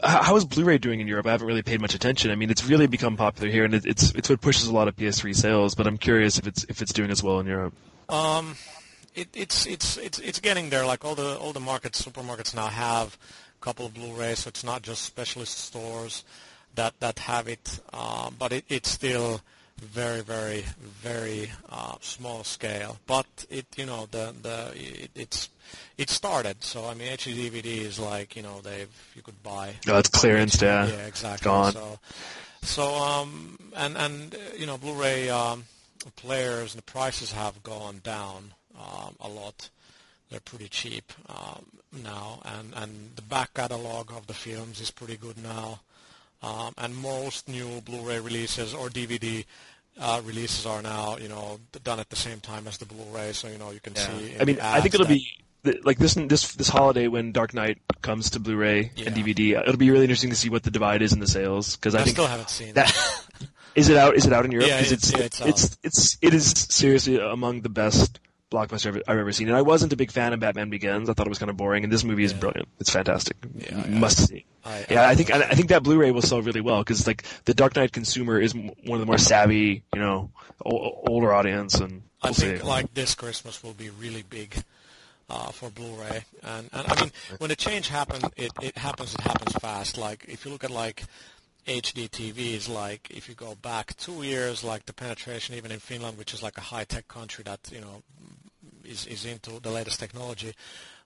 How 0.02 0.36
is 0.36 0.44
Blu-ray 0.44 0.80
doing 0.80 1.00
in 1.00 1.08
Europe? 1.08 1.28
I 1.28 1.32
haven't 1.32 1.48
really 1.48 1.62
paid 1.62 1.80
much 1.80 1.94
attention. 1.94 2.30
I 2.32 2.36
mean, 2.36 2.50
it's 2.50 2.66
really 2.66 2.88
become 2.88 3.16
popular 3.16 3.50
here, 3.50 3.64
and 3.64 3.74
it, 3.74 3.86
it's 3.86 4.12
it's 4.16 4.30
what 4.30 4.42
pushes 4.42 4.68
a 4.68 4.74
lot 4.74 4.88
of 4.88 4.96
PS3 4.98 5.34
sales. 5.36 5.76
But 5.76 5.88
I'm 5.88 5.98
curious 5.98 6.38
if 6.38 6.48
it's 6.48 6.66
if 6.66 6.82
it's 6.82 6.92
doing 6.92 7.10
as 7.12 7.24
well 7.24 7.40
in 7.40 7.48
Europe. 7.48 7.74
Um, 8.10 8.56
it, 9.16 9.30
it's 9.34 9.66
it's 9.66 9.98
it's 9.98 10.20
it's 10.20 10.40
getting 10.40 10.70
there. 10.70 10.86
Like 10.86 11.06
all 11.06 11.16
the 11.16 11.38
all 11.38 11.54
the 11.54 11.60
markets, 11.60 12.02
supermarkets 12.02 12.56
now 12.56 12.68
have 12.68 13.18
a 13.62 13.64
couple 13.64 13.86
of 13.86 13.94
Blu-rays, 13.94 14.40
so 14.40 14.48
it's 14.50 14.64
not 14.64 14.82
just 14.82 15.04
specialist 15.04 15.58
stores 15.58 16.24
that 16.76 17.00
that 17.00 17.20
have 17.20 17.48
it. 17.48 17.80
Uh, 17.92 18.30
but 18.38 18.52
it, 18.52 18.66
it's 18.70 18.90
still 18.90 19.42
very 19.78 20.22
very 20.22 20.66
very 21.02 21.52
uh, 21.70 21.96
small 22.02 22.44
scale. 22.44 22.98
But 23.08 23.26
it 23.50 23.66
you 23.76 23.86
know 23.86 24.08
the 24.12 24.34
the 24.42 24.72
it, 24.76 25.12
it's 25.16 25.50
it 25.98 26.10
started. 26.10 26.64
So 26.64 26.86
I 26.86 26.94
mean, 26.94 27.12
HD 27.12 27.50
DVD 27.50 27.66
is 27.66 28.00
like 28.00 28.36
you 28.36 28.42
know 28.42 28.62
they've 28.62 28.90
you 29.16 29.22
could 29.22 29.42
buy 29.44 29.76
Oh, 29.88 29.98
it's 29.98 30.10
clearance, 30.10 30.62
yeah. 30.62 30.88
yeah, 30.88 31.06
exactly. 31.06 31.46
gone. 31.46 31.74
So, 31.74 32.00
so 32.62 32.96
um, 32.96 33.58
and 33.76 33.98
and 33.98 34.38
you 34.58 34.66
know, 34.66 34.78
Blu-ray 34.78 35.30
um, 35.30 35.66
players 36.16 36.74
and 36.74 36.80
the 36.80 36.92
prices 36.92 37.32
have 37.32 37.62
gone 37.64 38.02
down 38.04 38.54
um, 38.78 39.16
a 39.20 39.28
lot. 39.28 39.70
They're 40.30 40.40
pretty 40.40 40.68
cheap 40.68 41.12
um, 41.30 41.66
now, 42.04 42.42
and 42.46 42.74
and 42.76 43.12
the 43.16 43.22
back 43.22 43.54
catalog 43.54 44.12
of 44.12 44.26
the 44.28 44.34
films 44.34 44.82
is 44.82 44.90
pretty 44.92 45.18
good 45.18 45.38
now. 45.42 45.82
Um, 46.42 46.74
and 46.78 46.96
most 46.96 47.48
new 47.48 47.80
Blu-ray 47.82 48.20
releases 48.20 48.74
or 48.74 48.90
DVD 48.90 49.46
uh, 49.98 50.22
releases 50.26 50.66
are 50.66 50.82
now, 50.82 51.16
you 51.18 51.30
know, 51.30 51.60
done 51.86 52.00
at 52.02 52.10
the 52.10 52.18
same 52.18 52.42
time 52.42 52.68
as 52.68 52.78
the 52.80 52.86
Blu-ray, 52.86 53.32
so 53.32 53.48
you 53.48 53.58
know 53.58 53.72
you 53.72 53.80
can 53.80 53.96
see. 53.96 54.36
I 54.40 54.44
mean, 54.44 54.60
I 54.60 54.82
think 54.82 54.94
it'll 54.96 55.06
that- 55.06 55.14
be 55.14 55.80
like 55.86 55.98
this 56.00 56.16
this 56.16 56.54
this 56.56 56.68
holiday 56.68 57.08
when 57.08 57.32
Dark 57.32 57.54
Knight 57.54 57.78
comes 58.02 58.32
to 58.32 58.40
Blu-ray 58.40 58.92
and 59.06 59.16
DVD. 59.16 59.62
It'll 59.62 59.78
be 59.78 59.92
really 59.92 60.04
interesting 60.04 60.32
to 60.32 60.36
see 60.36 60.50
what 60.50 60.64
the 60.64 60.72
divide 60.72 61.02
is 61.02 61.14
in 61.14 61.20
the 61.20 61.28
sales 61.28 61.78
because 61.78 61.96
I, 61.96 62.00
I 62.00 62.04
think 62.04 62.16
still 62.16 62.28
haven't 62.28 62.50
seen 62.50 62.74
that 62.74 62.92
is 63.76 63.88
it 63.88 63.96
out. 63.96 64.16
Is 64.16 64.26
it 64.26 64.34
out 64.34 64.44
in 64.44 64.52
Europe? 64.52 64.68
Yeah, 64.68 64.80
'Cause 64.80 64.92
it's- 64.92 65.10
it's 65.14 65.18
yeah, 65.20 65.26
it's 65.26 65.42
out. 65.42 65.48
it's 65.48 65.78
it's 65.84 66.18
it 66.22 66.34
is 66.34 66.52
seriously 66.52 67.18
among 67.20 67.62
the 67.62 67.70
best 67.70 68.20
blockbuster 68.54 68.88
I've, 68.88 69.02
I've 69.08 69.18
ever 69.18 69.32
seen. 69.32 69.48
And 69.50 69.58
I 69.58 69.62
wasn't 69.62 69.92
a 69.92 69.96
big 69.98 70.12
fan 70.12 70.32
of 70.34 70.40
Batman 70.40 70.70
Begins. 70.70 71.10
I 71.10 71.14
thought 71.14 71.26
it 71.28 71.30
was 71.30 71.40
kind 71.40 71.50
of 71.50 71.58
boring, 71.58 71.84
and 71.84 71.92
this 71.92 72.04
movie 72.04 72.24
is 72.24 72.32
Yeah. 72.32 72.40
brilliant. 72.40 72.70
It's 72.80 72.90
fantastic. 72.92 73.36
Yeah. 73.56 73.86
Must 73.88 74.28
see. 74.30 74.46
I- 74.64 74.86
yeah, 74.90 75.02
I 75.02 75.10
I 75.12 75.16
think. 75.16 75.34
I, 75.34 75.40
I 75.42 75.56
think 75.56 75.70
that 75.70 75.84
Blu-ray 75.84 76.12
will 76.12 76.22
sell 76.22 76.42
really 76.42 76.62
well 76.62 76.80
because 76.80 77.06
like 77.08 77.24
the 77.46 77.54
Dark 77.54 77.76
Knight 77.76 77.92
consumer 77.92 78.40
is 78.40 78.54
m- 78.56 78.72
one 78.86 78.98
of 78.98 79.00
the 79.02 79.06
more 79.06 79.18
savvy, 79.18 79.84
you 79.94 80.00
know, 80.00 80.32
o- 80.66 81.02
older 81.08 81.34
audience, 81.34 81.76
and 81.76 82.04
I 82.22 82.28
we'll 82.28 82.34
think 82.36 82.58
see. 82.62 82.64
like 82.64 82.94
this 82.94 83.16
Christmas 83.16 83.62
will 83.64 83.74
be 83.74 83.90
really 83.90 84.24
big 84.30 84.56
uh, 85.30 85.50
for 85.52 85.70
Blu-ray, 85.70 86.24
and, 86.44 86.70
and 86.72 86.88
I 86.88 87.02
mean 87.02 87.12
when 87.40 87.50
the 87.50 87.56
change 87.56 87.90
happened, 87.90 88.24
it, 88.38 88.52
it 88.62 88.78
happens. 88.78 89.14
It 89.16 89.22
happens 89.22 89.52
fast. 89.58 89.98
Like 89.98 90.26
if 90.30 90.46
you 90.46 90.52
look 90.52 90.64
at 90.64 90.72
like 90.72 91.04
HD 91.68 92.10
TVs, 92.10 92.70
like 92.70 93.10
if 93.10 93.28
you 93.30 93.36
go 93.36 93.56
back 93.56 93.96
two 93.98 94.24
years, 94.24 94.64
like 94.64 94.86
the 94.86 94.94
penetration 94.94 95.56
even 95.56 95.72
in 95.72 95.80
Finland, 95.80 96.18
which 96.18 96.34
is 96.34 96.42
like 96.44 96.58
a 96.58 96.62
high-tech 96.62 97.08
country 97.08 97.44
that 97.46 97.60
you 97.72 97.82
know 97.82 98.02
is 98.84 99.06
is 99.08 99.26
into 99.26 99.60
the 99.60 99.72
latest 99.72 100.00
technology. 100.00 100.54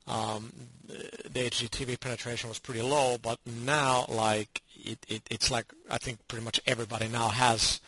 Um, 0.08 0.54
the 0.88 1.50
HD 1.50 1.68
TV 1.70 2.00
penetration 2.00 2.48
was 2.50 2.60
pretty 2.60 2.82
low, 2.82 3.18
but 3.22 3.40
now 3.46 4.06
like 4.08 4.62
it, 4.76 5.00
it 5.08 5.22
it's 5.30 5.52
like 5.52 5.66
I 5.90 5.98
think 5.98 6.26
pretty 6.28 6.46
much 6.46 6.62
everybody 6.66 7.08
now 7.08 7.28
has 7.28 7.82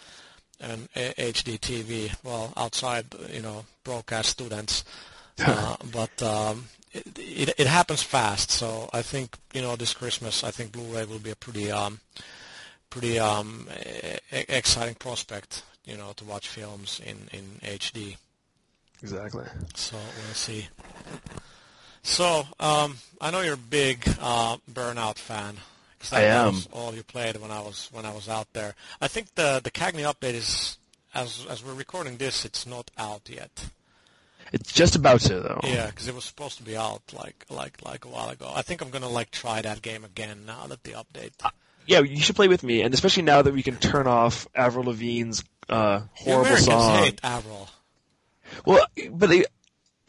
an 0.60 0.90
A- 0.96 1.32
HD 1.32 1.58
TV. 1.60 2.14
Well, 2.24 2.54
outside 2.58 3.06
you 3.32 3.42
know 3.42 3.66
broadcast 3.84 4.30
students, 4.30 4.84
uh, 5.40 5.78
but 5.94 6.22
um, 6.22 6.66
it, 6.92 7.18
it 7.18 7.54
it 7.58 7.68
happens 7.68 8.04
fast. 8.04 8.52
So 8.52 8.90
I 8.92 9.02
think 9.02 9.38
you 9.54 9.62
know 9.62 9.76
this 9.78 9.94
Christmas, 9.94 10.44
I 10.44 10.52
think 10.52 10.74
Blu-ray 10.74 11.06
will 11.06 11.20
be 11.20 11.32
a 11.32 11.36
pretty 11.38 11.72
um, 11.72 12.02
pretty 12.90 13.18
um, 13.18 13.68
exciting 14.32 14.96
prospect. 14.96 15.64
You 15.86 15.98
know 15.98 16.12
to 16.18 16.26
watch 16.26 16.50
films 16.50 17.00
in 17.06 17.30
in 17.32 17.60
HD. 17.64 18.18
Exactly. 19.02 19.46
So 19.76 19.96
we'll 19.98 20.34
see. 20.34 20.68
So 22.04 22.44
um, 22.60 22.98
I 23.22 23.32
know 23.32 23.42
you're 23.42 23.54
a 23.56 23.58
big 23.58 24.04
uh, 24.22 24.58
Burnout 24.72 25.18
fan. 25.18 25.56
I 26.12 26.22
that 26.22 26.48
am. 26.48 26.56
all 26.72 26.94
you 26.96 27.04
played 27.04 27.36
when 27.38 27.52
I 27.52 27.60
was 27.60 27.90
when 27.92 28.06
I 28.06 28.14
was 28.14 28.30
out 28.30 28.48
there. 28.54 28.74
I 29.02 29.08
think 29.10 29.36
the 29.36 29.60
the 29.62 29.70
Cagney 29.72 30.04
update 30.04 30.34
is 30.34 30.78
as 31.14 31.46
as 31.50 31.64
we're 31.64 31.74
recording 31.74 32.18
this, 32.18 32.46
it's 32.46 32.66
not 32.66 32.90
out 32.98 33.30
yet. 33.30 33.70
It's 34.54 34.72
just 34.72 34.96
about 34.96 35.20
to 35.22 35.42
though. 35.42 35.60
Yeah, 35.64 35.88
because 35.88 36.08
it 36.08 36.16
was 36.16 36.24
supposed 36.24 36.58
to 36.58 36.64
be 36.64 36.78
out 36.78 37.02
like 37.14 37.46
like 37.50 37.86
like 37.86 38.06
a 38.06 38.08
while 38.08 38.30
ago. 38.30 38.50
I 38.56 38.62
think 38.62 38.82
I'm 38.82 38.90
gonna 38.92 39.10
like 39.10 39.30
try 39.32 39.62
that 39.62 39.82
game 39.82 40.06
again 40.06 40.46
now 40.48 40.68
that 40.68 40.84
the 40.84 40.92
update. 40.92 41.32
Yeah, 41.86 42.00
you 42.00 42.22
should 42.22 42.36
play 42.36 42.48
with 42.48 42.64
me, 42.64 42.82
and 42.82 42.94
especially 42.94 43.24
now 43.24 43.42
that 43.42 43.54
we 43.54 43.62
can 43.64 43.76
turn 43.76 44.08
off 44.08 44.48
Avril 44.56 44.86
Lavigne's 44.86 45.44
uh, 45.68 46.00
The 46.00 46.06
horrible 46.14 46.42
Americans 46.46 46.66
song. 46.66 47.04
hate 47.04 47.20
Avril. 47.24 47.68
Well, 48.66 48.86
but 49.12 49.30
they, 49.30 49.46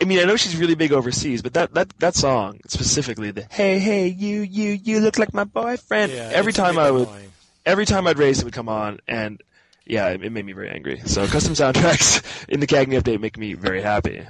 I 0.01 0.05
mean, 0.05 0.19
I 0.19 0.25
know 0.25 0.37
she's 0.37 0.57
really 0.57 0.75
big 0.75 0.93
overseas, 0.93 1.43
but 1.43 1.55
that 1.55 1.75
that 1.75 1.91
that 1.99 2.15
song 2.15 2.61
specifically, 2.67 3.31
the 3.31 3.47
"Hey 3.51 3.79
Hey 3.79 4.07
You 4.09 4.41
You 4.43 4.71
You 4.73 5.01
Look 5.01 5.19
Like 5.19 5.35
My 5.35 5.45
Boyfriend," 5.45 6.13
Yeah, 6.13 6.31
every 6.33 6.53
time 6.53 6.79
I 6.79 6.91
would, 6.91 7.09
annoying. 7.09 7.33
every 7.67 7.87
time 7.87 8.07
I'd 8.07 8.19
race, 8.19 8.39
it 8.41 8.45
would 8.45 8.55
come 8.55 8.69
on, 8.69 9.01
and 9.09 9.43
yeah, 9.87 10.09
it, 10.09 10.23
it 10.25 10.31
made 10.33 10.45
me 10.45 10.53
very 10.53 10.71
angry. 10.71 11.01
So 11.05 11.27
custom 11.27 11.55
soundtracks 11.55 12.23
in 12.49 12.61
the 12.61 12.67
Cagney 12.67 13.01
update 13.01 13.21
make 13.21 13.37
me 13.37 13.55
very 13.55 13.83
happy. 13.83 14.27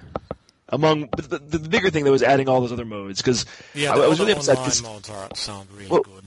Among 0.72 1.06
but 1.06 1.28
the, 1.28 1.38
the, 1.38 1.58
the 1.58 1.68
bigger 1.68 1.90
thing 1.90 2.04
that 2.04 2.12
was 2.12 2.22
adding 2.22 2.48
all 2.48 2.60
those 2.60 2.70
other 2.72 2.84
modes 2.84 3.20
because 3.20 3.44
Yeah, 3.74 3.92
I, 3.92 4.04
I 4.04 4.06
was 4.06 4.20
really 4.20 4.32
upset 4.32 4.56
'cause- 4.56 4.82
modes 4.82 5.10
are 5.10 5.28
sound 5.34 5.68
really 5.72 5.88
Well, 5.90 6.02
good. 6.02 6.22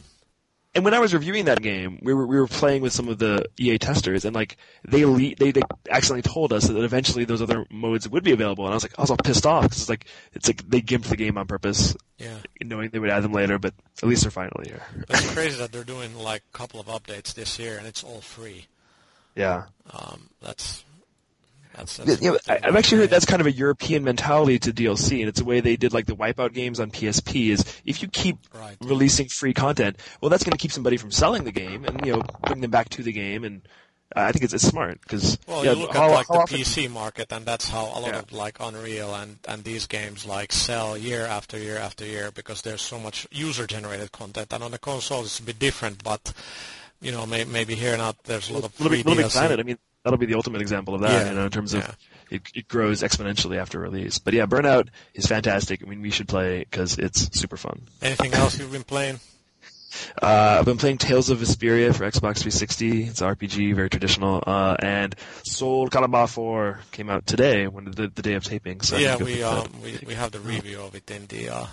And 0.76 0.84
when 0.84 0.94
I 0.94 1.00
was 1.00 1.14
reviewing 1.14 1.46
that 1.46 1.62
game, 1.62 2.00
we 2.02 2.14
were 2.14 2.26
we 2.26 2.38
were 2.40 2.48
playing 2.48 2.82
with 2.82 2.94
some 2.94 3.08
of 3.08 3.20
the 3.20 3.46
EA 3.58 3.78
testers, 3.78 4.26
and 4.26 4.34
like 4.36 4.58
they 4.88 5.06
le- 5.06 5.36
they 5.36 5.52
they 5.52 5.62
accidentally 5.90 6.22
told 6.24 6.52
us 6.54 6.68
that 6.68 6.78
eventually 6.84 7.26
those 7.26 7.42
other 7.42 7.66
modes 7.70 8.08
would 8.10 8.24
be 8.24 8.32
available, 8.32 8.66
and 8.66 8.74
I 8.74 8.76
was 8.76 8.84
like 8.84 8.98
I 8.98 9.02
was 9.02 9.12
all 9.12 9.18
pissed 9.18 9.46
off 9.46 9.64
because 9.64 9.80
it's 9.82 9.90
like 9.90 10.06
it's 10.34 10.48
like 10.48 10.68
they 10.70 10.82
gimped 10.82 11.06
the 11.10 11.18
game 11.18 11.38
on 11.38 11.46
purpose, 11.48 11.96
Yeah. 12.18 12.38
knowing 12.64 12.90
they 12.90 13.00
would 13.00 13.10
add 13.12 13.24
them 13.24 13.34
later, 13.34 13.60
but 13.60 13.74
at 14.02 14.08
least 14.10 14.24
they're 14.24 14.32
finally 14.32 14.66
here. 14.70 14.82
It's 15.10 15.34
crazy 15.34 15.58
that 15.58 15.72
they're 15.72 15.84
doing 15.84 16.16
like 16.18 16.44
a 16.54 16.58
couple 16.58 16.80
of 16.80 16.88
updates 16.88 17.34
this 17.34 17.60
year 17.60 17.78
and 17.78 17.86
it's 17.86 18.04
all 18.04 18.22
free. 18.22 18.66
Yeah, 19.36 19.64
Um, 19.92 20.30
that's 20.42 20.84
that's. 21.76 21.98
That's 21.98 22.22
you 22.22 22.32
know, 22.34 22.38
I, 22.48 22.60
I've 22.64 22.76
actually 22.76 23.00
heard 23.00 23.10
that's 23.10 23.26
kind 23.26 23.42
of 23.42 23.48
a 23.48 23.52
European 23.52 24.04
mentality 24.04 24.60
to 24.60 24.72
DLC, 24.74 25.20
and 25.20 25.30
it's 25.30 25.42
a 25.42 25.46
way 25.46 25.60
they 25.60 25.76
did 25.76 25.94
like 25.94 26.06
the 26.06 26.16
Wipeout 26.16 26.54
games 26.54 26.80
on 26.80 26.92
PSP. 26.92 27.50
Is 27.50 27.64
if 27.86 28.02
you 28.02 28.08
keep 28.08 28.38
Right. 28.54 28.78
releasing 28.82 29.28
free 29.28 29.54
content, 29.54 29.98
well, 30.22 30.30
that's 30.30 30.44
going 30.44 30.52
to 30.52 30.58
keep 30.58 30.72
somebody 30.72 30.98
from 30.98 31.12
selling 31.12 31.44
the 31.44 31.52
game, 31.52 31.86
and 31.86 32.06
you 32.06 32.14
know 32.14 32.24
bring 32.48 32.62
them 32.62 32.72
back 32.72 32.90
to 32.90 33.04
the 33.04 33.12
game, 33.12 33.44
and 33.44 33.62
I 34.16 34.32
think 34.32 34.44
it's, 34.46 34.54
it's 34.54 34.68
smart 34.68 35.02
because 35.02 35.40
Well, 35.48 35.66
yeah, 35.66 35.72
you 35.72 35.80
look 35.82 35.94
how- 35.94 36.10
at 36.10 36.12
like 36.14 36.28
the 36.28 36.34
often- 36.34 36.60
PC 36.60 36.88
market, 36.92 37.32
and 37.32 37.46
that's 37.46 37.70
how 37.70 37.86
a 37.86 38.00
lot 38.00 38.12
Yeah. 38.14 38.20
of 38.20 38.32
like 38.32 38.58
Unreal 38.60 39.14
and 39.16 39.40
and 39.48 39.64
these 39.64 39.88
games 39.88 40.26
like 40.26 40.52
sell 40.54 40.96
year 40.96 41.26
after 41.26 41.58
year 41.58 41.78
after 41.78 42.06
year 42.06 42.30
because 42.32 42.62
there's 42.62 42.82
so 42.84 43.00
much 43.00 43.26
user-generated 43.32 44.12
content. 44.12 44.54
And 44.54 44.64
on 44.64 44.72
the 44.72 44.78
console, 44.80 45.24
it's 45.24 45.40
a 45.40 45.44
bit 45.44 45.58
different, 45.58 46.04
but 46.04 46.32
you 47.02 47.12
know, 47.12 47.26
may, 47.26 47.44
maybe 47.44 47.76
here 47.76 47.94
and 47.94 48.02
out 48.02 48.16
there's 48.26 48.50
a 48.50 48.54
lot 48.54 48.64
of 48.66 48.80
Little 48.80 48.98
Little 48.98 49.16
Big. 49.16 49.30
Planet. 49.32 49.60
I 49.60 49.64
mean, 49.64 49.78
that'll 50.04 50.20
be 50.20 50.26
the 50.26 50.36
ultimate 50.36 50.62
example 50.62 50.96
of 50.96 51.02
that. 51.02 51.12
Yeah, 51.12 51.30
You 51.30 51.36
know, 51.36 51.46
in 51.46 51.52
terms 51.52 51.74
of 51.74 51.82
yeah. 51.82 52.38
it, 52.38 52.42
it 52.54 52.68
grows 52.68 53.02
exponentially 53.02 53.58
after 53.58 53.80
release. 53.80 54.20
But 54.20 54.34
yeah, 54.34 54.46
Burnout 54.46 54.90
is 55.14 55.26
fantastic. 55.26 55.82
I 55.84 55.90
mean, 55.90 56.02
we 56.02 56.12
should 56.12 56.28
play 56.28 56.60
because 56.60 56.98
it's 56.98 57.40
super 57.40 57.58
fun. 57.58 57.84
Anything 58.02 58.34
else 58.34 58.60
you've 58.60 58.72
been 58.72 58.84
playing? 58.84 59.20
Uh, 60.20 60.58
I've 60.60 60.66
been 60.66 60.80
playing 60.80 60.98
Tales 60.98 61.30
of 61.30 61.38
Vesperia 61.38 61.94
for 61.94 62.04
Xbox 62.04 62.40
360. 62.40 63.04
It's 63.04 63.22
an 63.22 63.36
RPG, 63.36 63.76
very 63.76 63.92
traditional. 63.92 64.44
Uh, 64.46 64.76
and 64.80 65.16
Soul 65.44 65.88
Calibur 65.88 66.28
4 66.28 66.80
came 66.92 67.12
out 67.12 67.28
today, 67.28 67.68
when 67.68 67.86
the, 67.86 68.08
the 68.08 68.24
day 68.24 68.34
of 68.34 68.44
taping. 68.44 68.82
So 68.82 68.98
yeah, 68.98 69.18
we 69.18 69.44
um, 69.44 69.68
we 69.84 70.00
we 70.08 70.16
have 70.16 70.32
the 70.32 70.40
review 70.40 70.82
of 70.82 70.96
it 70.96 71.12
in 71.12 71.28
the 71.28 71.50
uh, 71.50 71.68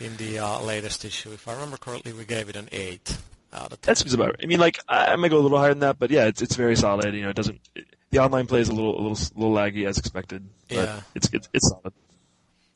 in 0.00 0.16
the 0.16 0.38
uh, 0.38 0.60
latest 0.62 1.04
issue. 1.04 1.30
If 1.32 1.46
I 1.48 1.52
remember 1.52 1.76
correctly, 1.76 2.14
we 2.14 2.24
gave 2.24 2.48
it 2.48 2.56
an 2.56 2.70
eight 2.72 3.18
out 3.52 3.72
of 3.72 3.80
ten. 3.80 3.92
That 3.92 3.98
seems 3.98 4.14
about 4.14 4.26
right. 4.28 4.40
I 4.42 4.46
mean, 4.46 4.60
like 4.60 4.78
I 4.88 5.16
might 5.16 5.30
go 5.30 5.38
a 5.38 5.40
little 5.40 5.58
higher 5.58 5.70
than 5.70 5.80
that, 5.80 5.98
but 5.98 6.10
yeah, 6.10 6.26
it's 6.26 6.42
it's 6.42 6.56
very 6.56 6.76
solid. 6.76 7.14
You 7.14 7.22
know, 7.22 7.30
it 7.30 7.36
doesn't. 7.36 7.60
It, 7.74 7.86
the 8.10 8.18
online 8.20 8.46
play 8.46 8.60
is 8.60 8.68
a 8.68 8.72
little 8.72 8.94
a 8.98 9.02
little 9.02 9.18
a 9.18 9.38
little 9.38 9.54
laggy 9.54 9.86
as 9.86 9.98
expected, 9.98 10.48
but 10.68 10.76
Yeah. 10.76 11.00
it's 11.14 11.28
it's 11.32 11.48
it's 11.52 11.68
solid. 11.68 11.92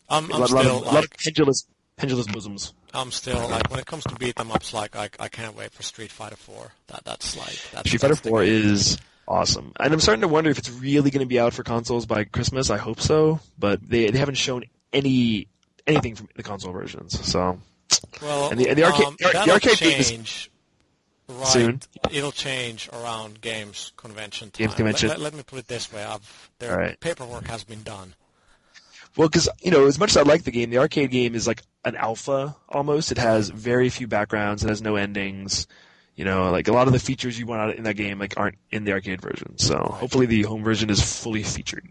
I'm, 0.08 0.30
A 0.30 0.34
I'm 0.34 0.40
lot, 0.40 0.50
lot 0.50 0.60
still 0.62 0.76
of, 0.76 0.82
a 0.82 0.84
lot 0.84 0.88
of 0.88 0.94
like 1.10 1.16
pendulous 1.18 1.66
pendulous 1.96 2.26
bosoms. 2.26 2.74
I'm 2.92 3.10
still 3.10 3.48
like 3.48 3.70
when 3.70 3.80
it 3.80 3.86
comes 3.86 4.04
to 4.04 4.14
beat 4.16 4.38
'em 4.38 4.50
ups, 4.52 4.74
like 4.74 4.94
I 4.96 5.08
I 5.18 5.28
can't 5.28 5.56
wait 5.56 5.72
for 5.72 5.82
Street 5.82 6.10
Fighter 6.12 6.36
4. 6.36 6.70
That 6.88 7.04
that's 7.04 7.36
like 7.36 7.58
that's, 7.72 7.88
Street 7.88 8.00
Fighter 8.02 8.16
4 8.16 8.42
is 8.42 8.98
awesome, 9.26 9.72
and 9.80 9.92
I'm 9.94 10.00
starting 10.00 10.20
to 10.20 10.28
wonder 10.28 10.50
if 10.50 10.58
it's 10.58 10.70
really 10.70 11.10
going 11.10 11.20
to 11.24 11.26
be 11.28 11.40
out 11.40 11.54
for 11.54 11.62
consoles 11.62 12.04
by 12.04 12.24
Christmas. 12.24 12.68
I 12.68 12.76
hope 12.76 13.00
so, 13.00 13.40
but 13.58 13.80
they 13.88 14.10
they 14.10 14.18
haven't 14.18 14.34
shown 14.34 14.64
any 14.92 15.48
anything 15.86 16.14
from 16.14 16.28
the 16.36 16.42
console 16.42 16.72
versions. 16.72 17.18
So 17.26 17.58
well 18.20 18.50
and 18.50 18.60
the- 18.60 18.68
and 18.68 18.76
the 18.76 18.84
arcade- 18.84 19.06
um, 19.06 19.16
the 19.18 19.26
the 19.28 19.32
that'll 19.32 19.54
arcade 19.54 19.78
thing 19.78 19.98
is 19.98 20.10
change. 20.10 20.50
Right, 21.32 21.46
soon. 21.46 21.80
it'll 22.10 22.32
change 22.32 22.88
around 22.92 23.40
games 23.40 23.92
convention 23.96 24.50
time. 24.50 24.66
Games 24.66 24.74
convention. 24.74 25.08
Let, 25.08 25.18
let, 25.18 25.24
let 25.32 25.34
me 25.34 25.42
put 25.42 25.58
it 25.58 25.68
this 25.68 25.92
way: 25.92 26.02
I've 26.02 26.50
their 26.58 26.76
right. 26.76 27.00
paperwork 27.00 27.46
has 27.48 27.64
been 27.64 27.82
done. 27.82 28.14
Well, 29.16 29.28
because 29.28 29.48
you 29.60 29.70
know, 29.70 29.86
as 29.86 29.98
much 29.98 30.10
as 30.10 30.16
I 30.16 30.22
like 30.22 30.44
the 30.44 30.50
game, 30.50 30.70
the 30.70 30.78
arcade 30.78 31.10
game 31.10 31.34
is 31.34 31.46
like 31.46 31.62
an 31.84 31.96
alpha 31.96 32.56
almost. 32.68 33.12
It 33.12 33.18
has 33.18 33.50
very 33.50 33.88
few 33.88 34.06
backgrounds. 34.06 34.64
It 34.64 34.68
has 34.68 34.80
no 34.80 34.96
endings. 34.96 35.66
You 36.16 36.24
know, 36.24 36.50
like 36.50 36.68
a 36.68 36.72
lot 36.72 36.86
of 36.86 36.92
the 36.92 36.98
features 36.98 37.38
you 37.38 37.46
want 37.46 37.60
out 37.62 37.76
in 37.76 37.84
that 37.84 37.96
game 37.96 38.18
like 38.18 38.34
aren't 38.36 38.58
in 38.70 38.84
the 38.84 38.92
arcade 38.92 39.20
version. 39.20 39.58
So 39.58 39.76
hopefully 39.78 40.26
the 40.26 40.42
home 40.42 40.62
version 40.62 40.90
is 40.90 41.00
fully 41.02 41.42
featured. 41.42 41.86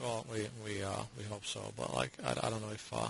Well, 0.00 0.26
we 0.32 0.46
we 0.64 0.82
uh, 0.82 1.02
we 1.16 1.24
hope 1.24 1.44
so, 1.44 1.60
but 1.76 1.94
like 1.94 2.12
I, 2.24 2.30
I 2.30 2.50
don't 2.50 2.62
know 2.62 2.72
if 2.72 2.92
uh, 2.92 3.08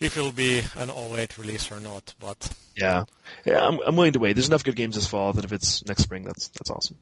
if 0.00 0.16
it'll 0.16 0.32
be 0.32 0.62
an 0.76 0.90
08 0.90 1.38
release 1.38 1.70
or 1.70 1.80
not. 1.80 2.14
But 2.18 2.50
Yeah, 2.76 3.04
yeah, 3.44 3.66
I'm, 3.66 3.80
I'm 3.86 3.96
willing 3.96 4.12
to 4.12 4.18
wait. 4.18 4.34
There's 4.34 4.48
enough 4.48 4.64
good 4.64 4.76
games 4.76 4.94
this 4.94 5.06
fall 5.06 5.32
that 5.32 5.44
if 5.44 5.52
it's 5.52 5.84
next 5.86 6.02
spring, 6.02 6.24
that's 6.24 6.48
that's 6.48 6.70
awesome. 6.70 6.96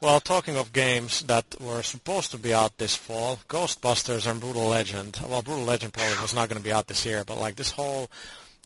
well, 0.00 0.20
talking 0.20 0.56
of 0.56 0.72
games 0.72 1.22
that 1.22 1.60
were 1.60 1.82
supposed 1.82 2.30
to 2.32 2.38
be 2.38 2.54
out 2.54 2.78
this 2.78 2.96
fall, 2.96 3.38
Ghostbusters 3.48 4.30
and 4.30 4.40
Brutal 4.40 4.66
Legend. 4.66 5.20
Well, 5.28 5.42
Brutal 5.42 5.64
Legend 5.64 5.92
probably 5.92 6.20
was 6.20 6.34
not 6.34 6.48
going 6.48 6.58
to 6.58 6.64
be 6.64 6.72
out 6.72 6.86
this 6.86 7.04
year, 7.04 7.24
but 7.24 7.38
like 7.38 7.56
this 7.56 7.72
whole 7.72 8.10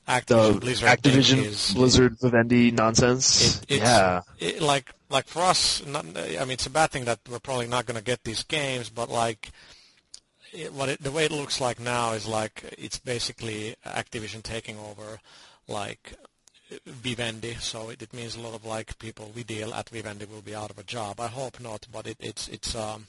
Activision 0.08 0.52
The 0.54 0.60
Blizzard 0.60 0.88
Activision 0.88 1.44
is 1.44 1.74
Blizzard 1.74 2.16
Vivendi 2.20 2.70
nonsense. 2.72 3.60
It, 3.68 3.80
yeah, 3.80 4.22
it, 4.38 4.60
like 4.60 4.90
like 5.08 5.26
for 5.26 5.42
us, 5.42 5.84
not, 5.86 6.04
I 6.16 6.40
mean, 6.40 6.52
it's 6.52 6.66
a 6.66 6.70
bad 6.70 6.90
thing 6.90 7.04
that 7.04 7.20
we're 7.30 7.38
probably 7.38 7.68
not 7.68 7.86
going 7.86 7.98
to 7.98 8.04
get 8.04 8.24
these 8.24 8.42
games, 8.42 8.90
but 8.90 9.10
like. 9.10 9.50
It, 10.52 10.72
what 10.72 10.88
it, 10.88 11.02
the 11.02 11.10
way 11.12 11.24
it 11.26 11.30
looks 11.32 11.60
like 11.60 11.78
now 11.80 12.12
is 12.12 12.26
like 12.26 12.74
it's 12.76 12.98
basically 12.98 13.76
Activision 13.86 14.42
taking 14.42 14.78
over, 14.78 15.20
like 15.68 16.14
Vivendi. 16.86 17.54
So 17.60 17.88
it, 17.90 18.02
it 18.02 18.12
means 18.12 18.34
a 18.36 18.40
lot 18.40 18.54
of 18.54 18.64
like 18.64 18.98
people 18.98 19.30
we 19.34 19.44
deal 19.44 19.72
at 19.72 19.88
Vivendi 19.90 20.24
will 20.24 20.42
be 20.42 20.54
out 20.54 20.70
of 20.70 20.78
a 20.78 20.82
job. 20.82 21.20
I 21.20 21.28
hope 21.28 21.60
not, 21.60 21.86
but 21.92 22.06
it, 22.06 22.16
it's 22.20 22.48
it's 22.48 22.74
um, 22.74 23.06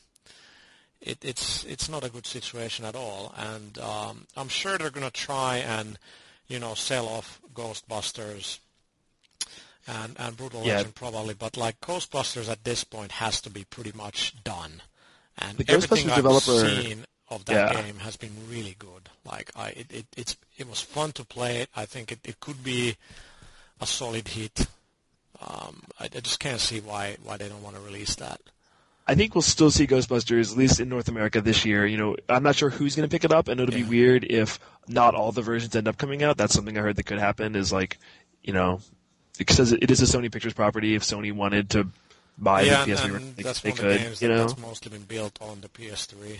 it, 1.02 1.18
it's 1.24 1.64
it's 1.66 1.90
not 1.90 2.04
a 2.04 2.10
good 2.12 2.28
situation 2.28 2.86
at 2.86 2.96
all. 2.96 3.34
And 3.38 3.78
um, 3.80 4.28
I'm 4.38 4.50
sure 4.50 4.78
they're 4.78 4.92
going 4.92 5.06
to 5.08 5.12
try 5.12 5.58
and 5.58 5.98
you 6.48 6.60
know 6.60 6.76
sell 6.76 7.08
off 7.08 7.42
Ghostbusters 7.56 8.60
and 9.88 10.16
and 10.20 10.38
Brutal 10.38 10.64
Yeah. 10.64 10.78
Legend 10.78 10.96
probably, 10.96 11.34
but 11.34 11.58
like 11.58 11.82
Ghostbusters 11.82 12.50
at 12.50 12.64
this 12.66 12.84
point 12.84 13.14
has 13.14 13.42
to 13.42 13.50
be 13.50 13.64
pretty 13.64 13.94
much 13.96 14.36
done. 14.44 14.82
And 15.38 15.58
The 15.58 15.72
everything 15.72 16.08
Ghostbusters 16.08 16.10
I've 16.12 16.16
developer- 16.18 16.82
seen 16.82 17.06
of 17.32 17.46
that 17.46 17.74
Yeah. 17.76 17.82
game 17.82 17.98
has 18.00 18.18
been 18.18 18.36
really 18.50 18.76
good. 18.78 19.10
Like 19.26 19.50
I, 19.56 19.70
it, 19.70 19.88
it 19.92 20.06
it's 20.16 20.38
it 20.58 20.70
was 20.70 20.82
fun 20.82 21.14
to 21.14 21.24
play 21.26 21.62
it. 21.62 21.70
I 21.76 21.86
think 21.86 22.12
it, 22.12 22.20
it 22.24 22.40
could 22.40 22.64
be 22.64 22.98
a 23.80 23.88
solid 23.88 24.28
hit. 24.28 24.68
Um, 25.42 25.84
I, 26.00 26.06
I 26.06 26.20
just 26.20 26.40
can't 26.40 26.60
see 26.60 26.80
why 26.80 27.18
why 27.24 27.38
they 27.38 27.50
don't 27.50 27.64
want 27.64 27.76
to 27.78 27.82
release 27.82 28.16
that. 28.16 28.40
I 29.08 29.16
think 29.16 29.34
we'll 29.34 29.42
still 29.42 29.72
see 29.72 29.88
Ghostbusters 29.88 30.52
at 30.52 30.58
least 30.58 30.80
in 30.80 30.88
North 30.88 31.08
America 31.10 31.42
this 31.42 31.66
year. 31.66 31.86
You 31.88 31.98
know, 31.98 32.16
I'm 32.30 32.44
not 32.44 32.56
sure 32.56 32.70
who's 32.70 32.96
going 32.96 33.10
to 33.10 33.12
pick 33.14 33.24
it 33.24 33.32
up, 33.32 33.48
and 33.48 33.60
it'll 33.60 33.74
Yeah. 33.74 33.84
be 33.84 33.90
weird 33.90 34.24
if 34.30 34.60
not 34.88 35.16
all 35.16 35.32
the 35.32 35.42
versions 35.42 35.76
end 35.76 35.88
up 35.88 35.98
coming 35.98 36.22
out. 36.22 36.38
That's 36.38 36.54
something 36.54 36.78
I 36.78 36.82
heard 36.82 36.98
that 36.98 37.06
could 37.08 37.18
happen. 37.18 37.56
Is 37.56 37.74
like, 37.74 37.98
you 38.44 38.54
know, 38.54 38.80
because 39.38 39.72
it 39.72 39.90
is 39.90 40.02
a 40.02 40.06
Sony 40.06 40.32
Pictures 40.32 40.54
property. 40.54 40.94
If 40.96 41.04
Sony 41.04 41.34
wanted 41.34 41.72
to 41.72 41.88
buy 42.38 42.62
yeah, 42.62 42.86
the 42.86 42.92
PS3, 42.92 43.16
and 43.16 43.36
they, 43.36 43.44
that's 43.44 43.62
they 43.62 43.70
one 43.72 43.80
of 43.80 43.84
could. 43.84 44.00
the 44.00 44.04
games 44.04 44.22
you 44.22 44.28
know, 44.30 44.38
that's 44.48 44.58
mostly 44.60 44.92
been 44.92 45.04
built 45.08 45.38
on 45.42 45.62
the 45.62 45.70
PS3. 45.70 46.40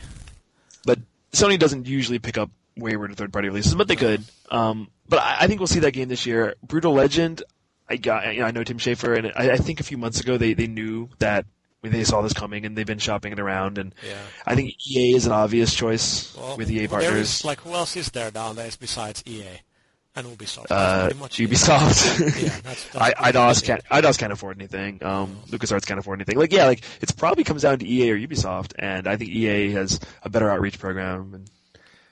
But 0.86 1.00
Sony 1.34 1.58
doesn't 1.60 1.88
usually 1.88 2.20
pick 2.20 2.38
up 2.38 2.50
wayward 2.78 3.16
third 3.16 3.32
party 3.34 3.50
releases, 3.50 3.76
but 3.76 3.88
they 3.88 3.96
could. 3.96 4.24
Um, 4.50 4.90
but 5.08 5.20
I, 5.20 5.38
I 5.42 5.48
think 5.48 5.60
we'll 5.60 5.68
see 5.68 5.80
that 5.82 5.92
game 5.92 6.08
this 6.10 6.26
year. 6.26 6.56
Brutal 6.64 6.94
Legend, 6.94 7.44
I 7.90 7.98
got, 7.98 8.34
you 8.34 8.42
know, 8.42 8.46
I 8.48 8.52
know 8.52 8.64
Tim 8.64 8.78
Schafer, 8.78 9.18
and 9.18 9.28
I, 9.36 9.52
I 9.54 9.58
think 9.58 9.80
a 9.80 9.84
few 9.84 9.98
months 9.98 10.20
ago 10.20 10.38
they, 10.38 10.54
they 10.54 10.68
knew 10.68 11.10
that 11.20 11.46
when 11.82 11.92
they 11.92 12.04
saw 12.04 12.22
this 12.22 12.34
coming, 12.34 12.66
and 12.66 12.78
they've 12.78 12.86
been 12.86 13.00
shopping 13.00 13.34
it 13.34 13.40
around. 13.40 13.78
And 13.80 13.94
Yeah. 14.08 14.18
I 14.46 14.56
think 14.56 14.76
EA 14.88 15.16
is 15.16 15.26
an 15.26 15.32
obvious 15.32 15.74
choice 15.74 16.36
Well, 16.38 16.56
with 16.58 16.70
EA 16.72 16.88
partners. 16.88 17.14
is, 17.40 17.46
like 17.46 17.60
who 17.62 17.74
else 17.74 17.96
is 17.98 18.10
there 18.12 18.30
nowadays 18.34 18.76
besides 18.78 19.24
EA 19.26 19.62
and 20.16 20.28
Ubisoft? 20.28 20.68
uh, 20.70 21.10
Ubisoft. 21.10 22.20
Yeah, 22.42 22.50
that's- 22.50 22.90
that's 22.92 22.96
I, 22.96 23.32
Eidos 23.32 23.34
much 23.48 23.64
can't. 23.64 23.80
it. 23.80 23.86
Eidos 23.92 24.18
can't 24.18 24.34
afford 24.34 24.58
anything. 24.58 25.04
Um, 25.04 25.38
LucasArts 25.48 25.86
can't 25.86 26.00
afford 26.00 26.20
anything. 26.20 26.38
Like, 26.38 26.52
yeah, 26.52 26.66
like 26.66 26.84
it's 27.02 27.12
probably 27.12 27.44
comes 27.44 27.62
down 27.64 27.80
to 27.80 27.88
EA 27.88 28.12
or 28.12 28.18
Ubisoft, 28.18 28.74
and 28.78 29.08
I 29.08 29.18
think 29.18 29.32
EA 29.32 29.72
has 29.72 30.00
a 30.24 30.30
better 30.30 30.50
outreach 30.50 30.78
program, 30.80 31.34
and 31.34 31.50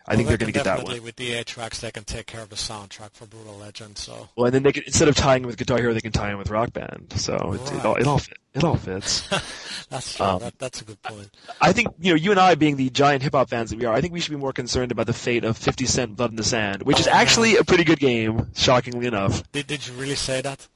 I 0.07 0.15
think 0.15 0.27
they're 0.27 0.37
going 0.37 0.51
to 0.51 0.57
get 0.57 0.63
that 0.63 0.77
one. 0.77 0.85
definitely 0.85 0.99
with 1.01 1.21
EA 1.21 1.43
Trax 1.43 1.81
they 1.81 1.91
can 1.91 2.03
take 2.03 2.25
care 2.25 2.41
of 2.41 2.49
the 2.49 2.55
soundtrack 2.55 3.11
for 3.13 3.27
Brutal 3.27 3.55
Legend. 3.57 3.95
So 3.99 4.29
Well, 4.35 4.47
and 4.47 4.55
then 4.55 4.63
they 4.63 4.71
can 4.71 4.81
instead 4.87 5.07
of 5.07 5.15
tying 5.15 5.45
with 5.45 5.55
Guitar 5.57 5.77
Hero, 5.77 5.93
they 5.93 6.01
can 6.01 6.11
tie 6.11 6.31
in 6.31 6.39
with 6.39 6.49
Rock 6.49 6.73
Band. 6.73 7.13
So 7.17 7.35
it, 7.53 7.71
it, 7.73 7.85
all, 7.85 7.93
it 7.95 8.07
all 8.07 8.17
fit, 8.17 8.38
it 8.59 8.63
all 8.65 8.75
fits. 8.77 9.21
that's 9.89 10.15
true. 10.15 10.25
Um, 10.25 10.39
that, 10.39 10.59
that's 10.59 10.81
a 10.81 10.85
good 10.85 11.01
point. 11.01 11.29
I 11.59 11.73
think 11.73 11.87
you 11.99 12.11
know 12.11 12.15
you 12.15 12.31
and 12.31 12.39
I, 12.39 12.55
being 12.55 12.75
the 12.75 12.89
giant 12.89 13.23
hip 13.23 13.33
hop 13.33 13.49
fans 13.49 13.71
that 13.71 13.79
we 13.79 13.85
are, 13.85 13.93
I 13.93 14.01
think 14.01 14.13
we 14.13 14.19
should 14.19 14.31
be 14.31 14.37
more 14.37 14.53
concerned 14.53 14.91
about 14.91 15.07
the 15.07 15.13
fate 15.13 15.43
of 15.43 15.57
50 15.57 15.85
Cent 15.85 16.15
Blood 16.15 16.29
in 16.29 16.35
the 16.35 16.43
Sand, 16.43 16.83
which 16.83 16.99
is 16.99 17.07
Oh, 17.07 17.11
actually 17.11 17.57
a 17.57 17.63
pretty 17.63 17.83
good 17.83 17.99
game, 17.99 18.47
shockingly 18.55 19.07
enough. 19.07 19.43
Did 19.51 19.67
Did 19.67 19.87
you 19.87 19.93
really 19.93 20.15
say 20.15 20.41
that? 20.41 20.67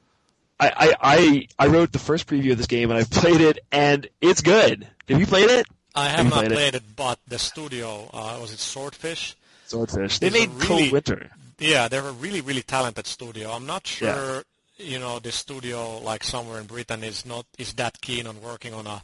I, 0.60 0.70
I, 0.70 0.94
I, 1.02 1.48
I 1.60 1.68
wrote 1.68 1.92
the 1.92 2.00
first 2.00 2.26
preview 2.28 2.52
of 2.52 2.58
this 2.58 2.68
game 2.68 2.90
and 2.90 2.98
I've 3.00 3.10
played 3.10 3.42
it 3.42 3.60
and 3.72 4.08
it's 4.22 4.42
good. 4.42 4.88
Have 5.10 5.20
you 5.20 5.26
played 5.26 5.50
it? 5.50 5.66
I 5.96 6.08
Have 6.08 6.18
have 6.20 6.26
not 6.26 6.34
played 6.36 6.52
it? 6.52 6.56
played 6.56 6.76
it, 6.76 6.84
but 6.96 7.20
the 7.28 7.38
studio 7.40 8.10
uh, 8.14 8.38
was 8.40 8.54
it 8.54 8.60
Swordfish? 8.60 9.36
Swordfish. 9.66 10.20
They 10.20 10.28
a 10.28 10.32
made 10.32 10.50
really- 10.52 10.66
Cold 10.68 10.92
Winter. 10.92 11.32
Yeah, 11.60 11.88
they're 11.88 12.06
a 12.08 12.12
really 12.12 12.42
really 12.42 12.62
talented 12.62 13.08
studio. 13.08 13.52
I'm 13.52 13.66
not 13.66 13.86
sure. 13.88 14.44
You 14.84 15.00
know, 15.00 15.20
the 15.20 15.32
studio 15.32 16.00
like 16.00 16.24
somewhere 16.24 16.60
in 16.60 16.68
Britain 16.68 17.04
is 17.04 17.26
not 17.26 17.46
is 17.58 17.74
that 17.74 18.02
keen 18.02 18.28
on 18.28 18.42
working 18.42 18.74
on 18.74 18.86
a 18.88 19.02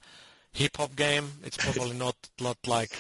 hip 0.52 0.78
hop 0.78 0.96
game. 0.96 1.32
It's 1.44 1.58
probably 1.58 1.96
not 1.98 2.16
not 2.42 2.58
like 2.68 2.92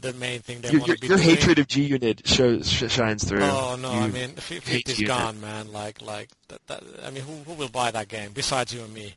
the 0.00 0.12
main 0.12 0.40
thing 0.40 0.60
they 0.60 0.70
Your, 0.70 0.80
want 0.80 0.92
to 0.92 0.98
be 1.00 1.06
your 1.08 1.16
doing. 1.16 1.28
hatred 1.28 1.58
of 1.58 1.66
G 1.66 1.82
Unit 1.82 2.26
shows 2.26 2.70
sh- 2.70 2.90
shines 2.90 3.24
through. 3.24 3.42
Oh 3.42 3.76
no! 3.80 3.92
You 3.92 4.00
I 4.00 4.08
mean, 4.08 4.30
hate 4.64 4.88
is 4.88 5.00
gone, 5.02 5.40
man. 5.40 5.72
Like, 5.72 6.00
like 6.02 6.28
that, 6.48 6.66
that, 6.68 6.82
I 7.04 7.10
mean, 7.10 7.22
who 7.24 7.32
who 7.46 7.54
will 7.54 7.68
buy 7.68 7.90
that 7.90 8.08
game 8.08 8.30
besides 8.32 8.72
you 8.72 8.82
and 8.82 8.94
me? 8.94 9.14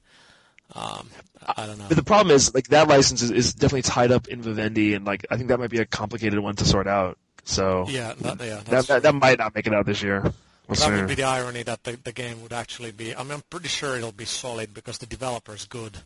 Um, 0.74 1.10
I 1.58 1.66
don't 1.66 1.78
know. 1.78 1.86
But 1.90 1.98
the 1.98 2.04
problem 2.04 2.34
is, 2.34 2.56
like, 2.56 2.70
that 2.70 2.88
license 2.88 3.22
is, 3.22 3.30
is 3.30 3.54
definitely 3.54 3.82
tied 3.82 4.10
up 4.10 4.30
in 4.30 4.42
Vivendi, 4.42 4.94
and 4.94 5.04
like, 5.06 5.26
I 5.30 5.36
think 5.36 5.50
that 5.50 5.60
might 5.60 5.70
be 5.70 5.80
a 5.80 5.86
complicated 5.86 6.40
one 6.40 6.56
to 6.56 6.66
sort 6.66 6.88
out. 6.88 7.18
So 7.44 7.86
yeah, 7.90 8.14
that, 8.22 8.40
yeah, 8.40 8.62
that, 8.70 8.88
that 8.88 9.04
that 9.04 9.16
might 9.16 9.40
not 9.40 9.54
make 9.54 9.68
it 9.68 9.74
out 9.74 9.86
this 9.86 10.02
year. 10.02 10.32
We'll 10.68 10.80
that 10.80 10.92
would 10.92 11.08
be 11.08 11.16
the 11.16 11.24
irony 11.24 11.64
that 11.64 11.84
the, 11.84 11.98
the 12.04 12.12
game 12.14 12.42
would 12.42 12.54
actually 12.54 12.92
be. 12.92 13.16
I 13.16 13.24
mean, 13.24 13.34
I'm 13.34 13.44
pretty 13.50 13.68
sure 13.68 13.98
it'll 13.98 14.12
be 14.12 14.26
solid 14.26 14.74
because 14.74 15.00
the 15.00 15.06
developer's 15.06 15.66
good. 15.66 15.98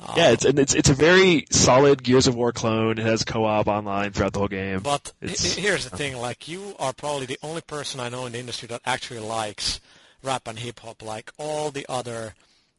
Um, 0.00 0.14
yeah, 0.16 0.30
it's 0.30 0.46
it's 0.46 0.74
it's 0.74 0.88
a 0.88 0.94
very 0.94 1.44
solid 1.50 2.02
Gears 2.02 2.26
of 2.26 2.34
War 2.34 2.52
clone. 2.52 2.98
It 2.98 3.04
has 3.04 3.22
co-op 3.24 3.66
online 3.66 4.12
throughout 4.12 4.32
the 4.32 4.38
whole 4.38 4.48
game. 4.48 4.80
But 4.80 5.12
It's- 5.20 5.54
here's 5.56 5.84
the 5.88 5.94
thing: 5.94 6.16
like, 6.16 6.48
you 6.48 6.74
are 6.78 6.94
probably 6.94 7.26
the 7.26 7.38
only 7.42 7.60
person 7.60 8.00
I 8.00 8.08
know 8.08 8.24
in 8.24 8.32
the 8.32 8.38
industry 8.38 8.66
that 8.68 8.80
actually 8.86 9.20
likes 9.20 9.78
rap 10.22 10.48
and 10.48 10.58
hip 10.58 10.80
hop. 10.80 11.02
Like 11.02 11.30
all 11.36 11.70
the 11.70 11.84
other, 11.88 12.34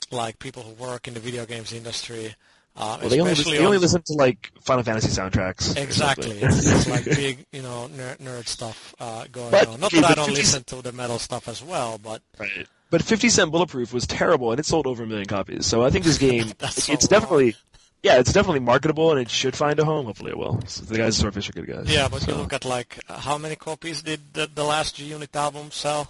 like 0.09 0.39
people 0.39 0.63
who 0.63 0.71
work 0.73 1.07
in 1.07 1.13
the 1.13 1.19
video 1.19 1.45
games 1.45 1.71
industry, 1.71 2.33
uh, 2.76 2.98
well, 3.02 3.10
they 3.10 3.19
only 3.19 3.34
listen, 3.35 3.52
they 3.52 3.60
only 3.60 3.77
on- 3.77 3.81
listen 3.81 4.02
to 4.03 4.14
like 4.14 4.52
Final 4.61 4.84
Fantasy 4.84 5.10
soundtracks. 5.10 5.76
Exactly. 5.76 6.39
It's, 6.39 6.65
it's 6.65 6.89
like 6.89 7.06
big, 7.06 7.45
you 7.52 7.61
know, 7.61 7.89
nerd, 7.93 8.18
nerd 8.19 8.48
stuff 8.48 8.95
uh, 8.99 9.26
going 9.31 9.52
But, 9.52 9.68
on. 9.68 9.80
Not 9.80 9.93
okay, 9.93 10.02
that 10.02 10.11
I 10.11 10.15
don't 10.15 10.27
50 10.27 10.41
listen 10.41 10.64
to 10.65 10.81
the 10.81 10.91
metal 10.91 11.19
stuff 11.19 11.48
as 11.48 11.61
well, 11.61 11.98
but 11.98 12.22
right. 12.39 12.65
but 12.89 13.02
50 13.03 13.30
Cent 13.30 13.52
Bulletproof 13.52 13.93
was 13.93 14.07
terrible 14.07 14.52
and 14.52 14.60
it 14.60 14.65
sold 14.65 14.88
over 14.88 15.03
a 15.03 15.07
million 15.07 15.27
copies. 15.27 15.65
So 15.65 15.84
I 15.84 15.89
think 15.89 16.06
this 16.06 16.18
game, 16.30 16.53
That's 16.60 16.85
so 16.85 16.93
it's 16.93 17.07
definitely, 17.10 17.56
yeah, 18.03 18.19
it's 18.19 18.31
definitely 18.31 18.61
marketable 18.61 19.11
and 19.11 19.19
it 19.19 19.30
should 19.30 19.56
find 19.56 19.77
a 19.80 19.84
home. 19.85 20.06
Hopefully 20.06 20.31
it 20.31 20.38
will. 20.38 20.61
So 20.68 20.85
the 20.85 20.98
guys 20.98 21.18
at 21.18 21.22
Swordfish 21.22 21.49
are 21.49 21.53
good 21.53 21.68
guys. 21.68 21.93
Yeah, 21.93 22.07
but 22.07 22.22
so, 22.22 22.31
you 22.31 22.38
look 22.38 22.53
at 22.53 22.64
like 22.64 22.98
how 23.10 23.38
many 23.38 23.57
copies 23.57 24.02
did 24.02 24.34
the, 24.34 24.49
the 24.53 24.64
last 24.64 24.95
G 24.95 25.06
Unit 25.06 25.35
album 25.35 25.72
sell? 25.72 26.10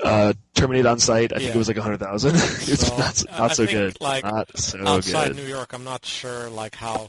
Uh, 0.00 0.32
Terminate 0.54 0.86
on 0.86 0.98
Sight, 0.98 1.32
I 1.32 1.36
think 1.36 1.48
Yeah. 1.50 1.54
it 1.54 1.58
was 1.58 1.68
like 1.68 1.76
a 1.76 1.80
100,000. 1.80 2.34
it's 2.34 2.86
So, 2.86 2.96
not, 2.96 3.24
not 3.38 3.50
so 3.56 3.66
think, 3.66 3.70
good. 3.70 4.00
like, 4.00 4.24
not 4.24 4.56
so 4.58 4.78
Outside 4.86 5.28
good. 5.28 5.36
New 5.36 5.46
York, 5.46 5.72
I'm 5.72 5.84
not 5.84 6.04
sure 6.04 6.48
like 6.50 6.74
how 6.76 7.08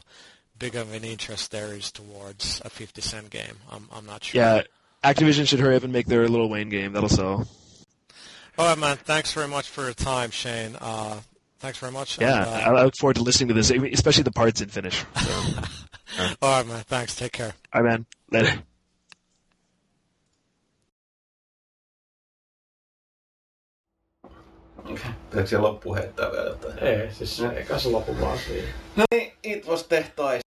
big 0.58 0.76
of 0.76 0.92
an 0.94 1.02
interest 1.04 1.50
there 1.50 1.74
is 1.74 1.90
towards 1.90 2.60
a 2.64 2.70
50 2.70 3.00
cent 3.00 3.30
game. 3.30 3.56
I'm 3.70 3.88
I'm 3.92 4.06
not 4.06 4.24
sure. 4.24 4.40
Yeah, 4.40 4.62
Activision 5.02 5.46
should 5.48 5.60
hurry 5.60 5.76
up 5.76 5.82
and 5.82 5.92
make 5.92 6.06
their 6.06 6.28
Lil 6.28 6.48
Wayne 6.48 6.68
game. 6.68 6.92
That'll 6.92 7.08
sell. 7.08 7.48
All 8.56 8.66
right, 8.66 8.78
man. 8.78 8.96
Thanks 8.98 9.32
very 9.32 9.48
much 9.48 9.68
for 9.68 9.82
your 9.82 9.94
time, 9.94 10.30
Shane. 10.30 10.76
Uh, 10.80 11.20
thanks 11.58 11.78
very 11.78 11.90
much. 11.92 12.20
Yeah, 12.20 12.42
and, 12.44 12.76
uh, 12.76 12.80
I 12.80 12.84
look 12.84 12.94
forward 13.00 13.16
to 13.16 13.22
listening 13.22 13.48
to 13.48 13.54
this, 13.54 13.70
especially 13.70 14.22
the 14.22 14.30
parts 14.30 14.60
in 14.60 14.68
Finnish. 14.68 15.04
So, 15.20 15.32
all 16.40 16.58
right, 16.58 16.66
man. 16.66 16.84
Thanks. 16.86 17.16
Take 17.16 17.32
care. 17.32 17.54
all 17.72 17.82
right, 17.82 17.90
man. 17.90 18.06
Later. 18.30 18.62
Pitääkö 24.84 25.46
siellä 25.46 25.68
loppu 25.68 25.94
heittää 25.94 26.32
vielä 26.32 26.48
jotain? 26.48 26.78
Ei, 26.78 27.12
siis 27.12 27.42
eikä 27.56 27.78
se 27.78 27.88
lopu 27.88 28.16
vaan 28.20 28.38
siihen. 28.38 28.74
No 28.96 29.04
niin, 29.14 29.32
It 29.42 29.68
Was 29.68 29.84
Tehtaista 29.84 30.53